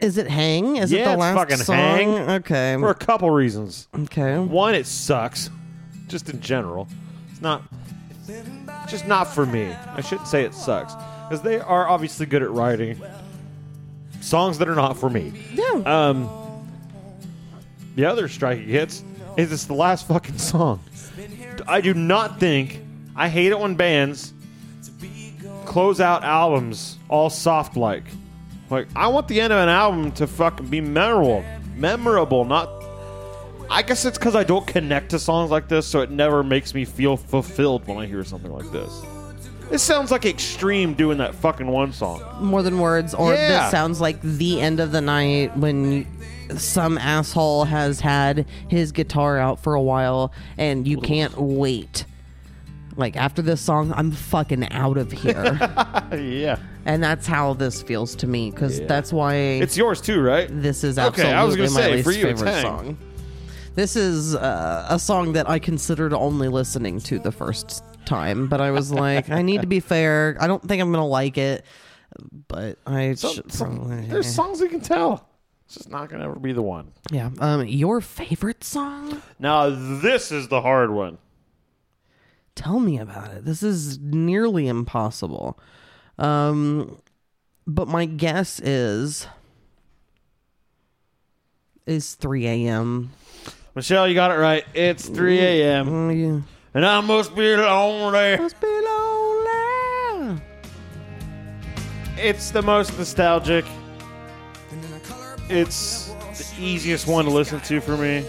Is 0.00 0.18
it 0.18 0.28
Hang? 0.28 0.76
Is 0.76 0.92
it 0.92 0.98
Yeah, 0.98 1.04
the 1.06 1.10
it's 1.12 1.20
last 1.20 1.36
fucking 1.36 1.56
song? 1.58 1.76
Hang. 1.76 2.30
Okay. 2.30 2.76
For 2.78 2.90
a 2.90 2.94
couple 2.94 3.30
reasons. 3.30 3.88
Okay. 3.96 4.38
One, 4.38 4.74
it 4.74 4.86
sucks, 4.86 5.50
just 6.08 6.28
in 6.28 6.40
general. 6.40 6.88
It's 7.30 7.40
not, 7.40 7.62
just 8.88 9.06
not 9.06 9.24
for 9.24 9.46
me. 9.46 9.72
I 9.94 10.00
shouldn't 10.00 10.28
say 10.28 10.44
it 10.44 10.54
sucks 10.54 10.94
because 11.34 11.42
they 11.42 11.58
are 11.58 11.88
obviously 11.88 12.26
good 12.26 12.44
at 12.44 12.50
writing 12.50 13.00
songs 14.20 14.58
that 14.58 14.68
are 14.68 14.74
not 14.76 14.96
for 14.96 15.10
me. 15.10 15.32
Yeah. 15.52 15.82
Um, 15.84 16.30
the 17.96 18.04
other 18.04 18.28
striking 18.28 18.68
hits 18.68 19.02
is 19.36 19.50
it's 19.50 19.64
the 19.64 19.74
last 19.74 20.06
fucking 20.06 20.38
song. 20.38 20.78
I 21.66 21.80
do 21.80 21.92
not 21.92 22.38
think 22.38 22.80
I 23.16 23.28
hate 23.28 23.50
it 23.50 23.58
when 23.58 23.74
bands 23.74 24.32
close 25.64 26.00
out 26.00 26.22
albums 26.22 26.98
all 27.08 27.30
soft 27.30 27.76
like. 27.76 28.04
Like 28.70 28.86
I 28.94 29.08
want 29.08 29.26
the 29.26 29.40
end 29.40 29.52
of 29.52 29.58
an 29.58 29.68
album 29.68 30.12
to 30.12 30.28
fucking 30.28 30.68
be 30.68 30.80
memorable, 30.80 31.44
memorable, 31.74 32.44
not. 32.44 32.70
I 33.68 33.82
guess 33.82 34.04
it's 34.04 34.18
because 34.18 34.36
I 34.36 34.44
don't 34.44 34.66
connect 34.68 35.10
to 35.10 35.18
songs 35.18 35.50
like 35.50 35.66
this, 35.66 35.84
so 35.84 36.00
it 36.00 36.12
never 36.12 36.44
makes 36.44 36.74
me 36.74 36.84
feel 36.84 37.16
fulfilled 37.16 37.88
when 37.88 37.98
I 37.98 38.06
hear 38.06 38.22
something 38.22 38.52
like 38.52 38.70
this. 38.70 39.04
This 39.70 39.82
sounds 39.82 40.10
like 40.10 40.24
extreme 40.24 40.94
doing 40.94 41.18
that 41.18 41.34
fucking 41.34 41.66
one 41.66 41.92
song. 41.92 42.22
More 42.40 42.62
than 42.62 42.78
words, 42.78 43.14
or 43.14 43.32
Yeah. 43.32 43.62
this 43.62 43.70
sounds 43.70 44.00
like 44.00 44.20
the 44.22 44.60
end 44.60 44.78
of 44.78 44.92
the 44.92 45.00
night 45.00 45.56
when 45.56 46.06
some 46.56 46.98
asshole 46.98 47.64
has 47.64 47.98
had 48.00 48.46
his 48.68 48.92
guitar 48.92 49.38
out 49.38 49.58
for 49.60 49.74
a 49.74 49.80
while 49.82 50.30
and 50.58 50.86
you 50.86 50.98
can't 50.98 51.36
wait 51.38 52.04
Like 52.96 53.16
after 53.16 53.42
this 53.42 53.60
song, 53.60 53.92
I'm 53.96 54.12
fucking 54.12 54.70
out 54.70 54.96
of 54.98 55.10
here. 55.10 55.58
yeah. 56.12 56.58
and 56.84 57.02
that's 57.02 57.26
how 57.26 57.54
this 57.54 57.82
feels 57.82 58.14
to 58.16 58.28
me 58.28 58.50
because 58.52 58.80
that's 58.82 59.12
why 59.12 59.34
It's 59.34 59.76
yours 59.76 60.00
too, 60.00 60.20
right? 60.20 60.46
this 60.50 60.84
is 60.84 60.96
Okay, 60.98 61.32
I 61.32 61.42
was 61.42 61.56
gonna 61.56 61.70
my 61.70 61.80
say, 61.80 61.92
least 61.94 62.04
for 62.04 62.12
you, 62.12 62.26
it's 62.28 62.40
favorite 62.40 62.52
Hang. 62.54 62.62
song. 62.62 62.98
This 63.74 63.96
is 63.96 64.36
uh, 64.36 64.86
a 64.88 64.98
song 65.00 65.32
that 65.32 65.48
I 65.50 65.58
considered 65.58 66.12
only 66.12 66.46
listening 66.48 67.00
to 67.00 67.18
the 67.18 67.32
first 67.32 67.82
time, 68.06 68.46
but 68.48 68.60
I 68.60 68.70
was 68.70 68.92
like, 68.92 69.30
I 69.30 69.42
need 69.42 69.60
to 69.62 69.66
be 69.66 69.80
fair. 69.80 70.36
I 70.40 70.46
don't 70.46 70.62
think 70.66 70.80
I'm 70.82 70.90
gonna 70.92 71.06
like 71.06 71.38
it, 71.38 71.64
but 72.48 72.78
I 72.86 73.14
Some- 73.14 73.32
should 73.34 73.52
some- 73.52 73.76
probably- 73.76 74.06
there's 74.06 74.32
songs 74.32 74.60
you 74.60 74.68
can 74.68 74.80
tell. 74.80 75.28
It's 75.66 75.76
just 75.76 75.90
not 75.90 76.08
gonna 76.10 76.24
ever 76.24 76.38
be 76.38 76.52
the 76.52 76.62
one. 76.62 76.92
yeah. 77.10 77.30
Um, 77.40 77.66
your 77.66 78.00
favorite 78.00 78.62
song? 78.64 79.22
Now 79.38 79.70
this 79.70 80.30
is 80.30 80.48
the 80.48 80.60
hard 80.60 80.90
one. 80.90 81.18
Tell 82.54 82.78
me 82.78 82.98
about 82.98 83.30
it. 83.32 83.44
This 83.44 83.62
is 83.62 83.98
nearly 83.98 84.68
impossible. 84.68 85.58
Um, 86.18 86.98
but 87.66 87.88
my 87.88 88.04
guess 88.04 88.60
is 88.60 89.26
is 91.86 92.14
3 92.14 92.46
a.m. 92.46 93.10
Michelle, 93.74 94.06
you 94.08 94.14
got 94.14 94.30
it 94.30 94.34
right. 94.34 94.64
It's 94.74 95.08
3 95.08 95.38
a.m. 95.40 95.86
Mm, 95.88 96.22
yeah. 96.44 96.53
And 96.74 96.84
I 96.84 97.00
must 97.00 97.34
be 97.34 97.56
lonely. 97.56 98.36
Must 98.36 98.60
be 98.60 98.66
lonely. 98.66 100.40
It's 102.16 102.50
the 102.50 102.62
most 102.62 102.96
nostalgic. 102.98 103.64
It's 105.48 106.06
the 106.08 106.46
easiest 106.58 107.06
one 107.06 107.24
to 107.26 107.30
listen 107.30 107.60
to 107.60 107.80
for 107.80 107.96
me. 107.96 108.24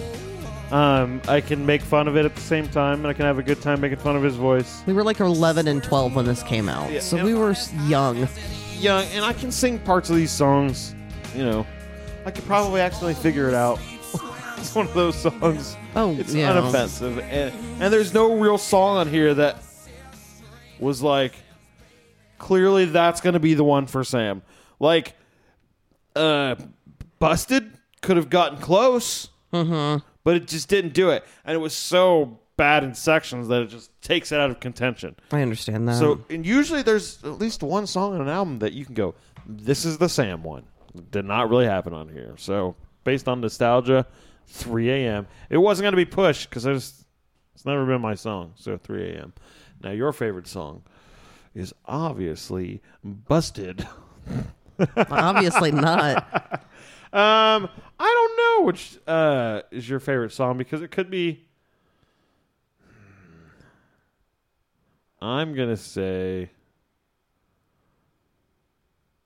Um, 0.71 1.21
I 1.27 1.41
can 1.41 1.65
make 1.65 1.81
fun 1.81 2.07
of 2.07 2.17
it 2.17 2.25
at 2.25 2.33
the 2.35 2.41
same 2.41 2.67
time, 2.67 2.99
and 2.99 3.07
I 3.07 3.13
can 3.13 3.25
have 3.25 3.37
a 3.37 3.43
good 3.43 3.61
time 3.61 3.79
making 3.81 3.99
fun 3.99 4.15
of 4.15 4.23
his 4.23 4.35
voice. 4.35 4.81
We 4.87 4.93
were 4.93 5.03
like 5.03 5.19
11 5.19 5.67
and 5.67 5.83
12 5.83 6.15
when 6.15 6.25
this 6.25 6.41
came 6.43 6.67
out, 6.67 6.91
Yeah, 6.91 6.99
so 7.01 7.17
and- 7.17 7.25
we 7.25 7.35
were 7.35 7.51
s- 7.51 7.71
young. 7.87 8.27
Young, 8.79 9.05
and 9.13 9.23
I 9.23 9.31
can 9.33 9.51
sing 9.51 9.79
parts 9.79 10.09
of 10.09 10.15
these 10.15 10.31
songs. 10.31 10.95
You 11.35 11.45
know, 11.45 11.67
I 12.25 12.31
could 12.31 12.45
probably 12.45 12.81
accidentally 12.81 13.13
figure 13.13 13.47
it 13.47 13.53
out. 13.53 13.79
It's 14.57 14.73
one 14.75 14.87
of 14.87 14.93
those 14.93 15.15
songs. 15.15 15.77
Oh, 15.95 16.11
It's 16.17 16.33
yeah. 16.33 16.51
unoffensive, 16.53 17.21
and, 17.23 17.53
and 17.81 17.93
there's 17.93 18.13
no 18.13 18.35
real 18.37 18.57
song 18.57 18.97
on 18.97 19.07
here 19.07 19.33
that 19.33 19.57
was 20.79 21.01
like 21.01 21.33
clearly 22.37 22.85
that's 22.85 23.21
going 23.21 23.33
to 23.33 23.39
be 23.39 23.53
the 23.53 23.63
one 23.63 23.87
for 23.87 24.03
Sam. 24.03 24.41
Like, 24.79 25.13
uh, 26.15 26.55
Busted 27.19 27.71
could 28.01 28.17
have 28.17 28.29
gotten 28.29 28.57
close, 28.59 29.29
Mm-hmm. 29.53 30.05
but 30.25 30.35
it 30.35 30.47
just 30.47 30.67
didn't 30.67 30.93
do 30.93 31.11
it, 31.11 31.23
and 31.45 31.55
it 31.55 31.59
was 31.59 31.73
so 31.73 32.39
bad 32.57 32.83
in 32.83 32.93
sections 32.93 33.47
that 33.47 33.61
it 33.63 33.69
just 33.69 33.89
takes 34.01 34.31
it 34.33 34.39
out 34.39 34.49
of 34.49 34.59
contention. 34.59 35.15
I 35.31 35.41
understand 35.41 35.87
that. 35.87 35.95
So, 35.97 36.23
and 36.29 36.45
usually 36.45 36.81
there's 36.81 37.23
at 37.23 37.39
least 37.39 37.63
one 37.63 37.87
song 37.87 38.15
on 38.15 38.21
an 38.21 38.27
album 38.27 38.59
that 38.59 38.73
you 38.73 38.83
can 38.85 38.95
go, 38.95 39.15
"This 39.45 39.85
is 39.85 39.97
the 39.97 40.09
Sam 40.09 40.43
one." 40.43 40.63
Did 41.11 41.23
not 41.25 41.49
really 41.49 41.65
happen 41.65 41.93
on 41.93 42.09
here. 42.09 42.35
So, 42.37 42.75
based 43.05 43.27
on 43.29 43.39
nostalgia, 43.41 44.05
3 44.47 44.89
a.m. 44.91 45.27
It 45.49 45.57
wasn't 45.57 45.83
going 45.83 45.93
to 45.93 45.97
be 45.97 46.05
pushed 46.05 46.49
because 46.49 46.65
it's 46.65 47.05
it's 47.53 47.65
never 47.65 47.85
been 47.85 48.01
my 48.01 48.15
song. 48.15 48.53
So 48.55 48.77
3 48.77 49.11
a.m. 49.11 49.33
Now 49.81 49.91
your 49.91 50.11
favorite 50.11 50.47
song 50.47 50.83
is 51.53 51.73
obviously 51.85 52.81
"Busted." 53.03 53.87
Obviously 55.09 55.71
not. 55.71 56.61
Um, 57.13 57.69
I 57.97 57.99
don't 57.99 58.37
know 58.37 58.65
which 58.65 58.97
uh, 59.07 59.61
is 59.71 59.87
your 59.87 60.01
favorite 60.01 60.33
song 60.33 60.57
because 60.57 60.81
it 60.81 60.91
could 60.91 61.09
be. 61.09 61.45
I'm 65.21 65.55
gonna 65.55 65.77
say. 65.77 66.51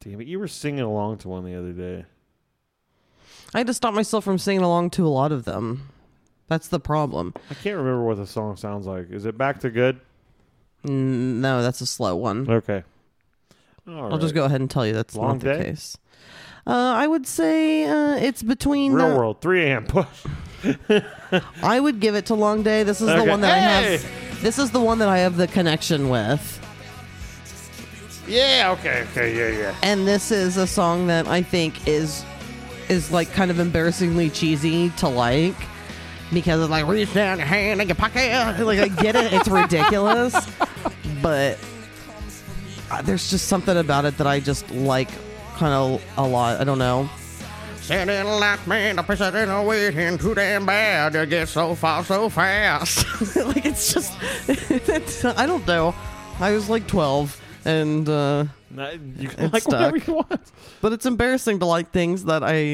Damn 0.01 0.21
it! 0.21 0.27
You 0.27 0.37
were 0.37 0.47
singing 0.47 0.81
along 0.81 1.17
to 1.19 1.29
one 1.29 1.43
the 1.43 1.55
other 1.55 1.73
day. 1.73 2.05
I 3.53 3.57
had 3.59 3.67
to 3.67 3.73
stop 3.73 3.93
myself 3.93 4.23
from 4.23 4.37
singing 4.37 4.61
along 4.63 4.91
to 4.91 5.05
a 5.05 5.09
lot 5.09 5.31
of 5.31 5.45
them. 5.45 5.89
That's 6.47 6.67
the 6.67 6.79
problem. 6.79 7.33
I 7.49 7.53
can't 7.55 7.77
remember 7.77 8.03
what 8.03 8.17
the 8.17 8.27
song 8.27 8.55
sounds 8.57 8.85
like. 8.87 9.09
Is 9.11 9.25
it 9.25 9.37
"Back 9.37 9.59
to 9.61 9.69
Good"? 9.69 9.99
Mm, 10.85 11.35
No, 11.41 11.61
that's 11.61 11.81
a 11.81 11.85
slow 11.85 12.15
one. 12.15 12.49
Okay. 12.49 12.83
All 13.87 14.11
I'll 14.13 14.19
just 14.19 14.35
go 14.35 14.45
ahead 14.45 14.61
and 14.61 14.69
tell 14.69 14.85
you 14.85 14.93
that's 14.93 15.15
Long 15.15 15.37
not 15.37 15.39
the 15.39 15.53
day? 15.53 15.63
case. 15.65 15.97
Uh, 16.67 16.71
I 16.95 17.07
would 17.07 17.25
say 17.25 17.85
uh, 17.85 18.15
it's 18.17 18.43
between. 18.43 18.93
Real 18.93 19.07
uh, 19.13 19.17
World, 19.17 19.41
3 19.41 19.63
a.m. 19.63 19.85
push. 19.87 20.07
I 21.63 21.79
would 21.79 21.99
give 21.99 22.15
it 22.15 22.27
to 22.27 22.35
Long 22.35 22.61
Day. 22.63 22.83
This 22.83 23.01
is 23.01 23.07
the 23.07 23.23
one 23.23 23.41
that 23.41 23.51
I 23.51 23.59
Hey! 23.59 23.97
have. 23.97 24.41
This 24.41 24.59
is 24.59 24.71
the 24.71 24.79
one 24.81 24.99
that 24.99 25.09
I 25.09 25.19
have 25.19 25.37
the 25.37 25.47
connection 25.47 26.09
with. 26.09 26.55
Yeah. 28.27 28.75
Okay. 28.79 29.05
Okay. 29.11 29.35
Yeah. 29.35 29.57
Yeah. 29.59 29.75
and 29.81 30.07
this 30.07 30.31
is 30.31 30.57
a 30.57 30.67
song 30.67 31.07
that 31.07 31.27
I 31.27 31.41
think 31.41 31.87
is 31.87 32.23
is 32.89 33.11
like 33.11 33.31
kind 33.33 33.51
of 33.51 33.59
embarrassingly 33.59 34.29
cheesy 34.29 34.89
to 34.97 35.07
like 35.07 35.55
because 36.33 36.61
it's 36.61 36.69
like 36.69 36.85
reach 36.87 37.13
down 37.13 37.37
your 37.37 37.47
hand 37.47 37.81
in 37.81 37.87
your 37.87 37.95
pocket. 37.95 38.29
Like 38.65 38.79
I 38.79 38.87
get 38.87 39.15
it, 39.15 39.33
it's 39.33 39.47
ridiculous, 39.47 40.35
but 41.21 41.57
uh, 42.91 43.01
there's 43.01 43.29
just 43.29 43.47
something 43.47 43.77
about 43.77 44.05
it 44.05 44.17
that 44.17 44.27
I 44.27 44.39
just 44.39 44.69
like 44.71 45.09
kind 45.55 45.73
of 45.73 46.03
a 46.17 46.27
lot. 46.27 46.59
I 46.59 46.63
don't 46.63 46.79
know. 46.79 47.09
Sitting 47.81 48.27
like 48.27 48.67
me, 48.67 48.91
the 48.91 49.01
president 49.01 49.65
waiting 49.65 50.17
too 50.17 50.35
damn 50.35 50.65
bad 50.65 51.13
to 51.13 51.25
get 51.25 51.47
so 51.47 51.73
far 51.73 52.03
so 52.03 52.29
fast. 52.29 53.35
like 53.35 53.65
it's 53.65 53.93
just 53.93 54.13
it's, 54.47 55.25
I 55.25 55.45
don't 55.45 55.65
know. 55.65 55.95
I 56.39 56.51
was 56.51 56.69
like 56.69 56.87
12 56.87 57.41
and 57.65 58.07
uh 58.07 58.45
You 58.71 59.27
can 59.27 59.45
It's 59.45 59.53
like 59.53 59.67
whatever 59.67 59.97
you 59.97 60.13
want. 60.13 60.51
but 60.81 60.93
it's 60.93 61.05
embarrassing 61.05 61.59
to 61.59 61.65
like 61.65 61.91
things 61.91 62.25
that 62.25 62.43
I, 62.43 62.73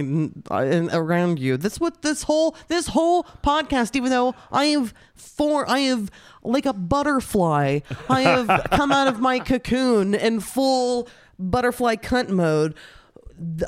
I 0.51 0.65
around 0.95 1.39
you. 1.39 1.57
That's 1.57 1.79
what 1.79 2.01
this 2.01 2.23
whole 2.23 2.55
this 2.67 2.87
whole 2.87 3.23
podcast. 3.43 3.95
Even 3.95 4.09
though 4.11 4.35
I 4.51 4.65
have 4.65 4.93
four, 5.13 5.69
I 5.69 5.79
have 5.79 6.11
like 6.43 6.65
a 6.65 6.73
butterfly. 6.73 7.79
I 8.09 8.21
have 8.21 8.67
come 8.71 8.91
out 8.91 9.07
of 9.07 9.19
my 9.19 9.39
cocoon 9.39 10.13
in 10.13 10.39
full 10.41 11.07
butterfly 11.39 11.95
cunt 11.95 12.29
mode. 12.29 12.75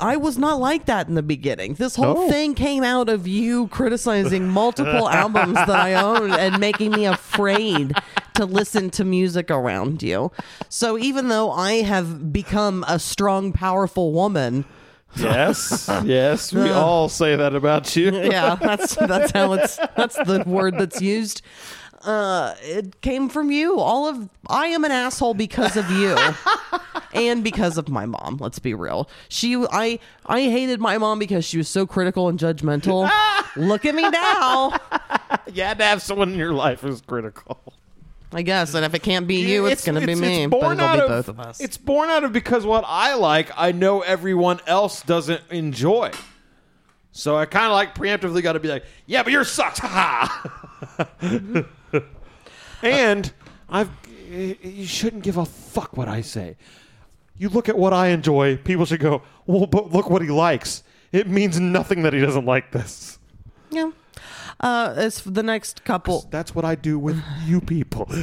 I 0.02 0.16
was 0.18 0.38
not 0.38 0.60
like 0.60 0.86
that 0.86 1.08
in 1.08 1.16
the 1.16 1.24
beginning. 1.24 1.74
This 1.74 1.96
whole 1.96 2.18
Oh. 2.20 2.30
thing 2.30 2.54
came 2.56 2.84
out 2.84 3.10
of 3.10 3.28
you 3.28 3.68
criticizing 3.68 4.48
multiple 4.48 5.10
albums 5.24 5.56
that 5.56 5.70
I 5.70 5.94
own 5.96 6.32
and 6.32 6.60
making 6.60 6.92
me 6.92 7.06
afraid 7.06 7.94
to 8.36 8.46
listen 8.46 8.90
to 8.92 9.04
music 9.04 9.52
around 9.52 10.02
you. 10.04 10.32
So 10.70 10.98
even 10.98 11.28
though 11.28 11.52
I 11.52 11.82
have 11.82 12.32
become 12.32 12.86
a 12.88 12.98
strong, 13.00 13.52
powerful 13.52 14.14
woman, 14.14 14.66
Yes. 15.16 15.90
yes. 16.06 16.54
We 16.54 16.70
all 16.70 17.10
say 17.10 17.36
that 17.36 17.56
about 17.56 17.96
you. 17.96 18.12
yeah, 18.12 18.56
that's 18.56 18.94
that's 18.96 19.32
how 19.32 19.54
it's 19.54 19.78
that's 19.96 20.16
the 20.16 20.44
word 20.46 20.78
that's 20.78 21.02
used. 21.02 21.42
Uh, 22.08 22.56
it 22.62 23.02
came 23.02 23.28
from 23.28 23.52
you. 23.52 23.78
All 23.78 24.08
of 24.08 24.30
I 24.48 24.68
am 24.68 24.86
an 24.86 24.92
asshole 24.92 25.34
because 25.34 25.76
of 25.76 25.92
you, 25.92 26.16
and 27.14 27.44
because 27.44 27.78
of 27.78 27.90
my 27.90 28.06
mom. 28.06 28.38
Let's 28.40 28.60
be 28.60 28.74
real. 28.74 29.10
She, 29.28 29.58
I, 29.58 30.00
I 30.26 30.44
hated 30.44 30.80
my 30.80 30.98
mom 30.98 31.20
because 31.20 31.44
she 31.44 31.58
was 31.58 31.68
so 31.68 31.86
critical 31.86 32.30
and 32.30 32.40
judgmental. 32.40 33.12
Look 33.58 33.84
at 33.84 33.94
me 33.94 34.10
now. 34.10 34.80
You 35.52 35.64
had 35.64 35.80
to 35.80 35.84
have 35.84 36.02
someone 36.02 36.32
in 36.32 36.40
your 36.40 36.54
life 36.54 36.80
who's 36.80 37.02
critical. 37.02 37.60
I 38.32 38.42
guess, 38.42 38.74
and 38.74 38.86
if 38.86 38.94
it 38.94 39.04
can't 39.04 39.28
be 39.28 39.46
you, 39.46 39.66
it's, 39.66 39.84
gonna 39.84 40.06
be 40.06 40.16
me. 40.16 40.48
but 40.48 40.62
born 40.62 40.78
it'll 40.78 40.86
out 40.86 40.96
be 40.96 41.02
of, 41.02 41.10
both 41.10 41.28
of 41.28 41.42
us. 41.42 41.60
It's 41.60 41.78
born 41.78 42.10
out 42.10 42.24
of 42.24 42.32
because 42.32 42.66
what 42.66 42.86
I 42.88 43.16
like, 43.16 43.52
I 43.58 43.74
know 43.74 44.00
everyone 44.00 44.62
else 44.66 45.02
doesn't 45.02 45.42
enjoy. 45.50 46.12
So 47.12 47.36
I 47.36 47.46
kind 47.46 47.66
of 47.66 47.74
like 47.74 47.96
preemptively 47.96 48.42
got 48.42 48.54
to 48.54 48.60
be 48.62 48.70
like, 48.70 48.86
yeah, 49.08 49.24
but 49.24 49.34
yours 49.34 49.50
sucks, 49.50 49.80
ha. 49.82 50.54
And 52.82 53.32
I've 53.70 53.90
you 54.30 54.86
shouldn't 54.86 55.24
give 55.24 55.38
a 55.38 55.46
fuck 55.46 55.96
what 55.96 56.08
I 56.08 56.22
say. 56.22 56.58
You 57.38 57.50
look 57.50 57.70
at 57.70 57.78
what 57.78 57.94
I 57.94 58.08
enjoy. 58.08 58.58
People 58.58 58.86
should 58.86 59.00
go, 59.00 59.22
well, 59.46 59.68
but 59.68 59.92
look 59.92 60.10
what 60.10 60.22
he 60.22 60.28
likes. 60.30 60.84
It 61.12 61.28
means 61.28 61.60
nothing 61.60 62.02
that 62.04 62.14
he 62.14 62.20
doesn't 62.20 62.46
like 62.46 62.72
this. 62.72 63.20
yeah. 63.70 63.92
Uh, 64.60 64.96
it's 64.98 65.22
the 65.22 65.44
next 65.44 65.84
couple. 65.86 66.26
That's 66.32 66.56
what 66.56 66.66
I 66.66 66.74
do 66.74 66.98
with 66.98 67.22
you 67.46 67.62
people. 67.62 68.10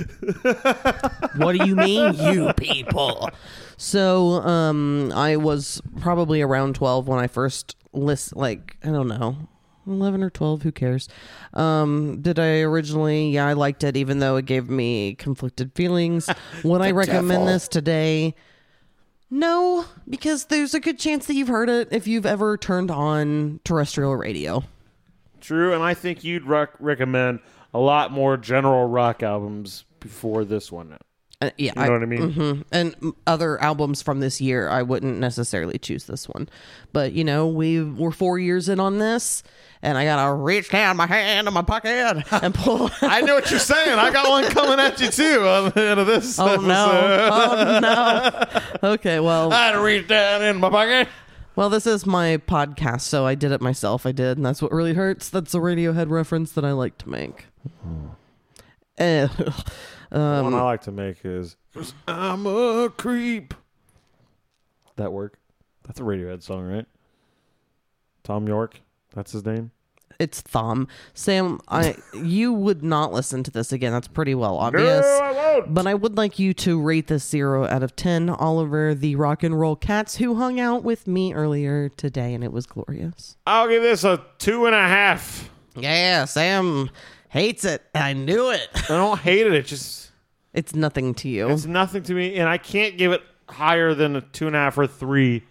What 1.37 1.57
do 1.57 1.65
you 1.67 1.75
mean, 1.77 2.15
you 2.15 2.53
people? 2.55 3.31
So, 3.77 4.35
um, 4.43 5.13
I 5.15 5.37
was 5.37 5.81
probably 6.01 6.43
around 6.43 6.75
twelve 6.77 7.07
when 7.09 7.19
I 7.19 7.27
first 7.29 7.77
list. 7.93 8.35
Like, 8.37 8.77
I 8.85 8.89
don't 8.89 9.09
know, 9.09 9.37
eleven 9.87 10.23
or 10.23 10.31
twelve. 10.31 10.63
Who 10.63 10.73
cares? 10.73 11.09
Um, 11.53 12.21
did 12.23 12.39
I 12.39 12.61
originally? 12.61 13.31
Yeah, 13.31 13.47
I 13.47 13.53
liked 13.53 13.85
it, 13.85 13.97
even 13.97 14.19
though 14.19 14.37
it 14.37 14.47
gave 14.47 14.69
me 14.69 15.15
conflicted 15.15 15.73
feelings. 15.75 16.29
Would 16.65 16.81
I 16.83 16.91
recommend 16.91 17.29
devil. 17.29 17.47
this 17.47 17.69
today? 17.69 18.35
No, 19.31 19.87
because 20.09 20.45
there's 20.47 20.75
a 20.75 20.81
good 20.81 20.99
chance 20.99 21.27
that 21.27 21.35
you've 21.35 21.49
heard 21.49 21.69
it 21.69 21.89
if 21.91 22.07
you've 22.07 22.27
ever 22.27 22.57
turned 22.57 22.91
on 22.91 23.61
terrestrial 23.65 24.15
radio. 24.17 24.63
True, 25.41 25.75
and 25.75 25.83
I 25.83 25.95
think 25.95 26.23
you'd 26.25 26.45
rec- 26.45 26.75
recommend 26.79 27.41
a 27.73 27.79
lot 27.79 28.13
more 28.13 28.37
general 28.37 28.87
rock 28.87 29.23
albums. 29.23 29.85
before 30.01 30.45
this 30.45 30.71
one. 30.71 30.97
Uh, 31.47 31.51
yeah, 31.59 31.73
You 31.77 31.87
know 31.87 31.93
what 31.93 32.03
I 32.03 32.07
mean? 32.07 32.33
mhm. 32.33 32.65
And 32.73 33.13
other 33.27 33.61
albums 33.63 34.03
from 34.03 34.21
this 34.21 34.41
year, 34.41 34.69
I 34.69 34.83
wouldn't 34.83 35.19
necessarily 35.19 35.79
choose 35.79 36.05
this 36.05 36.29
one. 36.29 36.49
But 36.93 37.13
you 37.13 37.25
know, 37.25 37.47
we 37.49 37.83
we're 37.83 38.11
four 38.11 38.39
years 38.39 38.69
in 38.69 38.81
on 38.81 38.99
this, 38.99 39.43
and 39.83 39.99
I 39.99 40.05
gotta 40.05 40.33
reach 40.35 40.71
down 40.71 40.97
my 40.97 41.07
hand 41.07 41.47
in 41.49 41.55
my 41.55 41.63
pocket 41.63 42.25
and 42.33 42.55
pull. 42.55 42.91
I 43.03 43.21
know 43.21 43.35
what 43.35 43.51
you're 43.51 43.61
saying. 43.61 43.99
I 43.99 44.11
got 44.11 44.29
one 44.29 44.45
coming 44.51 44.79
at 44.81 45.01
you 45.01 45.09
too 45.09 45.47
on 45.47 45.71
the 45.75 45.81
end 45.83 46.01
of 46.01 46.07
this. 46.07 46.39
oh 46.39 46.57
no! 46.57 46.91
episode. 46.91 47.31
Oh 47.33 47.81
no! 47.81 48.61
Okay, 48.95 49.19
well, 49.21 49.53
I 49.53 49.67
had 49.67 49.73
to 49.73 49.81
reach 49.81 50.07
down 50.09 50.43
in 50.43 50.59
my 50.61 50.69
pocket. 50.71 51.09
well, 51.57 51.71
this 51.71 51.87
is 51.87 52.05
my 52.07 52.37
podcast, 52.37 53.01
so 53.03 53.27
I 53.27 53.35
did 53.35 53.51
it 53.53 53.61
myself. 53.61 54.05
I 54.07 54.13
did, 54.13 54.37
and 54.37 54.45
that's 54.45 54.61
what 54.61 54.73
really 54.73 54.95
hurts. 54.95 55.29
That's 55.31 55.55
a 55.55 55.59
Radiohead 55.59 56.11
reference 56.11 56.53
that 56.53 56.65
I 56.65 56.73
like 56.73 56.99
to 56.99 57.09
make. 57.09 57.47
Eh, 58.99 59.27
The 60.15 60.21
um, 60.21 60.45
one 60.45 60.55
I 60.55 60.63
like 60.63 60.83
to 60.83 60.93
make 60.93 61.25
is 61.25 61.57
"'Cause 61.75 61.93
I'm 62.07 62.47
a 62.47 62.89
creep. 62.97 63.53
That 64.97 65.13
work? 65.13 65.39
That's 65.87 65.99
a 65.99 66.05
Radiohead 66.05 66.43
song, 66.43 66.67
right? 66.69 66.87
Tom 68.23 68.47
York. 68.47 68.81
That's 69.15 69.33
his 69.33 69.45
name. 69.45 69.73
it's 70.21 70.41
Thom. 70.41 70.87
Sam, 71.15 71.61
I 71.67 71.97
you 72.15 72.53
would 72.53 72.85
not 72.85 73.13
listen 73.13 73.43
to 73.43 73.51
this 73.51 73.73
again. 73.73 73.93
That's 73.93 74.07
pretty 74.07 74.37
well 74.37 74.57
obvious. 74.57 75.05
No, 75.05 75.19
I 75.25 75.33
won't. 75.33 75.75
But 75.75 75.89
I 75.89 75.95
would 75.95 76.17
like 76.17 76.39
you 76.39 76.55
to 76.55 76.81
rate 76.81 77.09
this 77.09 77.29
zero 77.29 77.67
out 77.67 77.83
of 77.83 77.97
ten, 77.97 78.31
Oliver, 78.31 78.95
the 78.95 79.17
rock 79.17 79.43
and 79.43 79.59
roll 79.59 79.75
cats 79.75 80.15
who 80.17 80.37
hung 80.37 80.61
out 80.61 80.85
with 80.85 81.09
me 81.09 81.35
earlier 81.35 81.89
today, 81.89 82.33
and 82.35 82.45
it 82.45 82.53
was 82.53 82.67
glorious. 82.67 83.37
I'll 83.49 83.69
give 83.69 83.83
this 83.83 84.05
a 84.05 84.25
two 84.39 84.67
and 84.67 84.75
a 84.77 84.87
half. 84.89 85.51
Yeah, 85.75 86.25
Sam 86.27 86.89
hates 87.31 87.65
it. 87.65 87.83
I 87.97 88.13
knew 88.13 88.51
it. 88.51 88.69
I 88.89 88.95
don't 88.97 89.19
hate 89.19 89.45
it. 89.49 89.53
It 89.53 89.67
just 89.67 90.04
It's 90.55 90.75
nothing 90.75 91.15
to 91.15 91.29
you. 91.29 91.51
it's 91.51 91.67
nothing 91.67 92.03
to 92.05 92.15
me, 92.15 92.37
and 92.37 92.49
I 92.49 92.59
can't 92.59 92.97
give 92.97 93.13
it 93.13 93.23
higher 93.49 93.93
than 93.93 94.17
a 94.17 94.21
two 94.21 94.47
and 94.47 94.57
a 94.57 94.59
half 94.61 94.79
or 94.79 94.87
three 94.87 95.43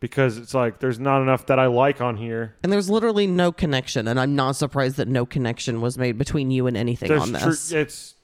because 0.00 0.36
it's 0.36 0.52
like 0.52 0.80
there's 0.80 1.00
not 1.00 1.22
enough 1.22 1.46
that 1.46 1.58
I 1.58 1.66
like 1.66 2.00
on 2.02 2.16
here. 2.16 2.54
and 2.62 2.70
there's 2.70 2.90
literally 2.90 3.26
no 3.26 3.52
connection, 3.52 4.06
and 4.06 4.20
I'm 4.20 4.36
not 4.36 4.56
surprised 4.56 4.98
that 4.98 5.08
no 5.08 5.24
connection 5.24 5.80
was 5.80 5.96
made 5.96 6.18
between 6.18 6.50
you 6.50 6.66
and 6.66 6.76
anything 6.76 7.08
There's 7.08 7.22
on 7.22 7.32
this. 7.32 7.72
it's 7.72 8.14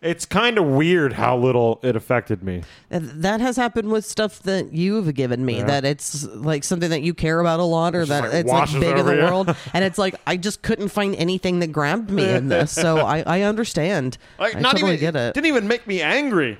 it's 0.00 0.24
kind 0.24 0.58
of 0.58 0.64
weird 0.64 1.14
how 1.14 1.36
little 1.36 1.80
it 1.82 1.96
affected 1.96 2.42
me. 2.42 2.62
That 2.90 3.40
has 3.40 3.56
happened 3.56 3.90
with 3.90 4.04
stuff 4.04 4.42
that 4.44 4.72
you've 4.72 5.12
given 5.14 5.44
me. 5.44 5.58
Yeah. 5.58 5.66
That 5.66 5.84
it's 5.84 6.24
like 6.24 6.62
something 6.64 6.90
that 6.90 7.02
you 7.02 7.14
care 7.14 7.40
about 7.40 7.58
a 7.58 7.64
lot, 7.64 7.94
or 7.96 8.04
that 8.06 8.24
like 8.24 8.32
it's 8.34 8.50
like 8.50 8.72
big 8.72 8.96
in 8.96 9.06
the 9.06 9.16
you. 9.16 9.22
world. 9.22 9.54
And 9.72 9.84
it's 9.84 9.98
like 9.98 10.14
I 10.26 10.36
just 10.36 10.62
couldn't 10.62 10.88
find 10.88 11.16
anything 11.16 11.58
that 11.60 11.68
grabbed 11.68 12.10
me 12.10 12.28
in 12.28 12.48
this. 12.48 12.70
So 12.72 12.98
I, 13.06 13.22
I 13.26 13.40
understand. 13.42 14.18
Like 14.38 14.54
I 14.56 14.60
not 14.60 14.72
totally 14.72 14.94
even 14.94 15.00
get 15.00 15.16
it. 15.16 15.34
didn't 15.34 15.46
even 15.46 15.66
make 15.66 15.86
me 15.86 16.00
angry. 16.00 16.58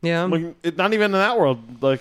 yeah. 0.00 0.24
Like 0.24 0.54
it, 0.62 0.76
not 0.76 0.94
even 0.94 1.06
in 1.06 1.12
that 1.12 1.38
world. 1.38 1.82
Like 1.82 2.00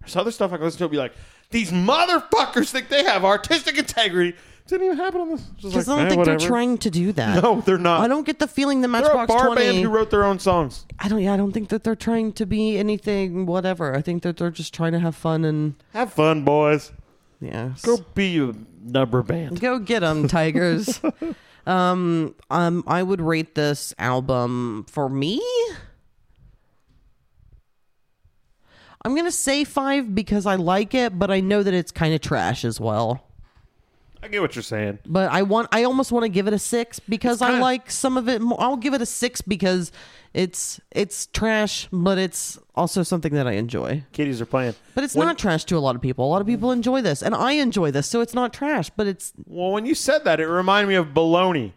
there's 0.00 0.16
other 0.16 0.30
stuff 0.30 0.52
I 0.52 0.56
can 0.56 0.64
listen 0.64 0.78
to 0.78 0.84
and 0.84 0.90
be 0.90 0.98
like, 0.98 1.14
these 1.50 1.70
motherfuckers 1.70 2.70
think 2.70 2.88
they 2.88 3.04
have 3.04 3.24
artistic 3.24 3.78
integrity. 3.78 4.36
Didn't 4.72 4.86
even 4.86 4.96
happen 4.96 5.20
on 5.20 5.28
this. 5.28 5.42
Because 5.42 5.86
like, 5.86 5.88
I 5.88 5.90
don't 5.98 6.06
eh, 6.06 6.08
think 6.08 6.18
whatever. 6.20 6.38
they're 6.38 6.48
trying 6.48 6.78
to 6.78 6.88
do 6.90 7.12
that. 7.12 7.42
No, 7.42 7.60
they're 7.60 7.76
not. 7.76 8.00
I 8.00 8.08
don't 8.08 8.24
get 8.24 8.38
the 8.38 8.48
feeling 8.48 8.80
that 8.80 8.88
They're 8.88 9.00
a 9.00 9.04
Matchbox 9.04 9.28
bar 9.28 9.46
20. 9.48 9.60
band 9.60 9.78
who 9.84 9.90
wrote 9.90 10.08
their 10.10 10.24
own 10.24 10.38
songs. 10.38 10.86
I 10.98 11.08
don't. 11.08 11.20
Yeah, 11.20 11.34
I 11.34 11.36
don't 11.36 11.52
think 11.52 11.68
that 11.68 11.84
they're 11.84 11.94
trying 11.94 12.32
to 12.32 12.46
be 12.46 12.78
anything. 12.78 13.44
Whatever. 13.44 13.94
I 13.94 14.00
think 14.00 14.22
that 14.22 14.38
they're 14.38 14.50
just 14.50 14.72
trying 14.72 14.92
to 14.92 14.98
have 14.98 15.14
fun 15.14 15.44
and 15.44 15.74
Have 15.92 16.10
fun, 16.14 16.42
boys. 16.42 16.90
yeah. 17.38 17.74
Go 17.82 17.98
be 18.14 18.38
a 18.38 18.54
number 18.82 19.22
band. 19.22 19.60
Go 19.60 19.78
get 19.78 20.00
them, 20.00 20.26
Tigers. 20.28 20.98
um, 21.66 22.34
um, 22.50 22.82
I 22.86 23.02
would 23.02 23.20
rate 23.20 23.54
this 23.54 23.92
album 23.98 24.86
for 24.88 25.10
me. 25.10 25.42
I'm 29.04 29.14
gonna 29.14 29.30
say 29.32 29.64
five 29.64 30.14
because 30.14 30.46
I 30.46 30.54
like 30.54 30.94
it, 30.94 31.18
but 31.18 31.30
I 31.30 31.40
know 31.40 31.62
that 31.62 31.74
it's 31.74 31.92
kind 31.92 32.14
of 32.14 32.22
trash 32.22 32.64
as 32.64 32.80
well. 32.80 33.26
I 34.22 34.28
get 34.28 34.40
what 34.40 34.54
you're 34.54 34.62
saying. 34.62 35.00
But 35.04 35.32
I 35.32 35.42
want, 35.42 35.68
I 35.72 35.82
almost 35.82 36.12
want 36.12 36.22
to 36.24 36.28
give 36.28 36.46
it 36.46 36.52
a 36.54 36.58
six 36.58 37.00
because 37.00 37.42
I 37.42 37.58
like 37.58 37.90
some 37.90 38.16
of 38.16 38.28
it. 38.28 38.40
More. 38.40 38.56
I'll 38.60 38.76
give 38.76 38.94
it 38.94 39.02
a 39.02 39.06
six 39.06 39.40
because 39.42 39.90
it's 40.32 40.80
it's 40.92 41.26
trash, 41.26 41.88
but 41.92 42.18
it's 42.18 42.56
also 42.76 43.02
something 43.02 43.32
that 43.34 43.48
I 43.48 43.52
enjoy. 43.52 44.04
Kitties 44.12 44.40
are 44.40 44.46
playing. 44.46 44.74
But 44.94 45.02
it's 45.04 45.14
When- 45.16 45.26
not 45.26 45.38
trash 45.38 45.64
to 45.64 45.76
a 45.76 45.80
lot 45.80 45.96
of 45.96 46.02
people. 46.02 46.24
A 46.24 46.30
lot 46.30 46.40
of 46.40 46.46
people 46.46 46.70
enjoy 46.70 47.02
this, 47.02 47.20
and 47.22 47.34
I 47.34 47.52
enjoy 47.52 47.90
this, 47.90 48.06
so 48.06 48.20
it's 48.20 48.32
not 48.34 48.52
trash. 48.52 48.90
But 48.96 49.08
it's 49.08 49.32
Well, 49.46 49.72
when 49.72 49.86
you 49.86 49.94
said 49.94 50.24
that, 50.24 50.38
it 50.38 50.46
reminded 50.46 50.88
me 50.88 50.94
of 50.94 51.08
baloney. 51.08 51.72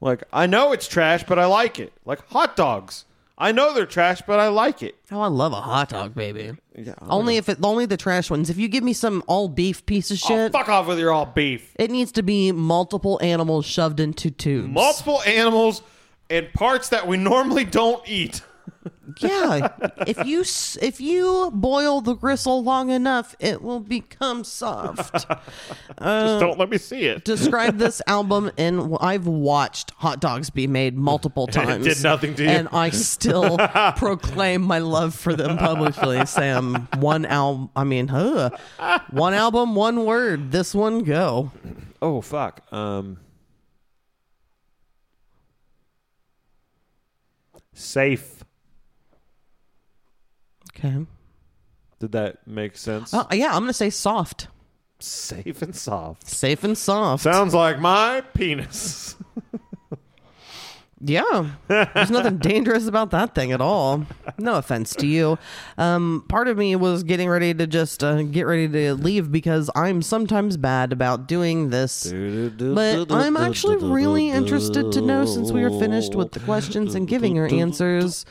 Like 0.00 0.24
I 0.32 0.46
know 0.46 0.72
it's 0.72 0.88
trash, 0.88 1.24
but 1.24 1.38
I 1.38 1.44
like 1.44 1.78
it. 1.78 1.92
Like 2.06 2.26
hot 2.30 2.56
dogs. 2.56 3.04
I 3.36 3.50
know 3.50 3.74
they're 3.74 3.84
trash, 3.86 4.22
but 4.26 4.38
I 4.38 4.46
like 4.48 4.82
it. 4.82 4.94
oh, 5.10 5.20
I 5.20 5.26
love 5.26 5.52
a 5.52 5.60
hot 5.60 5.88
dog, 5.88 6.14
baby. 6.14 6.52
Yeah. 6.76 6.94
Only 7.02 7.36
if 7.36 7.48
it, 7.48 7.58
only 7.62 7.84
the 7.84 7.96
trash 7.96 8.30
ones. 8.30 8.48
If 8.48 8.58
you 8.58 8.68
give 8.68 8.84
me 8.84 8.92
some 8.92 9.24
all 9.26 9.48
beef 9.48 9.84
piece 9.86 10.10
of 10.12 10.20
Oh, 10.24 10.28
shit, 10.28 10.52
fuck 10.52 10.68
off 10.68 10.86
with 10.86 10.98
your 11.00 11.10
all 11.12 11.26
beef. 11.26 11.72
it 11.76 11.90
needs 11.90 12.12
to 12.12 12.22
be 12.22 12.52
multiple 12.52 13.18
animals 13.22 13.66
shoved 13.66 13.98
into 13.98 14.30
tubes. 14.30 14.68
Multiple 14.68 15.20
animals 15.22 15.82
and 16.30 16.52
parts 16.52 16.90
that 16.90 17.08
we 17.08 17.16
normally 17.16 17.64
don't 17.64 18.08
eat. 18.08 18.42
Yeah, 19.20 19.68
if 20.06 20.24
you 20.26 20.40
s- 20.40 20.76
if 20.82 21.00
you 21.00 21.50
boil 21.54 22.00
the 22.00 22.14
gristle 22.14 22.62
long 22.62 22.90
enough, 22.90 23.34
it 23.38 23.62
will 23.62 23.80
become 23.80 24.44
soft. 24.44 25.12
Just 25.98 26.40
don't 26.40 26.58
let 26.58 26.68
me 26.70 26.78
see 26.78 27.04
it. 27.06 27.24
Describe 27.24 27.78
this 27.78 28.02
album, 28.06 28.50
and 28.58 28.96
I've 29.00 29.26
watched 29.26 29.90
hot 29.92 30.20
dogs 30.20 30.50
be 30.50 30.66
made 30.66 30.96
multiple 30.96 31.44
it 31.48 31.52
times. 31.52 31.84
did 31.86 32.02
nothing 32.02 32.34
to 32.36 32.42
you. 32.42 32.48
and 32.48 32.68
I 32.72 32.90
still 32.90 33.58
proclaim 33.96 34.62
my 34.62 34.78
love 34.78 35.14
for 35.14 35.34
them 35.34 35.56
publicly. 35.58 36.24
Sam, 36.26 36.88
one 36.98 37.24
album. 37.26 37.70
I 37.76 37.84
mean, 37.84 38.08
huh, 38.08 38.50
one 39.10 39.34
album, 39.34 39.74
one 39.74 40.04
word. 40.04 40.50
This 40.52 40.74
one, 40.74 41.04
go. 41.04 41.52
Oh 42.02 42.20
fuck. 42.20 42.60
Um. 42.72 43.18
Safe. 47.72 48.33
Okay. 50.76 51.06
Did 52.00 52.12
that 52.12 52.46
make 52.46 52.76
sense? 52.76 53.14
Uh, 53.14 53.26
yeah, 53.32 53.54
I'm 53.54 53.62
gonna 53.62 53.72
say 53.72 53.90
soft, 53.90 54.48
Safe 55.00 55.62
and 55.62 55.74
soft. 55.74 56.28
safe 56.28 56.64
and 56.64 56.76
soft. 56.76 57.22
Sounds 57.22 57.54
like 57.54 57.78
my 57.78 58.20
penis. 58.34 59.16
Yeah, 61.06 61.50
there's 61.68 62.10
nothing 62.10 62.38
dangerous 62.52 62.86
about 62.86 63.10
that 63.10 63.34
thing 63.34 63.52
at 63.52 63.60
all. 63.60 64.06
No 64.38 64.54
offense 64.54 64.94
to 64.96 65.06
you. 65.06 65.38
Um, 65.76 66.24
part 66.28 66.48
of 66.48 66.56
me 66.56 66.74
was 66.76 67.02
getting 67.02 67.28
ready 67.28 67.52
to 67.52 67.66
just 67.66 68.02
uh, 68.02 68.22
get 68.22 68.44
ready 68.46 68.66
to 68.68 68.94
leave 68.94 69.30
because 69.30 69.70
I'm 69.76 70.00
sometimes 70.00 70.56
bad 70.56 70.92
about 70.92 71.28
doing 71.28 71.68
this. 71.68 72.10
But 72.10 73.12
I'm 73.12 73.36
actually 73.36 73.76
really 73.76 74.30
interested 74.30 74.92
to 74.92 75.02
know 75.02 75.26
since 75.26 75.52
we 75.52 75.62
are 75.62 75.70
finished 75.78 76.14
with 76.14 76.32
the 76.32 76.40
questions 76.40 76.94
and 76.94 77.06
giving 77.06 77.36
your 77.36 77.52
answers. 77.52 78.24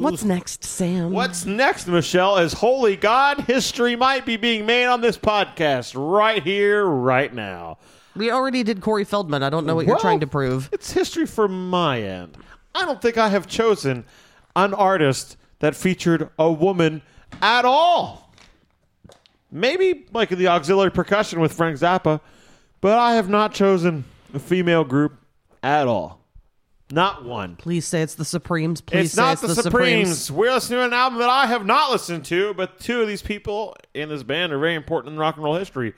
What's 0.00 0.24
next, 0.24 0.64
Sam? 0.64 1.12
What's 1.12 1.46
next, 1.46 1.86
Michelle, 1.86 2.38
is 2.38 2.54
holy 2.54 2.96
God, 2.96 3.42
history 3.42 3.94
might 3.94 4.26
be 4.26 4.36
being 4.36 4.66
made 4.66 4.86
on 4.86 5.00
this 5.00 5.16
podcast 5.16 5.94
right 5.96 6.42
here, 6.42 6.84
right 6.84 7.32
now. 7.32 7.78
We 8.16 8.30
already 8.30 8.62
did 8.62 8.80
Corey 8.80 9.04
Feldman. 9.04 9.42
I 9.42 9.50
don't 9.50 9.66
know 9.66 9.74
what 9.74 9.86
you're 9.86 9.98
trying 9.98 10.20
to 10.20 10.26
prove. 10.26 10.68
It's 10.72 10.92
history 10.92 11.26
from 11.26 11.70
my 11.70 12.02
end. 12.02 12.36
I 12.74 12.84
don't 12.84 13.00
think 13.00 13.18
I 13.18 13.28
have 13.28 13.46
chosen 13.46 14.04
an 14.56 14.74
artist 14.74 15.36
that 15.60 15.76
featured 15.76 16.28
a 16.38 16.50
woman 16.50 17.02
at 17.40 17.64
all. 17.64 18.32
Maybe 19.52 20.06
like 20.12 20.28
the 20.28 20.48
auxiliary 20.48 20.90
percussion 20.90 21.40
with 21.40 21.52
Frank 21.52 21.78
Zappa, 21.78 22.20
but 22.80 22.98
I 22.98 23.14
have 23.14 23.28
not 23.28 23.52
chosen 23.52 24.04
a 24.32 24.38
female 24.38 24.84
group 24.84 25.14
at 25.62 25.86
all. 25.88 26.20
Not 26.92 27.24
one. 27.24 27.56
Please 27.56 27.86
say 27.86 28.02
it's 28.02 28.16
the 28.16 28.24
Supremes. 28.24 28.80
Please 28.80 29.06
it's 29.06 29.14
say 29.14 29.22
not 29.22 29.32
it's 29.34 29.42
the, 29.42 29.48
the, 29.48 29.62
Supremes. 29.62 30.30
We're 30.30 30.52
listening 30.52 30.80
to 30.80 30.84
an 30.86 30.92
album 30.92 31.20
that 31.20 31.28
I 31.28 31.46
have 31.46 31.64
not 31.64 31.90
listened 31.90 32.24
to, 32.26 32.52
but 32.54 32.80
two 32.80 33.00
of 33.00 33.08
these 33.08 33.22
people 33.22 33.76
in 33.94 34.08
this 34.08 34.22
band 34.22 34.52
are 34.52 34.58
very 34.58 34.74
important 34.74 35.14
in 35.14 35.18
rock 35.18 35.36
and 35.36 35.44
roll 35.44 35.56
history. 35.56 35.94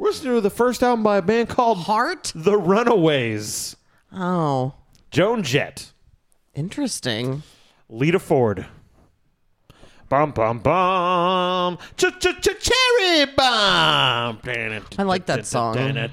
We're 0.00 0.08
listening 0.08 0.34
to 0.36 0.40
the 0.40 0.48
first 0.48 0.82
album 0.82 1.02
by 1.02 1.18
a 1.18 1.22
band 1.22 1.50
called 1.50 1.76
Heart. 1.76 2.32
The 2.34 2.56
Runaways. 2.56 3.76
Oh, 4.10 4.72
Joan 5.10 5.42
Jett, 5.42 5.92
interesting. 6.54 7.42
Lita 7.90 8.18
Ford. 8.18 8.64
Bum 10.08 10.30
bum 10.30 10.60
bum, 10.60 11.76
ch 11.98 12.04
ch 12.18 12.28
ch 12.40 12.48
cherry 12.62 13.26
bomb. 13.36 14.40
I 14.42 14.80
I 14.98 15.02
like 15.02 15.26
that 15.26 15.44
song. 15.44 15.74
Cherry 15.74 16.08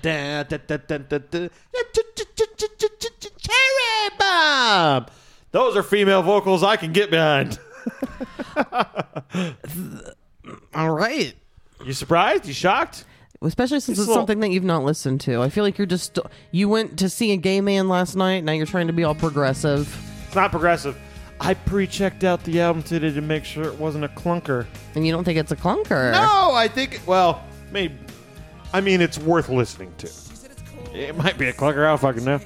bomb. 4.20 5.06
Those 5.52 5.78
are 5.78 5.84
female 5.84 6.24
vocals 6.24 6.62
I 6.62 6.76
can 6.76 6.92
get 6.92 7.10
behind. 7.10 7.58
All 10.76 10.92
right. 10.92 11.34
You 11.86 11.94
surprised? 11.94 12.46
You 12.46 12.54
shocked? 12.54 13.06
Especially 13.42 13.80
since 13.80 13.90
It's 13.98 14.00
it's 14.00 14.08
little- 14.08 14.16
something 14.22 14.40
that 14.40 14.50
you've 14.50 14.64
not 14.64 14.84
listened 14.84 15.22
to. 15.22 15.42
I 15.42 15.50
feel 15.50 15.64
like 15.64 15.78
you're 15.78 15.86
just 15.88 16.18
you 16.52 16.68
went 16.70 16.98
to 17.00 17.10
see 17.10 17.32
a 17.34 17.38
gay 17.38 17.62
man 17.62 17.88
last 17.88 18.16
night. 18.16 18.44
Now 18.44 18.52
you're 18.54 18.66
trying 18.66 18.88
to 18.88 18.94
be 18.94 19.04
all 19.04 19.14
progressive, 19.16 19.88
It's 20.26 20.36
not 20.36 20.52
progressive. 20.52 20.98
I 21.40 21.54
pre-checked 21.54 22.24
out 22.24 22.44
the 22.46 22.62
album 22.62 22.82
today 22.82 23.12
to 23.14 23.22
make 23.22 23.46
sure 23.46 23.66
it 23.66 23.78
wasn't 23.78 24.06
a 24.06 24.08
clunker. 24.10 24.66
and 24.96 25.06
you 25.06 25.12
don't 25.14 25.24
think 25.24 25.38
it's 25.38 25.52
a 25.52 25.56
clunker. 25.56 26.12
No, 26.14 26.52
I 26.54 26.68
think. 26.68 27.00
Well, 27.06 27.44
maybe. 27.72 27.94
I 28.74 28.82
mean, 28.82 29.02
it's 29.02 29.20
worth 29.20 29.48
listening 29.50 29.94
to. 30.00 30.10
It 30.96 31.16
might 31.16 31.38
be 31.38 31.48
a 31.48 31.54
clunker. 31.54 31.86
I 31.86 31.90
don't 31.90 32.00
fucking 32.02 32.26
know. 32.26 32.40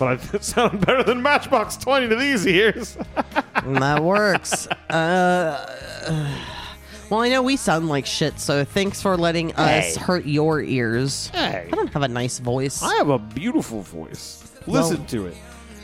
But 0.00 0.06
I, 0.08 0.12
it 0.36 0.42
sounded 0.42 0.84
better 0.84 1.04
than 1.04 1.22
Matchbox 1.22 1.76
Twenty 1.76 2.08
to 2.08 2.16
these 2.16 2.44
ears. 2.44 2.98
that 3.64 4.02
works. 4.02 4.66
uh, 4.66 6.36
well, 7.10 7.20
I 7.20 7.28
know 7.28 7.42
we 7.42 7.56
sound 7.56 7.88
like 7.88 8.06
shit, 8.06 8.38
so 8.40 8.64
thanks 8.64 9.02
for 9.02 9.16
letting 9.16 9.52
us 9.54 9.96
Hey. 9.96 10.00
hurt 10.02 10.24
your 10.26 10.62
ears. 10.62 11.28
Hey. 11.34 11.68
I 11.70 11.74
don't 11.76 11.92
have 11.92 12.02
a 12.02 12.08
nice 12.08 12.38
voice. 12.38 12.82
I 12.82 12.94
have 12.94 13.08
a 13.10 13.18
beautiful 13.18 13.82
voice. 13.82 14.42
Listen 14.66 15.04
to 15.06 15.26
it. 15.26 15.36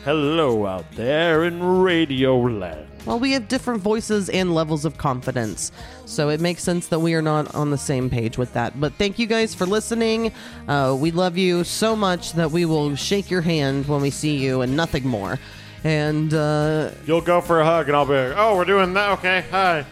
Hello 0.04 0.66
out 0.66 0.84
there 0.92 1.44
in 1.44 1.60
Radio 1.80 2.38
Land. 2.38 2.86
Well, 3.06 3.18
we 3.18 3.32
have 3.32 3.48
different 3.48 3.80
voices 3.82 4.28
and 4.28 4.54
levels 4.54 4.84
of 4.84 4.98
confidence, 4.98 5.72
so 6.04 6.28
it 6.28 6.40
makes 6.40 6.62
sense 6.62 6.86
that 6.88 7.00
we 7.00 7.14
are 7.14 7.22
not 7.22 7.52
on 7.56 7.70
the 7.70 7.78
same 7.78 8.08
page 8.08 8.38
with 8.38 8.52
that. 8.52 8.80
But 8.80 8.94
thank 8.94 9.18
you 9.18 9.26
guys 9.26 9.52
for 9.54 9.66
listening. 9.66 10.32
Uh, 10.68 10.96
we 10.98 11.10
love 11.10 11.36
you 11.36 11.64
so 11.64 11.96
much 11.96 12.32
that 12.34 12.52
we 12.52 12.64
will 12.64 12.94
shake 12.94 13.30
your 13.30 13.42
hand 13.42 13.86
when 13.88 14.00
we 14.00 14.10
see 14.10 14.36
you 14.36 14.60
and 14.60 14.76
nothing 14.76 15.06
more. 15.06 15.38
And 15.82 16.32
uh, 16.34 16.90
You'll 17.04 17.20
go 17.20 17.40
for 17.40 17.60
a 17.60 17.64
hug, 17.64 17.88
and 17.88 17.96
I'll 17.96 18.06
be 18.06 18.12
like, 18.14 18.34
"Oh, 18.36 18.56
we're 18.56 18.64
doing 18.64 18.92
that. 18.94 19.10
Okay, 19.18 19.44
hi." 19.50 19.84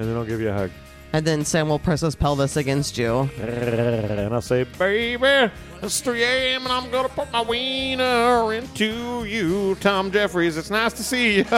And 0.00 0.08
then 0.08 0.16
I'll 0.16 0.24
give 0.24 0.40
you 0.40 0.48
a 0.48 0.52
hug, 0.54 0.70
and 1.12 1.26
then 1.26 1.44
Sam 1.44 1.68
will 1.68 1.78
press 1.78 2.00
his 2.00 2.14
pelvis 2.14 2.56
against 2.56 2.96
you. 2.96 3.28
and 3.38 4.32
I'll 4.32 4.40
say, 4.40 4.64
"Baby, 4.78 5.52
it's 5.82 6.00
3 6.00 6.22
a.m. 6.24 6.62
and 6.62 6.72
I'm 6.72 6.90
gonna 6.90 7.10
put 7.10 7.30
my 7.30 7.42
wiener 7.42 8.54
into 8.54 9.24
you." 9.26 9.74
Tom 9.80 10.10
Jeffries, 10.10 10.56
it's 10.56 10.70
nice 10.70 10.94
to 10.94 11.02
see 11.04 11.36
you. 11.38 11.44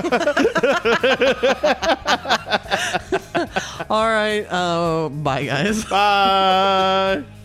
All 3.89 4.09
right, 4.09 4.45
uh, 4.51 5.09
bye 5.09 5.45
guys. 5.45 5.85
Bye. 5.85 7.23